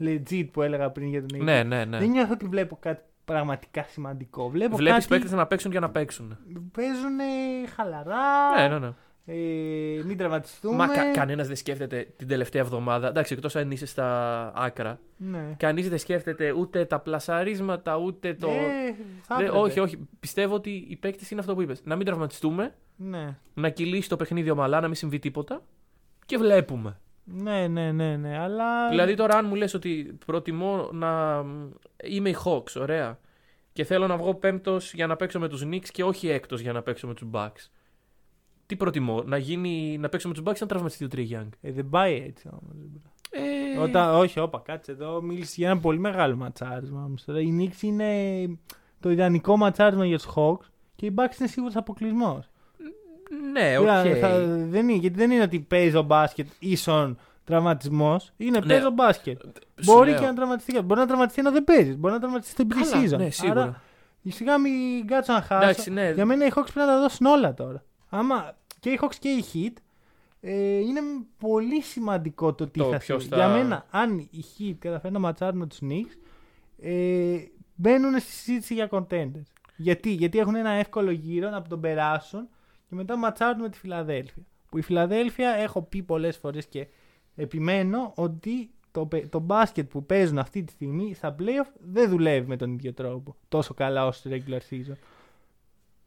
legit 0.00 0.48
που 0.52 0.62
έλεγα 0.62 0.90
πριν 0.90 1.08
για 1.08 1.24
τον 1.26 1.44
Ναι, 1.44 1.60
AD. 1.60 1.66
ναι, 1.66 1.84
ναι. 1.84 1.98
Δεν 1.98 2.10
νιώθω 2.10 2.32
ότι 2.32 2.46
βλέπω 2.46 2.76
κάτι 2.80 3.02
πραγματικά 3.24 3.84
σημαντικό. 3.88 4.48
Βλέπω 4.48 4.76
Βλέπεις 4.76 5.06
κάτι... 5.06 5.08
παίκτες 5.08 5.32
να 5.38 5.46
παίξουν 5.46 5.70
και 5.70 5.80
να 5.80 5.90
παίξουν. 5.90 6.36
Παίζουν 6.72 7.18
χαλαρά. 7.76 8.54
Ναι, 8.60 8.68
ναι, 8.68 8.78
ναι. 8.78 8.92
Ε, 9.28 9.34
μην 10.04 10.16
τραυματιστούμε. 10.16 10.76
Μα 10.76 10.88
κα, 10.88 11.10
κανένας 11.10 11.46
δεν 11.46 11.56
σκέφτεται 11.56 12.06
την 12.16 12.28
τελευταία 12.28 12.62
εβδομάδα. 12.62 13.08
Εντάξει, 13.08 13.34
εκτός 13.34 13.56
αν 13.56 13.70
είσαι 13.70 13.86
στα 13.86 14.52
άκρα. 14.56 14.98
Ναι. 15.16 15.54
Κανείς 15.56 15.88
δεν 15.88 15.98
σκέφτεται 15.98 16.52
ούτε 16.52 16.84
τα 16.84 16.98
πλασαρίσματα, 17.00 17.96
ούτε 17.96 18.34
το. 18.34 18.48
Ε, 18.48 18.94
θα 19.22 19.36
Δεν- 19.36 19.46
έπρεπε. 19.46 19.62
όχι, 19.64 19.80
όχι. 19.80 20.08
Πιστεύω 20.20 20.54
ότι 20.54 20.86
οι 20.88 20.96
παίκτες 20.96 21.30
είναι 21.30 21.40
αυτό 21.40 21.54
που 21.54 21.62
είπες. 21.62 21.80
Να 21.84 21.96
μην 21.96 22.06
τραυματιστούμε, 22.06 22.74
Ναι. 22.96 23.38
να 23.54 23.68
κυλήσει 23.68 24.08
το 24.08 24.16
παιχνίδι 24.16 24.50
ομαλά, 24.50 24.80
να 24.80 24.86
μην 24.86 24.96
συμβεί 24.96 25.18
τίποτα 25.18 25.62
και 26.26 26.36
βλέπουμε. 26.38 27.00
Ναι, 27.24 27.66
ναι, 27.68 27.92
ναι, 27.92 28.16
ναι, 28.16 28.38
αλλά... 28.38 28.88
Δηλαδή 28.88 29.14
τώρα, 29.14 29.36
αν 29.36 29.46
μου 29.46 29.54
λες 29.54 29.74
ότι 29.74 30.18
προτιμώ 30.26 30.88
να 30.92 31.44
είμαι 32.04 32.28
οι 32.28 32.36
Hawks, 32.44 32.80
ωραία, 32.80 33.18
και 33.72 33.84
θέλω 33.84 34.06
να 34.06 34.16
βγω 34.16 34.34
πέμπτος 34.34 34.92
για 34.94 35.06
να 35.06 35.16
παίξω 35.16 35.38
με 35.38 35.48
τους 35.48 35.62
Knicks 35.64 35.88
και 35.92 36.04
όχι 36.04 36.28
έκτος 36.28 36.60
για 36.60 36.72
να 36.72 36.82
παίξω 36.82 37.06
με 37.06 37.14
τους 37.14 37.28
Bucks. 37.32 37.68
Τι 38.66 38.76
προτιμώ, 38.76 39.22
να, 39.22 39.36
γίνει, 39.36 39.98
να 40.00 40.08
παίξω 40.08 40.28
με 40.28 40.34
τους 40.34 40.42
Bucks 40.46 40.56
ή 40.56 40.58
να 40.60 40.66
τραυματιστεί 40.66 41.04
ο 41.04 41.08
Trey 41.14 41.28
Young; 41.30 41.48
Ε, 41.60 41.72
δεν 41.72 41.88
πάει 41.88 42.22
έτσι 42.28 42.48
όμως. 42.50 42.74
Ε, 43.30 43.78
Όταν, 43.78 44.14
όχι, 44.14 44.40
όπα, 44.40 44.62
κάτσε 44.64 44.92
εδώ. 44.92 45.22
Μίλησες 45.22 45.56
για 45.56 45.70
ένα 45.70 45.80
πολύ 45.80 45.98
μεγάλο 45.98 46.36
ματσάρισμα. 46.36 47.04
όμως 47.04 47.24
τώρα. 47.24 47.40
Οι 47.40 47.56
Knicks 47.60 47.82
είναι 47.82 48.08
το 49.00 49.10
ιδανικό 49.10 49.56
ματσάρισμα 49.56 50.06
για 50.06 50.16
τους 50.16 50.28
Hawks 50.36 50.64
και 50.96 51.06
οι 51.06 51.14
Bucks 51.16 51.38
είναι 51.38 51.48
σίγουρος 51.48 51.76
αποκλεισμός. 51.76 52.48
Ναι, 53.52 53.78
οκ. 53.78 53.86
δεν 54.70 54.88
είναι, 54.88 54.92
γιατί 54.98 55.16
δεν 55.18 55.30
είναι 55.30 55.42
ότι 55.42 55.60
παίζω 55.60 56.02
μπάσκετ 56.02 56.46
ίσον 56.58 57.18
τραυματισμός. 57.44 58.32
Είναι 58.36 58.58
Ναι. 58.58 58.66
παίζω 58.66 58.90
μπάσκετ. 58.90 59.40
Σου 59.42 59.92
Μπορεί 59.92 60.10
λέω. 60.10 60.18
και 60.20 60.26
να 60.26 60.34
τραυματιστεί. 60.34 60.70
κάποιος. 60.72 60.86
Μπορεί 60.88 61.00
να 61.00 61.06
τραυματιστεί 61.06 61.40
ενώ 61.40 61.50
δεν 61.52 61.64
παίζεις. 61.64 61.96
Μπορεί 61.96 62.12
να 62.14 62.18
τραυματιστείς 62.20 62.54
στην 62.54 62.68
Καλά, 62.68 62.84
pre-season. 63.14 63.18
ναι, 63.18 63.30
σίγουρα. 63.30 63.62
Άρα, 63.62 63.82
σιγά 64.28 64.58
μην 64.58 65.06
κάτσω 65.06 65.32
να 65.32 65.40
χάσω. 65.42 65.62
Εντάξει, 65.62 65.90
ναι. 65.90 66.10
Για 66.10 66.24
μένα 66.26 66.44
οι 66.46 66.48
Hawks 66.50 66.62
πρέπει 66.72 66.78
να 66.78 66.86
τα 66.86 67.00
δώσουν 67.00 67.26
όλα 67.26 67.54
τώρα. 67.54 67.84
Άμα 68.08 68.56
και 68.80 68.90
οι 68.90 68.98
Hawks 69.02 69.14
και 69.18 69.28
οι 69.28 69.44
Heat 69.52 69.76
ε, 70.40 70.78
είναι 70.78 71.00
πολύ 71.38 71.82
σημαντικό 71.82 72.54
το 72.54 72.66
τι 72.66 72.78
Το 72.78 72.90
θα 72.90 72.98
ποιος 72.98 73.22
συμβεί. 73.22 73.36
θα- 73.36 73.46
Για 73.46 73.56
μένα, 73.56 73.86
αν 73.90 74.18
οι 74.18 74.44
Heat 74.58 74.74
καταφέρουν 74.78 75.12
να 75.14 75.18
ματσάρουν 75.18 75.58
με 75.58 75.66
τους 75.66 75.78
Knicks, 75.82 76.16
ε, 76.80 77.36
μπαίνουν 77.74 78.18
στη 78.20 78.30
συζήτηση 78.32 78.74
για 78.74 78.88
contenders. 78.90 79.42
Γιατί, 79.76 80.10
Γιατί 80.10 80.38
έχουν 80.38 80.54
ένα 80.54 80.70
εύκολο 80.70 81.10
γύρο 81.10 81.50
να 81.50 81.62
τον 81.62 81.80
περάσουν 81.80 82.48
και 82.88 82.94
μετά 82.94 83.16
ματσάρουν 83.16 83.60
με 83.60 83.68
τη 83.68 83.78
Φιλαδέλφια. 83.78 84.42
Που 84.70 84.78
η 84.78 84.82
Φιλαδέλφια 84.82 85.50
έχω 85.50 85.82
πει 85.82 86.02
πολλές 86.02 86.36
φορές 86.36 86.66
και 86.66 86.86
επιμένω 87.34 88.12
ότι 88.16 88.70
το, 88.92 89.06
πε- 89.06 89.28
το 89.28 89.38
μπάσκετ 89.38 89.88
που 89.90 90.06
παίζουν 90.06 90.38
αυτή 90.38 90.62
τη 90.64 90.72
στιγμή 90.72 91.14
στα 91.14 91.34
playoff 91.38 91.70
δεν 91.78 92.08
δουλεύει 92.10 92.46
με 92.48 92.56
τον 92.56 92.72
ίδιο 92.72 92.92
τρόπο 92.92 93.36
τόσο 93.48 93.74
καλά 93.74 94.06
όσο 94.06 94.28
το 94.28 94.36
regular 94.36 94.60
season. 94.70 94.96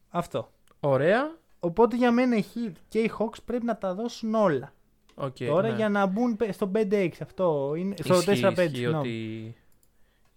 Αυτό. 0.10 0.52
Ωραία. 0.80 1.38
Οπότε 1.60 1.96
για 1.96 2.12
μένα 2.12 2.36
οι 2.36 2.44
Heat 2.56 2.72
και 2.88 3.00
οι 3.00 3.12
Hawks 3.20 3.38
πρέπει 3.46 3.66
να 3.66 3.78
τα 3.78 3.94
δώσουν 3.94 4.34
όλα. 4.36 4.74
Οκ, 5.16 5.36
Τώρα 5.48 5.70
ναι. 5.70 5.76
για 5.76 5.90
να 5.90 6.06
μπουν 6.06 6.36
πε- 6.36 6.54
στο 6.54 6.72
5-6. 6.76 7.10
Αυτό 7.22 7.74
είναι. 7.78 7.96
Στο 8.04 8.14
Ισχύει, 8.16 8.42
4-5. 8.46 8.52
ισχύει 8.52 8.76
συγγνώμη. 8.76 8.98
ότι 8.98 9.10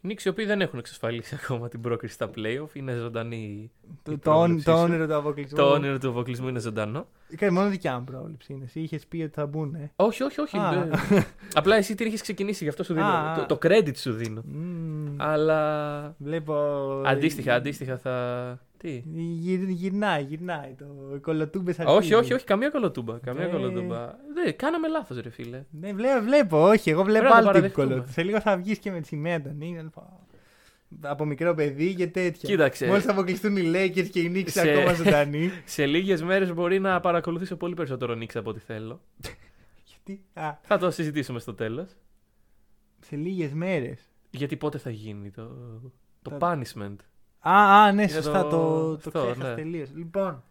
οι 0.04 0.08
Knicks 0.08 0.22
οι 0.24 0.28
οποίοι 0.28 0.44
δεν 0.44 0.60
έχουν 0.60 0.78
εξασφαλίσει 0.78 1.34
ακόμα 1.42 1.68
την 1.68 1.80
πρόκριση 1.80 2.14
στα 2.14 2.30
playoff 2.36 2.74
είναι 2.74 2.94
ζωντανή. 2.94 3.70
Το, 4.02 4.12
η 4.12 4.18
το, 4.18 4.30
όν- 4.30 4.38
πρόβλεψή 4.38 4.64
το 4.64 4.72
σου. 4.76 4.82
όνειρο 4.82 5.06
του 5.06 5.16
αποκλεισμού. 5.16 5.56
Το 5.58 5.70
όνειρο 5.70 5.98
του 5.98 6.08
αποκλεισμού 6.08 6.48
είναι 6.48 6.58
ζωντανό. 6.60 7.06
Ε, 7.38 7.50
μόνο 7.50 7.68
δικιά 7.68 7.98
μου 7.98 8.04
πρόβλεψη 8.04 8.52
είναι. 8.52 8.64
Εσύ 8.64 8.80
είχες 8.80 9.06
πει 9.06 9.22
ότι 9.22 9.32
θα 9.34 9.46
μπουν. 9.46 9.74
Ε. 9.74 9.90
Όχι, 9.96 10.22
όχι, 10.22 10.40
όχι. 10.40 10.56
Α. 10.58 10.70
δεν- 10.70 11.24
Απλά 11.54 11.76
εσύ 11.76 11.94
την 11.94 12.06
είχες 12.06 12.20
ξεκινήσει, 12.22 12.64
γι' 12.64 12.70
αυτό 12.70 12.82
σου 12.84 12.94
δίνω. 12.94 13.06
Α, 13.06 13.34
το, 13.34 13.40
α. 13.42 13.46
το 13.46 13.58
credit 13.62 13.96
σου 13.96 14.12
δίνω. 14.12 14.42
Μμμ. 14.44 15.14
Αλλά 15.16 16.14
Βλέπω. 16.18 16.54
αντίστοιχα, 17.04 17.54
αντίστοιχα 17.54 17.98
θα. 17.98 18.58
Τι; 18.82 19.02
Γυρ- 19.14 19.68
γυρνάει, 19.70 20.22
γυρνάει. 20.22 20.74
Το 20.78 20.84
κολοτούμπες 21.20 21.76
Όχι, 21.86 22.14
όχι, 22.14 22.32
όχι, 22.32 22.44
καμία 22.44 22.70
κολοτούμπα. 22.70 23.18
Καμία 23.18 23.44
Ε. 23.44 23.48
κολοτούμπα. 23.48 24.06
Δεν, 24.34 24.56
κάναμε 24.56 24.88
λάθος, 24.88 25.20
ρε 25.20 25.30
φίλε. 25.30 25.64
Ναι, 25.70 25.92
βλέπω, 25.92 26.24
βλέπω, 26.24 26.62
όχι. 26.68 26.90
Εγώ 26.90 27.02
βλέπω 27.04 27.18
Πρέπει 27.26 27.34
να 27.34 27.42
το 27.42 27.48
άλλο 27.48 27.60
την 27.60 27.72
παραδεχτούμε. 27.72 27.86
κολοτούμπα. 27.86 28.12
Σε 28.12 28.22
λίγο 28.22 28.40
θα 28.40 28.56
βγεις 28.56 28.78
και 28.78 28.90
με 28.90 29.00
τη 29.00 29.06
σημαία 29.06 29.42
των 29.42 29.60
Ήγαν. 29.60 29.92
Από 31.00 31.24
μικρό 31.24 31.54
παιδί 31.54 31.94
και 31.94 32.06
τέτοια. 32.06 32.48
Κοίταξε. 32.48 32.86
Μόλις 32.86 33.04
θα 33.04 33.10
αποκλειστούν 33.12 33.56
οι 33.56 33.70
Lakers 33.74 34.08
και 34.10 34.20
οι 34.20 34.32
Knicks 34.34 34.50
Σε- 34.50 34.70
ακόμα 34.70 34.92
ζωντανοί. 34.92 35.50
Σε 35.64 35.86
λίγες 35.86 36.22
μέρες 36.22 36.54
μπορεί 36.54 36.78
να 36.78 37.00
παρακολουθήσω 37.00 37.56
πολύ 37.56 37.74
περισσότερο 37.74 38.14
Νίξ 38.14 38.36
από 38.36 38.50
ό,τι 38.50 38.60
θέλω. 38.60 39.00
Γιατί; 39.90 40.24
Α, 40.32 40.58
Θα 40.62 40.78
το 40.78 40.90
συζητήσουμε 40.90 41.38
στο 41.38 41.54
τέλος. 41.54 41.96
σε 43.00 43.16
λίγες 43.16 43.52
μέρες. 43.52 44.00
Γιατί 44.30 44.56
πότε 44.56 44.78
θα 44.78 44.90
γίνει 44.90 45.30
το, 45.30 45.50
το 46.22 46.30
Τα- 46.30 46.38
punishment; 46.40 46.96
Α, 47.44 47.82
α, 47.82 47.92
ναι, 47.92 48.02
Είναι 48.02 48.10
σωστά. 48.10 48.42
το- 48.42 48.48
Το, 48.48 48.88
το, 48.88 48.94
αυτό, 48.94 49.10
ξέχασα 49.32 49.48
ναι. 49.48 49.54
τελείως. 49.54 49.88
Λοιπόν, 49.94 50.42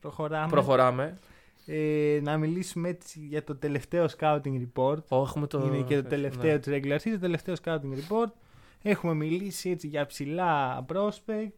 προχωράμε. 0.00 0.50
Προχωράμε. 0.50 1.18
Ε, 1.66 2.20
να 2.22 2.36
μιλήσουμε 2.36 2.88
έτσι 2.88 3.20
για 3.20 3.44
το 3.44 3.54
τελευταίο 3.56 4.06
scouting 4.18 4.66
report. 4.66 4.96
Ω, 5.08 5.20
έχουμε 5.22 5.46
το... 5.46 5.62
Είναι 5.66 5.82
και 5.82 6.02
το 6.02 6.08
τελευταίο 6.08 6.52
ναι. 6.52 6.58
της 6.58 6.72
regular 6.76 6.96
season, 6.96 7.12
το 7.12 7.18
τελευταίο 7.18 7.54
scouting 7.64 7.94
report. 8.08 8.30
Έχουμε 8.82 9.14
μιλήσει 9.14 9.70
έτσι 9.70 9.86
για 9.86 10.06
ψηλά 10.06 10.84
prospect. 10.92 11.48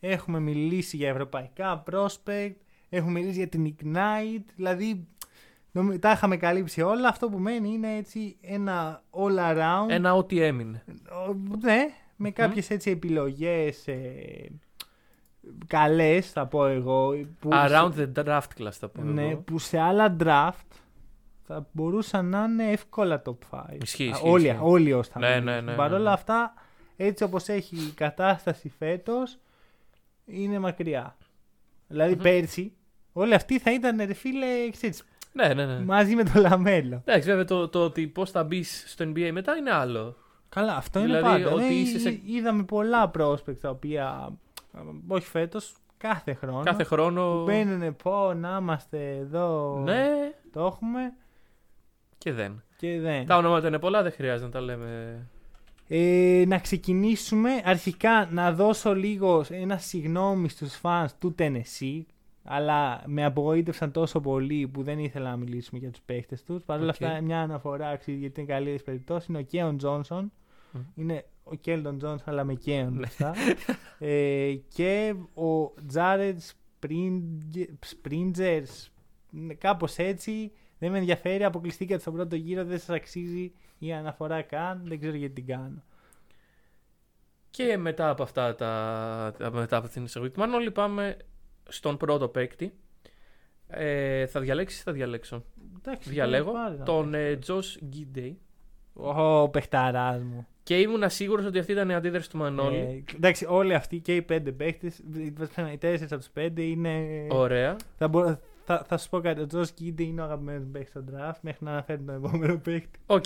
Έχουμε 0.00 0.40
μιλήσει 0.40 0.96
για 0.96 1.08
ευρωπαϊκά 1.08 1.82
prospect. 1.92 2.52
Έχουμε 2.88 3.12
μιλήσει 3.20 3.36
για 3.36 3.48
την 3.48 3.74
Ignite. 3.76 4.44
Δηλαδή, 4.56 5.06
νομι- 5.72 5.98
τα 5.98 6.10
είχαμε 6.10 6.36
καλύψει 6.36 6.80
όλα. 6.82 7.08
Αυτό 7.08 7.28
που 7.28 7.38
μένει 7.38 7.68
είναι 7.68 7.96
έτσι 7.96 8.36
ένα 8.40 9.02
all 9.10 9.38
around. 9.56 9.88
Ένα 9.88 10.14
ό,τι 10.14 10.40
έμεινε. 10.42 10.84
Ο- 11.28 11.56
Ναι, 11.60 11.86
με 12.20 12.30
κάποιες 12.30 12.70
έτσι 12.70 12.90
επιλογές 12.90 13.86
ε, 13.88 14.50
καλές 15.66 16.30
θα 16.30 16.46
πω 16.46 16.66
εγώ. 16.66 17.26
Που 17.40 17.48
Around 17.52 17.90
σε, 17.94 18.12
the 18.16 18.24
draft 18.24 18.62
class 18.62 18.70
θα 18.72 18.88
πω 18.88 19.02
ναι, 19.02 19.28
εγώ. 19.28 19.36
που 19.40 19.58
σε 19.58 19.78
άλλα 19.78 20.16
draft 20.20 20.66
θα 21.46 21.68
μπορούσαν 21.72 22.26
να 22.28 22.44
είναι 22.44 22.70
εύκολα 22.70 23.22
top 23.24 23.36
5. 23.50 23.60
Ισχύει, 23.82 24.04
Α, 24.06 24.08
ισχύει, 24.08 24.28
όλοι, 24.28 24.46
ισχύει. 24.46 24.58
όλοι 24.62 24.92
όσοι 24.92 25.10
θα 25.10 25.18
Ναι, 25.18 25.26
μιλήσουν. 25.28 25.44
ναι, 25.54 25.60
ναι, 25.60 25.76
Παρ' 25.76 25.90
ναι, 25.90 25.96
όλα 25.96 26.04
ναι. 26.08 26.10
αυτά, 26.14 26.54
έτσι 26.96 27.24
όπως 27.24 27.48
έχει 27.48 27.76
η 27.76 27.90
κατάσταση 27.94 28.72
φέτος, 28.78 29.38
είναι 30.24 30.58
μακριά. 30.58 31.16
Δηλαδή 31.88 32.14
Μμμ. 32.14 32.22
πέρσι, 32.22 32.72
όλοι 33.12 33.34
αυτοί 33.34 33.58
θα 33.58 33.72
ήταν 33.72 33.96
ρε 33.96 34.14
φίλε 34.14 34.70
ξέρεις, 34.70 35.04
Ναι, 35.32 35.54
ναι, 35.54 35.66
ναι. 35.66 35.78
μαζί 35.84 36.14
με 36.14 36.24
το 36.24 36.40
λαμέλο. 36.40 37.02
Εντάξει, 37.04 37.28
βέβαια 37.28 37.44
το, 37.44 37.68
το 37.68 37.84
ότι 37.84 38.06
πώς 38.06 38.30
θα 38.30 38.44
μπεις 38.44 38.84
στο 38.86 39.04
NBA 39.04 39.30
μετά 39.32 39.56
είναι 39.56 39.70
άλλο. 39.72 40.16
Καλά, 40.48 40.76
αυτό 40.76 41.00
Δηλαδή, 41.00 41.28
είναι 41.28 41.44
πάντα. 41.44 41.54
ότι 41.54 41.64
Ναι, 41.64 41.70
είσαι 41.72 41.98
σε- 41.98 42.08
εί- 42.10 42.22
Είδαμε 42.26 42.62
πολλά 42.62 43.10
prospects 43.18 43.58
τα 43.60 43.70
οποία, 43.70 44.32
ε, 44.74 44.78
όχι 45.08 45.26
φέτος, 45.26 45.74
κάθε 45.96 46.34
χρόνο. 46.34 46.62
Κάθε 46.62 46.84
χρόνο. 46.84 47.42
Μπαίνουν 47.44 47.96
πω 48.02 48.32
να 48.34 48.58
είμαστε 48.60 49.16
εδώ, 49.16 49.78
Ναι, 49.84 50.08
το 50.52 50.64
έχουμε 50.64 51.12
και 52.18 52.32
δεν. 52.32 52.62
και 52.76 53.00
δεν. 53.00 53.26
Τα 53.26 53.36
ονόματα 53.36 53.66
είναι 53.68 53.78
πολλά, 53.78 54.02
δεν 54.02 54.12
χρειάζεται 54.12 54.44
να 54.44 54.50
τα 54.50 54.60
λέμε. 54.60 55.20
Ε, 55.88 56.44
να 56.46 56.58
ξεκινήσουμε. 56.58 57.50
Αρχικά 57.64 58.28
να 58.30 58.52
δώσω 58.52 58.94
λίγο 58.94 59.44
ένα 59.50 59.76
συγγνώμη 59.78 60.48
στους 60.48 60.80
fans 60.82 61.06
του 61.18 61.34
Tennessee. 61.38 62.00
Αλλά 62.50 63.02
με 63.06 63.24
απογοήτευσαν 63.24 63.92
τόσο 63.92 64.20
πολύ 64.20 64.68
που 64.68 64.82
δεν 64.82 64.98
ήθελα 64.98 65.30
να 65.30 65.36
μιλήσουμε 65.36 65.78
για 65.80 65.90
τους 65.90 66.00
παίχτες 66.00 66.42
τους. 66.42 66.62
Παρ' 66.62 66.80
όλα 66.80 66.92
Οκ. 66.96 67.02
αυτά 67.02 67.20
μια 67.20 67.40
αναφορά 67.40 67.88
αξίζει 67.88 68.16
γιατί 68.18 68.40
είναι 68.40 68.52
καλύτερες 68.52 68.82
περιπτώσεις. 68.82 69.28
Είναι 69.28 69.38
ο 69.38 69.42
Κέον 69.42 69.76
Τζόνσον. 69.76 70.32
Μμ. 70.72 70.78
Είναι 70.94 71.24
ο 71.44 71.54
Κέλτον 71.54 71.98
Τζόνσον 71.98 72.28
αλλά 72.28 72.44
με 72.44 72.54
Κέον 72.54 72.92
Ναι. 72.92 72.98
μπροστά. 72.98 73.34
ε, 73.98 74.54
και 74.74 75.14
ο 75.34 75.74
Τζάρετ 75.86 76.40
Σπρίντζερς. 77.80 78.90
Κάπως 79.58 79.96
έτσι. 79.96 80.52
Δεν 80.78 80.90
με 80.90 80.98
ενδιαφέρει. 80.98 81.44
Αποκλειστήκατε 81.44 82.00
στον 82.00 82.12
πρώτο 82.14 82.36
γύρο. 82.36 82.64
Δεν 82.64 82.78
σας 82.78 82.88
αξίζει 82.96 83.52
η 83.78 83.92
αναφορά 83.92 84.42
καν. 84.42 84.80
Δεν 84.84 85.00
ξέρω 85.00 85.16
γιατί 85.16 85.34
την 85.34 85.46
κάνω. 85.46 85.82
Και 87.50 87.76
μετά 87.76 88.10
από 88.10 88.22
αυτά 88.22 88.54
τα. 88.54 89.34
τα- 89.38 89.52
μετά 89.52 89.76
από 89.76 89.88
την 89.88 90.04
εισαγωγή 90.04 90.32
του 90.32 90.40
Μανώλη, 90.40 90.70
πάμε 90.70 91.16
στον 91.68 91.96
πρώτο 91.96 92.28
παίκτη. 92.28 92.72
Ε, 93.68 94.26
θα 94.26 94.40
διαλέξεις 94.40 94.80
ή 94.80 94.82
θα 94.82 94.92
διαλέξω; 94.92 95.44
Εντάξει, 95.76 96.10
Διαλέγω 96.10 96.52
πάρε 96.52 96.76
να 96.76 96.84
τον 96.84 97.10
πεις. 97.10 97.20
ε, 97.20 97.36
Τζος 97.36 97.78
Γκίντεϊ. 97.84 98.38
Ο 98.92 99.48
παιχταράς 99.48 100.22
μου. 100.22 100.46
Και 100.62 100.80
ήμουν 100.80 101.10
σίγουρος 101.10 101.44
ότι 101.44 101.58
αυτή 101.58 101.72
ήταν 101.72 101.90
η 101.90 101.94
αντίδραση 101.94 102.30
του 102.30 102.36
Μανώλη. 102.36 102.76
Ε, 102.76 103.16
εντάξει, 103.16 103.46
όλοι 103.48 103.74
αυτοί 103.74 103.98
και 103.98 104.16
οι 104.16 104.22
πέντε 104.22 104.52
παίχτες, 104.52 105.02
οι 105.72 105.78
τέσσερις 105.78 106.12
από 106.12 106.20
τους 106.20 106.30
πέντε 106.30 106.62
είναι... 106.62 107.26
Ωραία. 107.30 107.76
Θα, 107.96 108.08
μπο... 108.08 108.38
θα, 108.64 108.84
θα 108.88 108.98
σου 108.98 109.08
πω 109.08 109.20
κάτι, 109.20 109.40
ο 109.40 109.46
Τζος 109.46 109.70
Γκίντεϊ 109.70 110.02
είναι 110.04 110.20
ο 110.20 110.24
αγαπημένος 110.24 110.64
μου 110.64 110.70
παίχτης 110.70 110.90
στο 110.90 111.04
draft 111.12 111.38
μέχρι 111.40 111.64
να 111.64 111.70
αναφέρει 111.70 112.02
τον 112.02 112.14
επόμενο 112.14 112.58
παίχτη. 112.58 112.98
Οκ. 113.06 113.24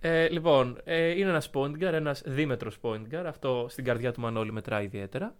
Ε, 0.00 0.28
λοιπόν, 0.28 0.80
ε, 0.84 1.10
είναι 1.10 1.28
ένας 1.28 1.50
point 1.54 1.72
guard, 1.72 1.92
ένας 1.92 2.22
δίμετρος 2.26 2.78
point 2.82 3.02
guard. 3.10 3.24
Αυτό 3.26 3.66
στην 3.68 3.84
καρδιά 3.84 4.12
του 4.12 4.20
Μανώλη 4.20 4.52
μετράει 4.52 4.84
ιδιαίτερα. 4.84 5.34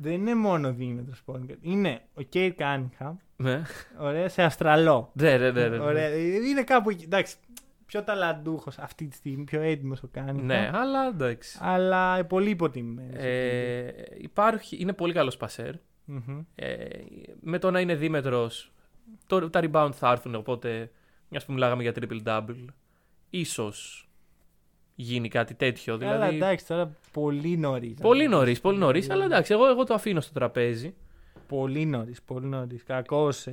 Δεν 0.00 0.12
είναι 0.12 0.34
μόνο 0.34 0.72
δίμετρος 0.72 1.22
point 1.26 1.50
guard. 1.50 1.56
Είναι 1.60 2.00
ο 2.14 2.22
Κέιντ 2.22 2.56
Κάνιγχαμ, 2.58 3.16
Ναι, 3.36 3.62
ωραία, 3.98 4.28
σε 4.28 4.42
Αυστραλό. 4.42 5.10
ναι, 5.14 5.36
ναι. 5.36 5.50
ναι, 5.50 5.68
ναι. 5.68 5.78
Ωραία, 5.78 6.16
είναι 6.48 6.62
κάπου 6.62 6.90
εκεί, 6.90 7.04
εντάξει, 7.04 7.36
πιο 7.86 8.02
ταλαντούχος 8.02 8.78
αυτή 8.78 9.06
τη 9.06 9.14
στιγμή, 9.16 9.44
πιο 9.44 9.60
έτοιμος 9.60 10.02
ο 10.02 10.08
Κάνιγχαμ. 10.12 10.44
Ναι, 10.46 10.70
αλλά 10.74 11.06
εντάξει. 11.06 11.58
Αλλά 11.60 12.24
πολύ 12.24 12.50
υποτιμημένος. 12.50 13.14
Ε, 13.24 13.92
υπάρχει, 14.18 14.76
είναι 14.80 14.92
πολύ 14.92 15.12
καλός 15.12 15.36
πασέρ. 15.36 15.74
Μμμ. 16.04 16.40
Ε, 16.54 16.76
με 17.40 17.58
το 17.58 17.70
να 17.70 17.80
είναι 17.80 17.94
δίμετρος, 17.94 18.72
τα 19.50 19.60
rebound 19.62 19.90
θα 19.92 20.10
έρθουν. 20.10 20.34
Οπότε, 20.34 20.90
μιας 21.28 21.44
που 21.44 21.52
μιλάγαμε 21.52 21.82
για 21.82 21.92
triple 22.00 22.22
double, 22.24 22.64
ίσως 23.30 24.01
γίνει 24.94 25.28
κάτι 25.28 25.54
τέτοιο. 25.54 25.98
Καλά, 25.98 26.12
Δηλαδή, 26.12 26.36
εντάξει, 26.36 26.66
τώρα 26.66 26.90
πολύ 27.12 27.56
νωρίς. 27.56 27.94
πολύ 28.00 28.28
νωρίς, 28.28 28.60
πολύ 28.60 28.78
νωρίς. 28.78 29.10
Αλλά 29.10 29.24
εντάξει, 29.24 29.52
εγώ, 29.52 29.66
εγώ 29.66 29.84
το 29.84 29.94
αφήνω 29.94 30.20
στο 30.20 30.32
τραπέζι. 30.32 30.94
Πολύ 31.46 31.84
νωρίς, 31.86 32.22
πολύ 32.22 32.46
νωρίς. 32.46 32.82
Κακός. 32.82 33.46
Ε, 33.46 33.52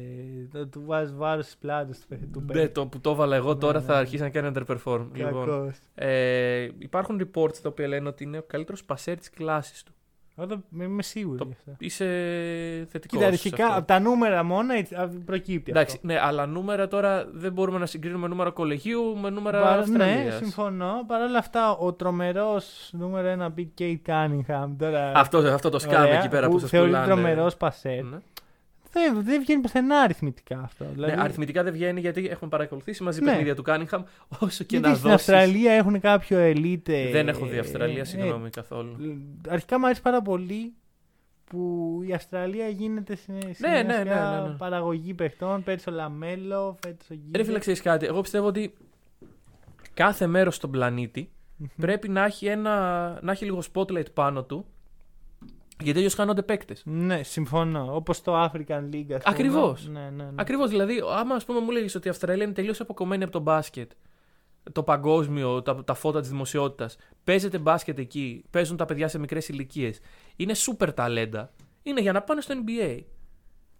του 0.71 0.83
βάζεις 0.85 1.15
βάρος 1.15 1.45
στις 1.45 1.57
πλάτες 1.57 1.99
του. 1.99 2.17
του 2.31 2.43
Ναι, 2.53 2.67
το 2.67 2.87
που 2.87 2.99
το 2.99 3.09
έβαλα 3.09 3.35
εγώ 3.35 3.53
Ναι, 3.53 3.59
τώρα 3.59 3.79
ναι, 3.79 3.85
θα 3.85 3.93
ναι. 3.93 3.99
αρχίσει 3.99 4.21
να 4.21 4.29
κάνει 4.29 4.51
underperform. 4.55 5.05
Λοιπόν, 5.13 5.45
Κακός. 5.45 5.77
ε, 5.95 6.67
υπάρχουν 6.79 7.21
reports 7.33 7.57
τα 7.57 7.69
οποία 7.69 7.87
λένε 7.87 8.07
ότι 8.07 8.23
είναι 8.23 8.37
ο 8.37 8.43
καλύτερος 8.47 8.83
πασέρ 8.83 9.17
της 9.17 9.29
κλάσης 9.29 9.83
του. 9.83 9.93
Όταν 10.41 10.63
είμαι 10.79 11.01
σίγουρο 11.03 11.37
Το- 11.37 11.45
γι' 11.45 11.51
αυτό. 11.57 11.71
Είσαι 11.77 12.05
θετικός. 12.89 13.17
Κοίτα, 13.19 13.25
αρχικά 13.31 13.75
από 13.75 13.85
τα 13.87 13.99
νούμερα 13.99 14.43
μόνο 14.43 14.73
έτσι, 14.73 14.95
α, 14.95 15.09
προκύπτει. 15.25 15.71
Εντάξει, 15.71 15.95
αυτό. 15.95 16.07
ναι, 16.07 16.19
αλλά 16.21 16.45
νούμερα 16.45 16.87
τώρα 16.87 17.25
δεν 17.33 17.51
μπορούμε 17.51 17.79
να 17.79 17.85
συγκρίνουμε 17.85 18.27
νούμερα 18.27 18.49
κολεγίου 18.49 19.17
με 19.17 19.29
νούμερα 19.29 19.61
Παρά- 19.61 19.79
Αυστραλίας. 19.81 20.23
ναι, 20.25 20.31
συμφωνώ. 20.31 21.03
Παρ' 21.07 21.21
όλα 21.21 21.37
αυτά, 21.37 21.71
ο 21.71 21.93
τρομερός 21.93 22.89
νούμερο 22.93 23.27
ένα 23.27 23.53
Big 23.57 23.67
Kate 23.81 23.97
Cunningham. 24.05 24.67
Τώρα, 24.79 25.11
Αυτό, 25.15 25.37
αυτό 25.37 25.69
το 25.69 25.79
σκάμε 25.79 26.05
ωραία, 26.05 26.17
εκεί 26.19 26.27
πέρα 26.29 26.49
που, 26.49 26.59
σας 26.59 26.69
θεωρείται 26.69 26.91
πουλάνε. 26.99 27.13
τρομερός 27.13 27.55
πασέρ. 27.57 28.03
Ναι. 28.03 28.17
Δεν, 28.91 29.23
δεν 29.23 29.41
βγαίνει 29.41 29.61
πουθενά 29.61 29.99
αριθμητικά 29.99 30.59
αυτό. 30.63 30.85
Δηλαδή, 30.93 31.15
Ναι, 31.15 31.21
αριθμητικά 31.21 31.63
δεν 31.63 31.73
βγαίνει 31.73 31.99
γιατί 31.99 32.27
έχουμε 32.27 32.49
παρακολουθήσει 32.49 33.03
μαζί 33.03 33.19
Ναι. 33.21 33.25
παιχνίδια 33.29 33.55
του 33.55 33.61
Κάνιχαμ. 33.61 34.03
Όσο 34.39 34.63
και 34.63 34.77
γιατί 34.77 34.89
να 34.89 34.95
στην 34.95 35.09
δώσεις. 35.09 35.29
Αυστραλία 35.29 35.71
έχουν 35.71 35.99
κάποιο 35.99 36.37
elite. 36.39 36.87
ε, 36.89 37.11
Δεν 37.11 37.27
έχω 37.27 37.45
δει 37.45 37.55
ε, 37.55 37.59
Αυστραλία, 37.59 37.99
ε, 37.99 38.03
συγγνώμη 38.03 38.49
καθόλου. 38.49 38.97
Αρχικά 39.49 39.79
μου 39.79 39.85
αρέσει 39.85 40.01
πάρα 40.01 40.21
πολύ 40.21 40.73
που 41.45 42.01
η 42.07 42.13
Αυστραλία 42.13 42.67
γίνεται 42.67 43.15
σε, 43.15 43.39
σε 43.39 43.67
Ναι, 43.67 43.69
μια 43.69 43.83
ναι, 43.83 43.93
ναι, 43.93 43.97
σειρά 44.01 44.41
ναι, 44.41 44.47
ναι. 44.47 44.55
παραγωγή 44.55 45.13
παιχτών. 45.13 45.63
Πέρσι 45.63 45.89
ο 45.89 45.93
Λαμέλο, 45.93 46.77
φέτος 46.83 47.09
ο 47.09 47.13
Γκίντερ. 47.13 47.41
Ρε 47.41 47.47
φίλε, 47.47 47.59
ξέρεις 47.59 47.81
κάτι. 47.81 48.05
Εγώ 48.05 48.21
πιστεύω 48.21 48.47
ότι 48.47 48.73
κάθε 49.93 50.27
μέρος 50.27 50.55
στον 50.55 50.71
πλανήτη 50.71 51.31
πρέπει 51.75 52.09
να 52.09 52.23
έχει, 52.25 52.45
ένα, 52.45 52.73
να 53.21 53.31
έχει 53.31 53.45
λίγο 53.45 53.61
spotlight 53.73 54.11
πάνω 54.13 54.43
του. 54.43 54.65
Γιατί 55.83 55.97
αλλιώς 55.97 56.13
χάνονται 56.13 56.41
παίκτες. 56.41 56.81
Ναι, 56.85 57.23
συμφωνώ. 57.23 57.95
Όπως 57.95 58.21
το 58.21 58.43
African 58.43 58.83
League. 58.93 59.13
ας 59.13 59.23
πούμε. 59.23 59.23
Ακριβώς. 59.23 59.87
Ναι, 59.87 59.99
ναι, 59.99 60.23
ναι. 60.23 60.31
Ακριβώς. 60.35 60.69
Δηλαδή, 60.69 61.01
άμα 61.15 61.35
ας 61.35 61.45
πούμε, 61.45 61.59
μου 61.59 61.71
λέγεις 61.71 61.95
ότι 61.95 62.07
η 62.07 62.09
Αυστραλία 62.09 62.43
είναι 62.43 62.53
τελείως 62.53 62.79
αποκομμένη 62.79 63.23
από 63.23 63.31
το 63.31 63.39
μπάσκετ, 63.39 63.91
το 64.71 64.83
παγκόσμιο, 64.83 65.61
τα, 65.61 65.83
τα 65.83 65.93
φώτα 65.93 66.19
της 66.19 66.29
δημοσιότητας, 66.29 66.97
παίζεται 67.23 67.57
μπάσκετ 67.57 67.99
εκεί, 67.99 68.43
παίζουν 68.49 68.77
τα 68.77 68.85
παιδιά 68.85 69.07
σε 69.07 69.19
μικρές 69.19 69.49
ηλικίες, 69.49 69.99
είναι 70.35 70.53
σούπερ 70.53 70.93
ταλέντα, 70.93 71.51
είναι 71.83 72.01
για 72.01 72.11
να 72.11 72.21
πάνε 72.21 72.41
στο 72.41 72.55
NBA. 72.65 72.99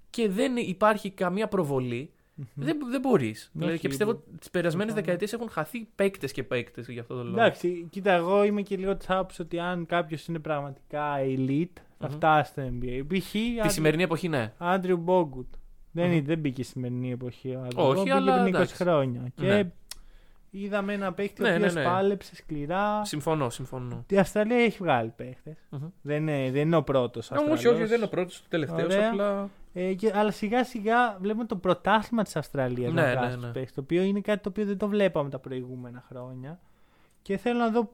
Και 0.09 0.29
δεν 0.29 0.57
υπάρχει 0.57 1.09
καμία 1.09 1.47
προβολή. 1.47 2.13
Δεν, 2.53 2.77
δεν 2.91 3.01
μπορείς. 3.01 3.49
Δηλαδή, 3.53 3.79
και 3.79 3.87
πιστεύω 3.87 4.11
ότι 4.11 4.21
τις 4.39 4.49
περασμένες 4.49 4.93
συμφωνώ. 4.93 5.05
δεκαετίες 5.05 5.33
έχουν 5.33 5.49
χαθεί 5.49 5.87
παίκτες 5.95 6.31
και 6.31 6.43
παίκτες 6.43 6.87
για 6.87 7.01
αυτό 7.01 7.15
το 7.15 7.23
λόγο. 7.23 7.35
Εντάξει, 7.39 7.87
κοίτα, 7.89 8.11
εγώ 8.11 8.43
είμαι 8.43 8.61
και 8.61 8.77
λίγο 8.77 8.95
τη 8.97 9.05
άποψη 9.09 9.41
ότι 9.41 9.59
αν 9.59 9.85
κάποιος 9.85 10.25
είναι 10.27 10.39
πραγματικά 10.39 11.15
elite, 11.19 11.81
θα 11.99 12.07
Μμμ. 12.07 12.13
φτάσει 12.15 12.51
στο 12.51 12.61
NBA. 12.61 13.03
Π.χ. 13.07 13.31
Τη 13.61 13.71
σημερινή 13.73 14.03
εποχή, 14.03 14.27
ναι. 14.29 14.53
Άντριου 14.57 14.97
Μπόγκουτ. 14.97 15.47
Δεν, 15.91 16.05
Μμμ. 16.05 16.11
είναι- 16.13 16.21
δεν 16.25 16.39
μπήκε 16.39 16.61
η 16.61 16.63
σημερινή 16.63 17.11
εποχή 17.11 17.55
ο 17.55 17.59
Άντριου 17.59 17.83
Όχι, 17.83 17.93
Μπόγκουτ, 17.95 18.11
αλλά 18.11 18.31
μπήκε 18.31 18.41
πριν 18.41 18.53
20 18.53 18.55
εντάξει. 18.55 18.75
χρόνια. 18.75 19.21
Και 19.35 19.45
Ναι. 19.45 19.71
Είδαμε 20.51 20.93
ένα 20.93 21.13
παίχτη 21.13 21.41
Ναι, 21.41 21.51
ο 21.51 21.55
οποίος 21.55 21.73
ναι, 21.73 21.81
ναι. 21.81 21.87
πάλεψε 21.87 22.35
σκληρά. 22.35 23.05
Συμφωνώ, 23.05 23.49
συμφωνώ. 23.49 24.05
Η 24.09 24.17
Αυστραλία 24.17 24.57
έχει 24.57 24.77
βγάλει 24.79 25.13
παίχτε. 25.15 25.57
Μμμ. 25.69 25.79
Δεν, 26.01 26.27
είναι, 26.27 26.51
δεν 26.51 26.61
είναι 26.61 26.75
ο 26.75 26.83
πρώτος. 26.83 27.31
Όχι, 27.31 27.67
όχι, 27.67 27.83
δεν 27.83 27.95
είναι 27.95 28.05
ο 28.05 28.09
πρώτος, 28.09 28.39
ο 28.39 28.43
τελευταίος. 28.49 28.93
Ωραία. 28.95 29.09
Απλά. 29.09 29.49
Ε, 29.73 29.93
και, 29.93 30.11
αλλά 30.15 30.31
σιγά 30.31 30.63
σιγά 30.63 31.17
βλέπουμε 31.19 31.45
το 31.45 31.55
πρωτάθλημα 31.55 32.23
της 32.23 32.35
Αυστραλίας 32.35 32.93
Ναι, 32.93 33.01
να 33.01 33.07
ναι, 33.07 33.13
βγάζει 33.13 33.35
τους 33.35 33.43
ναι. 33.45 33.51
παίχτες, 33.51 33.73
Το 33.73 33.81
οποίο 33.81 34.01
είναι 34.03 34.19
κάτι 34.21 34.41
το 34.43 34.49
οποίο 34.49 34.65
δεν 34.65 34.77
το 34.77 34.87
βλέπαμε 34.87 35.29
τα 35.29 35.39
προηγούμενα 35.39 36.03
χρόνια. 36.09 36.59
Και 37.21 37.37
θέλω 37.37 37.59
να 37.59 37.69
δω 37.69 37.89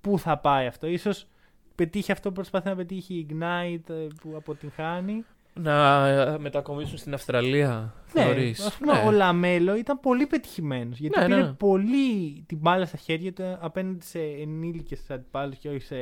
πού 0.00 0.18
θα 0.18 0.38
πάει 0.38 0.66
αυτό. 0.66 0.86
Ίσως 0.86 1.26
πετύχει 1.74 2.12
αυτό 2.12 2.28
που 2.28 2.34
προσπαθεί 2.34 2.68
να 2.68 2.76
πετύχει 2.76 3.14
η 3.14 3.26
Ignite 3.30 3.90
ε, 3.90 4.06
που 4.20 4.32
αποτυγχάνει. 4.36 5.24
Να 5.54 6.06
ε, 6.08 6.38
μετακομίσουν 6.38 6.98
στην 6.98 7.14
Αυστραλία, 7.14 7.94
θεωρείς; 8.04 8.58
Ναι, 8.60 8.66
ας 8.66 8.76
πούμε, 8.76 8.92
Ναι. 8.92 8.98
ο 9.06 9.10
Λαμέλο 9.10 9.76
ήταν 9.76 10.00
πολύ 10.00 10.26
πετυχημένος. 10.26 10.98
Γιατί 10.98 11.18
Ναι, 11.18 11.26
πήρε 11.26 11.40
ναι. 11.42 11.52
πολύ 11.52 12.42
την 12.46 12.58
μπάλα 12.58 12.86
στα 12.86 12.96
χέρια 12.96 13.32
του 13.32 13.56
απέναντι 13.60 14.04
σε 14.04 14.18
ενήλικες 14.18 15.10
αντιπάλους 15.10 15.56
και 15.56 15.68
όχι 15.68 15.80
σε 15.80 15.96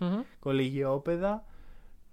Μμμ. 0.00 0.20
κολεγιόπαιδα. 0.40 1.44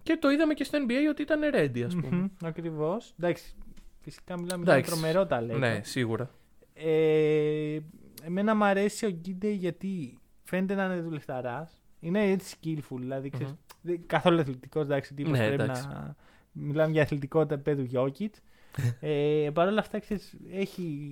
Και 0.03 0.17
το 0.17 0.29
είδαμε 0.29 0.53
και 0.53 0.63
στο 0.63 0.77
NBA 0.87 1.09
ότι 1.09 1.21
ήταν 1.21 1.39
ready, 1.53 1.81
ας 1.85 1.95
πούμε. 1.95 2.31
Ακριβώς. 2.43 3.13
Εντάξει. 3.19 3.55
Φυσικά 3.99 4.39
μιλάμε 4.39 4.63
για 4.63 4.73
ένα 4.73 4.81
Εντάξει. 4.81 4.91
τρομερό 5.01 5.25
ταλέντο. 5.25 5.57
Ναι, 5.59 5.79
σίγουρα. 5.83 6.29
Ε, 6.73 7.77
εμένα 8.23 8.55
μου 8.55 8.63
αρέσει 8.63 9.05
ο 9.05 9.09
Γκίντε 9.09 9.49
γιατί 9.49 10.17
φαίνεται 10.43 10.73
να 10.75 10.85
είναι 10.85 11.01
δουλευταράς. 11.01 11.81
Είναι 11.99 12.23
έτσι 12.31 12.55
skillful, 12.63 12.97
δηλαδή 12.99 13.29
ξέρεις, 13.29 13.51
Μμμ. 13.51 13.57
δεν- 13.81 14.01
καθόλου 14.05 14.39
αθλητικός. 14.39 14.83
Εντάξει, 14.83 15.13
τύπος 15.13 15.31
Ναι, 15.39 15.47
πρέπει 15.47 15.63
εντάξει. 15.63 15.87
να. 15.87 16.15
Μιλάμε 16.51 16.91
για 16.91 17.01
αθλητικότητα 17.01 17.53
επίπεδου 17.53 17.81
Γιώκητ. 17.83 18.35
ε, 18.99 19.49
Παρ' 19.53 19.67
όλα 19.67 19.79
αυτά, 19.79 19.99
ξέρεις, 19.99 20.35
έχει 20.51 21.07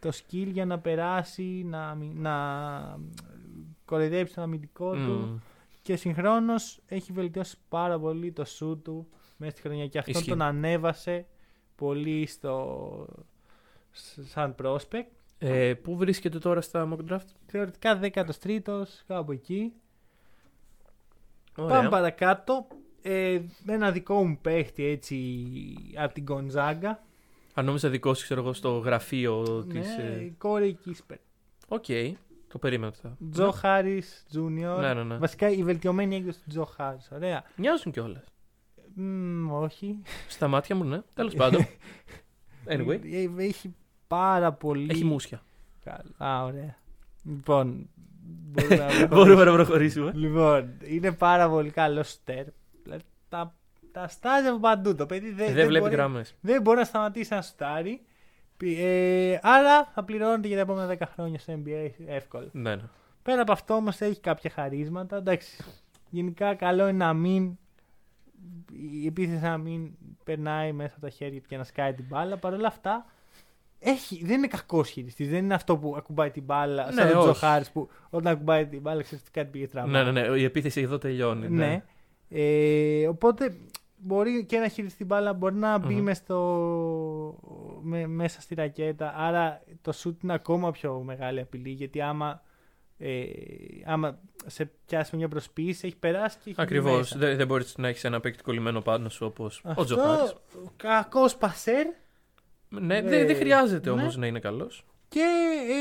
το 0.00 0.10
skill 0.14 0.46
για 0.52 0.64
να 0.64 0.78
περάσει, 0.78 1.62
να, 1.66 1.94
μι- 1.94 2.14
να 2.18 2.34
κοροϊδέψει 3.84 4.34
τον 4.34 4.44
αμυντικό 4.44 4.92
του 4.92 4.98
Μμ. 5.00 5.36
Και 5.84 5.96
συγχρόνως 5.96 6.80
έχει 6.86 7.12
βελτιώσει 7.12 7.56
πάρα 7.68 7.98
πολύ 7.98 8.32
το 8.32 8.44
σου 8.44 8.80
του 8.84 9.08
μέσα 9.36 9.52
στη 9.52 9.60
χρονιά 9.60 9.86
και 9.86 9.98
αυτό 9.98 10.10
Ισχύει. 10.10 10.28
τον 10.28 10.42
ανέβασε 10.42 11.26
πολύ 11.76 12.26
στο 12.26 13.06
σαν 14.24 14.54
prospect. 14.62 15.06
Ε, 15.38 15.74
πού 15.74 15.96
βρίσκεται 15.96 16.38
τώρα 16.38 16.60
στα 16.60 16.88
mock 16.92 17.12
draft; 17.12 17.26
Θεωρητικά 17.46 18.00
13ο, 18.02 18.82
κάπου 19.06 19.32
εκεί. 19.32 19.72
Ωραία. 21.56 21.76
Πάμε 21.76 21.88
παρακάτω. 21.88 22.66
Ε, 23.02 23.40
ένα 23.66 23.90
δικό 23.90 24.24
μου 24.24 24.38
παίχτη 24.42 24.84
έτσι 24.84 25.46
από 25.96 26.14
την 26.14 26.22
Γκοντζάγκα. 26.22 27.02
Αν 27.54 27.64
νόμιζα 27.64 27.88
δικός 27.88 28.18
σου, 28.18 28.24
ξέρω 28.24 28.40
εγώ, 28.40 28.52
στο 28.52 28.78
γραφείο 28.78 29.64
της. 29.64 29.96
Ναι, 29.96 30.30
Κόρεϊ 30.38 30.72
Κίσπερτ. 30.72 31.18
Οκ, 31.68 31.84
το 32.54 32.60
περίμενα 32.60 32.88
αυτά. 32.92 33.16
Τζο 33.30 33.50
Χάρις 33.50 34.24
Τζούνιορ. 34.28 34.80
Ναι, 34.80 34.94
ναι, 34.94 35.02
ναι. 35.02 35.16
Βασικά 35.16 35.48
η 35.50 35.62
βελτιωμένη 35.62 36.16
έκδοση 36.16 36.38
του 36.38 36.48
Τζο 36.48 36.64
Χάρις. 36.64 37.08
Ωραία. 37.12 37.44
Μοιάζουν 37.56 37.92
κιόλας. 37.92 38.24
Μμ, 38.94 39.52
όχι. 39.52 40.02
Στα 40.28 40.48
μάτια 40.48 40.76
μου, 40.76 40.84
ναι. 40.84 41.00
Τέλος 41.14 41.34
πάντων. 41.34 41.66
Anyway, 42.68 42.98
Ε, 43.12 43.44
Έχει 43.44 43.74
πάρα 44.06 44.52
πολύ. 44.52 44.86
έχει 44.90 45.04
μουσια. 45.04 45.42
Καλά. 45.84 46.32
Α, 46.32 46.44
ωραία. 46.44 46.76
Λοιπόν. 47.24 47.88
μπορούμε 48.22 48.76
να 48.76 49.06
Μπορούμε 49.16 49.44
να 49.44 49.52
προχωρήσουμε. 49.52 50.12
Λοιπόν, 50.14 50.70
είναι 50.84 51.12
πάρα 51.12 51.48
πολύ 51.48 51.70
καλό 51.70 52.02
στέρ. 52.02 52.44
Δηλαδή, 52.82 53.02
τα, 53.28 53.54
τα 53.92 54.08
στάζει 54.08 54.46
από 54.46 54.58
παντού. 54.58 54.94
Το 54.94 55.06
παιδί 55.06 55.30
δεν, 55.32 55.54
Δεν 55.54 55.66
βλέπει 55.66 55.84
μπορεί, 55.84 55.94
γραμμέ. 55.94 56.24
δεν 56.40 56.62
μπορεί 56.62 56.78
να 56.78 56.84
σταματήσει 56.84 57.34
να 57.34 57.42
σουτάρει. 57.42 58.00
Πι- 58.56 58.78
Ε, 58.78 59.38
άρα 59.42 59.84
θα 59.94 60.04
πληρώνεται 60.04 60.46
για 60.46 60.56
τα 60.56 60.62
επόμενα 60.62 60.86
10 60.86 61.06
χρόνια 61.14 61.38
στο 61.38 61.52
NBA 61.64 61.90
εύκολα. 62.06 62.48
Ναι, 62.52 62.74
ναι. 62.74 62.82
Πέρα 63.22 63.40
από 63.42 63.52
αυτό 63.52 63.74
όμως 63.74 64.00
έχει 64.00 64.20
κάποια 64.20 64.50
χαρίσματα. 64.50 65.16
Εντάξει, 65.16 65.64
γενικά 66.10 66.54
καλό 66.54 66.88
είναι 66.88 67.04
να 67.04 67.12
μην. 67.12 67.58
Η 69.02 69.06
επίθεση 69.06 69.42
να 69.42 69.58
μην 69.58 69.90
περνάει 70.24 70.72
μέσα 70.72 70.92
από 70.96 71.00
τα 71.00 71.10
χέρια 71.10 71.40
του 71.40 71.48
και 71.48 71.56
να 71.56 71.64
σκάει 71.64 71.92
την 71.94 72.04
μπάλα. 72.08 72.36
Παρ' 72.36 72.52
όλα 72.52 72.66
αυτά 72.66 73.06
έχει, 73.78 74.24
δεν 74.24 74.36
είναι 74.36 74.46
κακός 74.46 74.88
χειριστής. 74.90 75.28
Δεν 75.28 75.44
είναι 75.44 75.54
αυτό 75.54 75.76
που 75.76 75.94
ακουμπάει 75.96 76.30
την 76.30 76.42
μπάλα. 76.42 76.84
Ναι, 76.86 76.92
σαν 76.92 77.08
τον 77.08 77.16
όχι. 77.16 77.30
Τζοχάρη 77.30 77.64
που 77.72 77.88
όταν 78.10 78.32
ακουμπάει 78.32 78.66
την 78.66 78.80
μπάλα 78.80 79.02
ξέρεις 79.02 79.22
ότι 79.24 79.30
κάτι 79.32 79.50
πήγε 79.50 79.66
στραβά. 79.66 79.88
Ναι, 79.88 80.10
ναι, 80.10 80.28
ναι. 80.28 80.36
Η 80.38 80.44
επίθεση 80.44 80.80
εδώ 80.80 80.98
τελειώνει. 80.98 81.48
Ναι. 81.48 81.66
Ναι. 81.66 81.82
Ε, 82.28 83.08
οπότε 83.08 83.56
μπορεί 84.04 84.44
και 84.44 84.58
να 84.58 84.68
χειριστεί 84.68 84.96
την 84.98 85.06
μπάλα, 85.06 85.32
μπορεί 85.32 85.54
να 85.54 85.78
μπει 85.78 85.94
Μμμ. 85.94 86.02
μες 86.02 86.16
στο, 86.16 86.38
με, 87.82 88.06
μέσα 88.06 88.40
στη 88.40 88.54
ρακέτα. 88.54 89.14
Άρα 89.16 89.62
το 89.82 89.92
σουτ 89.92 90.22
είναι 90.22 90.32
ακόμα 90.32 90.70
πιο 90.70 91.02
μεγάλη 91.04 91.40
απειλή 91.40 91.70
γιατί 91.70 92.00
άμα, 92.00 92.42
ε, 92.98 93.24
άμα 93.84 94.18
σε 94.46 94.70
πιάσει 94.86 95.16
μια 95.16 95.28
προσποίηση 95.28 95.86
έχει 95.86 95.96
περάσει 95.96 96.36
και 96.36 96.50
έχει 96.50 96.54
μπει 96.56 96.62
Ακριβώς. 96.62 96.96
μέσα. 96.98 97.18
Δεν, 97.18 97.36
δεν 97.36 97.46
μπορείς 97.46 97.76
να 97.78 97.88
έχεις 97.88 98.04
ένα 98.04 98.20
παίκτη 98.20 98.42
κολλημένο 98.42 98.80
πάνω 98.80 99.08
σου 99.08 99.26
όπως 99.26 99.60
ο 99.64 99.68
Αυτό, 99.68 99.84
Τζοχάρη. 99.84 100.32
κακός 100.76 101.36
πασέρ 101.36 101.86
Ναι, 102.68 102.96
Ε, 102.96 103.02
δεν, 103.02 103.26
δεν 103.26 103.36
χρειάζεται 103.36 103.90
ναι. 103.94 104.00
όμως 104.00 104.16
να 104.16 104.26
είναι 104.26 104.38
καλός. 104.40 104.84
και 105.08 105.20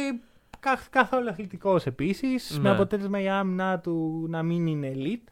ε, 0.10 0.20
κα- 0.60 0.80
καθόλου 0.90 1.30
αθλητικός 1.30 1.86
επίσης 1.86 2.52
Ναι. 2.52 2.60
με 2.60 2.70
αποτέλεσμα 2.70 3.22
η 3.22 3.30
άμυνα 3.30 3.80
του 3.80 4.26
να 4.30 4.44
μην 4.44 4.68
είναι 4.68 4.92
elite. 4.96 5.28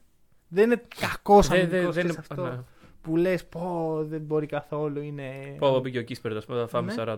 Δεν 0.47 0.63
είναι 0.71 0.83
κακός 0.99 1.47
Δεν, 1.47 1.57
αμυντικός 1.59 1.95
δεν, 1.95 2.03
δεν 2.05 2.13
ξέρεις 2.13 2.29
είναι. 2.31 2.41
αυτό 2.41 2.43
ναι. 2.43 2.63
Που 3.01 3.15
λες 3.17 3.45
πω 3.45 3.97
δεν 4.09 4.21
μπορεί 4.21 4.45
καθόλου 4.45 5.01
είναι... 5.01 5.55
Πω, 5.59 5.81
πήγε 5.81 5.99
ο 5.99 6.01
Κίσπερ, 6.01 6.37
ας 6.37 6.45
πούμε, 6.45 6.59
θα 6.59 6.67
φάμε 6.67 6.93
Ναι. 6.93 7.03
40. 7.03 7.17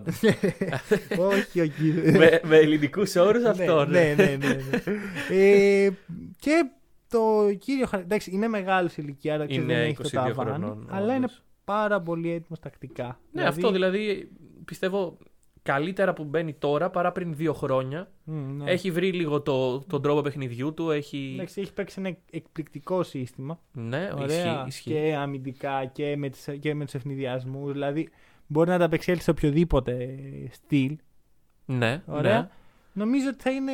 Όχι 1.32 1.60
ο 1.60 1.66
κύριος. 1.66 2.16
με, 2.16 2.40
με 2.44 2.56
ελληνικούς 2.56 3.16
όρους 3.16 3.44
αυτό, 3.44 3.84
ναι. 3.84 4.14
Ναι, 4.16 4.24
ναι, 4.24 4.36
ναι. 4.36 4.54
ναι. 4.54 5.36
ε, 5.36 5.90
και 6.38 6.70
το 7.08 7.18
κύριο 7.58 7.86
χαρακτήρα. 7.86 8.02
Εντάξει, 8.02 8.30
είναι 8.30 8.48
μεγάλος 8.48 8.92
σε 8.92 9.02
ηλικία, 9.02 9.34
άρα 9.34 9.46
ξέρεις, 9.46 9.66
δεν 9.66 9.76
Είναι 9.76 9.84
έχει 9.84 9.96
το 9.96 10.02
22 10.08 10.10
ταβάνι, 10.12 10.50
χρονών. 10.50 10.86
αλλά 10.90 11.06
είναι 11.06 11.24
όντως. 11.24 11.42
πάρα 11.64 12.00
πολύ 12.00 12.32
έτοιμος 12.32 12.60
τακτικά. 12.60 13.18
Ναι, 13.32 13.42
αυτό 13.44 13.70
δηλαδή 13.70 14.28
πιστεύω 14.64 15.18
καλύτερα 15.64 16.12
που 16.12 16.24
μπαίνει 16.24 16.52
τώρα 16.52 16.90
παρά 16.90 17.12
πριν 17.12 17.34
δύο 17.34 17.52
χρόνια. 17.52 18.10
Μμ, 18.24 18.56
ναι. 18.56 18.70
Έχει 18.70 18.90
βρει 18.90 19.12
λίγο 19.12 19.40
το, 19.40 19.80
τον 19.80 20.02
τρόπο 20.02 20.20
παιχνιδιού 20.20 20.74
του. 20.74 20.90
Έχει. 20.90 21.32
Εντάξει, 21.34 21.60
έχει 21.60 21.72
παίξει 21.72 22.00
ένα 22.00 22.16
εκπληκτικό 22.30 23.02
σύστημα. 23.02 23.60
Ναι, 23.72 24.10
Ωραία. 24.18 24.26
ισχύει. 24.26 24.64
ισχύει. 24.66 24.90
Και 24.90 25.14
αμυντικά 25.18 25.84
και 25.84 26.16
με, 26.16 26.28
τις, 26.28 26.48
και 26.60 26.74
με 26.74 26.84
τους 26.84 26.94
αιφνιδιασμούς. 26.94 27.72
Δηλαδή 27.72 28.08
μπορεί 28.46 28.68
να 28.68 28.74
ανταπεξέλθει 28.74 29.22
σε 29.22 29.30
οποιοδήποτε 29.30 30.18
στυλ. 30.50 30.96
Ναι, 31.64 32.02
Ωραία. 32.06 32.40
ναι. 32.40 32.48
Νομίζω 32.92 33.28
ότι 33.28 33.42
θα 33.42 33.50
είναι 33.50 33.72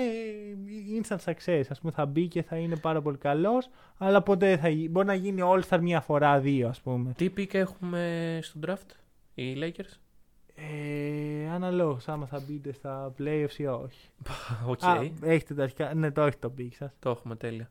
instant 1.03 1.17
success. 1.25 1.63
Ας 1.69 1.81
πούμε 1.81 1.93
θα 1.93 2.07
μπει 2.07 2.29
και 2.29 2.43
θα 2.43 2.57
είναι 2.57 2.77
πάρα 2.77 3.03
πολύ 3.03 3.17
καλός. 3.17 3.69
Αλλά 3.99 4.23
ποτέ 4.23 4.57
θα 4.57 4.69
γι- 4.69 4.89
μπορεί 4.89 5.07
να 5.07 5.15
γίνει 5.15 5.41
all-star 5.45 5.79
μία 5.81 6.01
φορά, 6.01 6.41
δύο 6.41 6.69
ας 6.69 6.81
πούμε. 6.81 7.13
Τι 7.17 7.29
pick 7.37 7.55
έχουμε 7.55 8.39
στο 8.43 8.61
draft, 8.67 8.91
οι 9.35 9.57
Lakers; 9.61 10.00
Ε, 10.69 11.49
αναλόγως 11.51 12.09
άμα 12.09 12.27
θα 12.27 12.43
μπείτε 12.47 12.73
στα 12.73 13.15
playoffs 13.19 13.55
ή 13.57 13.67
όχι. 13.67 14.09
Οκ, 14.67 14.85
Α, 14.85 15.11
έχετε 15.23 15.55
τα 15.55 15.63
αρχικά. 15.63 15.95
Ναι, 15.95 16.11
το 16.11 16.21
έχετε 16.21 16.49
το 16.49 16.55
pick 16.59 16.69
σας. 16.75 16.93
το 16.99 17.11
έχουμε 17.11 17.37
τέλεια. 17.37 17.71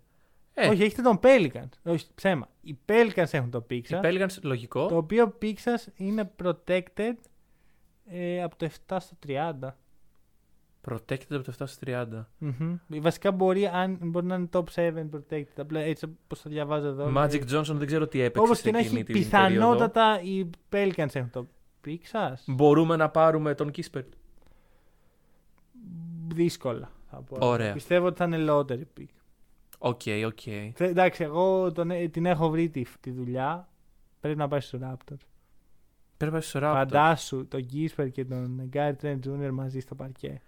Ε, 0.53 0.67
Όχι, 0.67 0.83
έχετε 0.83 1.01
τον 1.01 1.19
Pelicans. 1.23 1.69
Όχι, 1.83 2.05
ψέμα. 2.15 2.47
Οι 2.61 2.77
Pelicans 2.85 3.27
έχουν 3.31 3.49
το 3.49 3.65
pick 3.69 3.81
οι 3.83 3.85
σας. 3.85 3.99
Pelicans, 4.03 4.41
λογικό. 4.41 4.87
Το 4.87 4.97
οποίο 4.97 5.37
pick 5.41 5.53
σας 5.57 5.89
είναι 5.95 6.31
protected 6.43 7.13
ε, 8.05 8.43
από 8.43 8.55
το 8.55 8.69
7 8.87 8.97
στο 8.99 9.15
30. 9.27 9.53
Protected 10.89 11.29
από 11.29 11.43
το 11.43 11.53
7 11.59 11.63
στο 11.65 11.85
30. 11.85 12.05
Μμμ. 12.37 12.75
Βασικά 12.87 13.31
μπορεί, 13.31 13.67
αν, 13.67 13.97
μπορεί 14.01 14.25
να 14.25 14.35
είναι 14.35 14.49
top 14.51 14.63
7 14.75 14.93
protected. 15.13 15.43
Απλά 15.57 15.79
έτσι 15.79 16.05
όπως 16.23 16.41
το 16.41 16.49
διαβάζω 16.49 16.87
εδώ. 16.87 17.11
Magic 17.15 17.41
Johnson 17.51 17.73
δεν 17.73 17.87
ξέρω 17.87 18.07
τι 18.07 18.19
έπαιξε. 18.21 18.41
Όπως 18.41 18.57
σε 18.57 18.63
και 18.63 18.71
να 18.71 18.79
εκείνη 18.79 18.95
έχει, 18.95 19.03
την 19.03 19.13
πιθανότατα 19.15 20.21
οι 20.21 20.49
Pelicans 20.71 21.15
έχουν 21.15 21.29
το 21.29 21.47
pick 21.87 21.99
σας. 22.03 22.43
Μπορούμε 22.47 22.95
να 22.95 23.09
πάρουμε 23.09 23.53
τον 23.55 23.71
Kispert. 23.75 24.03
Δύσκολα 26.33 26.91
θα 27.09 27.17
πω. 27.21 27.37
Ωραία. 27.47 27.73
Πιστεύω 27.73 28.05
ότι 28.05 28.17
θα 28.17 28.25
είναι 28.25 28.45
lottery 28.49 28.83
pick. 28.99 29.05
Οκ, 29.77 30.01
οκ. 30.25 30.39
Θε- 30.73 30.81
Εντάξει, 30.81 31.23
εγώ 31.23 31.71
τον, 31.71 31.91
ε, 31.91 32.07
την 32.07 32.25
έχω 32.25 32.49
βρει 32.49 32.69
τη, 32.69 32.83
τη 32.99 33.11
δουλειά. 33.11 33.67
Πρέπει 34.19 34.37
να 34.37 34.47
πάει 34.47 34.59
στο 34.59 34.79
Raptors. 34.81 35.17
Πρέπει 36.17 36.25
να 36.25 36.31
πάει 36.31 36.41
στο 36.41 36.59
Raptors. 36.63 36.73
Φαντάσου 36.73 37.47
τον 37.47 37.61
Κίσπερτ 37.61 38.09
και 38.11 38.25
τον 38.25 38.69
Gary 38.73 38.93
Trent 39.01 39.19
Jr. 39.25 39.49
μαζί 39.51 39.79
στο 39.79 39.95
παρκέ. 39.95 40.41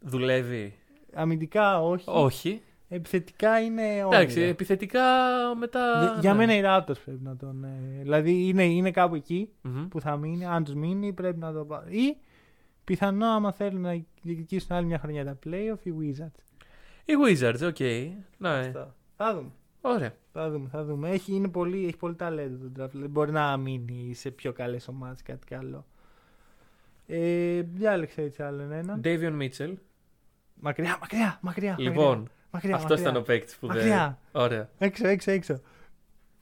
Δουλεύει. 0.00 0.74
Αμυντικά 1.14 1.82
όχι. 1.82 2.04
Όχι. 2.08 2.62
Επιθετικά 2.88 3.60
είναι 3.60 3.82
όνειρο. 3.82 4.08
Εντάξει, 4.08 4.40
επιθετικά 4.40 5.02
μετά. 5.58 6.00
Για, 6.02 6.18
για 6.20 6.34
ναι. 6.34 6.46
μένα 6.46 6.56
οι 6.56 6.62
Raptors 6.64 7.00
πρέπει 7.04 7.22
να 7.22 7.36
τον. 7.36 7.64
ε, 7.64 8.02
δηλαδή 8.02 8.48
είναι, 8.48 8.64
είναι 8.64 8.90
κάπου 8.90 9.14
εκεί 9.14 9.48
Μμμ. 9.62 9.88
που 9.88 10.00
θα 10.00 10.16
μείνει. 10.16 10.44
Αν 10.46 10.64
τους 10.64 10.74
μείνει 10.74 11.12
πρέπει 11.12 11.38
να 11.38 11.52
το 11.52 11.64
πάρει. 11.64 11.96
Ή 11.96 12.16
πιθανό 12.84 13.26
άμα 13.26 13.52
θέλουν 13.52 13.80
να 13.80 14.04
διεκδικήσουν 14.22 14.76
άλλη 14.76 14.86
μια 14.86 14.98
χρονιά 14.98 15.24
τα 15.24 15.38
playoff 15.46 15.78
οι 15.82 15.92
Wizards. 16.00 16.40
Οι 17.04 17.12
Wizards, 17.26 17.60
οκ. 17.66 17.80
Ναι. 18.38 18.48
Αυτό. 18.48 18.94
Θα 19.16 19.34
δούμε. 19.34 19.50
Ωραία. 19.80 20.14
Θα 20.32 20.50
δούμε, 20.50 20.68
θα 20.68 20.84
δούμε. 20.84 21.10
Έχει, 21.10 21.32
είναι 21.32 21.48
πολύ, 21.48 21.84
έχει 21.86 21.96
πολύ 21.96 22.14
ταλέντο 22.14 22.56
το 22.56 22.82
draft. 22.84 22.90
Δηλαδή, 22.90 23.08
μπορεί 23.08 23.32
να 23.32 23.56
μείνει 23.56 24.14
σε 24.14 24.30
πιο 24.30 24.52
καλές 24.52 24.88
ομάδες 24.88 25.22
κάτι 25.22 25.46
καλό. 25.46 25.86
Ε, 27.06 27.60
διάλεξα 27.60 28.22
έτσι 28.22 28.42
άλλον 28.42 28.72
έναν. 28.72 29.00
Davion 29.04 29.42
Mitchell. 29.42 29.74
Μακριά, 30.54 30.96
μακριά, 31.00 31.38
μακριά. 31.42 31.76
Λοιπόν, 31.78 32.18
μακριά, 32.18 32.30
αυτός 32.56 32.80
μακριά. 32.82 33.00
ήταν 33.00 33.16
ο 33.16 33.20
παίκτης 33.20 33.56
που 33.56 33.66
δεν. 33.66 33.76
Μακριά. 33.76 34.18
Ωραία. 34.32 34.68
Έξω, 34.78 35.06
έξω, 35.08 35.30
έξω. 35.30 35.60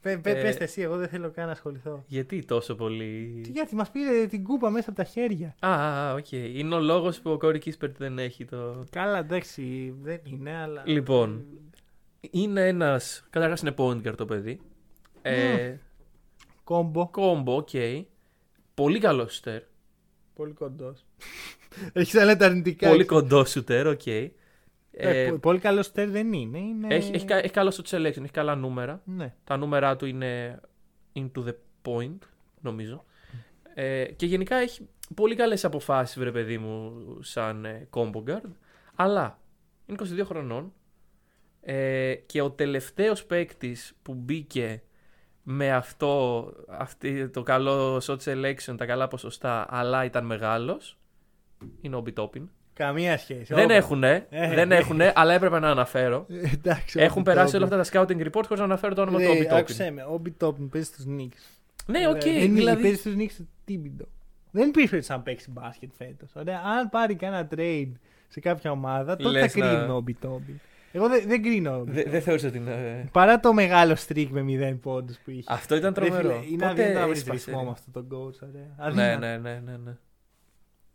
Πε, 0.01 0.17
πε, 0.17 0.29
Ε, 0.29 0.41
πες 0.41 0.57
τα 0.57 0.63
εσύ, 0.63 0.81
εγώ 0.81 0.97
δεν 0.97 1.07
θέλω 1.07 1.31
καν 1.31 1.45
να 1.45 1.51
ασχοληθώ. 1.51 2.03
Γιατί 2.07 2.45
τόσο 2.45 2.75
πολύ. 2.75 3.39
Τι, 3.43 3.49
Γιατί 3.51 3.75
μας 3.75 3.91
πήρε 3.91 4.25
την 4.25 4.43
κούπα 4.43 4.69
μέσα 4.69 4.89
από 4.89 4.97
τα 4.97 5.03
χέρια. 5.03 5.55
Α, 5.59 5.69
α, 5.69 6.09
α, 6.09 6.13
οκ. 6.13 6.31
Είναι 6.31 6.75
ο 6.75 6.79
λόγος 6.79 7.19
που 7.19 7.31
ο 7.31 7.37
Κόρεϊ 7.37 7.59
Κίσπερτ 7.59 7.97
δεν 7.97 8.19
έχει 8.19 8.45
το. 8.45 8.83
Καλά, 8.89 9.17
εντάξει, 9.17 9.95
δεν 10.01 10.19
είναι, 10.23 10.55
αλλά. 10.55 10.83
Λοιπόν. 10.85 11.45
Είναι 12.31 12.67
ένα. 12.67 13.01
Καταρχάς 13.29 13.61
είναι 13.61 13.73
point 13.77 14.07
guard 14.07 14.15
το 14.17 14.25
παιδί. 14.25 14.59
Ε, 15.21 15.75
Combo. 16.63 17.07
combo, 17.07 17.55
οκ. 17.55 17.69
Πολύ 18.73 18.99
καλός 18.99 19.33
σουτέρ. 19.33 19.61
Πολύ 20.35 20.53
κοντός. 20.53 21.05
Έχεις 21.93 22.15
άλλα 22.15 22.37
τα 22.37 22.45
αρνητικά. 22.45 22.89
Πολύ 22.89 23.05
κοντός 23.05 23.49
σουτέρ, 23.49 23.87
οκ. 23.87 24.07
Ε, 24.07 24.31
Ε, 24.97 25.29
πο- 25.29 25.37
πολύ 25.37 25.59
καλός 25.59 25.83
σουτέρ 25.83 26.09
δεν 26.09 26.33
είναι. 26.33 26.57
είναι... 26.57 26.95
έχει, 26.95 27.11
έχει, 27.15 27.25
κα- 27.25 27.37
έχει 27.37 27.49
καλό 27.53 27.71
shot 27.71 27.83
selection, 27.85 28.21
έχει 28.23 28.31
καλά 28.31 28.55
νούμερα. 28.55 29.01
Ναι. 29.05 29.33
Τα 29.43 29.57
νούμερα 29.57 29.95
του 29.95 30.05
είναι 30.05 30.59
into 31.15 31.43
the 31.47 31.53
point, 31.81 32.17
νομίζω. 32.61 33.05
Ε, 33.73 34.05
και 34.05 34.25
γενικά 34.25 34.55
έχει 34.55 34.89
πολύ 35.15 35.35
καλές 35.35 35.65
αποφάσεις, 35.65 36.19
βρε 36.19 36.31
παιδί 36.31 36.57
μου, 36.57 36.93
σαν 37.21 37.65
ε, 37.65 37.87
combo 37.91 38.23
guard. 38.27 38.49
Αλλά 38.95 39.39
είναι 39.85 39.97
22 40.03 40.21
χρονών 40.25 40.73
ε, 41.61 42.13
και 42.25 42.41
ο 42.41 42.51
τελευταίος 42.51 43.25
παίκτης 43.25 43.93
που 44.01 44.13
μπήκε 44.13 44.81
με 45.43 45.71
αυτό, 45.71 46.51
αυτή, 46.69 47.29
το 47.29 47.43
καλό 47.43 47.97
shot 48.05 48.17
selection, 48.17 48.75
τα 48.77 48.85
καλά 48.85 49.07
ποσοστά, 49.07 49.65
αλλά 49.69 50.05
ήταν 50.05 50.25
μεγάλος, 50.25 50.97
είναι 51.81 51.95
ο 51.95 51.99
Μπιτόπιν. 52.01 52.49
Καμία 52.75 53.17
σχέση. 53.17 53.53
Δεν 53.53 53.63
Όπα. 53.63 53.73
έχουνε, 53.73 54.25
Ε. 54.29 54.53
δεν 54.55 54.71
έχουνε, 54.71 55.11
αλλά 55.15 55.33
έπρεπε 55.33 55.59
να 55.59 55.69
αναφέρω. 55.69 56.25
Ε, 56.29 56.49
Εντάξει, 56.53 56.99
Έχουν 56.99 57.21
ο 57.21 57.23
περάσει 57.23 57.55
όλα 57.55 57.65
Μπιτόπιν. 57.65 57.79
αυτά 57.81 58.05
τα 58.05 58.05
scouting 58.15 58.27
report 58.27 58.43
χωρίς 58.45 58.59
να 58.59 58.63
αναφέρω 58.63 58.93
το 58.93 59.01
όνομα 59.01 59.17
του 59.17 59.23
Ρε, 59.23 59.29
Μπιτόπιν. 59.31 59.57
Άκουσε 59.57 59.91
με, 59.91 60.03
ο 60.03 60.17
Μπιτόπιν 60.17 60.69
παίζει 60.69 60.87
στους 60.87 61.05
Νίξ. 61.05 61.59
Ναι, 61.85 62.07
οκ, 62.07 62.21
δεν 62.23 62.53
δηλαδή. 62.53 62.81
παίζει 62.81 62.97
στους 62.97 63.15
Νίξ 63.15 63.35
του 63.35 63.47
Τίμπιντο. 63.65 64.05
Δεν 64.51 64.67
υπήρχε 64.67 65.01
σαν 65.01 65.23
παίξει 65.23 65.51
μπάσκετ 65.51 65.89
φέτος. 65.97 66.35
Αν 66.35 66.89
πάρει 66.89 67.15
κανένα 67.15 67.47
trade 67.55 67.91
σε 68.27 68.39
κάποια 68.39 68.71
ομάδα, 68.71 69.15
τότε 69.15 69.29
Λες 69.39 69.51
θα 69.51 69.59
να- 69.59 69.75
κρίνω 69.75 69.95
ο 69.95 70.01
Μπιτόπιν. 70.01 70.59
Εγώ 70.91 71.09
δεν, 71.09 71.23
δεν 71.27 71.41
κρίνω. 71.43 71.83
Δεν 71.85 72.03
δε 72.07 72.19
θεώρησα 72.19 72.47
ότι 72.47 72.57
είναι. 72.57 73.09
Παρά 73.11 73.39
το 73.39 73.53
μεγάλο 73.53 73.95
streak 74.07 74.27
με 74.29 74.41
0 74.41 74.77
πόντους 74.81 75.17
που 75.23 75.31
είχε. 75.31 75.43
Αυτό 75.47 75.75
ήταν 75.75 75.93
Ρε 75.97 76.05
τρομερό. 76.05 76.29
φίλε, 76.29 76.45
Είναι 76.53 76.67
Πότε 76.67 76.81
αδύνατο 76.81 76.99
να 76.99 77.03
βρει 77.07 77.11
έσπασε, 77.17 77.31
ρυθμό 77.45 77.59
ρε. 77.59 77.65
με 77.65 77.71
αυτόν 77.71 77.93
τον 77.93 78.07
coach. 78.19 78.47
Ωραία. 78.49 78.93
Ναι, 78.93 79.11
Αδύνατο. 79.11 79.19
ναι, 79.19 79.37
ναι, 79.37 79.61
ναι, 79.65 79.77
ναι. 79.85 79.91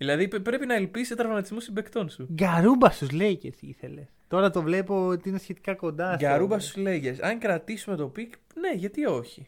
Δηλαδή 0.00 0.28
πε- 0.28 0.40
πρέπει 0.42 0.66
να 0.66 0.74
ελπίσει 0.74 1.04
σε 1.04 1.14
τραυματισμού 1.14 1.60
συμπεκτών 1.60 2.08
σου. 2.08 2.28
Γκαρούμπα 2.32 2.90
στους 2.90 3.08
Lakers 3.12 3.60
ήθελες. 3.60 4.04
Τώρα 4.28 4.50
το 4.50 4.62
βλέπω 4.62 5.06
ότι 5.06 5.28
είναι 5.28 5.38
σχετικά 5.38 5.74
κοντά. 5.74 6.08
στο- 6.08 6.26
Γκαρούμπα 6.26 6.58
στους 6.58 6.76
Lakers. 6.76 7.16
Αν 7.20 7.38
κρατήσουμε 7.38 7.96
το 7.96 8.08
pick, 8.08 8.34
ναι, 8.60 8.70
γιατί 8.74 9.04
όχι. 9.06 9.46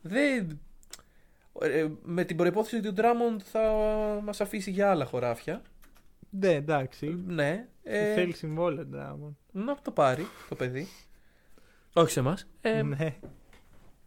Δεν. 0.00 0.60
ε, 1.60 1.86
με 2.02 2.24
την 2.24 2.36
προϋπόθεση 2.36 2.76
ότι 2.76 2.88
ο 2.88 2.92
Ντράμοντ 2.92 3.40
θα 3.44 3.60
μας 4.24 4.40
αφήσει 4.40 4.70
για 4.70 4.90
άλλα 4.90 5.04
χωράφια. 5.04 5.62
Ναι, 6.30 6.52
εντάξει. 6.52 7.22
Ναι. 7.26 7.66
Ε, 7.82 8.14
Θέλει 8.14 8.32
συμβόλαιο 8.34 8.84
Ντράμοντ. 8.84 9.36
να 9.52 9.76
το 9.82 9.90
πάρει 9.90 10.26
το 10.48 10.54
παιδί. 10.54 10.88
Όχι 11.92 12.10
σε 12.10 12.20
εμάς. 12.20 12.46
Ε, 12.60 12.82
Ναι. 12.82 13.16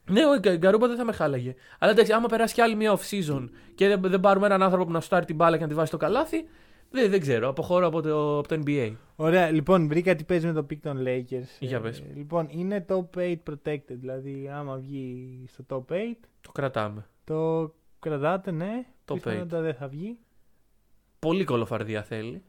Ναι, 0.09 0.25
ο 0.25 0.35
Γκα- 0.37 0.57
Γκαρούμπα 0.57 0.87
δεν 0.87 0.97
θα 0.97 1.03
με 1.05 1.11
χάλαγε. 1.11 1.55
Αλλά 1.79 1.91
εντάξει, 1.91 2.11
άμα 2.11 2.27
περάσει 2.27 2.53
κι 2.53 2.61
άλλη 2.61 2.75
μια 2.75 2.97
off 2.97 3.01
season 3.09 3.49
και 3.75 3.87
δεν, 3.87 4.01
δεν 4.01 4.19
πάρουμε 4.19 4.45
έναν 4.45 4.63
άνθρωπο 4.63 4.85
που 4.85 4.91
να 4.91 5.01
σουτάρει 5.01 5.25
την 5.25 5.35
μπάλα 5.35 5.55
και 5.57 5.63
να 5.63 5.69
τη 5.69 5.73
βάζει 5.75 5.87
στο 5.87 5.97
καλάθι, 5.97 6.45
δεν, 6.91 7.09
δεν 7.09 7.19
ξέρω. 7.19 7.49
Αποχωρώ 7.49 7.87
από 7.87 8.01
το, 8.01 8.37
από 8.37 8.47
το 8.47 8.61
NBA. 8.65 8.93
Ωραία, 9.15 9.51
λοιπόν, 9.51 9.87
βρήκα 9.87 10.15
τι 10.15 10.23
παίζει 10.23 10.45
με 10.47 10.53
το 10.53 10.65
pick 10.69 10.77
των 10.81 10.97
Lakers. 11.05 11.47
Για 11.59 11.77
Ε, 11.77 11.79
πες. 11.79 12.03
λοιπόν, 12.15 12.47
είναι 12.49 12.85
top 12.89 13.05
8 13.17 13.35
protected. 13.49 13.81
Δηλαδή, 13.87 14.49
άμα 14.53 14.75
βγει 14.77 15.43
στο 15.47 15.65
top 15.69 15.93
8, 15.93 15.95
Το 16.41 16.51
κρατάμε. 16.51 17.05
το 17.23 17.73
κρατάτε, 17.99 18.51
ναι. 18.51 18.85
Top 19.05 19.13
Πιθανότατα 19.13 19.61
δεν 19.61 19.73
θα 19.73 19.87
βγει. 19.87 20.17
Πολύ 21.19 21.43
κολοφαρδία 21.43 22.03
θέλει. 22.03 22.41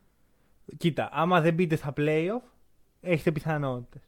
Κοίτα, 0.77 1.09
άμα 1.13 1.41
δεν 1.41 1.55
μπείτε 1.55 1.77
στα 1.77 1.93
playoff, 1.97 2.43
έχετε 3.01 3.33
πιθανότητες. 3.33 4.03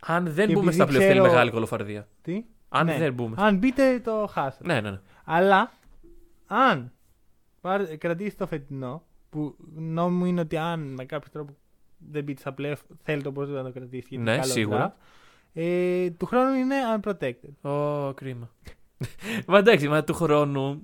Αν 0.00 0.24
δεν 0.24 0.46
Και 0.46 0.52
μπούμε 0.52 0.58
επειδή 0.64 0.74
στα 0.74 0.86
πλοία, 0.86 1.00
θέλει 1.00 1.12
ξέρω- 1.12 1.26
μεγάλη 1.32 1.50
κολοφαρδία. 1.50 2.08
Τι; 2.22 2.44
Αν 2.68 2.86
Ναι. 2.86 2.98
δεν 2.98 3.12
μπούμε. 3.12 3.34
Αν 3.38 3.56
μπείτε, 3.56 4.00
το 4.00 4.28
χάσατε. 4.32 4.66
Ναι, 4.66 4.80
ναι, 4.80 4.90
ναι. 4.90 5.00
Αλλά, 5.24 5.70
αν 6.46 6.92
πάρ- 7.60 7.96
κρατήσετε 7.96 8.36
το 8.36 8.46
φετινό, 8.46 9.02
που 9.30 9.56
νόμιμο 9.74 10.26
είναι 10.26 10.40
ότι 10.40 10.56
αν 10.56 10.80
με 10.80 11.04
κάποιο 11.04 11.28
τρόπο 11.32 11.56
δεν 12.10 12.24
μπείτε 12.24 12.40
στα 12.40 12.54
playoff, 12.58 12.80
θέλετε 13.02 13.28
οπωσδήποτε 13.28 13.62
να 13.62 13.72
το 13.72 13.78
κρατήσετε. 13.78 14.08
γιατί 14.08 14.24
Ναι, 14.24 14.30
είναι 14.32 14.40
καλό 14.40 14.52
σίγουρα. 14.52 14.94
draft. 14.96 15.02
Ε, 15.52 16.10
του 16.10 16.26
χρόνου 16.26 16.54
είναι 16.54 16.74
unprotected. 16.96 17.70
Ω, 17.70 18.14
κρίμα. 18.14 18.50
μα 19.46 19.58
εντάξει, 19.58 19.88
μα 19.88 20.04
του 20.04 20.14
χρόνου. 20.14 20.82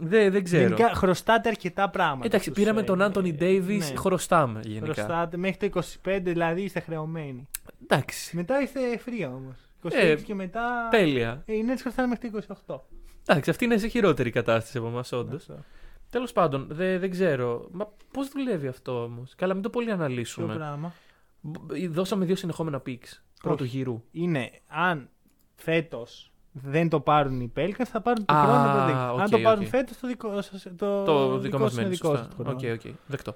Δεν, 0.00 0.32
δεν 0.32 0.44
ξέρω. 0.44 0.62
Γενικά 0.62 0.94
χρωστάτε 0.94 1.48
αρκετά 1.48 1.90
πράγματα. 1.90 2.26
Εντάξει, 2.26 2.50
στους, 2.50 2.62
πήραμε 2.62 2.80
ε, 2.80 2.84
τον 2.84 3.02
Άντωνι 3.02 3.32
Ντέιβι, 3.32 3.76
ναι. 3.76 3.84
χρωστάμε 3.84 4.60
γενικά. 4.64 4.92
Χρωστάτε 4.92 5.36
μέχρι 5.36 5.70
το 5.70 5.80
25, 6.04 6.20
δηλαδή 6.22 6.62
είστε 6.62 6.80
χρεωμένοι. 6.80 7.48
Εντάξει. 7.82 8.36
Μετά 8.36 8.60
είστε 8.62 8.80
free 9.06 9.26
όμως. 9.34 9.67
26 9.82 9.90
Ε, 9.92 10.14
και 10.14 10.34
μετά. 10.34 10.88
Τέλεια. 10.90 11.42
Ε, 11.46 11.52
οι 11.54 11.64
Nets 11.68 11.78
χρωστάνε 11.80 12.08
μέχρι 12.08 12.30
το 12.30 12.56
28. 12.66 12.78
Εντάξει, 13.26 13.50
αυτή 13.50 13.64
είναι 13.64 13.76
σε 13.78 13.86
χειρότερη 13.88 14.30
κατάσταση 14.30 14.78
από 14.78 14.86
εμάς, 14.86 15.12
όντως. 15.12 15.40
Αυτό. 15.50 15.64
Τέλος 16.10 16.32
πάντων, 16.32 16.66
δεν, 16.70 17.00
δεν 17.00 17.10
ξέρω. 17.10 17.68
Μα 17.72 17.88
πώς 18.12 18.28
δουλεύει 18.28 18.66
αυτό 18.66 19.02
όμως; 19.02 19.34
Καλά, 19.36 19.54
μην 19.54 19.62
το 19.62 19.70
πολύ 19.70 19.84
Ποιο 19.86 19.94
αναλύσουμε. 19.94 20.54
πράγμα; 20.54 20.92
Μπ- 21.40 21.88
Δώσαμε 21.90 22.24
δύο 22.24 22.36
συνεχόμενα 22.36 22.82
picks 22.86 23.20
πρώτου 23.42 23.64
Όχι. 23.64 23.76
γύρου. 23.76 24.02
Είναι 24.10 24.50
αν 24.66 25.08
φέτος 25.54 26.32
δεν 26.52 26.88
το 26.88 27.00
πάρουν 27.00 27.40
οι 27.40 27.52
Pelicans, 27.56 27.84
θα 27.84 28.00
πάρουν 28.00 28.24
το 28.24 28.34
Α, 28.34 28.42
χρόνο 28.44 28.62
το 28.62 28.78
protect. 28.92 29.12
OK, 29.14 29.20
αν 29.20 29.30
το 29.30 29.38
πάρουν 29.38 29.62
οκ. 29.64 29.68
φέτος, 29.68 29.98
το 29.98 30.06
δικό 30.08 30.42
σας. 30.42 30.66
Το, 30.76 31.04
το 31.04 31.38
δικό 31.38 31.58
μας 31.58 31.66
σας 31.72 31.72
είναι 31.78 31.82
μένει. 31.82 31.94
δικό 31.94 32.08
σωστά. 32.08 32.24
σας 32.24 32.34
το 32.36 32.50
Οκ, 32.50 32.58
χρόνο. 32.58 32.74
οκ. 32.74 32.80
Δεκτό. 33.06 33.34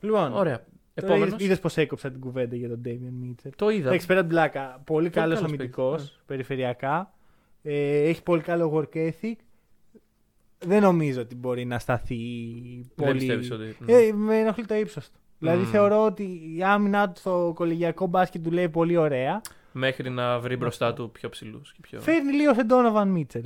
Λοιπόν, 0.00 0.32
Ωραία. 0.32 0.64
Επόμενος. 0.94 1.40
είδες 1.40 1.60
πώς 1.60 1.68
έκοψα 1.74 2.10
την 2.10 2.20
κουβέντα 2.20 2.56
για 2.56 2.68
τον 2.68 2.80
Davion 2.84 3.26
Mitchell. 3.26 3.50
Το 3.56 3.68
είδα. 3.70 3.88
Εντάξει, 3.88 4.06
πέρα 4.06 4.20
την 4.20 4.28
πλάκα. 4.28 4.82
Πολύ 4.84 5.10
καλός 5.10 5.34
καλός 5.38 5.48
αμυντικός, 5.48 6.00
παίκτης, 6.00 6.22
περιφερειακά. 6.26 7.12
Ε, 7.62 7.98
έχει 8.08 8.22
πολύ 8.22 8.42
καλό 8.42 8.72
work 8.74 8.96
ethic. 8.96 9.34
Δεν 10.58 10.82
νομίζω 10.82 11.20
ότι 11.20 11.34
μπορεί 11.34 11.64
να 11.64 11.78
σταθεί 11.78 12.16
Δεν 12.94 13.06
πολύ. 13.06 13.18
πιστεύεις 13.18 13.50
ότι. 13.50 13.76
Ε, 13.86 14.12
με 14.12 14.38
ενοχλεί 14.38 14.64
το 14.64 14.74
ύψος 14.74 15.10
του. 15.10 15.18
Δηλαδή 15.38 15.62
Μμμ. 15.62 15.70
θεωρώ 15.70 16.04
ότι 16.04 16.22
η 16.56 16.62
άμυνα 16.62 17.10
του 17.10 17.20
στο 17.20 17.52
κολεγιακό 17.54 18.06
μπάσκετ 18.06 18.42
δουλεύει 18.42 18.68
πολύ 18.68 18.96
ωραία. 18.96 19.40
Μέχρι 19.72 20.10
να 20.10 20.38
βρει 20.38 20.56
μπροστά 20.56 20.92
του 20.92 21.10
πιο 21.10 21.28
ψηλούς. 21.28 21.74
Πιο... 21.80 22.00
Φέρνει 22.00 22.32
λίγο 22.32 22.54
σε 22.54 22.66
Donovan 22.68 23.16
Mitchell. 23.16 23.44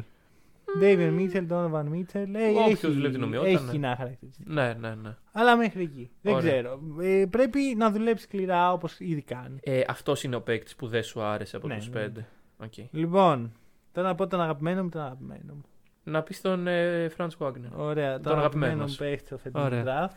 David 0.83 1.19
Mitchell, 1.19 1.47
Donovan 1.51 1.85
Mitchell. 1.85 2.27
Ε, 2.35 2.49
Όποιος 2.51 2.83
έχει, 2.83 2.93
δουλεύει 2.93 3.15
την 3.15 3.23
ομοιότητα, 3.23 3.51
έχει 3.51 3.65
ναι. 3.65 3.71
κοινά 3.71 3.97
χαρακτηριστικά. 3.97 4.53
Ναι, 4.53 4.75
ναι, 4.81 4.95
ναι. 4.95 5.15
Αλλά 5.33 5.57
μέχρι 5.57 5.83
εκεί. 5.83 6.11
Δεν 6.23 6.35
Ωραία. 6.35 6.53
ξέρω. 6.53 6.81
Ε, 7.01 7.25
πρέπει 7.31 7.61
να 7.77 7.91
δουλέψει 7.91 8.25
σκληρά 8.25 8.73
όπως 8.73 9.01
ήδη 9.01 9.23
κάνει. 9.23 9.59
Ε, 9.63 9.81
Αυτός 9.89 10.23
είναι 10.23 10.37
ο 10.37 10.41
παίκτης 10.41 10.77
που 10.77 10.87
δεν 10.87 11.03
σου 11.03 11.23
άρεσε 11.23 11.57
από 11.57 11.67
Ναι, 11.69 11.77
τους 11.77 11.89
ναι. 11.89 12.01
πέντε. 12.01 12.27
Οκ. 12.57 12.73
Λοιπόν, 12.91 13.53
τώρα 13.93 14.09
να 14.09 14.15
πω 14.15 14.27
τον 14.27 14.41
αγαπημένο 14.41 14.83
μου, 14.83 14.89
τον 14.89 15.01
αγαπημένο 15.01 15.55
μου. 15.55 15.65
Να 16.05 16.23
πεις 16.23 16.41
τον 16.41 16.67
ε, 16.67 17.11
Franz 17.17 17.29
Wagner. 17.39 17.53
Ωραία, 17.77 18.13
Τον 18.13 18.23
τον 18.23 18.39
αγαπημένο 18.39 18.39
αγαπημένος 18.39 18.81
μου 18.85 18.89
σου. 18.89 18.99
παίχτη 18.99 19.27
στο 19.27 19.39
φετινό 19.39 19.65
Ωραία. 19.65 19.85
draft. 19.87 20.15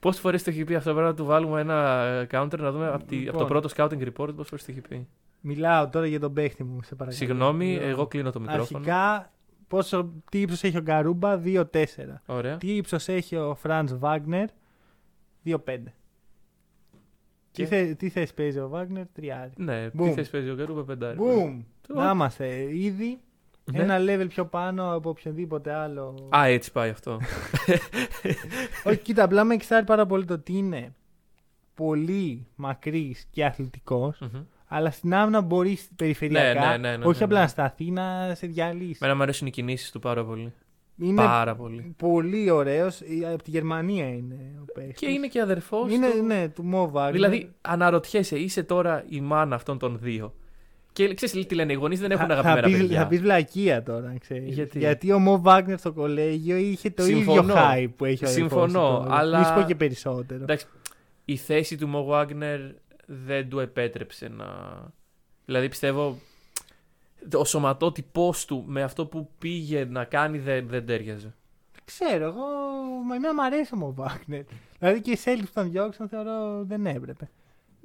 Πόσες 0.00 0.20
φορές 0.20 0.42
το 0.42 0.50
έχει 0.50 0.64
πει 0.64 0.74
αυτό, 0.74 0.92
πρέπει 0.92 1.08
να 1.08 1.14
του 1.14 1.24
βάλουμε 1.24 1.60
ένα 1.60 2.02
ε, 2.04 2.26
counter 2.30 2.58
να 2.58 2.72
δούμε 2.72 2.88
από, 2.88 3.04
τη- 3.04 3.28
από 3.28 3.38
το 3.38 3.44
Λοιπόν. 3.44 3.46
πρώτο 3.46 3.68
scouting 3.76 4.02
report 4.06 4.34
πόσες 4.36 4.48
φορές 4.48 4.64
το 4.64 4.70
έχει 4.72 4.80
πει. 4.80 5.08
Μιλάω 5.40 5.88
τώρα 5.88 6.06
για 6.06 6.20
τον 6.20 6.32
παίχτη 6.32 6.64
μου, 6.64 6.82
σε 6.82 6.94
παρακαλώ. 6.94 7.24
Συγγνώμη, 7.26 7.66
Λοιπόν, 7.72 7.88
εγώ 7.88 8.06
κλείνω 8.06 8.30
το 8.30 8.40
μικρόφωνο. 8.40 8.78
Αρχικά, 8.78 9.32
πόσο, 9.70 10.12
τι 10.30 10.40
ύψος 10.40 10.62
έχει 10.62 10.76
ο 10.76 10.80
Γκαρούμπα, 10.80 11.40
2-4. 11.44 11.64
Ωραία. 12.26 12.56
Τι 12.56 12.76
ύψος 12.76 13.08
έχει 13.08 13.36
ο 13.36 13.54
Φραντς 13.54 13.98
Βάγνερ, 13.98 14.48
2-5. 15.44 15.56
Και; 17.50 17.62
Τι, 17.62 17.66
θε, 17.68 17.94
τι 17.94 18.08
θέση 18.08 18.34
παίζει 18.34 18.58
ο 18.58 18.68
Βάγνερ, 18.68 19.06
τριάρι. 19.12 19.50
Ναι, 19.56 19.86
Boom. 19.86 19.90
τι 20.04 20.12
θες 20.12 20.30
παίζει 20.30 20.50
ο 20.50 20.54
Γκαρούμπα; 20.54 20.84
πεντάρι. 20.84 21.16
Μπουμ! 21.16 21.62
Το- 21.86 21.94
Να 21.94 22.10
είμαστε 22.10 22.76
ήδη 22.76 23.18
Ναι. 23.72 23.82
ένα 23.82 23.96
level 24.00 24.26
πιο 24.28 24.46
πάνω 24.46 24.94
από 24.94 25.08
οποιονδήποτε 25.10 25.72
άλλο. 25.72 26.28
Α, 26.36 26.44
έτσι 26.46 26.72
πάει 26.72 26.90
αυτό. 26.90 27.18
Όχι, 28.84 28.96
κοίτα, 28.98 29.24
απλά 29.24 29.44
με 29.44 29.54
εξάρει 29.54 29.84
πάρα 29.84 30.06
πολύ 30.06 30.24
το 30.24 30.34
ότι 30.34 30.52
είναι 30.52 30.94
πολύ 31.74 32.46
μακρύς 32.54 33.26
και 33.30 33.44
αθλητικός, 33.44 34.18
Μμμ. 34.20 34.42
Αλλά 34.72 34.90
στην 34.90 35.14
άμυνα 35.14 35.40
μπορείς 35.40 35.88
περιφερειακά, 35.96 36.60
Ναι, 36.60 36.66
ναι, 36.76 36.76
ναι, 36.90 36.96
ναι, 36.96 37.04
όχι 37.04 37.18
ναι, 37.18 37.24
απλά 37.24 37.36
ναι. 37.36 37.42
να 37.42 37.48
σταθεί, 37.50 37.90
να 37.90 38.32
σε 38.34 38.46
διαλύσεις. 38.46 38.98
Μένα 39.00 39.14
μου 39.16 39.22
αρέσουν 39.22 39.46
οι 39.46 39.50
κινήσεις 39.50 39.90
του 39.90 39.98
πάρα 39.98 40.24
πολύ. 40.24 40.52
Είναι 41.02 41.22
Πάρα 41.22 41.54
πολύ. 41.56 41.94
πολύ 41.98 42.50
ωραίος. 42.50 43.00
Από 43.32 43.42
τη 43.42 43.50
Γερμανία 43.50 44.08
είναι 44.08 44.36
ο 44.60 44.64
παίχτης. 44.74 44.98
Και 44.98 45.06
είναι 45.06 45.26
και 45.26 45.40
αδερφός. 45.40 45.92
Είναι, 45.92 46.06
ναι, 46.26 46.48
του 46.48 46.62
Μο 46.64 46.92
Wagner. 46.94 47.08
Δηλαδή, 47.12 47.50
αναρωτιέσαι, 47.60 48.38
είσαι 48.38 48.62
τώρα 48.62 49.04
η 49.08 49.20
μάνα 49.20 49.54
αυτών 49.54 49.78
των 49.78 49.98
δύο. 50.00 50.34
Και 50.92 51.14
ξέρεις 51.14 51.46
τι 51.46 51.54
λένε, 51.54 51.72
οι 51.72 51.74
γονείς 51.74 52.00
δεν 52.00 52.10
έχουν 52.10 52.26
θα, 52.26 52.32
αγαπημένα 52.32 52.60
θα 52.60 52.66
πεις, 52.68 52.78
παιδιά. 52.78 52.98
θα 53.00 53.06
πεις 53.06 53.20
βλακεία 53.20 53.82
τώρα, 53.82 54.14
ξέρεις. 54.20 54.54
Γιατί; 54.54 54.78
Γιατί 54.78 55.12
ο 55.12 55.18
Μο 55.18 55.40
Βάγνερ 55.40 55.78
στο 55.78 55.92
κολέγιο 55.92 56.56
είχε 56.56 56.90
το 56.90 57.02
Συμφωνώ. 57.02 57.40
ίδιο 57.42 57.54
hype 57.54 57.88
που 57.96 58.04
έχει 58.04 58.24
ο 58.24 58.28
αδερφός 58.28 58.50
Συμφωνώ, 58.60 58.96
του 58.98 59.02
τώρα. 59.04 59.16
αλλά- 59.18 59.38
Μη 59.38 59.44
σου 59.44 59.54
πω 59.54 59.62
και 59.62 59.74
περισσότερο. 59.74 60.42
Εντάξει, 60.42 60.66
η 61.24 61.36
θέση 61.36 61.76
του 61.76 61.88
Μο 61.88 62.08
Wagner 62.10 62.58
δεν 63.12 63.48
του 63.48 63.58
επέτρεψε 63.58 64.28
να. 64.28 64.46
Δηλαδή 65.44 65.68
πιστεύω 65.68 66.18
ο 67.34 67.44
σωματότυπός 67.44 68.44
του 68.44 68.64
με 68.66 68.82
αυτό 68.82 69.06
που 69.06 69.28
πήγε 69.38 69.84
να 69.84 70.04
κάνει 70.04 70.38
δεν, 70.38 70.66
δεν 70.68 70.86
τέριαζε. 70.86 71.34
Ξέρω, 71.84 72.24
εγώ. 72.24 72.44
Μα 73.06 73.14
εμένα 73.14 73.34
μου 73.34 73.42
αρέσει 73.44 73.74
ο 73.74 73.76
Μο 73.76 73.94
Wagner. 73.98 74.42
Δηλαδή 74.78 75.00
και 75.00 75.10
οι 75.10 75.18
Celtics 75.24 75.40
που 75.44 75.50
τον 75.54 75.70
διώξαν 75.70 76.08
θεωρώ 76.08 76.64
δεν 76.64 76.86
έπρεπε. 76.86 77.30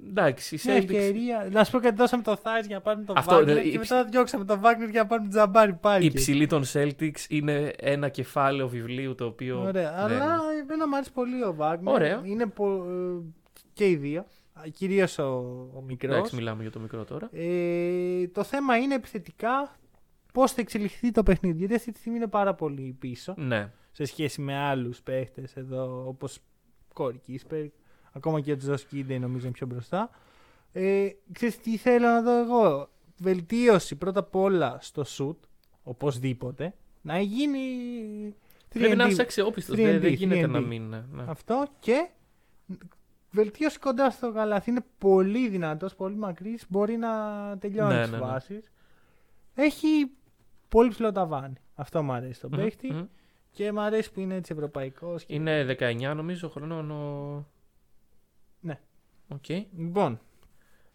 Εντάξει, 0.10 0.56
η 0.56 0.60
Μια 0.66 0.74
Celtics. 0.76 0.80
ευκαιρία. 0.82 1.48
Να 1.52 1.64
σου 1.64 1.72
πω 1.72 1.80
κάτι, 1.80 1.96
δώσαμε 1.96 2.24
το 2.24 2.36
Θάις 2.36 2.66
για 2.68 2.76
να 2.76 2.82
πάρουμε 2.82 3.06
τον 3.06 3.18
Αυτό, 3.18 3.36
Wagner 3.38 3.44
δηλαδή, 3.46 3.62
και 3.70 3.76
η 3.76 3.78
μετά 3.78 4.04
διώξαμε 4.06 4.46
τον 4.46 4.60
Wagner 4.64 4.90
για 4.92 5.02
να 5.02 5.08
πάρουμε 5.08 5.28
τον 5.28 5.30
Τζαμπάρι 5.30 5.74
πάλι. 5.74 6.06
Η 6.06 6.12
ψηλή 6.14 6.48
των 6.48 6.64
Celtics 6.74 7.20
είναι 7.30 7.74
ένα 7.78 8.10
κεφάλαιο 8.10 8.68
βιβλίου 8.68 9.16
το 9.16 9.26
οποίο. 9.26 9.62
Ωραία. 9.62 10.08
δεν- 10.08 10.22
Αλλά 10.22 10.40
εμένα 10.62 10.88
μου 10.88 10.96
αρέσει 10.96 11.12
πολύ 11.12 11.44
ο 11.44 11.56
Wagner. 11.60 11.80
Ωραίο. 11.84 12.22
Είναι 12.26 12.46
πο- 12.46 12.86
ε, 12.90 13.22
και 13.74 13.88
οι 13.90 13.96
δύο. 13.96 14.26
Κυρίως 14.74 15.18
ο, 15.18 15.24
ο 15.76 15.82
μικρός. 15.88 16.16
Εντάξει, 16.16 16.36
μιλάμε 16.36 16.62
για 16.62 16.72
το 16.72 16.80
μικρό 16.80 17.04
τώρα. 17.06 17.30
Ε, 17.34 18.28
το 18.28 18.44
θέμα 18.44 18.78
είναι 18.78 18.96
επιθετικά 18.96 19.76
πώς 20.34 20.52
θα 20.52 20.62
εξελιχθεί 20.62 21.12
το 21.12 21.24
παιχνίδι. 21.24 21.58
Γιατί 21.58 21.76
αυτή 21.76 21.92
τη 21.92 22.00
στιγμή 22.00 22.18
είναι 22.18 22.28
πάρα 22.28 22.54
πολύ 22.54 22.96
πίσω 23.00 23.34
Ναι. 23.38 23.72
σε 23.92 24.06
σχέση 24.06 24.42
με 24.42 24.56
άλλους 24.58 25.02
παίχτες 25.02 25.56
εδώ 25.56 26.04
όπως 26.08 26.40
Κόρη 26.94 27.18
Κίσπερ. 27.18 27.66
Ακόμα 28.12 28.42
και 28.42 28.52
ο 28.52 28.58
Τζο 28.58 28.76
Κίντε 28.76 29.18
νομίζω 29.18 29.44
είναι 29.46 29.54
πιο 29.54 29.68
μπροστά. 29.68 30.10
Ε, 30.72 31.08
ξέρεις 31.32 31.58
τι 31.60 31.78
θέλω 31.78 32.08
να 32.08 32.22
δω 32.22 32.40
εγώ; 32.42 32.90
Βελτίωση 33.18 33.96
πρώτα 33.96 34.20
απ' 34.20 34.36
όλα 34.36 34.78
στο 34.82 35.04
shoot, 35.18 35.36
οπωσδήποτε. 35.84 36.74
Να 37.02 37.20
γίνει. 37.20 37.60
Πρέπει 38.70 38.96
να 38.96 39.06
3D. 39.06 39.10
είσαι 39.10 39.22
αξιόπιστο. 39.22 39.74
3D, 39.74 39.78
Δεν, 39.78 40.00
δεν 40.00 40.14
γίνεται 40.14 40.46
3D. 40.46 40.50
να 40.50 40.60
μην. 40.60 40.82
ναι, 40.90 41.04
ναι. 41.12 41.24
Αυτό 41.28 41.68
και 41.80 42.10
βελτίωση 43.36 43.80
κοντά 43.80 44.10
στο 44.10 44.32
καλάθι. 44.32 44.70
Είναι 44.70 44.84
πολύ 44.98 45.50
δυνατός, 45.50 45.96
πολύ 45.96 46.16
μακρύς, 46.16 46.66
μπορεί 46.70 46.98
να 46.98 47.10
τελειώνει 47.60 47.94
Ναι, 47.94 48.02
τις 48.02 48.12
ναι, 48.12 48.18
ναι. 48.18 48.24
φάσεις. 48.26 48.72
Έχει 49.56 50.12
πολύ 50.70 50.90
ψηλό 50.90 51.12
ταβάνι. 51.12 51.56
Αυτό 51.76 52.04
μου 52.04 52.14
αρέσει 52.14 52.40
τον 52.42 52.50
Μμμ, 52.54 52.60
παίχτη 52.62 52.92
μμμ. 52.92 53.06
και 53.52 53.72
μου 53.72 53.82
αρέσει 53.82 54.12
που 54.12 54.20
είναι 54.20 54.36
έτσι 54.36 54.54
ευρωπαϊκός. 54.54 55.26
και- 55.26 55.34
Είναι 55.36 55.64
19 55.80 56.14
νομίζω 56.16 56.50
χρονών 56.50 56.92
ο. 56.92 57.46
Ναι. 58.60 58.80
Οκ. 59.28 59.50
Ε, 59.50 59.64
Λοιπόν, 59.78 60.20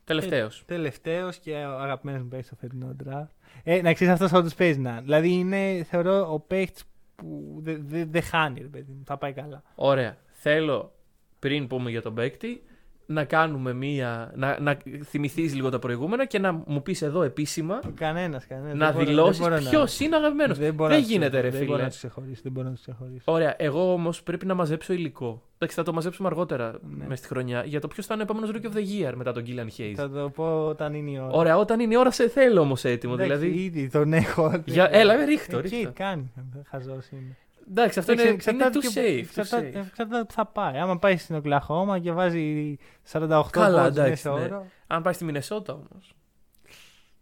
Τελευταίος. 0.04 0.62
τελευταίος 0.66 1.36
και 1.38 1.52
ο 1.54 1.78
αγαπημένος 1.78 2.22
μου 2.22 2.28
παίχτης 2.28 2.46
στο 2.46 2.56
φετινό 2.56 2.96
draft. 3.04 3.26
Ε, 3.64 3.82
να 3.82 3.92
ξέρεις 3.92 4.12
αυτός 4.12 4.32
όντως 4.32 4.54
παίζει 4.54 4.78
να. 4.80 4.90
είναι. 4.90 5.00
Δηλαδή 5.00 5.28
είναι, 5.30 5.82
θεωρώ, 5.84 6.32
ο 6.32 6.40
παίχτης 6.40 6.84
που 7.14 7.56
δεν 7.62 7.82
δε, 7.86 8.04
δε 8.04 8.20
χάνει, 8.20 8.60
ρε 8.60 8.66
παιδί 8.66 8.92
μου. 8.92 9.02
Θα 9.04 9.18
πάει 9.18 9.32
καλά. 9.32 9.62
Ωραία. 9.74 10.16
Θέλω 10.30 10.92
πριν 11.40 11.66
πούμε 11.66 11.90
για 11.90 12.02
τον 12.02 12.14
παίκτη 12.14 12.62
να 13.06 13.24
κάνουμε 13.24 13.72
μία. 13.72 14.32
να, 14.36 14.60
να 14.60 14.76
θυμηθείς 15.04 15.54
λίγο 15.54 15.68
τα 15.70 15.78
προηγούμενα 15.78 16.24
και 16.26 16.38
να 16.38 16.52
μου 16.66 16.82
πεις 16.82 17.02
εδώ 17.02 17.22
επίσημα 17.22 17.80
Κανένας, 17.94 18.46
κανένας. 18.46 18.74
να 18.76 18.86
Δεν 18.86 18.94
μπορώ- 18.94 19.06
δηλώσεις 19.06 19.38
δεν 19.38 19.48
μπορώ 19.50 19.62
να- 19.62 19.70
ποιος 19.70 20.00
είναι 20.00 20.16
αγαπημένος. 20.16 20.58
Δεν, 20.58 20.74
μπορώ 20.74 20.88
Δεν 20.88 20.98
να 20.98 21.04
τους 21.04 21.12
γίνεται, 21.12 21.40
ρε 21.40 21.48
ξεχωρίσω, 21.48 21.58
Δεν 21.58 21.66
μπορώ 21.66 21.76
φίλε. 21.76 21.82
να 21.82 21.88
τους 21.88 21.98
ξεχωρίσω. 21.98 22.40
Δεν 22.42 22.52
μπορώ 22.52 22.66
να 22.68 22.72
τους 22.72 22.80
ξεχωρίσω. 22.82 23.32
Ωραία. 23.32 23.54
Εγώ 23.58 23.92
όμως 23.92 24.22
πρέπει 24.22 24.46
να 24.46 24.54
μαζέψω 24.54 24.92
υλικό. 24.92 25.42
Εντάξει, 25.54 25.76
θα 25.76 25.82
το 25.82 25.92
μαζέψουμε 25.92 26.28
αργότερα 26.28 26.78
Ναι. 26.98 27.04
μες 27.06 27.18
στη 27.18 27.28
χρονιά 27.28 27.64
για 27.66 27.80
το 27.80 27.88
ποιος 27.88 28.06
θα 28.06 28.14
είναι 28.14 28.22
ο 28.22 28.26
επόμενος 28.30 28.50
Rookie 28.56 28.66
of 28.74 28.76
the 28.78 29.08
Year 29.08 29.12
μετά 29.16 29.32
τον 29.32 29.44
Gillian 29.46 29.80
Hayes. 29.80 29.92
Θα 29.96 30.10
το 30.10 30.30
πω 30.30 30.66
όταν 30.66 30.94
είναι 30.94 31.10
η 31.10 31.18
ώρα. 31.18 31.30
Ωραία, 31.30 31.56
όταν 31.56 31.80
είναι 31.80 31.94
η 31.94 31.96
ώρα 31.96 32.10
σε 32.10 32.28
θέλω 32.28 32.60
όμως 32.60 32.84
έτοιμο. 32.84 33.14
Εντάξει, 33.18 33.36
δηλαδή. 33.36 33.62
Ήδη 33.62 33.88
τον 33.90 34.12
έχω. 34.12 34.62
Για... 34.64 34.88
Έλα, 34.92 35.24
ρίχτω, 35.24 35.58
Εκεί 35.58 35.68
ρίχτω. 35.68 35.92
κάνει. 35.94 36.32
Χαζός 36.70 37.08
είναι. 37.10 37.36
Εντάξει, 37.70 37.98
αυτό 37.98 38.12
είναι, 38.12 38.22
είναι 38.22 38.30
Εξαρτάται 38.30 38.78
too 38.78 38.82
και- 38.82 39.00
safe. 39.00 39.16
too 39.16 39.18
εξαρτάται- 39.38 39.76
safe. 39.76 39.86
Εξαρτάται 39.86 40.24
που 40.24 40.32
θα 40.32 40.46
πάει. 40.46 40.78
Άμα 40.78 40.98
πάει 40.98 41.16
στην 41.16 41.34
Οκλαχώμα 41.34 41.98
και 41.98 42.12
βάζει 42.12 42.76
48 43.12 43.44
Καλά, 43.50 43.82
πόντους 43.82 43.98
εντάξει, 43.98 44.28
μέσα 44.28 44.38
ναι. 44.40 44.44
όρο. 44.44 44.66
Αν 44.86 45.02
πάει 45.02 45.12
στη 45.12 45.24
Μινεσότα 45.24 45.72
όμως. 45.72 46.14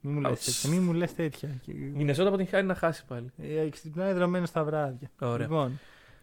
Μην 0.01 0.13
μου 0.15 0.21
λες 0.21 0.29
Αουσ. 0.31 0.45
τέτοια. 0.45 0.71
Μην 0.71 0.83
μου 0.83 0.93
λες 0.93 1.15
τέτοια. 1.15 1.61
Η 1.67 1.73
Μινεσότα 1.73 2.29
αποτυχάνει 2.29 2.67
να 2.67 2.75
χάσει 2.75 3.05
πάλι. 3.07 3.31
Ε, 3.39 3.69
Ξυπνάει 3.69 4.13
δρομένο 4.13 4.47
στα 4.47 4.65
βράδια. 4.65 5.11
Ωραία. 5.21 5.47
Λοιπόν, 5.47 5.79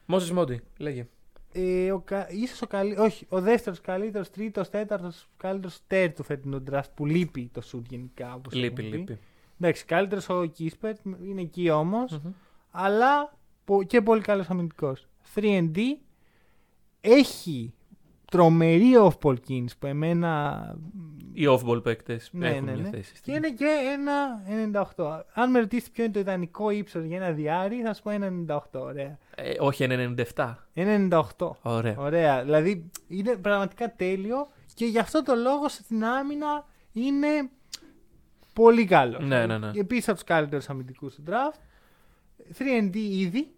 Μόζε 0.05 0.33
Μόντι, 0.33 0.61
λέγε. 0.77 1.07
ε, 1.51 1.91
ο, 1.91 1.99
κα- 1.99 2.27
ίσως 2.31 2.61
ο, 2.61 2.67
καλύ... 2.67 2.97
όχι, 2.99 3.25
ο 3.29 3.41
δεύτερος 3.41 3.81
καλύτερος, 3.81 4.29
τρίτος, 4.29 4.69
τέταρτος, 4.69 5.27
καλύτερος 5.37 5.79
τέρ 5.87 6.13
του 6.13 6.23
φετινού 6.23 6.63
draft 6.71 6.89
που 6.95 7.05
λείπει 7.05 7.49
το 7.53 7.61
σουτ 7.61 7.85
γενικά. 7.89 8.33
Όπως 8.33 8.53
Λείπει, 8.53 8.81
έχουμε 8.81 8.89
πει. 8.89 8.97
λείπει. 9.11 9.19
Εντάξει, 9.59 9.85
καλύτερος 9.85 10.29
ο 10.29 10.45
Κίσπερτ, 10.45 10.97
είναι 11.23 11.41
εκεί 11.41 11.69
όμως. 11.69 12.11
Μμμ. 12.11 12.31
αλλά 12.71 13.23
πο- 13.23 13.37
και 13.87 14.01
πολύ 14.01 14.21
καλός 14.21 14.49
αμυντικός. 14.49 15.07
3D 15.35 15.77
έχει 17.01 17.73
τρομερή 18.31 18.91
off-ball 18.99 19.39
κίνηση 19.41 19.77
που 19.77 19.87
εμένα 19.87 20.75
Οι 21.33 21.43
off-ball 21.49 21.83
παίκτες 21.83 22.29
Ναι, 22.31 22.49
έχουν 22.49 22.65
ναι, 22.65 22.71
μια 22.73 22.81
ναι. 22.81 22.89
θέση. 22.89 23.11
και 23.11 23.17
στην- 23.17 23.33
είναι 23.33 23.49
και 23.49 23.65
ένα 23.93 24.41
98. 24.95 25.19
Αν 25.33 25.51
με 25.51 25.59
ρωτήσετε 25.59 25.91
ποιο 25.93 26.03
είναι 26.03 26.13
το 26.13 26.19
ιδανικό 26.19 26.69
ύψος 26.69 27.03
για 27.03 27.17
ένα 27.17 27.31
διάρρη 27.31 27.81
θα 27.81 27.93
σου 27.93 28.01
πω 28.03 28.09
ένα 28.09 28.27
98. 28.27 28.79
Ωραία. 28.81 29.17
Ε, 29.35 29.51
όχι, 29.59 29.83
είναι 29.83 30.13
97. 30.35 30.55
Ένα 30.73 30.91
98. 31.37 31.55
Ωραία. 31.61 31.95
Ωραία. 31.97 32.43
Δηλαδή 32.43 32.89
είναι 33.07 33.35
πραγματικά 33.35 33.93
τέλειο 33.95 34.47
και 34.73 34.85
γι' 34.85 34.99
αυτό 34.99 35.23
το 35.23 35.35
λόγο 35.35 35.69
στην 35.69 36.03
άμυνα 36.05 36.65
είναι 36.93 37.27
πολύ 38.53 38.85
καλός. 38.85 39.23
Ναι, 39.25 39.45
ναι, 39.45 39.57
ναι. 39.57 39.71
Επίσης 39.75 40.05
από 40.07 40.13
τους 40.17 40.23
καλύτερους 40.27 40.69
αμυντικούς 40.69 41.15
του 41.15 41.23
draft. 41.27 41.59
3D 42.57 42.95
ήδη. 42.95 43.54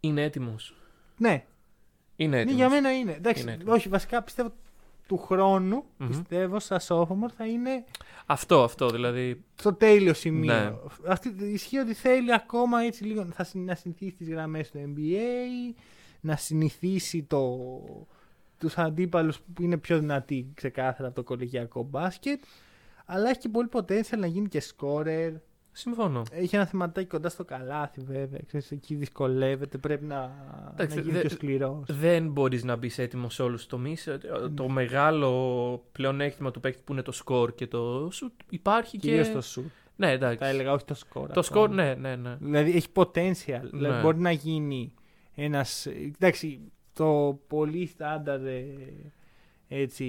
Είναι 0.00 0.22
έτοιμος. 0.22 0.74
Ναι, 1.16 1.44
Είναι 2.16 2.30
Ναι, 2.36 2.40
έτοιμος. 2.42 2.56
για 2.58 2.68
μένα 2.68 2.98
είναι. 2.98 3.12
Εντάξει, 3.12 3.42
Είναι 3.42 3.52
έτοιμος. 3.52 3.74
όχι, 3.76 3.88
βασικά 3.88 4.22
πιστεύω 4.22 4.52
του 5.06 5.16
χρόνου, 5.18 5.84
Μμμ. 5.96 6.08
πιστεύω, 6.08 6.58
σαν 6.60 6.78
sophomore 6.82 7.30
θα 7.36 7.46
είναι 7.46 7.84
Αυτό, 8.26 8.62
αυτό. 8.62 8.90
Δηλαδή. 8.90 9.44
στο 9.54 9.74
τέλειο 9.74 10.14
σημείο. 10.14 10.54
Ναι. 10.54 10.72
Αυτή, 11.06 11.28
ισχύει 11.38 11.78
ότι 11.78 11.94
θέλει 11.94 12.34
ακόμα 12.34 12.82
έτσι 12.82 13.04
λίγο 13.04 13.24
θα, 13.24 13.44
συ- 13.44 13.56
να 13.64 13.74
συνηθίσει 13.74 14.12
τις 14.12 14.28
γραμμές 14.28 14.70
του 14.70 14.78
NBA, 14.96 15.74
να 16.20 16.36
συνηθίσει 16.36 17.22
το, 17.22 17.58
τους 18.58 18.78
αντίπαλους 18.78 19.40
που 19.54 19.62
είναι 19.62 19.76
πιο 19.76 19.98
δυνατοί 19.98 20.50
ξεκάθαρα 20.54 21.06
από 21.06 21.16
το 21.16 21.22
κολεγιακό 21.22 21.82
μπάσκετ, 21.82 22.42
αλλά 23.06 23.28
έχει 23.30 23.38
και 23.38 23.48
πολύ 23.48 23.68
potential 23.72 24.18
να 24.18 24.26
γίνει 24.26 24.48
και 24.48 24.62
scorer. 24.76 25.32
Συμφωνώ. 25.72 26.22
Έχει 26.30 26.56
ένα 26.56 26.66
θεματάκι 26.66 27.06
κοντά 27.08 27.28
στο 27.28 27.44
καλάθι 27.44 28.00
βέβαια, 28.00 28.40
ξέρεις, 28.46 28.70
εκεί 28.70 28.94
δυσκολεύεται, 28.94 29.78
πρέπει 29.78 30.04
να, 30.04 30.30
Εντάξει, 30.72 30.96
να 30.96 31.02
γίνει 31.02 31.14
δε- 31.14 31.20
πιο 31.20 31.28
σκληρός. 31.28 31.84
Δεν 31.88 32.28
μπορείς 32.30 32.64
να 32.64 32.76
μπεις 32.76 32.98
έτοιμος 32.98 33.34
σε 33.34 33.42
όλους 33.42 33.56
τους 33.58 33.66
τομείς. 33.68 34.08
Το 34.54 34.68
μεγάλο 34.68 35.84
πλεονέκτημα 35.92 36.50
του 36.50 36.60
παίκτη 36.60 36.82
που 36.84 36.92
είναι 36.92 37.02
το 37.02 37.22
score 37.24 37.54
και 37.54 37.66
το 37.66 38.06
shoot 38.06 38.32
υπάρχει 38.50 38.98
Κυρίως 38.98 39.26
και. 39.28 39.32
το 39.34 39.42
shoot. 39.54 39.70
Ναι, 39.96 40.10
εντάξει. 40.10 40.38
Θα 40.38 40.46
έλεγα 40.48 40.72
όχι 40.72 40.84
το 40.84 40.94
score. 40.98 41.26
Το 41.32 41.42
ακόμα. 41.50 41.66
score, 41.66 41.70
ναι, 41.70 41.94
ναι, 41.94 42.16
ναι. 42.16 42.36
Δηλαδή 42.40 42.70
έχει 42.76 42.88
potential. 42.94 43.60
Ναι. 43.62 43.68
Δηλαδή 43.72 44.02
μπορεί 44.02 44.18
να 44.18 44.30
γίνει 44.30 44.92
ένας... 45.34 45.86
Εντάξει, 45.86 46.60
το 46.92 47.38
πολύ 47.46 47.86
στάνταρ 47.86 48.44
ε, 48.46 48.64
έτσι, 49.68 50.04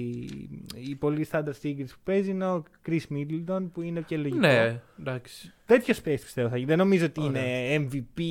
η 0.74 0.94
πολύ 0.94 1.24
στάνταρ 1.24 1.54
σύγκριση 1.54 1.94
που 1.94 2.00
παίζει 2.04 2.30
είναι 2.30 2.46
ο 2.46 2.62
Khris 2.86 3.00
Middleton 3.10 3.68
που 3.72 3.82
είναι 3.82 4.00
και 4.00 4.16
λογικό. 4.16 4.38
Ναι, 4.38 4.80
εντάξει. 4.98 5.52
Τέτοιος 5.66 5.98
space 5.98 6.02
πιστεύω 6.04 6.48
θα 6.48 6.56
γίνει. 6.56 6.68
Δεν 6.68 6.78
νομίζω 6.78 7.04
ότι 7.04 7.20
Ωραία. 7.20 7.72
είναι 7.72 7.88
MVP. 7.92 8.22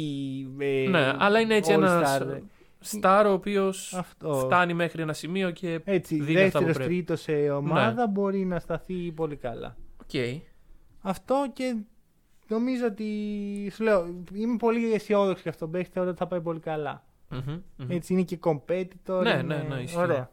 Ε, 0.60 0.90
ναι, 0.90 1.14
αλλά 1.18 1.40
είναι 1.40 1.56
έτσι 1.56 1.72
all-star, 1.76 1.78
ένας 1.78 2.20
ε. 2.20 2.44
star 3.02 3.24
ο 3.28 3.32
οποίος 3.32 3.94
Αυτό. 3.94 4.34
φτάνει 4.34 4.74
μέχρι 4.74 5.02
ένα 5.02 5.14
σημείο 5.14 5.52
και. 5.52 5.82
Έτσι, 5.84 6.16
δίνει 6.16 6.42
αυτά 6.42 6.60
που 6.60 6.66
δεύτερο 6.66 6.66
πρέπει. 6.66 6.80
Ναι. 6.80 6.86
τρίτος 6.86 7.22
σε 7.22 7.50
ομάδα 7.50 8.08
μπορεί 8.08 8.46
να 8.46 8.60
σταθεί 8.60 9.12
πολύ 9.12 9.36
καλά. 9.36 9.78
Οκ. 10.02 10.42
Αυτό 11.02 11.50
και 11.54 11.76
νομίζω 12.48 12.86
ότι. 12.86 13.06
Σου 13.74 13.84
λέω, 13.84 14.24
είμαι 14.34 14.58
πολύ 14.58 14.94
αισιόδοξος 14.94 15.42
για 15.42 15.52
αυτόν 15.52 15.72
τον 15.72 15.80
παίχτη. 15.80 15.94
Θεωρώ 15.94 16.10
ότι 16.10 16.20
θα 16.20 16.28
πάει 16.28 16.42
πολύ 16.42 16.60
καλά. 16.60 17.04
Μμμ, 17.30 17.62
μμμ. 17.76 17.92
Έτσι 17.92 18.14
είναι 18.14 18.22
και 18.22 18.40
competitor. 18.44 19.22
Ναι, 19.24 19.30
είναι... 19.30 19.42
ναι, 19.42 19.66
ναι, 19.70 19.82
ισχύει. 19.82 19.98
Ωραία. 19.98 20.30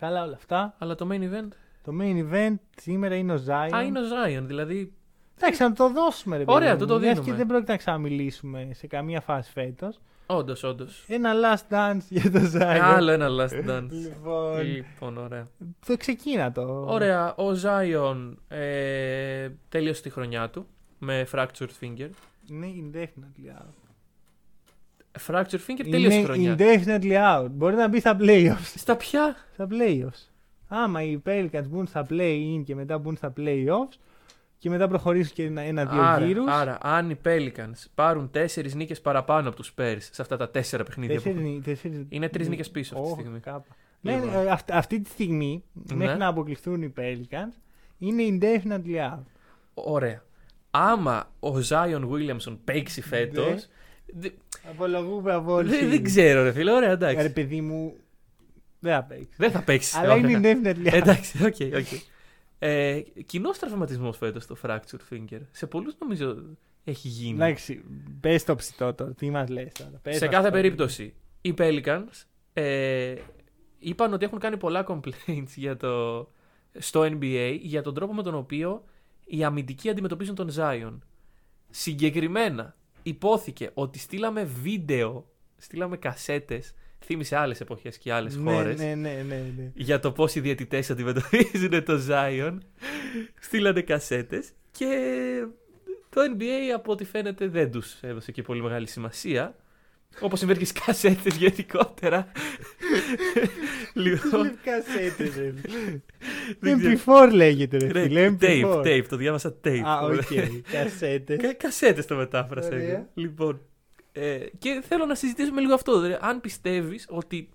Καλά 0.00 0.22
όλα 0.22 0.34
αυτά. 0.34 0.74
Αλλά 0.78 0.94
το 0.94 1.08
main 1.10 1.20
event; 1.22 1.48
Το 1.84 1.92
main 2.00 2.32
event 2.32 2.54
σήμερα 2.76 3.14
είναι 3.14 3.32
ο 3.32 3.42
Zion. 3.46 3.74
Α, 3.74 3.82
είναι 3.82 3.98
ο 3.98 4.02
Zion. 4.02 4.42
Δηλαδή. 4.42 4.92
Εντάξει, 5.36 5.62
να 5.62 5.72
το 5.72 5.90
δώσουμε 5.90 6.36
ρε 6.36 6.44
Ωραία, 6.46 6.68
παιδί 6.68 6.80
του 6.80 6.86
το 6.86 6.94
μου, 6.94 7.00
μιας 7.00 7.12
δίνουμε. 7.14 7.30
και 7.30 7.36
δεν 7.36 7.46
πρόκειται 7.46 7.72
να 7.72 7.78
ξαναμιλήσουμε 7.78 8.68
σε 8.72 8.86
καμία 8.86 9.20
φάση 9.20 9.50
φέτος. 9.50 10.00
Όντως, 10.26 10.62
όντως. 10.62 11.04
Ένα 11.08 11.32
last 11.34 11.74
dance 11.74 12.02
για 12.08 12.30
το 12.30 12.40
Zion. 12.54 12.78
Άλλο 12.82 13.10
ένα 13.10 13.28
last 13.28 13.68
dance. 13.70 13.88
Λοιπόν, 13.90 14.60
λοιπόν, 14.62 15.16
ωραία. 15.18 15.46
το 15.86 15.96
ξεκίνα 15.96 16.52
το. 16.52 16.84
Ωραία. 16.88 17.34
Ο 17.34 17.50
Zion 17.62 18.34
ε, 18.48 19.48
τέλειωσε 19.68 20.02
τη 20.02 20.10
χρονιά 20.10 20.50
του 20.50 20.66
με 20.98 21.26
fractured 21.32 21.70
finger. 21.80 22.10
Είναι 22.50 22.66
indefinitely 22.82 23.60
out. 23.60 23.87
Fractured 25.26 25.58
finger 25.66 25.86
τέλειωσε 25.90 26.16
η 26.16 26.18
Είναι 26.18 26.24
χρονιά. 26.24 26.56
indefinitely 26.58 27.42
out. 27.44 27.48
Μπορεί 27.50 27.74
να 27.76 27.88
μπει 27.88 28.00
στα 28.00 28.16
playoffs. 28.20 28.72
Στα 28.76 28.96
ποια; 28.96 29.36
Στα 29.52 29.66
playoffs. 29.70 30.28
Άμα 30.68 31.02
οι 31.02 31.22
Pelicans 31.26 31.64
μπουν 31.68 31.86
στα 31.86 32.06
play-in 32.10 32.62
και 32.64 32.74
μετά 32.74 32.98
μπουν 32.98 33.16
στα 33.16 33.32
playoffs 33.36 33.96
και 34.58 34.70
μετά 34.70 34.88
προχωρήσουν 34.88 35.34
και 35.34 35.42
ένα- 35.44 35.60
ένα-δύο 35.60 36.02
Άρα, 36.02 36.26
γύρους. 36.26 36.46
άρα, 36.48 36.78
αν 36.82 37.10
οι 37.10 37.16
Pelicans 37.24 37.84
πάρουν 37.94 38.30
τέσσερις 38.30 38.74
νίκες 38.74 39.00
παραπάνω 39.00 39.48
από 39.48 39.56
τους 39.56 39.74
Spurs 39.76 39.96
σε 39.98 40.22
αυτά 40.22 40.36
τα 40.36 40.50
τέσσερα 40.50 40.84
παιχνίδια. 40.84 41.14
Τέσσερις 41.14 41.38
που... 41.40 41.46
νι- 41.48 41.64
τέσσερις- 41.64 42.06
Είναι 42.08 42.28
τρεις 42.28 42.48
νίκες 42.48 42.70
πίσω 42.70 42.94
αυτή 42.96 43.06
τη 43.06 43.12
Ω, 43.12 43.20
στιγμή. 43.20 43.40
κάπου. 43.40 43.72
Ναι, 44.00 44.14
Λοιπόν. 44.14 44.28
ναι, 44.44 44.50
αυ- 44.50 44.72
αυτή 44.72 45.00
τη 45.00 45.08
στιγμή, 45.10 45.64
Ναι. 45.72 45.94
μέχρι 45.94 46.18
να 46.18 46.26
αποκλειστούν 46.26 46.82
οι 46.82 46.92
Pelicans, 46.98 47.56
είναι 47.98 48.22
indefinitely 48.30 49.12
out. 49.14 49.22
Ωραία. 49.74 50.22
Άμα 50.70 51.30
ο 51.40 51.58
Ζάιον 51.60 52.08
Βίλιαμσον 52.08 52.60
παίξει 52.64 53.00
φέτος. 53.02 53.68
Ναι. 54.14 54.28
Απολογούμαι 54.70 55.32
από 55.32 55.52
όλους. 55.52 55.70
Δεν, 55.70 55.88
δεν 55.90 56.02
ξέρω, 56.02 56.42
ρε 56.42 56.52
φίλε. 56.52 56.72
Ωραία, 56.72 56.90
εντάξει. 56.90 57.22
Ρε 57.22 57.28
παιδί 57.28 57.60
μου, 57.60 57.94
δεν 58.78 58.92
θα 58.94 59.02
παίξεις. 59.02 59.36
Δεν 59.36 59.50
θα 59.50 59.62
παίξεις. 59.62 59.94
Αλλά 59.94 60.16
είναι 60.16 60.40
indefinitely 60.42 60.86
out. 60.86 60.92
Εντάξει, 60.92 61.44
OK, 61.44 61.56
OK. 61.76 62.00
Ε, 62.58 63.00
Κοινός 63.26 63.58
τραυματισμός 63.58 64.16
φέτος 64.16 64.46
το 64.46 64.56
fracture 64.62 65.14
finger. 65.14 65.40
Σε 65.50 65.66
πολλούς 65.66 65.94
νομίζω 65.98 66.36
έχει 66.84 67.08
γίνει. 67.08 67.34
Εντάξει, 67.34 67.84
πες 68.20 68.44
το 68.44 68.54
ψητό 68.54 68.94
τώρα, 68.94 69.12
τι 69.12 69.30
μας 69.30 69.48
λες 69.48 69.72
τώρα. 69.72 70.00
πες 70.02 70.16
σε 70.16 70.24
μας 70.24 70.34
κάθε 70.34 70.48
το. 70.48 70.54
περίπτωση, 70.54 71.14
οι 71.40 71.54
Pelicans 71.58 72.24
ε, 72.52 73.14
είπαν 73.78 74.12
ότι 74.12 74.24
έχουν 74.24 74.38
κάνει 74.38 74.56
πολλά 74.56 74.84
complaints 74.88 75.52
για 75.56 75.76
το, 75.76 76.18
στο 76.78 77.00
NBA 77.02 77.58
για 77.60 77.82
τον 77.82 77.94
τρόπο 77.94 78.14
με 78.14 78.22
τον 78.22 78.34
οποίο 78.34 78.84
οι 79.24 79.44
αμυντικοί 79.44 79.88
αντιμετωπίζουν 79.90 80.34
τον 80.34 80.50
Zion. 80.56 80.98
Συγκεκριμένα, 81.70 82.76
υπόθηκε 83.02 83.70
ότι 83.74 83.98
στείλαμε 83.98 84.44
βίντεο, 84.44 85.30
στείλαμε 85.56 85.96
κασέτες, 85.96 86.74
θύμισε 87.04 87.36
άλλες 87.36 87.60
εποχές 87.60 87.98
και 87.98 88.12
άλλες 88.12 88.36
Ναι, 88.36 88.52
χώρες, 88.52 88.78
ναι, 88.78 88.94
ναι, 88.94 89.24
ναι, 89.28 89.52
ναι. 89.56 89.70
για 89.74 90.00
το 90.00 90.12
πώς 90.12 90.34
οι 90.34 90.40
διαιτητές 90.40 90.90
αντιμετωπίζουν 90.90 91.84
το 91.84 92.00
Zion. 92.08 92.58
Στείλανε 93.40 93.80
κασέτες 93.80 94.50
και 94.70 94.96
το 96.10 96.20
NBA 96.36 96.72
από 96.74 96.92
ό,τι 96.92 97.04
φαίνεται 97.04 97.48
δεν 97.48 97.70
τους 97.70 98.02
έδωσε 98.02 98.32
και 98.32 98.42
πολύ 98.42 98.62
μεγάλη 98.62 98.86
σημασία. 98.86 99.56
Όπως 100.20 100.38
συμβαίνει 100.38 100.58
και 100.58 100.64
στις 100.64 100.82
κασέτες 100.84 101.36
γενικότερα. 101.36 102.32
λοιπόν, 103.94 104.58
Κασέτες, 104.64 105.36
ρε. 105.36 105.54
Δεν 106.58 106.78
ξέρω. 106.78 107.28
MP4 107.28 107.32
λέγεται, 107.32 107.76
ρε 107.76 107.86
ρε, 107.92 108.02
φίλε. 108.02 108.36
tape, 108.40 108.62
MP4. 108.64 108.80
tape, 108.82 109.04
το 109.08 109.16
διάβασα 109.16 109.54
tape. 109.64 109.80
Α, 109.84 109.98
οκ, 110.00 110.22
κασέτες. 110.72 111.40
Κα- 111.40 111.52
κασέτες 111.54 112.06
το 112.06 112.14
μετάφρασα 112.16 112.68
Ωραία. 112.68 112.88
εγώ. 112.90 113.08
Λοιπόν, 113.14 113.60
ε, 114.12 114.38
και 114.58 114.82
θέλω 114.88 115.04
να 115.06 115.14
συζητήσουμε 115.14 115.60
λίγο 115.60 115.74
αυτό. 115.74 116.00
Δηλαδή, 116.00 116.18
αν 116.22 116.40
πιστεύεις 116.40 117.06
ότι 117.08 117.48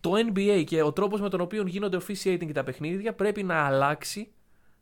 το 0.00 0.12
NBA 0.32 0.62
και 0.66 0.82
ο 0.82 0.92
τρόπος 0.92 1.20
με 1.20 1.28
τον 1.28 1.40
οποίο 1.40 1.62
γίνονται 1.66 1.96
officiating 1.96 2.46
και 2.46 2.52
τα 2.52 2.62
παιχνίδια 2.64 3.12
πρέπει 3.14 3.42
να 3.42 3.54
αλλάξει 3.66 4.28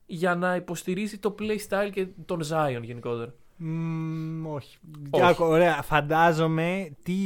για 0.06 0.34
να 0.34 0.54
υποστηρίζει 0.54 1.18
το 1.18 1.34
playstyle 1.38 1.88
και 1.92 2.06
τον 2.26 2.40
Zion 2.50 2.80
γενικότερα. 2.82 3.34
Μμμ, 3.56 4.46
όχι. 4.46 4.78
Όχι. 5.10 5.24
Άκου, 5.24 5.44
Ωραία, 5.44 5.82
φαντάζομαι 5.82 6.88
τι 7.02 7.16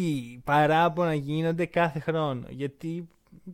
παράπονα 0.45 1.14
γίνονται 1.14 1.66
κάθε 1.66 1.99
χρόνο. 2.01 2.43
Γιατί 2.49 3.09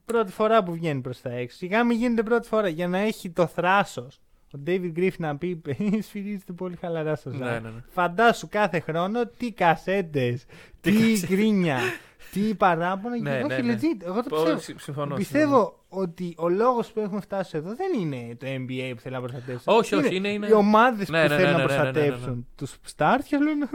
πρώτη 0.04 0.32
φορά 0.32 0.62
που 0.62 0.72
βγαίνει 0.72 1.00
προς 1.00 1.20
τα 1.20 1.30
έξω. 1.32 1.56
Σιγά 1.56 1.84
μην 1.84 1.98
γίνεται 1.98 2.22
πρώτη 2.22 2.48
φορά 2.48 2.68
για 2.68 2.88
να 2.88 2.98
έχει 2.98 3.30
το 3.30 3.46
θράσος. 3.46 4.20
Ο 4.54 4.58
David 4.66 4.92
Griffin 4.96 5.10
να 5.18 5.36
πει 5.36 5.62
σφυρίζεται 6.00 6.52
πολύ 6.52 6.76
χαλαρά 6.76 7.14
στο 7.16 7.30
Ναι, 7.30 7.36
Zion. 7.36 7.62
ναι, 7.62 7.68
ναι. 7.68 7.82
Φαντάσου 7.88 8.48
κάθε 8.50 8.80
χρόνο 8.80 9.26
τι 9.26 9.52
κασέτες, 9.52 10.44
τι 10.80 10.92
κασέτες. 10.92 11.26
γκρίνια, 11.26 11.78
τι 12.32 12.54
παράπονα. 12.54 13.16
Ναι, 13.20 13.42
όχι, 13.44 13.62
ναι, 13.62 13.72
ναι. 13.72 13.78
legit, 13.80 14.02
εγώ 14.04 14.22
το 14.22 14.28
Πολύ 14.28 14.42
πιστεύω. 14.42 14.58
συ- 14.58 14.80
συμφωνώ, 14.80 15.14
Πιστεύω 15.14 15.84
ότι 16.00 16.34
ο 16.38 16.48
λόγος 16.48 16.92
που 16.92 17.00
έχουμε 17.00 17.20
φτάσει 17.20 17.56
εδώ 17.56 17.74
δεν 17.74 18.00
είναι 18.00 18.36
το 18.36 18.46
NBA 18.46 18.92
που 18.94 19.00
θέλει 19.00 19.14
να 19.14 19.20
προστατεύσει. 19.20 19.64
Όχι, 19.68 19.94
όχι, 19.94 20.14
είναι- 20.16 20.28
είναι- 20.28 20.46
Οι 20.46 20.52
ομάδες 20.52 21.08
Ναι, 21.08 21.22
που 21.22 21.28
ναι, 21.28 21.36
θέλουν 21.36 21.52
ναι, 21.56 21.62
να 21.62 21.66
ναι, 21.66 21.74
ναι, 21.74 21.82
ναι, 21.82 21.82
ναι, 21.82 21.90
ναι. 21.90 21.92
προστατεύσουν 21.92 22.46
τους 22.56 22.76
stars 22.96 23.20
και 23.28 23.36
λένε 23.38 23.68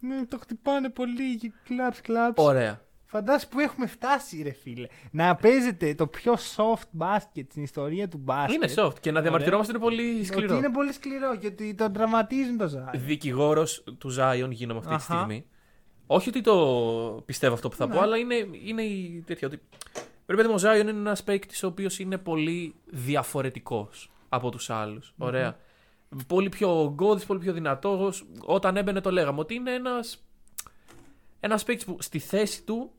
ναι, 0.00 0.24
το 0.28 0.38
χτυπάνε 0.38 0.88
πολύ. 0.90 1.52
Κλαψ, 1.64 2.00
κλαψ. 2.00 2.42
Ωραία. 2.44 2.84
Φαντάσου 3.08 3.48
που 3.48 3.60
έχουμε 3.60 3.86
φτάσει, 3.86 4.42
ρε 4.42 4.50
φίλε. 4.52 4.86
Να 5.10 5.34
παίζετε 5.34 5.94
το 5.94 6.06
πιο 6.06 6.34
soft 6.56 6.82
μπάσκετ 6.90 7.50
στην 7.50 7.62
ιστορία 7.62 8.08
του 8.08 8.18
μπάσκετ. 8.18 8.54
Είναι 8.62 8.72
soft 8.76 8.98
και 9.00 9.10
να 9.10 9.20
διαμαρτυρόμαστε 9.20 9.72
είναι 9.72 9.80
πολύ 9.82 10.24
σκληρό. 10.24 10.54
Ότι 10.56 10.64
είναι 10.66 10.72
πολύ 10.74 10.92
σκληρό 10.92 11.36
και 11.36 11.46
ότι 11.46 11.74
τον 11.74 11.92
τραυματίζουν 11.92 12.56
το 12.56 12.68
Ζάι. 12.68 12.84
Δικηγόρος 12.94 13.84
του 13.98 14.14
Zion 14.18 14.48
γίνομαι 14.50 14.78
αυτή 14.78 14.90
τη 14.90 14.94
Αχα. 14.94 15.14
στιγμή. 15.14 15.44
Όχι 16.06 16.28
ότι 16.28 16.40
το 16.40 17.22
πιστεύω 17.26 17.54
αυτό 17.54 17.68
που 17.68 17.76
θα 17.76 17.86
Ναι. 17.86 17.94
πω, 17.94 18.00
αλλά 18.00 18.16
είναι, 18.16 18.34
είναι 18.64 18.82
η 18.82 19.22
τέτοια. 19.26 19.48
Ότι... 19.48 19.60
Πρέπει 20.26 20.42
να 20.42 20.54
ο 20.54 20.56
Zion 20.56 20.80
είναι 20.80 20.90
ένας 20.90 21.22
παίκτης 21.24 21.62
ο 21.62 21.66
οποίος 21.66 21.98
είναι 21.98 22.18
πολύ 22.18 22.74
διαφορετικός 22.86 24.10
από 24.28 24.50
τους 24.50 24.70
άλλους. 24.70 25.14
Ωραία. 25.18 25.56
Πολύ 26.26 26.48
πιο 26.48 26.80
ογκώδης, 26.82 27.24
πολύ 27.24 27.40
πιο 27.40 27.52
δυνατός. 27.52 28.26
Όταν 28.44 28.76
έμπαινε 28.76 29.00
το 29.00 29.10
λέγαμε 29.10 29.40
ότι 29.40 29.54
είναι 29.54 29.72
ένας 29.74 30.26
ένας 31.40 31.64
παίκτης 31.64 31.84
που 31.84 31.96
στη 32.00 32.18
θέση 32.18 32.62
του 32.62 32.90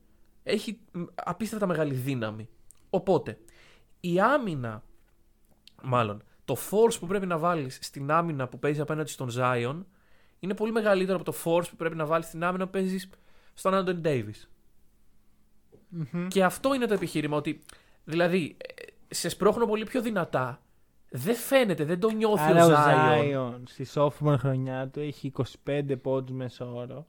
έχει 0.42 0.80
μ, 0.92 1.02
απίστευτα 1.14 1.66
μεγάλη 1.66 1.94
δύναμη. 1.94 2.48
Οπότε, 2.90 3.38
η 4.00 4.20
άμυνα, 4.20 4.82
μάλλον, 5.82 6.22
το 6.44 6.56
force 6.70 6.98
που 7.00 7.06
πρέπει 7.06 7.26
να 7.26 7.38
βάλεις 7.38 7.78
στην 7.80 8.10
άμυνα 8.10 8.48
που 8.48 8.58
παίζεις 8.58 8.80
απέναντι 8.80 9.10
στον 9.10 9.28
Zion 9.36 9.84
είναι 10.38 10.54
πολύ 10.54 10.72
μεγαλύτερο 10.72 11.18
από 11.20 11.32
το 11.32 11.38
force 11.44 11.68
που 11.70 11.76
πρέπει 11.76 11.96
να 11.96 12.06
βάλεις 12.06 12.26
στην 12.26 12.44
άμυνα 12.44 12.64
που 12.64 12.70
παίζεις 12.70 13.08
στον 13.54 13.74
Άντων 13.74 14.00
Davis. 14.04 14.48
Και 16.28 16.44
αυτό 16.44 16.74
είναι 16.74 16.86
το 16.86 16.94
επιχείρημα 16.94 17.36
ότι, 17.36 17.60
δηλαδή, 18.04 18.56
ε, 19.08 19.14
σε 19.14 19.28
σπρώχνω 19.28 19.66
πολύ 19.66 19.84
πιο 19.84 20.02
δυνατά. 20.02 20.60
Δεν 21.10 21.34
φαίνεται, 21.34 21.84
δεν 21.84 22.00
το 22.00 22.10
νιώθει 22.10 22.42
Άρα 22.50 22.64
ο 22.66 22.68
ο 22.70 22.72
Zion. 22.74 22.84
Ζάιον 23.18 23.62
στη 23.68 23.86
sophomore 23.94 24.36
χρονιά 24.38 24.88
του 24.88 25.00
έχει 25.00 25.32
25 25.66 25.80
πόντους 26.02 26.36
μέσω 26.36 26.72
όρο. 26.74 27.06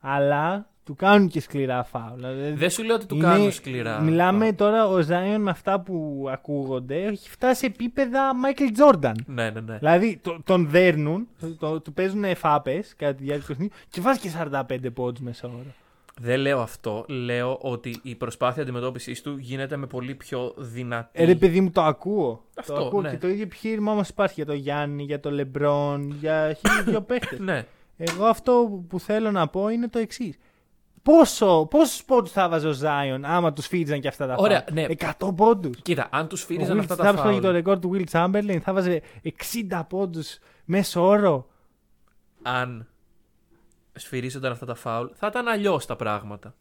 Αλλά 0.00 0.68
του 0.84 0.94
κάνουν 0.94 1.28
και 1.28 1.40
σκληρά 1.40 1.82
φάουλ. 1.84 2.14
Δηλαδή, 2.14 2.50
Δεν 2.50 2.70
σου 2.70 2.82
λέω 2.84 2.94
ότι 2.94 3.06
του 3.06 3.14
είναι- 3.14 3.24
κάνουν 3.24 3.52
σκληρά. 3.52 4.00
Μιλάμε 4.00 4.52
τώρα 4.52 4.86
ο 4.88 5.00
Ζάιον 5.00 5.40
με 5.40 5.50
αυτά 5.50 5.80
που 5.80 6.26
ακούγονται 6.30 7.02
έχει 7.04 7.30
φτάσει 7.30 7.60
σε 7.60 7.66
επίπεδα 7.66 8.30
Michael 8.44 8.78
Jordan. 8.80 9.12
Ναι, 9.26 9.50
ναι, 9.50 9.60
ναι. 9.60 9.78
Δηλαδή 9.78 10.18
το- 10.22 10.38
τον 10.44 10.68
δέρνουν, 10.68 11.28
το, 11.58 11.80
του 11.80 11.92
παίζουν 11.92 12.24
εφάπες 12.24 12.94
κατά 12.96 13.14
τη 13.14 13.22
διάρκεια 13.22 13.46
του 13.46 13.52
παιχνιδιού 13.54 13.76
και 13.88 14.00
βάζει 14.00 14.18
και 14.20 14.30
45 14.30 14.90
πόντους 14.94 15.20
μέσα 15.20 15.48
ώρα. 15.48 15.74
Δεν 16.20 16.40
λέω 16.40 16.60
αυτό. 16.60 17.04
Λέω 17.08 17.58
ότι 17.60 18.00
η 18.02 18.14
προσπάθεια 18.14 18.62
αντιμετώπισης 18.62 19.22
του 19.22 19.36
γίνεται 19.38 19.76
με 19.76 19.86
πολύ 19.86 20.14
πιο 20.14 20.54
δυνατή. 20.56 21.22
Ε, 21.22 21.24
ρε 21.24 21.34
παιδί 21.34 21.60
μου, 21.60 21.70
το 21.70 21.82
ακούω. 21.82 22.44
Αυτό, 22.54 22.74
το 22.74 22.86
ακούω 22.86 23.00
ναι. 23.00 23.10
και 23.10 23.18
το 23.18 23.28
ίδιο 23.28 23.42
επιχείρημα 23.42 23.92
όμω 23.92 24.02
υπάρχει 24.08 24.34
για 24.34 24.46
τον 24.46 24.54
Γιάννη, 24.56 25.02
για 25.02 25.20
τον 25.20 25.32
Λεμπρόν, 25.32 26.16
για 26.20 26.56
χίλιους 26.58 26.84
δύο 26.84 27.00
παίχτε. 27.08 27.38
Ναι. 27.40 27.66
Εγώ 27.96 28.24
αυτό 28.24 28.82
που 28.88 29.00
θέλω 29.00 29.30
να 29.30 29.48
πω 29.48 29.68
είναι 29.68 29.88
το 29.88 29.98
εξής. 29.98 30.36
Πόσο, 31.02 31.66
πόσους 31.70 32.04
πόντους 32.04 32.30
θα 32.30 32.48
βάζει 32.48 32.66
ο 32.66 32.72
Ζάιον 32.72 33.24
άμα 33.24 33.52
τους 33.52 33.66
φύριζαν 33.66 34.00
και 34.00 34.08
αυτά 34.08 34.26
τα 34.26 34.34
Ωραία, 34.38 34.64
φάουλ; 34.68 34.80
ναι. 34.80 34.86
100 35.28 35.34
πόντους. 35.36 35.82
Κοίτα, 35.82 36.08
αν 36.10 36.28
τους 36.28 36.42
Ο 36.42 36.46
φύριζαν 36.46 36.76
Will 36.76 36.80
αυτά 36.80 36.94
θα 36.94 37.02
τα 37.02 37.08
έσπαγε 37.08 37.36
το 37.36 37.42
φάουλ. 37.42 37.54
ρεκόρ 37.54 37.78
του 37.78 37.90
Will 37.94 38.04
Chamberlain, 38.10 38.58
θα 38.62 38.72
βάζει 38.72 39.00
60 39.70 39.82
πόντους 39.88 40.38
μέσω 40.64 41.06
όρο. 41.06 41.46
Αν 42.42 42.88
σφυρίζονταν 43.94 44.52
αυτά 44.52 44.66
τα 44.66 44.74
φάουλ, 44.74 45.06
θα 45.14 45.26
ήταν 45.26 45.48
αλλιώς 45.48 45.86
τα 45.86 45.96
πράγματα. 45.96 46.54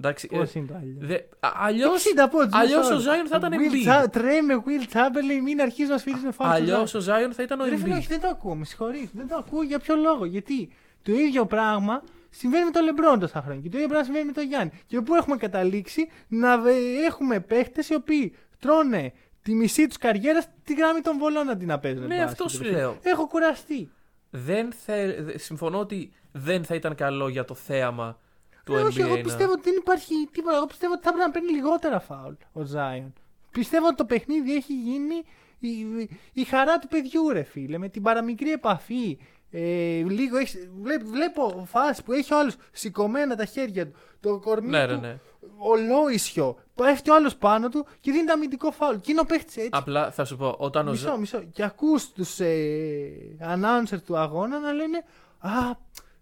Εντάξει. 0.00 0.26
Πώς 0.26 0.54
ε, 0.54 0.58
είναι 0.58 0.66
το 0.68 0.74
άλλο. 0.74 0.94
δε- 0.98 1.20
α- 1.40 1.52
αλλιώς, 1.56 2.04
60 2.04 2.28
πόντους 2.30 2.52
μέσω 2.52 2.58
αλλιώς 2.64 2.86
όρο. 2.90 2.96
ο 2.96 3.00
Zion 3.00 3.26
θα 3.28 3.36
ήταν 3.36 3.52
Will 3.52 3.86
Embiid. 3.86 4.04
Cha- 4.04 4.10
Τρέει 4.10 4.42
με 4.42 4.54
Will 4.66 4.94
Chamberlain, 4.96 5.42
μην 5.42 5.60
αρχίζει 5.60 5.90
να 5.90 5.98
σφυρίζει 5.98 6.24
με 6.24 6.30
φάουλ. 6.32 6.50
στο 6.50 6.62
αλλιώς 6.62 6.94
Zion. 6.94 7.00
ο 7.00 7.04
Zion 7.04 7.30
θα 7.32 7.42
ήταν 7.42 7.60
ο 7.60 7.64
Ρε 7.64 7.76
φίλε, 7.76 7.94
όχι, 7.94 8.04
Embiid. 8.06 8.08
δεν 8.10 8.20
το 8.20 8.28
ακούω, 8.28 8.54
με 8.54 8.64
συγχωρείς. 8.64 9.08
Δεν 9.12 9.28
το 9.28 9.36
ακούω 9.36 9.62
για 9.62 9.78
ποιο 9.78 9.96
λόγο. 9.96 10.24
Γιατί 10.24 10.70
το 11.02 11.12
ίδιο 11.12 11.46
πράγμα 11.46 12.02
συμβαίνει 12.30 12.64
με 12.64 12.70
τον 12.70 12.84
Λεμπρόν 12.84 13.18
τόσα 13.20 13.42
χρόνια. 13.42 13.60
Και 13.62 13.68
το 13.68 13.76
ίδιο 13.76 13.88
πράγμα 13.88 14.04
συμβαίνει 14.04 14.26
με 14.26 14.32
τον 14.32 14.44
Γιάννη. 14.44 14.70
Και 14.86 15.00
πού 15.00 15.14
έχουμε 15.14 15.36
καταλήξει 15.36 16.08
να 16.28 16.52
ε, 16.52 17.04
έχουμε 17.06 17.40
παίχτες 17.40 17.88
οι 17.88 17.94
οποίοι 17.94 18.34
τρώνε 18.58 19.12
τη 19.42 19.54
μισή 19.54 19.86
τους 19.86 19.96
καριέρα 19.96 20.40
στη 20.40 20.74
γράμμη 20.74 21.00
των 21.00 21.18
βολών 21.18 21.50
αντί 21.50 21.64
να 21.66 21.78
παίζουν. 21.78 22.06
Ναι, 22.06 22.08
μπάσκετ, 22.16 22.28
αυτός 22.30 22.52
σου 22.52 22.58
ρε 22.62 22.64
φίλε. 22.68 22.76
λέω. 22.78 22.98
Έχω 23.02 23.26
κουραστεί. 23.28 23.90
Δεν 24.30 24.72
θε... 24.72 25.22
δε- 25.22 25.38
Συμφωνώ 25.38 25.78
ότι 25.78 26.12
δεν 26.32 26.64
θα 26.64 26.74
ήταν 26.74 26.94
καλό 26.94 27.28
για 27.28 27.44
το 27.44 27.54
θέαμα 27.54 28.18
του 28.64 28.74
Ε, 28.74 28.82
NBA. 28.82 28.84
όχι, 28.86 29.00
εγώ 29.00 29.16
να- 29.16 29.22
πιστεύω 29.22 29.52
ότι 29.52 29.60
δεν 29.64 29.74
υπάρχει 29.78 30.14
τίποτα. 30.32 30.56
Εγώ 30.56 30.66
πιστεύω 30.66 30.92
ότι 30.92 31.02
θα 31.02 31.10
πρέπει 31.12 31.26
να 31.26 31.32
παίρνει 31.32 31.52
λιγότερα 31.52 32.00
φάουλ 32.00 32.32
ο 32.52 32.62
Ζάιον. 32.64 33.12
Πιστεύω 33.50 33.86
ότι 33.86 33.94
το 33.96 34.04
παιχνίδι 34.04 34.54
έχει 34.54 34.74
γίνει 34.74 35.14
η, 35.58 36.08
η 36.32 36.44
χαρά 36.44 36.78
του 36.78 36.88
παιδιού, 36.88 37.28
ρε 37.28 37.42
φίλε, 37.42 37.78
με 37.78 37.88
την 37.88 38.02
παραμικρή 38.02 38.50
επαφή. 38.52 39.18
Ε, 39.50 39.60
λίγο 40.08 40.36
έχεις- 40.36 40.68
βλέ- 40.82 41.04
βλέπω 41.04 41.64
φάση 41.68 42.02
που 42.02 42.12
έχει 42.12 42.34
ο 42.34 42.38
άλλος 42.38 42.56
σηκωμένα 42.72 43.36
τα 43.36 43.44
χέρια 43.44 43.86
του, 43.86 43.94
το 44.20 44.38
κορμί 44.38 44.68
Ναι, 44.68 44.86
ναι, 44.86 44.92
του 44.94 45.00
ναι. 45.00 45.18
Ολόισιο. 45.56 46.56
Πέφτει 46.74 47.10
ο 47.10 47.14
άλλος 47.14 47.36
πάνω 47.36 47.68
του 47.68 47.86
και 48.00 48.12
δίνει 48.12 48.24
το 48.26 48.32
αμυντικό 48.32 48.70
φάουλ. 48.70 48.96
Και 48.96 49.10
είναι 49.10 49.20
ο 49.20 49.24
παίχτη 49.24 49.60
έτσι. 49.60 49.68
Απλά 49.72 50.10
θα 50.10 50.24
σου 50.24 50.36
πω, 50.36 50.54
όταν 50.58 50.88
ο 50.88 50.90
Μισό, 50.90 51.08
Ζα- 51.08 51.16
μισό. 51.16 51.38
Και 51.52 51.62
ακούς 51.64 52.12
τους 52.12 52.40
ε, 52.40 53.36
announcers 53.40 54.02
του 54.06 54.16
αγώνα 54.16 54.58
να 54.58 54.72
λένε 54.72 55.04
Α, 55.38 55.50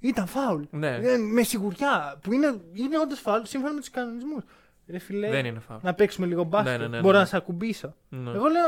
ήταν 0.00 0.26
φάουλ. 0.26 0.62
Ναι. 0.70 0.96
Ε, 0.96 1.16
με 1.16 1.42
σιγουριά. 1.42 2.18
Που 2.22 2.32
είναι, 2.32 2.60
είναι 2.72 2.98
όντως 2.98 3.20
φάουλ 3.20 3.42
σύμφωνα 3.44 3.72
με 3.72 3.80
τους 3.80 3.90
κανονισμούς. 3.90 4.42
Ρε 4.88 4.98
φιλέ, 4.98 5.30
Δεν 5.30 5.44
είναι 5.44 5.58
φάουλ. 5.60 5.80
να 5.82 5.94
παίξουμε 5.94 6.26
λίγο 6.26 6.44
μπάσκετ. 6.44 6.78
Ναι, 6.78 6.86
ναι, 6.86 6.88
ναι, 6.96 7.00
Μπορώ 7.00 7.12
ναι. 7.14 7.18
να 7.18 7.24
σε 7.26 7.36
ακουμπήσω. 7.36 7.94
Ναι. 8.08 8.30
Εγώ 8.30 8.44
λέω 8.46 8.62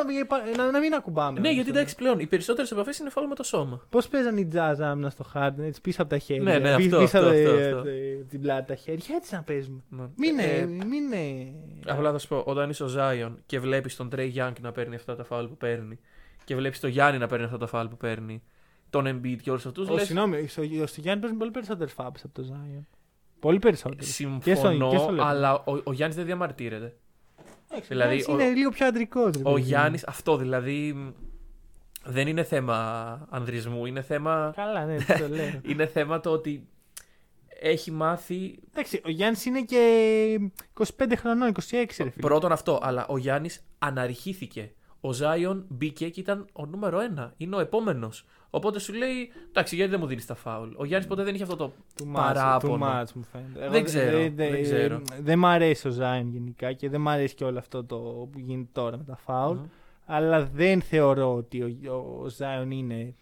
να, 0.56 0.64
να, 0.64 0.70
να 0.70 0.78
μην 0.78 0.94
ακουμπάμε. 0.94 1.40
Ναι, 1.40 1.50
γιατί 1.50 1.70
εντάξει 1.70 1.94
πλέον 1.94 2.18
οι 2.18 2.26
περισσότερες 2.26 2.70
επαφές 2.70 2.98
είναι 2.98 3.10
φάουλ 3.10 3.26
με 3.26 3.34
το 3.34 3.42
σώμα. 3.42 3.80
Πώς 3.90 4.08
παίζαν 4.08 4.36
οι 4.36 4.48
jazz 4.54 4.76
άμυνα 4.80 5.10
στο 5.10 5.24
Harden, 5.34 5.58
έτσι 5.58 5.80
πίσω 5.80 6.02
από 6.02 6.10
τα 6.10 6.18
χέρια. 6.18 6.42
Ναι, 6.42 6.58
ναι, 6.58 6.76
πίσω, 6.76 6.96
αυτό, 6.96 6.98
πίσω 6.98 7.18
αυτό, 7.18 7.30
από 7.30 7.38
αυτό, 7.38 7.58
ε, 7.58 7.72
αυτό. 7.72 7.88
ε, 7.88 8.24
την 8.28 8.40
πλάτη 8.40 8.66
τα 8.66 8.74
χέρια. 8.74 9.14
Έτσι 9.16 9.34
να 9.34 9.42
παίζουμε. 9.42 9.80
Ναι. 9.88 10.04
Μην 10.16 10.38
Ε, 10.38 10.58
είναι. 10.58 10.84
Μην 10.84 10.92
είναι... 11.12 11.52
Απλά 11.86 12.10
θα 12.12 12.18
σου 12.18 12.28
πω, 12.28 12.42
όταν 12.46 12.70
είσαι 12.70 12.84
ο 12.84 12.86
Ζάιον 12.86 13.38
και 13.46 13.58
βλέπεις 13.60 13.96
τον 13.96 14.08
Τρέι 14.08 14.32
Young 14.36 14.52
να 14.60 14.72
παίρνει 14.72 14.94
αυτά 14.94 15.16
τα 15.16 15.24
φάουλ 15.24 15.46
που 15.46 15.56
παίρνει 15.56 15.98
και 16.44 16.56
βλέπεις 16.56 16.80
τον 16.80 16.90
Γιάννη 16.90 17.18
να 17.18 17.26
παίρνει 17.26 17.44
αυτά 17.44 17.58
τα 17.58 17.66
φάουλ 17.66 17.86
που 17.86 17.96
παίρνει, 17.96 18.42
τον 18.90 19.06
Embiid 19.06 19.36
και 19.42 19.50
όλους 19.50 19.66
αυτούς. 19.66 19.88
Ω, 19.88 19.98
συγγνώμη, 19.98 20.46
στο, 20.46 20.62
στο 20.86 21.00
Γιάννη 21.00 21.20
παίζουν 21.20 21.38
πολύ 21.38 21.50
περισσότερες 21.50 21.92
φάπε 21.92 22.18
από 22.24 22.34
το 22.42 22.48
Zion. 22.52 22.84
Πολύ 23.40 23.58
περισσότερε. 23.58 24.02
Συμφωνώ, 24.02 24.38
και 24.90 24.96
στο 24.98 25.08
Λεμπρόν. 25.08 25.26
αλλά 25.26 25.54
ο, 25.54 25.80
ο 25.84 25.92
Γιάννης 25.92 26.16
δεν 26.16 26.26
διαμαρτύρεται. 26.26 26.96
δηλαδή, 27.88 28.16
Δηλαδή, 28.16 28.24
ο- 28.28 28.32
είναι 28.32 28.48
λίγο 28.50 28.70
πιο 28.70 28.86
αντρικό. 28.86 29.30
Ο 29.42 29.58
Γιάννης, 29.58 30.04
αυτό 30.06 30.36
δηλαδή. 30.36 30.92
μ, 30.92 31.08
Δεν 32.04 32.28
είναι 32.28 32.42
θέμα 32.42 32.76
ανδρισμού, 33.30 33.86
είναι 33.86 34.02
θέμα. 34.02 34.52
Καλά, 34.56 34.84
ναι, 34.84 34.96
τι 34.96 35.18
το 35.18 35.28
λέω. 35.34 35.60
Είναι 35.62 35.86
θέμα 35.86 36.20
το 36.20 36.30
ότι 36.30 36.68
έχει 37.60 37.90
μάθει. 37.90 38.58
Εντάξει, 38.72 39.00
ο 39.04 39.10
Γιάννης 39.10 39.44
είναι 39.44 39.62
και 39.62 40.40
25 40.98 41.12
χρονών, 41.16 41.52
26 41.54 41.60
ρε 41.72 41.86
φίλε. 41.92 42.10
Πρώτον 42.20 42.52
αυτό, 42.52 42.78
αλλά 42.82 43.06
ο 43.08 43.18
Γιάννης 43.18 43.64
αναρριχήθηκε. 43.78 44.72
Ο 45.00 45.12
Ζάιον 45.12 45.64
μπήκε 45.68 46.08
και 46.08 46.20
ήταν 46.20 46.46
ο 46.52 46.66
νούμερο 46.66 47.00
ένα. 47.00 47.34
Είναι 47.36 47.56
ο 47.56 47.60
επόμενος. 47.60 48.24
Οπότε 48.50 48.78
σου 48.78 48.92
λέει, 48.92 49.30
εντάξει, 49.48 49.76
γιατί 49.76 49.90
δεν 49.90 50.00
μου 50.00 50.06
δίνεις 50.06 50.26
τα 50.26 50.34
φάουλ. 50.34 50.68
Ο 50.76 50.84
Γιάννης 50.84 51.08
ποτέ 51.08 51.22
δεν 51.22 51.34
είχε 51.34 51.42
αυτό 51.42 51.56
το 51.56 51.72
Του 51.96 52.10
παράπονο. 52.12 52.72
Του 52.72 52.78
μάτς 52.78 53.12
μου 53.12 53.22
φαίνεται. 53.32 53.60
Εγώ 53.62 53.70
Δεν 53.72 53.84
ξέρω, 53.84 54.16
δε- 54.18 54.30
δε- 54.30 54.50
δεν 54.50 54.62
ξέρω. 54.62 55.02
Δεν 55.22 55.38
μ' 55.38 55.46
αρέσει 55.46 55.88
ο 55.88 55.90
Ζάιν 55.90 56.28
γενικά 56.28 56.72
και 56.72 56.88
δεν 56.88 57.00
μ' 57.00 57.08
αρέσει 57.08 57.34
και 57.34 57.44
όλο 57.44 57.58
αυτό 57.58 57.84
το 57.84 57.96
που 58.32 58.38
γίνεται 58.38 58.68
τώρα 58.72 58.96
με 58.96 59.04
τα 59.04 59.16
φάουλ. 59.16 59.56
Μμμ. 59.56 59.66
Αλλά 60.06 60.44
δεν 60.54 60.80
θεωρώ 60.82 61.34
ότι 61.34 61.62
ο, 61.62 62.20
ο 62.22 62.28
Ζάιον 62.28 62.70
είναι 62.70 63.14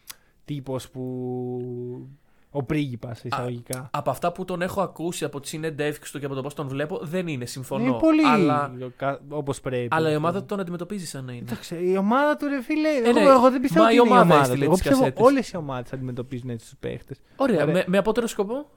τύπος 0.44 0.90
που... 0.90 2.08
Ο 2.56 2.62
πρίγκιπας 2.62 3.24
εισαγωγικά. 3.24 3.88
Από 3.92 4.10
αυτά 4.10 4.32
που 4.32 4.44
τον 4.44 4.62
έχω 4.62 4.80
ακούσει 4.82 5.24
από 5.24 5.40
τι 5.40 5.48
συνεντεύξει 5.48 6.12
του 6.12 6.18
και 6.18 6.26
από 6.26 6.34
το 6.34 6.42
πώς 6.42 6.54
τον 6.54 6.68
βλέπω, 6.68 6.98
δεν 7.02 7.26
είναι. 7.26 7.44
Συμφωνώ. 7.46 7.84
είναι 7.84 7.92
πολύ 7.98 8.24
Αλλά, 8.26 8.72
κα- 8.96 9.20
όπως 9.28 9.60
πρέπει. 9.60 9.88
αλλά 9.90 10.10
η 10.10 10.16
ομάδα 10.16 10.40
του 10.40 10.46
τον 10.46 10.60
αντιμετωπίζει 10.60 11.06
σαν 11.06 11.24
να 11.24 11.32
είναι. 11.32 11.42
Εντάξει, 11.50 11.90
η 11.90 11.96
ομάδα 11.96 12.36
του 12.36 12.46
ρε 12.48 12.62
φίλε. 12.62 12.88
εγώ, 12.88 13.12
ναι, 13.20 13.20
εγώ 13.20 13.50
δεν 13.50 13.60
πιστεύω 13.60 13.84
μα 13.84 13.90
ότι 13.90 13.96
η 13.96 14.00
είναι 14.04 14.08
η 14.08 14.10
ομάδα 14.12 14.22
ομάδα 14.34 14.40
έστειλε 14.40 14.58
του. 14.58 14.64
Εγώ 14.64 14.72
τις 14.74 14.82
πιστεύω 14.82 15.00
κασέτες. 15.02 15.24
όλες 15.26 15.50
οι 15.50 15.56
ομάδες 15.56 15.92
αντιμετωπίζουν 15.92 16.50
έτσι 16.50 16.64
τους 16.68 16.76
παίχτες. 16.80 17.20
Ωραία. 17.36 17.62
Ωραία. 17.62 17.74
Με, 17.74 17.84
με 17.86 17.98
απότερο 17.98 18.26
σκοπό; 18.26 18.68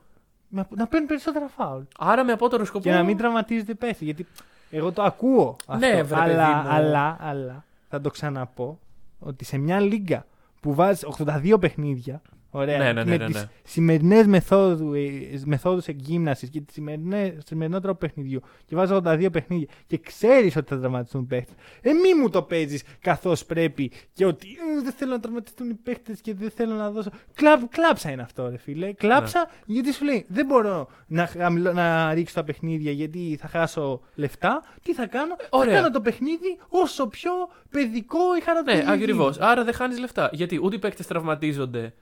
Να, 0.50 0.68
να 0.76 0.88
παίρνουν 0.88 1.08
περισσότερα 1.08 1.48
φάουλ. 1.48 1.82
Άρα 1.98 2.24
με 2.24 2.32
απότερο 2.32 2.66
σκοπό. 2.66 2.84
Και 2.84 2.92
να 2.92 3.04
μην 3.04 3.18
τραυματίζονται 3.18 3.72
οι 3.72 3.76
παίχτες. 3.76 4.02
Γιατί 4.02 4.28
εγώ 4.70 4.92
το 4.92 5.02
ακούω 5.02 5.56
αυτό. 5.68 5.86
Ναι, 5.88 6.04
βρε, 6.04 6.20
αλλά, 6.20 6.46
παιδί 6.46 6.68
μου. 6.68 6.74
αλλά, 6.76 7.18
αλλά 7.20 7.64
θα 7.90 8.02
το 8.02 8.10
ξαναπώ 8.10 8.80
ότι 9.20 9.46
σε 9.46 9.58
μια 9.58 9.80
λίγκα 9.80 10.26
που 10.62 10.74
βάζει 10.74 11.08
82 11.18 11.58
παιχνίδια. 11.60 12.22
Ωραία, 12.52 12.78
Ναι, 12.78 12.84
ναι, 12.84 13.04
ναι, 13.04 13.10
με 13.10 13.18
ναι, 13.18 13.26
τις 13.26 13.36
ναι. 13.36 13.50
σημερινές 13.64 14.26
μεθόδου, 14.26 14.94
ε, 14.94 15.10
μεθόδους 15.46 15.88
εκγύμνασης 15.88 16.50
και 16.50 16.62
τη 16.62 16.74
σημερινέ- 16.74 17.38
σημερινό 17.48 17.80
τρόπο 17.80 17.98
παιχνιδιού 17.98 18.42
και 18.66 18.76
βάζει 18.76 18.94
82 18.94 19.30
παιχνίδια 19.32 19.68
και 19.88 19.98
ξέρεις 19.98 20.56
ότι 20.56 20.68
θα 20.74 20.80
τραυματιστούν 20.80 21.22
οι 21.22 21.26
παίχτες 21.26 21.56
ε 21.82 21.94
μη 21.94 22.14
μου 22.22 22.30
το 22.30 22.42
παίζεις 22.42 22.84
καθώς 23.00 23.46
πρέπει 23.46 23.92
και 24.14 24.26
ότι 24.26 24.48
«Ε, 24.78 24.82
δεν 24.84 24.92
θέλω 24.92 25.12
να 25.12 25.20
τραυματιστούν 25.20 25.70
οι 25.70 25.74
παίχτες 25.74 26.22
και 26.22 26.34
δεν 26.34 26.50
θέλω 26.52 26.74
να 26.76 26.92
δώσω 26.92 27.10
Κλαπ, 27.36 27.68
κλάψα 27.70 28.12
είναι 28.12 28.22
αυτό 28.22 28.50
ρε 28.50 28.58
φίλε 28.58 28.92
κλάψα 28.94 29.40
Ναι. 29.40 29.74
γιατί 29.74 29.94
σου 29.94 30.06
λέει 30.06 30.26
δεν 30.28 30.46
μπορώ 30.46 30.88
να, 31.08 31.28
χαμηλώ- 31.28 31.74
να 31.74 32.14
ρίξω 32.14 32.34
τα 32.36 32.44
παιχνίδια 32.44 32.92
γιατί 32.92 33.38
θα 33.42 33.48
χάσω 33.48 34.02
λεφτά 34.16 34.64
τι 34.84 34.94
θα 34.94 35.08
κάνω; 35.08 35.36
Ωραία. 35.50 35.74
θα 35.76 35.82
κάνω 35.82 35.92
το 35.92 36.02
παιχνίδι 36.02 36.58
όσο 36.68 37.08
πιο 37.08 37.32
παιδικό 37.70 38.20
ή 38.40 38.42
χαρακτηριστικό 38.42 38.92
Ναι, 38.92 38.98
ακριβώς. 39.04 39.40
Άρα 39.40 39.64
δεν 39.64 39.74
χάνεις 39.74 40.00
λεφτά. 40.00 40.30
Γιατί 40.34 40.60
ούτε 40.64 40.76
οι 40.76 40.80
παίκτες 40.80 41.08
τραυματίζονται 41.08 41.94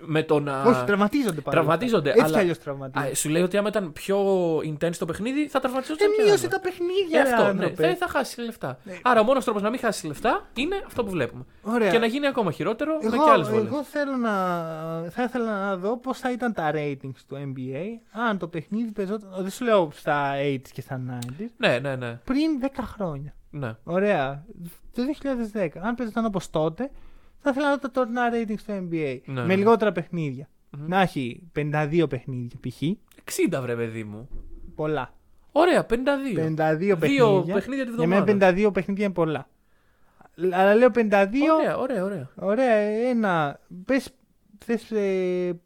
με 0.00 0.22
το 0.22 0.40
να. 0.40 0.62
όχι 0.62 0.84
τραυματίζονται 0.84 1.40
πάλι 1.40 1.56
Τραυματίζονται, 1.56 2.10
έτσι 2.10 2.22
αλλά- 2.22 2.32
κι 2.32 2.38
αλλιώς 2.38 2.58
τραυματίζονται 2.58 3.10
Α, 3.10 3.14
σου 3.14 3.28
λέει 3.28 3.42
ότι 3.42 3.56
άμα 3.56 3.68
ήταν 3.68 3.92
πιο 3.92 4.18
intense 4.58 4.96
το 4.98 5.04
παιχνίδι, 5.04 5.48
θα 5.48 5.60
τραυματιζόταν. 5.60 6.06
Ε, 6.10 6.14
και 6.16 6.22
μείωσε 6.22 6.46
άλλα. 6.46 6.54
τα 6.56 6.60
παιχνίδια, 6.60 7.20
Ε, 7.20 7.22
ρε 7.22 7.28
αυτό, 7.30 7.42
ναι. 7.42 7.48
άνθρωπε. 7.64 7.88
Θα, 7.88 7.96
θα 7.96 8.08
χάσει 8.18 8.40
λεφτά. 8.40 8.78
Ναι. 8.84 8.98
Άρα 9.02 9.20
ο 9.20 9.24
μόνος 9.24 9.44
τρόπος 9.44 9.62
να 9.62 9.70
μην 9.70 9.78
χάσει 9.78 10.06
λεφτά 10.06 10.46
είναι 10.54 10.82
αυτό 10.86 11.04
που 11.04 11.10
βλέπουμε. 11.10 11.44
Ωραία. 11.62 11.90
Και 11.90 11.98
να 11.98 12.06
γίνει 12.06 12.26
ακόμα 12.26 12.52
χειρότερο 12.52 12.98
με 13.02 13.06
εγώ, 13.14 13.24
και 13.24 13.30
άλλες 13.30 13.48
βολέ. 13.48 13.66
εγώ 13.66 13.82
θέλω 13.84 14.16
να, 14.16 14.30
θα 15.10 15.22
ήθελα 15.22 15.58
να 15.64 15.76
δω 15.76 15.96
πώς 15.98 16.18
θα 16.18 16.30
ήταν 16.32 16.52
τα 16.52 16.70
ratings 16.74 17.18
του 17.28 17.36
NBA 17.54 17.82
αν 18.28 18.38
το 18.38 18.46
παιχνίδι 18.48 18.90
παίζονταν, 18.92 19.30
δεν 19.38 19.50
σου 19.50 19.64
λέω 19.64 19.90
στα 19.94 20.32
8 20.36 20.58
και 20.72 20.80
στα 20.80 21.00
90 21.38 21.50
Ναι, 21.56 21.78
ναι, 21.78 21.96
ναι. 21.96 22.20
πριν 22.24 22.50
10 22.60 22.66
χρόνια. 22.96 23.34
ναι. 23.50 23.76
Ωραία. 23.84 24.44
Το 24.94 25.02
2010. 25.52 25.68
Αν 25.80 25.94
παίζονταν 25.94 26.24
όπως 26.24 26.50
τότε, 26.50 26.90
θα 27.44 27.50
ήθελα 27.50 27.66
να 27.66 27.72
δω 27.72 27.78
τα 27.78 27.90
τωρινά 27.90 28.30
ratings 28.32 28.60
του 28.66 28.88
NBA. 28.90 29.18
Ναι, 29.24 29.40
με 29.40 29.46
ναι. 29.46 29.56
λιγότερα 29.56 29.92
παιχνίδια. 29.92 30.48
Να 30.70 31.00
έχει 31.00 31.42
52 31.56 32.04
παιχνίδια 32.08 32.58
π.χ. 32.60 32.82
60 33.56 33.60
βρε 33.62 33.76
παιδί 33.76 34.04
μου. 34.04 34.28
Πολλά. 34.74 35.14
Ωραία, 35.52 35.86
52. 35.90 35.94
52 35.94 36.76
Δύο 36.76 36.96
παιχνίδια. 36.96 37.54
παιχνίδια 37.54 37.84
τη 37.86 37.92
Για 37.94 38.06
μένα 38.06 38.22
βδομάδας. 38.24 38.52
52 38.66 38.72
παιχνίδια 38.72 39.04
είναι 39.04 39.14
πολλά. 39.14 39.48
Αλλά 40.52 40.74
λέω 40.74 40.88
52 40.94 41.00
Ωραία, 41.58 41.76
ωραία, 41.78 42.04
ωραία. 42.04 42.30
Ωραία, 42.34 42.74
ένα. 43.08 43.60
Πες, 43.84 44.10
θες 44.64 44.90
ε, 44.90 45.60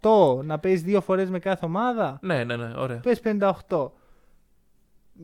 58 0.00 0.44
να 0.44 0.58
παίζει 0.58 0.82
δύο 0.82 1.00
φορές 1.00 1.30
με 1.30 1.38
κάθε 1.38 1.64
ομάδα; 1.66 2.18
Ναι, 2.22 2.44
ναι, 2.44 2.56
ναι, 2.56 2.72
ωραία. 2.76 2.98
Πες 3.00 3.20
58. 3.24 3.90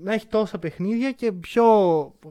Να 0.02 0.12
έχει 0.12 0.26
τόσα 0.26 0.58
παιχνίδια 0.58 1.12
και 1.12 1.32
πιο 1.32 1.64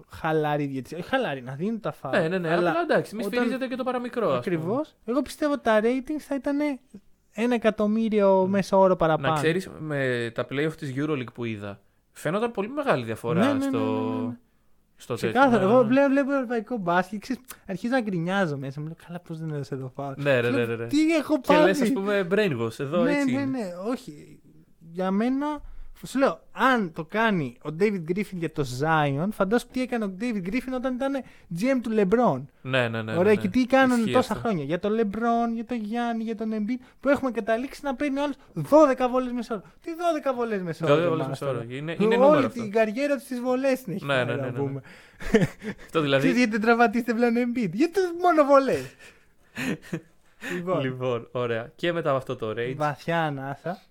χαλαρή 0.10 0.66
διαιτησία. 0.66 0.98
Όχι 0.98 1.08
χαλαρή, 1.10 1.42
να 1.42 1.54
δίνουν 1.56 1.80
τα 1.80 1.92
φάουλ. 1.92 2.18
Ναι, 2.18 2.28
ναι, 2.28 2.38
ναι. 2.38 2.52
Αλλά 2.52 2.76
εντάξει, 2.84 3.16
μη 3.16 3.22
όταν- 3.26 3.34
σφυρίζεται 3.40 3.68
και 3.68 3.76
το 3.76 3.84
παραμικρό. 3.84 4.22
ας 4.32 4.44
πούμε. 4.44 4.56
Ακριβώ. 4.56 4.82
Εγώ 5.06 5.22
πιστεύω 5.22 5.54
ότι 5.54 5.64
τα 5.64 5.80
ratings 5.84 6.20
θα 6.28 6.36
ήταν 6.36 6.58
ένα 7.32 7.54
εκατομμύριο 7.54 8.46
μέσο 8.50 8.80
όρο 8.80 8.96
παραπάνω. 8.96 9.34
Να 9.34 9.40
ξέρεις, 9.40 9.70
με 9.80 10.32
τα 10.36 10.46
playoff 10.52 10.74
της 10.78 10.94
Euroleague 10.98 11.34
που 11.34 11.46
είδα, 11.46 11.82
φαίνονταν 12.12 12.52
πολύ 12.52 12.70
μεγάλη 12.70 13.04
διαφορά 13.06 13.46
Ναι, 13.46 13.54
ναι, 13.54 13.62
στο. 13.62 13.78
ναι, 13.80 14.16
ναι, 14.20 14.26
ναι. 14.28 14.38
Στο 14.96 15.14
τέτοιο. 15.14 15.30
Ξεκάθαρα. 15.30 15.66
Ναι, 15.66 15.72
Εγώ 15.72 15.82
ναι. 15.82 15.88
βλέπω, 15.88 16.10
βλέπω 16.10 16.32
ευρωπαϊκό 16.34 16.78
μπάσκετ. 16.78 17.22
Ξέρεις, 17.22 17.42
αρχίζω 17.68 17.94
να 17.94 18.02
γκρινιάζω 18.02 18.58
μέσα. 18.58 18.80
Μου 18.82 18.86
λέω 18.86 18.96
καλά, 19.08 19.20
πώς 19.20 19.40
δεν 19.40 19.50
έδωσε 19.52 19.74
εδώ 19.76 19.92
φάουλ. 19.96 20.14
Ναι, 20.18 20.40
ρε, 20.40 20.50
Λέω, 20.50 20.66
ναι, 20.68 20.76
ναι. 20.76 20.88
Τι 20.88 21.16
έχω 21.16 21.36
Και 21.40 21.54
πάρει. 21.54 21.64
λε, 21.64 21.70
ας 21.84 21.92
πούμε, 21.92 22.28
brainwash. 22.32 22.80
Εδώ 22.80 23.04
ναι, 23.04 23.12
έτσι. 23.12 23.34
ναι, 23.34 23.42
είναι. 23.42 23.58
ναι, 23.58 23.66
όχι. 23.90 24.40
Για 24.80 25.12
μένα, 25.12 25.62
σου 26.04 26.20
λέω, 26.20 26.40
αν 26.52 26.92
το 26.94 27.06
κάνει 27.06 27.58
ο 27.66 27.70
David 27.80 28.02
Griffin 28.10 28.34
για 28.34 28.52
το 28.52 28.66
Zion, 28.82 29.28
φαντάσου 29.32 29.68
τι 29.72 29.82
έκανε 29.82 30.06
ο 30.06 30.14
David 30.22 30.48
Griffin 30.48 30.74
όταν 30.76 30.94
ήταν 30.96 31.24
GM 31.60 31.80
του 31.84 31.92
LeBron. 31.96 32.42
Ναι, 32.62 32.88
ναι, 32.88 33.02
ναι. 33.02 33.16
Ωραία, 33.18 33.34
ναι, 33.34 33.36
και 33.42 33.48
ναι. 33.48 33.54
τι 33.54 33.66
κάνουν 33.66 33.98
Ισχύει 34.00 34.12
τόσα 34.14 34.34
αυτό. 34.34 34.48
χρόνια. 34.48 34.64
Για 34.64 34.80
τον 34.80 34.92
LeBron, 35.00 35.54
για 35.54 35.66
τον 35.66 35.78
Γιάννη, 35.78 36.24
για 36.24 36.36
τον 36.36 36.52
Embiid, 36.54 36.84
που 37.00 37.10
έχουμε 37.10 37.32
καταλήξει 37.32 37.80
να 37.84 37.96
παίρνει 37.96 38.20
όλου 38.20 38.34
12 38.70 39.08
βολέ 39.12 39.32
μεσόωρο. 39.32 39.64
Τι 39.82 39.92
12 40.32 40.34
βολέ 40.36 40.58
μεσόωρο. 40.58 40.96
12 40.96 41.08
βολές 41.08 41.26
ρε, 41.26 41.30
μεσόωρο. 41.30 41.56
μάστορα. 41.58 41.76
Είναι- 41.76 41.92
είναι 42.00 42.16
νούμερο 42.16 42.28
Όλη 42.28 42.46
αυτό. 42.46 42.62
την 42.62 42.72
καριέρα 42.72 43.14
τους 43.16 43.24
στι 43.24 43.40
βολές 43.42 43.82
την 43.82 43.94
έχει 43.94 44.06
Ναι, 44.06 44.14
πάρει, 44.14 44.26
ναι, 44.26 44.36
να 44.36 44.42
ναι, 44.42 44.50
ναι, 44.50 44.58
πούμε. 44.58 44.82
Αυτό 45.86 46.02
δηλαδή. 46.02 46.18
Ξέρεις 46.22 46.38
γιατί 46.38 46.52
δεν 46.52 46.62
τραυματίστε 46.62 47.14
πλέον 47.14 47.34
Embiid; 47.36 47.70
Γιατί 47.74 48.00
μόνο 48.22 48.44
βολές; 48.44 48.96
λοιπόν, 50.56 50.82
Λοιπόν, 50.82 51.28
ωραία. 51.32 51.72
Και 51.76 51.92
μετά 51.94 52.10
από 52.10 52.18
αυτό 52.18 52.36
το 52.36 52.50
rage. 52.58 52.74
Βαθιά 52.76 53.24
ανάσα. 53.24 53.82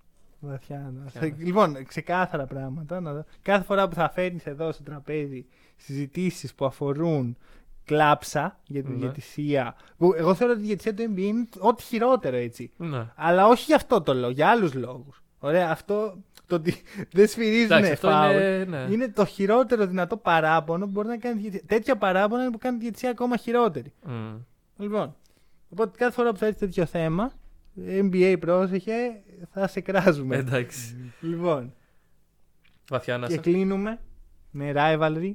Βαθιά 0.47 0.77
ανάσα. 0.77 1.03
Βαθιά 1.05 1.21
ανάσα. 1.21 1.37
Λοιπόν, 1.45 1.85
ξεκάθαρα 1.87 2.47
πράγματα. 2.47 3.01
Να 3.01 3.13
δω. 3.13 3.25
Κάθε 3.43 3.65
φορά 3.65 3.89
που 3.89 3.95
θα 3.95 4.11
φέρνεις 4.11 4.47
εδώ 4.47 4.73
στο 4.73 4.83
τραπέζι 4.83 5.47
συζητήσεις 5.77 6.55
που 6.55 6.65
αφορούν 6.65 7.37
κλάψα 7.85 8.59
για 8.67 8.83
την 8.83 8.93
Ναι. 8.93 8.99
διαιτησία. 8.99 9.75
Που 9.97 10.15
εγώ 10.17 10.35
θεωρώ 10.35 10.53
ότι 10.53 10.63
η 10.63 10.67
διαιτησία 10.67 10.95
του 10.95 11.03
NBA 11.15 11.19
είναι 11.19 11.47
ό,τι 11.59 11.83
χειρότερο 11.83 12.37
έτσι. 12.37 12.71
Ναι. 12.77 13.07
Αλλά 13.15 13.47
όχι 13.47 13.65
για 13.65 13.77
αυτό 13.77 14.01
το 14.01 14.15
λόγο, 14.15 14.33
για 14.33 14.49
άλλους 14.49 14.75
λόγους. 14.75 15.23
Ωραία, 15.39 15.71
αυτό 15.71 16.17
το 16.47 16.55
ότι 16.55 16.75
δεν 17.17 17.29
σφυρίζουν 17.29 17.65
Εντάξει, 17.65 17.93
αυτό 17.93 18.09
φάουλ. 18.09 18.35
είναι. 18.37 18.65
Ναι. 18.65 18.87
Είναι 18.93 19.09
το 19.09 19.25
χειρότερο 19.25 19.87
δυνατό 19.87 20.17
παράπονο 20.17 20.85
που 20.85 20.91
μπορεί 20.91 21.09
να 21.09 21.17
κάνει. 21.17 21.37
η 21.39 21.41
διαιτησία. 21.41 21.67
Τέτοια 21.67 21.97
παράπονα 21.97 22.43
είναι 22.43 22.51
που 22.53 22.59
κάνει 22.59 22.77
τη 22.77 22.83
διαιτησία 22.83 23.11
ακόμα 23.11 23.37
χειρότερη. 23.37 23.93
Μμ. 24.07 24.35
Λοιπόν, 24.79 25.15
οπότε 25.69 25.97
κάθε 25.99 26.13
φορά 26.13 26.31
που 26.33 26.39
θα 26.39 26.47
έρθει 26.47 26.59
τέτοιο 26.59 26.87
θέμα, 26.87 27.33
NBA 27.87 28.37
πρόσεχε, 28.41 29.23
θα 29.53 29.67
σε 29.69 29.81
κράζουμε. 29.81 30.37
Εντάξει. 30.37 31.13
λοιπόν, 31.21 31.75
Βαθιά 32.91 33.15
και 33.19 33.21
ανάσα. 33.25 33.37
κλείνουμε 33.37 33.99
με 34.51 34.73
rivalry. 34.77 35.35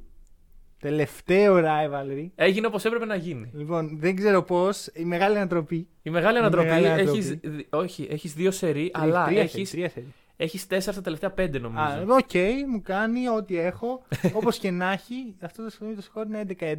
Τελευταίο 0.79 1.55
rivalry. 1.57 2.27
Έγινε 2.35 2.67
όπως 2.67 2.85
έπρεπε 2.85 3.05
να 3.05 3.15
γίνει. 3.15 3.49
Λοιπόν, 3.53 3.99
δεν 3.99 4.15
ξέρω 4.15 4.43
πώς. 4.43 4.87
Η 4.93 5.03
μεγάλη 5.05 5.35
ανατροπή. 5.37 5.87
Η 6.01 6.09
μεγάλη 6.09 6.35
Η 6.37 6.39
ανατροπή. 6.39 6.67
μεγάλη 6.67 6.85
Έχεις, 6.85 7.27
ανατροπή. 7.29 7.55
δι- 7.55 7.73
όχι, 7.75 8.07
έχεις 8.11 8.33
δύο 8.33 8.51
σερί, 8.51 8.91
αλλά 8.93 9.25
τρία 9.25 9.41
έχεις, 9.41 9.69
σερί, 9.69 9.81
τρία 9.81 9.89
σερί. 9.89 10.13
έχεις 10.37 10.67
τέσσερα 10.67 10.91
στα 10.91 11.01
τελευταία 11.01 11.31
πέντε 11.31 11.57
Α, 11.57 11.61
νομίζω. 11.61 12.13
οκ, 12.15 12.33
μου 12.69 12.81
κάνει 12.81 13.29
ό,τι 13.29 13.57
έχω. 13.57 14.01
Όπως 14.39 14.57
και 14.57 14.71
να 14.71 14.91
έχει, 14.91 15.35
αυτό 15.41 15.63
το 15.63 15.69
σημείο 15.69 15.95
το 15.95 16.01
σκορ 16.01 16.25
είναι 16.25 16.45
11-11. 16.59 16.75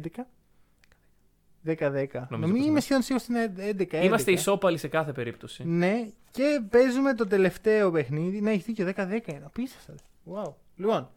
10-10. 1.65 1.73
Νομίζω 2.29 2.53
πως 2.53 2.61
είμαι 2.63 2.71
ναι. 2.71 2.79
σχεδόν 2.79 3.01
σίγουρος 3.01 3.27
ότι 3.29 3.61
είναι 3.61 3.87
11-11. 4.01 4.03
Είμαστε 4.05 4.31
ισόπαλοι 4.31 4.77
σε 4.77 4.87
κάθε 4.87 5.11
περίπτωση. 5.11 5.63
Ναι, 5.67 6.07
και 6.31 6.61
παίζουμε 6.69 7.13
το 7.13 7.27
τελευταίο 7.27 7.91
παιχνίδι. 7.91 8.41
Ναι, 8.41 8.51
έχει 8.51 8.63
δίκιο, 8.63 8.87
10-10 8.87 8.93
είναι. 9.27 9.41
Απίστευτο. 9.45 9.93
Wow. 10.33 10.53
Λοιπόν, 10.75 11.09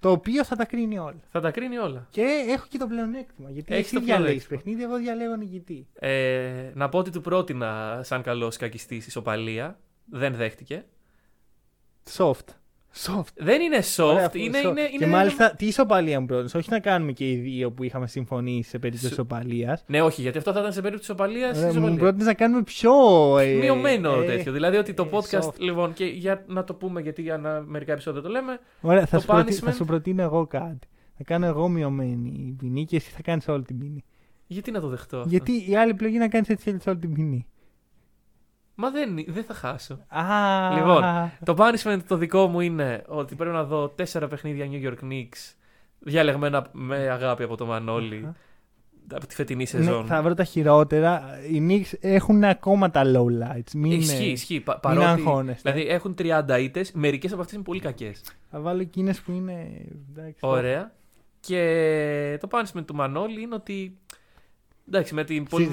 Το 0.00 0.10
οποίο 0.10 0.44
θα 0.44 0.56
τα 0.56 0.64
κρίνει 0.64 0.98
όλα. 0.98 1.20
Θα 1.30 1.40
τα 1.40 1.50
κρίνει 1.50 1.78
όλα. 1.78 2.06
Και 2.10 2.44
έχω 2.48 2.66
και 2.68 2.78
το 2.78 2.86
πλεονέκτημα. 2.86 3.50
Γιατί 3.50 3.74
Έχεις 3.74 3.86
εσύ 3.86 3.94
το 3.94 4.00
διαλέγεις 4.00 4.46
πλεονέκτημα. 4.46 4.74
παιχνίδι, 4.74 4.82
εγώ 4.82 4.96
διαλέγω 5.16 5.36
νικητή. 5.36 5.86
Ε, 5.98 6.70
να 6.74 6.88
πω 6.88 6.98
ότι 6.98 7.10
του 7.10 7.20
πρότεινα 7.20 8.00
σαν 8.04 8.22
καλός 8.22 8.56
κακιστής 8.56 9.06
ισοπαλία. 9.06 9.78
Δεν 10.10 10.34
δέχτηκε. 10.34 10.84
Soft. 12.16 12.44
Soft. 13.06 13.22
Δεν 13.34 13.60
είναι 13.60 13.78
soft. 13.96 14.04
Ωραία, 14.04 14.30
είναι, 14.32 14.58
soft. 14.62 14.68
είναι, 14.70 14.80
και 14.82 14.88
είναι, 14.92 15.06
μάλιστα, 15.06 15.54
τι 15.54 15.66
ισοπαλία 15.66 16.20
μου 16.20 16.26
πρότεινες; 16.26 16.54
Όχι 16.54 16.70
να 16.70 16.80
κάνουμε 16.80 17.12
και 17.12 17.30
οι 17.30 17.34
δύο 17.36 17.70
που 17.72 17.82
είχαμε 17.84 18.06
συμφωνήσει 18.06 18.68
σε 18.70 18.78
περίπτωση 18.78 19.06
Σου- 19.06 19.12
ισοπαλίας. 19.12 19.84
Ναι, 19.86 20.02
όχι, 20.02 20.20
γιατί 20.22 20.38
αυτό 20.38 20.52
θα 20.52 20.60
ήταν 20.60 20.72
σε 20.72 20.80
περίπτωση 20.80 21.12
ισοπαλίας. 21.12 21.76
Μου 21.76 21.96
πρότεινες 21.96 22.26
να 22.26 22.34
κάνουμε 22.34 22.62
πιο. 22.62 22.92
ε, 23.38 23.52
Μειωμένο 23.54 24.20
ε, 24.22 24.24
τέτοιο. 24.26 24.52
Δηλαδή 24.52 24.76
ότι 24.76 24.94
το 24.94 25.08
ε, 25.12 25.16
podcast. 25.16 25.40
soft. 25.40 25.58
Λοιπόν, 25.58 25.92
και 25.92 26.04
για 26.04 26.44
να 26.46 26.64
το 26.64 26.74
πούμε, 26.74 27.00
γιατί 27.00 27.22
για 27.22 27.38
να, 27.38 27.60
μερικά 27.66 27.92
επεισόδια 27.92 28.20
το 28.20 28.28
λέμε. 28.28 28.58
Ωραία, 28.80 29.06
θα 29.06 29.16
το 29.16 29.20
σου, 29.20 29.26
προτι... 29.26 29.52
punishment- 29.54 29.64
θα 29.64 29.72
σου 29.72 29.84
προτείνω 29.84 30.22
εγώ 30.22 30.46
κάτι. 30.46 30.88
Θα 31.16 31.24
κάνω 31.24 31.46
εγώ 31.46 31.68
μειωμένη 31.68 32.54
ποινή 32.58 32.84
και 32.84 32.96
εσύ 32.96 33.10
θα 33.10 33.22
κάνεις 33.22 33.48
όλη 33.48 33.62
την 33.62 33.78
ποινή. 33.78 34.04
Γιατί 34.46 34.70
να 34.70 34.80
το 34.80 34.88
δεχτώ. 34.88 35.16
αυτό; 35.16 35.28
Γιατί 35.28 35.70
η 35.70 35.76
άλλη 35.76 35.90
επιλογή 35.90 36.14
είναι 36.14 36.24
να 36.24 36.30
κάνεις 36.30 36.48
έτσι 36.48 36.70
έτσι 36.70 36.88
όλη 36.88 36.98
την 36.98 37.12
ποινή. 37.12 37.46
Μα 38.80 38.90
δεν, 38.90 39.24
δεν 39.26 39.44
θα 39.44 39.54
χάσω. 39.54 39.98
Α, 40.08 40.22
Λοιπόν, 40.74 41.02
Το 41.44 41.54
punishment 41.58 41.98
το 42.08 42.16
δικό 42.16 42.46
μου 42.46 42.60
είναι 42.60 43.02
ότι 43.08 43.34
πρέπει 43.34 43.54
να 43.54 43.64
δω 43.64 43.88
τέσσερα 43.88 44.28
παιχνίδια 44.28 44.66
New 44.70 44.86
York 44.88 45.04
Knicks 45.04 45.54
διαλεγμένα 45.98 46.66
με 46.72 46.96
αγάπη 46.96 47.42
από 47.42 47.56
το 47.56 47.66
Μανώλη 47.66 48.16
Αχα. 48.16 48.34
από 49.16 49.26
τη 49.26 49.34
φετινή 49.34 49.58
ναι, 49.58 49.64
σεζόν. 49.66 50.06
θα 50.06 50.22
βρω 50.22 50.34
τα 50.34 50.44
χειρότερα. 50.44 51.22
Οι 51.50 51.66
Knicks 51.68 51.96
έχουν 52.00 52.44
ακόμα 52.44 52.90
τα 52.90 53.02
low 53.04 53.42
lights. 53.42 53.70
Μην, 53.74 53.92
Ισχύει, 53.92 54.24
ε, 54.24 54.30
ισχύει. 54.30 54.60
Πα- 54.60 54.72
μην 54.72 54.80
παρότι, 54.98 55.20
αγχώνεστε. 55.20 55.70
δηλαδή 55.72 55.90
έχουν 55.90 56.14
30 56.18 56.58
ήττε, 56.60 56.84
μερικές 56.94 57.32
από 57.32 57.40
αυτές 57.40 57.54
είναι 57.54 57.64
πολύ 57.64 57.80
κακές. 57.80 58.20
Θα 58.50 58.60
βάλω 58.60 58.80
εκείνες 58.80 59.20
που 59.20 59.32
είναι. 59.32 59.66
εντάξει, 60.10 60.38
Ωραία. 60.40 60.92
Και 61.40 62.38
το 62.40 62.48
punishment 62.50 62.84
του 62.86 62.94
Μανώλη 62.94 63.42
είναι 63.42 63.54
ότι. 63.54 63.98
Εντάξει, 64.88 65.14
με 65.14 65.24
την 65.24 65.44
πολύ. 65.44 65.70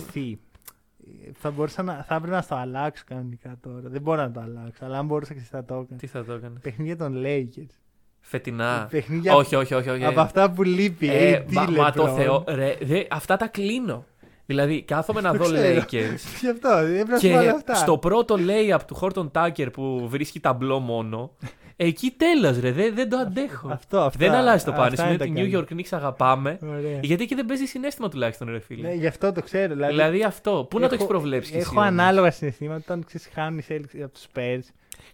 Ξέρεις 1.06 1.34
τι, 1.34 1.39
Θα, 1.39 1.51
μπορούσα 1.51 1.84
να, 1.84 2.03
θα 2.08 2.16
έπρεπε 2.16 2.36
να 2.36 2.43
το 2.45 2.56
αλλάξω 2.56 3.03
κανονικά 3.08 3.58
τώρα. 3.62 3.89
Δεν 3.89 4.01
μπορώ 4.01 4.22
να 4.22 4.32
το 4.32 4.39
αλλάξω. 4.39 4.86
Αλλά 4.86 4.97
αν 4.97 5.06
μπορούσα 5.06 5.34
και 5.34 5.39
θα 5.51 5.66
το 5.66 5.74
έκανα. 5.74 5.99
Τι 5.99 6.08
θα 6.08 6.24
το 6.26 6.34
έκανες; 6.34 6.62
Παιχνίδια 6.62 6.97
των 6.97 7.24
Lakers. 7.26 7.76
Φετινά. 8.20 8.88
Παιχνίδια 8.91 9.36
Όχι, 9.36 9.56
όχι, 9.56 9.74
όχι. 9.74 9.89
όχι. 9.89 10.06
από 10.06 10.20
αυτά 10.20 10.51
που 10.51 10.64
λείπει. 10.64 11.10
Ε, 11.10 11.30
Ε, 11.32 11.45
μα, 11.51 11.62
μα 11.70 11.91
το 11.91 12.03
LeBron. 12.06 12.16
Θεό. 12.16 12.43
Ρε, 12.47 12.76
δε, 12.82 13.03
αυτά 13.10 13.38
τα 13.38 13.47
κλείνω. 13.47 14.06
Δηλαδή, 14.45 14.84
κάθομαι 14.84 15.22
να 15.22 15.32
Το 15.32 15.38
δω 15.38 15.43
ξέρω. 15.53 15.80
Lakers. 15.82 16.20
Γι' 16.41 16.49
αυτό, 16.49 16.70
δεν 16.76 16.95
έπρεπε 16.99 17.12
να 17.12 17.20
σου 17.20 17.30
βάλω 17.30 17.43
Και 17.43 17.49
αυτά. 17.49 17.76
στο 17.76 17.97
πρώτο 17.97 18.36
layup 18.39 18.80
του 18.88 18.95
Χόρτον 18.95 19.32
Τάκερ 19.32 19.70
που 19.70 20.08
βρίσκει 20.10 20.39
ταμπλό 20.39 20.80
μόνο, 20.80 21.32
εκεί 21.76 22.11
τέλος 22.17 22.59
ρε, 22.59 22.71
δεν, 22.71 22.95
δεν 22.95 23.09
το 23.09 23.17
αντέχω. 23.17 23.69
Αυτό, 23.69 23.99
αυτά, 24.01 24.19
δεν 24.26 24.32
αλλάζει 24.36 24.65
το 24.65 24.71
αυτά 24.71 24.86
punishment. 24.86 25.07
είναι 25.09 25.17
τα 25.17 25.26
New 25.26 25.34
καλύτερα. 25.34 25.65
York 25.69 25.73
Knicks 25.73 25.88
αγαπάμε. 25.91 26.59
Ωραία. 26.61 26.99
Γιατί 27.01 27.23
εκεί 27.23 27.36
δεν 27.36 27.45
παίζει 27.45 27.65
συνέστημα 27.65 28.09
τουλάχιστον, 28.09 28.49
ρε 28.49 28.59
φίλε. 28.59 28.88
Ναι, 28.88 28.93
γι' 28.93 29.07
αυτό 29.07 29.32
το 29.32 29.41
ξέρω. 29.41 29.73
Δηλαδή, 29.73 29.91
δηλαδή 29.91 30.23
αυτό. 30.23 30.67
Πού 30.69 30.80
να 30.80 30.88
το 30.88 30.93
έχω- 30.93 31.03
έχει 31.03 31.11
προβλέψει, 31.13 31.51
κι 31.51 31.57
εσύ 31.57 31.65
Έχω 31.71 31.76
όμως; 31.80 31.91
ανάλογα 31.91 32.32
συναισθήματα 32.32 32.80
όταν 32.80 33.03
ξέρεις, 33.03 33.30
χάνουν 33.34 33.59
οι 33.59 33.63
Celtics 33.69 33.99
από 34.03 34.13
τους 34.13 34.23
Spurs. 34.34 34.59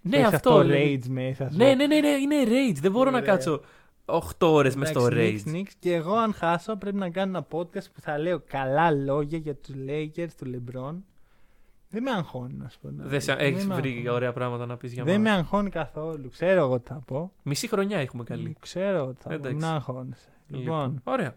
Ναι, 0.01 0.17
Έχεις 0.17 0.33
αυτό. 0.33 0.49
το 0.49 0.61
δηλαδή. 0.61 0.99
rage 1.03 1.07
μέσα. 1.09 1.49
σου. 1.51 1.57
Ναι, 1.57 1.73
ναι, 1.75 1.85
ναι, 1.87 1.99
ναι, 1.99 2.07
είναι 2.07 2.35
rage. 2.47 2.77
Δεν 2.81 2.91
μπορώ 2.91 3.09
να 3.09 3.17
Ωραία. 3.17 3.29
κάτσω 3.31 3.61
8 4.05 4.51
ώρες 4.51 4.75
μες 4.75 4.89
στο 4.89 4.99
Εντάξει, 5.05 5.43
rage. 5.45 5.49
Knicks, 5.49 5.55
Knicks. 5.55 5.71
Και 5.79 5.93
εγώ, 5.93 6.15
αν 6.15 6.33
χάσω, 6.33 6.75
πρέπει 6.75 6.97
να 6.97 7.09
κάνω 7.09 7.37
ένα 7.37 7.47
podcast 7.51 7.91
που 7.93 8.01
θα 8.01 8.17
λέω 8.17 8.41
καλά 8.47 8.91
λόγια 8.91 9.37
για 9.37 9.55
τους 9.55 9.73
Lakers, 9.87 10.29
του 10.37 10.45
LeBron. 10.53 10.95
Δεν 11.91 12.03
με 12.03 12.11
αγχώνει, 12.11 12.53
να 12.53 12.69
σου 12.69 12.79
πω. 12.79 12.89
να- 12.89 13.05
Δεν 13.05 13.21
σε- 13.21 13.35
δεν 13.35 13.45
έχεις 13.45 13.65
με 13.65 13.75
βρει 13.75 13.89
αγχώνει. 13.89 14.09
ωραία 14.09 14.33
πράγματα 14.33 14.65
να 14.65 14.77
πεις 14.77 14.93
για 14.93 15.03
Δεν 15.03 15.21
μας. 15.21 15.29
με 15.31 15.37
αγχώνει 15.37 15.69
καθόλου. 15.69 16.29
Ξέρω 16.29 16.59
εγώ 16.61 16.79
τι 16.79 16.87
θα 16.87 17.01
πω. 17.05 17.31
Μισή 17.43 17.67
χρονιά 17.67 17.97
έχουμε 17.97 18.23
καλή. 18.23 18.55
Ξέρω 18.59 18.97
εγώ 18.97 19.13
τι 19.13 19.21
θα 19.21 19.27
πω. 19.29 19.33
Εντάξει. 19.35 19.55
Μην 19.55 19.65
αγχώνεσαι. 19.65 20.27
Λοιπόν, 20.47 21.01
Ωραία. 21.03 21.35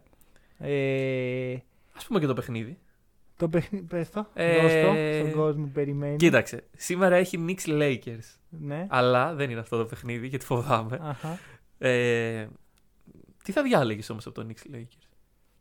ε, 0.58 1.52
Α 1.92 2.04
πούμε 2.06 2.18
και 2.20 2.26
το 2.26 2.34
παιχνίδι. 2.34 2.78
το 3.36 3.48
παιχνίδι. 3.48 3.84
Πες 3.84 4.10
το. 4.10 4.26
Ε, 4.34 4.60
Δώσ' 4.60 4.72
το 4.72 5.18
στον 5.28 5.32
κόσμο 5.40 5.64
που 5.64 5.70
περιμένει. 5.70 6.16
Κοίταξε. 6.16 6.64
Σήμερα 6.76 7.16
έχει 7.16 7.44
Knicks 7.48 7.68
Lakers. 7.70 8.36
Ναι. 8.48 8.86
Αλλά 8.90 9.34
δεν 9.34 9.50
είναι 9.50 9.60
αυτό 9.60 9.76
το 9.78 9.84
παιχνίδι 9.84 10.26
γιατί 10.26 10.44
φοβάμαι. 10.44 10.98
Αχα. 11.02 11.38
Ε, 11.78 12.46
τι 13.44 13.52
θα 13.52 13.62
διάλεγες 13.62 14.10
όμως 14.10 14.26
από 14.26 14.34
το 14.42 14.46
Knicks 14.48 14.74
Lakers; 14.76 15.08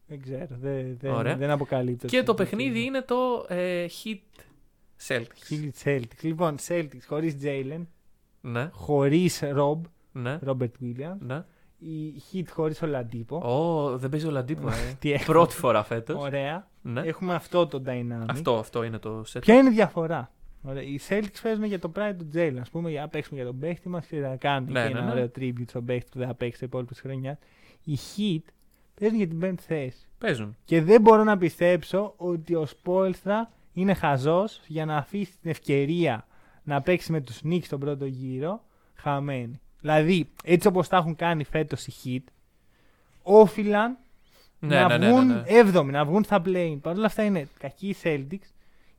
Δεν 0.07 0.21
ξέρω. 0.21 0.47
Δεν, 0.49 0.97
δεν, 0.99 1.11
Ωραία. 1.11 1.35
δεν 1.35 1.49
αποκαλύπτω. 1.49 2.07
Και 2.07 2.23
το 2.23 2.33
παιχνίδι 2.33 2.83
είναι 2.83 3.01
το 3.01 3.45
ε, 3.47 3.85
Heat 4.03 4.43
Celtics. 5.07 5.51
Heat 5.53 5.69
Celtics. 5.83 6.21
Λοιπόν, 6.21 6.55
Celtics 6.67 7.01
χωρίς 7.07 7.35
Jalen, 7.43 7.81
Ναι, 8.41 8.69
χωρίς 8.73 9.41
Rob, 9.43 9.79
ναι, 10.11 10.39
Robert 10.45 10.71
Williams. 10.81 11.17
ναι. 11.19 11.43
Η 11.77 12.21
Heat 12.31 12.43
χωρίς 12.49 12.81
Ολαντίπο. 12.81 13.35
Ω, 13.37 13.97
δεν 13.97 14.09
παίζει 14.09 14.27
ο 14.27 14.31
Λαντίπο, 14.31 14.67
ε. 14.69 14.73
Τι 14.99 15.11
έχουμε. 15.11 15.25
Πρώτη 15.37 15.55
φορά 15.55 15.83
φέτος. 15.83 16.21
Ωραία. 16.21 16.67
Ναι. 16.81 17.01
Έχουμε 17.01 17.33
αυτό 17.33 17.67
το 17.67 17.81
dynamic. 17.85 18.25
Αυτό, 18.27 18.57
αυτό 18.57 18.83
είναι 18.83 18.97
το 18.97 19.23
set. 19.33 19.39
Ποια 19.41 19.55
είναι 19.55 19.69
η 19.69 19.73
διαφορά; 19.73 20.31
Ωραία. 20.61 20.81
Οι 20.83 20.99
Celtics 21.09 21.39
παίζουν 21.43 21.63
για 21.63 21.79
το 21.79 21.91
pride 21.95 22.15
του 22.17 22.29
Jalen. 22.33 22.57
Α 22.67 22.69
πούμε, 22.71 22.89
για 22.89 23.01
να 23.01 23.07
παίξουμε 23.07 23.39
για 23.41 23.49
τον 23.49 23.59
παίχτη 23.59 23.89
μας 23.89 24.05
και 24.05 24.19
να 24.19 24.35
κάνουμε 24.35 24.71
Ναι, 24.71 24.87
και 24.87 24.93
ναι, 24.93 24.99
ένα 24.99 25.07
ναι. 25.07 25.11
ωραίο 25.13 25.31
tribute 25.39 25.67
στον 25.67 25.85
παίχτη 25.85 26.09
που 26.11 26.17
δεν 26.17 26.27
θα 26.27 26.33
παίξει 26.33 26.57
σε 26.59 26.65
υπόλοιπες 26.65 26.99
χρονιάς. 26.99 27.37
Οι 27.83 27.97
Heat 28.15 28.51
παίζουν 28.99 29.17
για 29.17 29.27
την 29.27 29.39
πέμπτη 29.39 29.63
θέση. 29.63 30.07
Παίζουν. 30.17 30.55
Και 30.65 30.81
δεν 30.81 31.01
μπορώ 31.01 31.23
να 31.23 31.37
πιστέψω 31.37 32.13
ότι 32.17 32.55
ο 32.55 32.65
Σπόλστρα 32.65 33.51
είναι 33.73 33.93
χαζός 33.93 34.61
για 34.67 34.85
να 34.85 34.97
αφήσει 34.97 35.37
την 35.41 35.49
ευκαιρία 35.49 36.27
να 36.63 36.81
παίξει 36.81 37.11
με 37.11 37.21
τους 37.21 37.41
Knicks 37.45 37.63
στον 37.63 37.79
πρώτο 37.79 38.05
γύρο 38.05 38.63
χαμένη. 38.95 39.59
Δηλαδή, 39.79 40.29
έτσι 40.43 40.67
όπως 40.67 40.87
τα 40.87 40.97
έχουν 40.97 41.15
κάνει 41.15 41.43
φέτος 41.43 41.87
οι 41.87 41.93
Heat, 42.03 42.31
όφυλαν 43.23 43.97
Ναι, 44.59 44.75
να 44.81 44.87
ναι, 44.87 44.97
ναι, 44.97 45.07
βγουν 45.11 45.27
ναι, 45.27 45.33
ναι. 45.33 45.41
έβδομοι, 45.45 45.91
να 45.91 46.05
βγουν 46.05 46.23
στα 46.23 46.41
play. 46.45 46.77
Παρ' 46.81 46.95
όλα 46.97 47.05
αυτά 47.05 47.23
είναι 47.23 47.47
κακοί 47.59 47.87
οι 47.87 47.95
Celtics, 48.03 48.49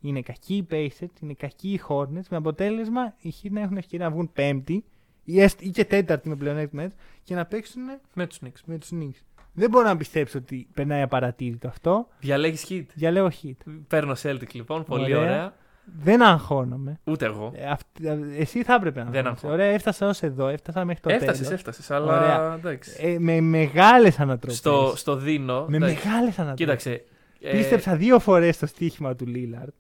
είναι 0.01 0.21
κακοί 0.23 0.57
οι 0.57 0.67
Pacers, 0.71 1.21
είναι 1.23 1.33
κακοί 1.35 1.73
οι 1.73 1.81
Hornets, 1.89 2.27
με 2.31 2.37
αποτέλεσμα 2.37 3.15
οι 3.21 3.33
Heat 3.43 3.51
να 3.51 3.61
έχουν 3.61 3.77
ευκαιρία 3.77 4.07
να 4.07 4.13
βγουν 4.13 4.31
πέμπτη 4.33 4.85
ή, 5.25 5.41
έστω- 5.41 5.65
ή 5.65 5.71
και 5.71 5.85
τέταρτη 5.85 6.29
με 6.29 6.37
πλεονέκτημα 6.37 6.83
έτσι, 6.83 6.97
και 7.23 7.35
να 7.35 7.45
παίξουν 7.47 7.83
Με 8.15 8.27
τους 8.27 8.39
Knicks. 8.45 8.61
με 8.65 8.79
τους 8.79 8.89
Knicks. 8.93 9.21
Δεν 9.55 9.71
μπορώ 9.71 9.87
να 9.89 9.97
πιστέψω 9.97 10.39
ότι 10.39 10.69
περνάει 10.75 11.03
απαρατήρητο 11.03 11.69
αυτό. 11.69 12.09
Διαλέγεις 12.21 12.67
Heat. 12.69 12.85
Διαλέγω 12.95 13.31
Heat. 13.43 13.73
Παίρνω 13.89 14.15
Celtic 14.23 14.53
λοιπόν, 14.53 14.85
πολύ 14.85 15.03
Ωραία. 15.15 15.19
ωραία. 15.19 15.55
Δεν 16.03 16.23
αγχώνομαι. 16.23 17.01
Ούτε 17.05 17.25
εγώ. 17.25 17.53
Ε, 17.57 17.67
αυτ- 17.67 18.05
ε, 18.05 18.19
εσύ 18.37 18.63
θα 18.63 18.75
έπρεπε 18.75 18.99
να 18.99 19.05
Δεν 19.11 19.15
αγχώνεσαι. 19.27 19.29
αγχώνομαι. 19.47 19.63
Ωραία, 19.63 19.75
έφτασα 19.75 20.09
ως 20.09 20.23
εδώ, 20.23 20.49
έφτασα 20.49 20.85
μέχρι 20.85 21.03
το 21.03 21.11
Έφτασες, 21.11 21.37
τέλος. 21.39 21.53
έφτασες. 21.53 21.91
Αλλά 21.91 22.17
Ωραία. 22.19 22.55
εντάξει. 22.55 22.91
Ε, 23.01 23.19
με 23.19 23.41
μεγάλες 23.41 24.21
ανατροπές. 24.21 24.57
στο, 24.59 24.93
στο 24.97 25.17
Δίνο. 25.17 25.65
με 25.69 25.77
εντάξει, 25.77 25.95
μεγάλες 26.07 26.39
ανατροπές. 26.39 26.83
Κοίταξε. 26.85 27.05
ε, 27.41 27.51
Πίστεψα 27.57 27.97
δύο 27.97 28.19
φορές 28.19 28.59
το 28.59 28.67
στοίχημα 28.67 29.15
του 29.17 29.27
Λίλαρντ. 29.27 29.71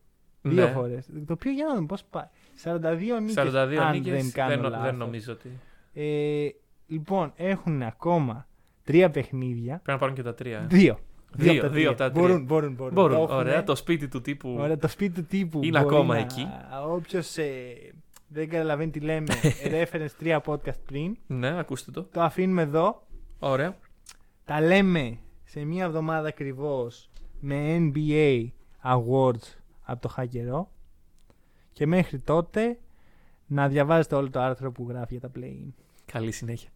Δύο 0.43 0.64
ναι. 0.66 0.70
φορές. 0.72 1.07
Το 1.27 1.33
οποίο 1.33 1.51
για 1.53 1.66
να 1.66 1.75
δούμε 1.75 1.87
πώς 1.87 2.05
πάει. 2.11 2.27
42 2.64 3.18
νίκες, 3.20 3.35
42 3.35 3.83
αν 3.83 3.91
νίκες, 3.93 4.12
δεν 4.22 4.33
κάνω 4.33 4.62
δεν, 4.62 4.70
λάθος. 4.70 4.87
δεν 4.87 4.95
νομίζω 4.97 5.33
ότι. 5.33 5.49
Ε, 5.93 6.49
λοιπόν, 6.87 7.33
έχουν 7.37 7.83
ακόμα 7.83 8.47
τρία 8.85 9.11
παιχνίδια. 9.11 9.72
Πρέπει 9.74 9.91
να 9.91 9.99
πάρουν 9.99 10.14
και 10.14 10.22
τα 10.22 10.35
τρία. 10.35 10.59
ε. 10.59 10.66
Δύο. 10.68 10.99
Δύο, 11.37 11.53
από 11.53 11.61
τα 11.61 11.68
δύο 11.68 11.76
τρία. 11.78 11.89
από 11.89 11.99
τα 11.99 12.11
τρία. 12.11 12.22
Μπορούν, 12.26 12.45
μπορούν, 12.45 12.72
μπορούν. 12.74 12.95
Μπορούν. 12.95 13.16
Το 13.16 13.22
έχουνε. 13.22 13.39
Ωραία. 13.39 13.64
Το 13.64 13.74
σπίτι 13.74 14.09
του 14.09 14.20
τύπου. 14.20 14.57
Ωραία, 14.59 14.76
το 14.78 14.89
σπίτι 14.89 15.20
του 15.20 15.26
τύπου. 15.26 15.62
Είναι 15.64 15.80
μπορεί 15.80 15.95
ακόμα 15.95 16.14
να- 16.14 16.20
εκεί. 16.20 16.47
Όποιος 16.89 17.37
ε, 17.37 17.53
δεν 18.28 18.49
καταλαβαίνει 18.49 18.91
τι 18.91 19.01
λέμε, 19.01 19.26
reference 19.74 20.11
τρία 20.18 20.43
podcast 20.47 20.78
πριν, 20.87 21.16
Ναι, 21.26 21.59
ακούστε 21.59 21.91
το. 21.91 22.03
το 22.03 22.20
αφήνουμε 22.22 22.62
εδώ. 22.62 23.07
Ωραία. 23.39 23.76
Τα 24.45 24.61
λέμε 24.61 25.19
σε 25.44 25.65
μία 25.65 25.85
εβδομάδα 25.85 26.28
ακριβώς 26.28 27.11
με 27.40 27.90
NBA 27.94 28.47
Awards 28.85 29.56
από 29.82 30.01
το 30.01 30.09
Χακερό. 30.09 30.69
Και 31.73 31.86
μέχρι 31.86 32.19
τότε 32.19 32.78
να 33.47 33.69
διαβάζετε 33.69 34.15
όλο 34.15 34.31
το 34.31 34.40
άρθρο 34.40 34.73
που 34.73 34.86
γράφει 34.89 35.16
για 35.16 35.28
τα 35.28 35.31
play-in. 35.40 35.73
Καλή 36.12 36.32
συνέχεια. 36.32 36.69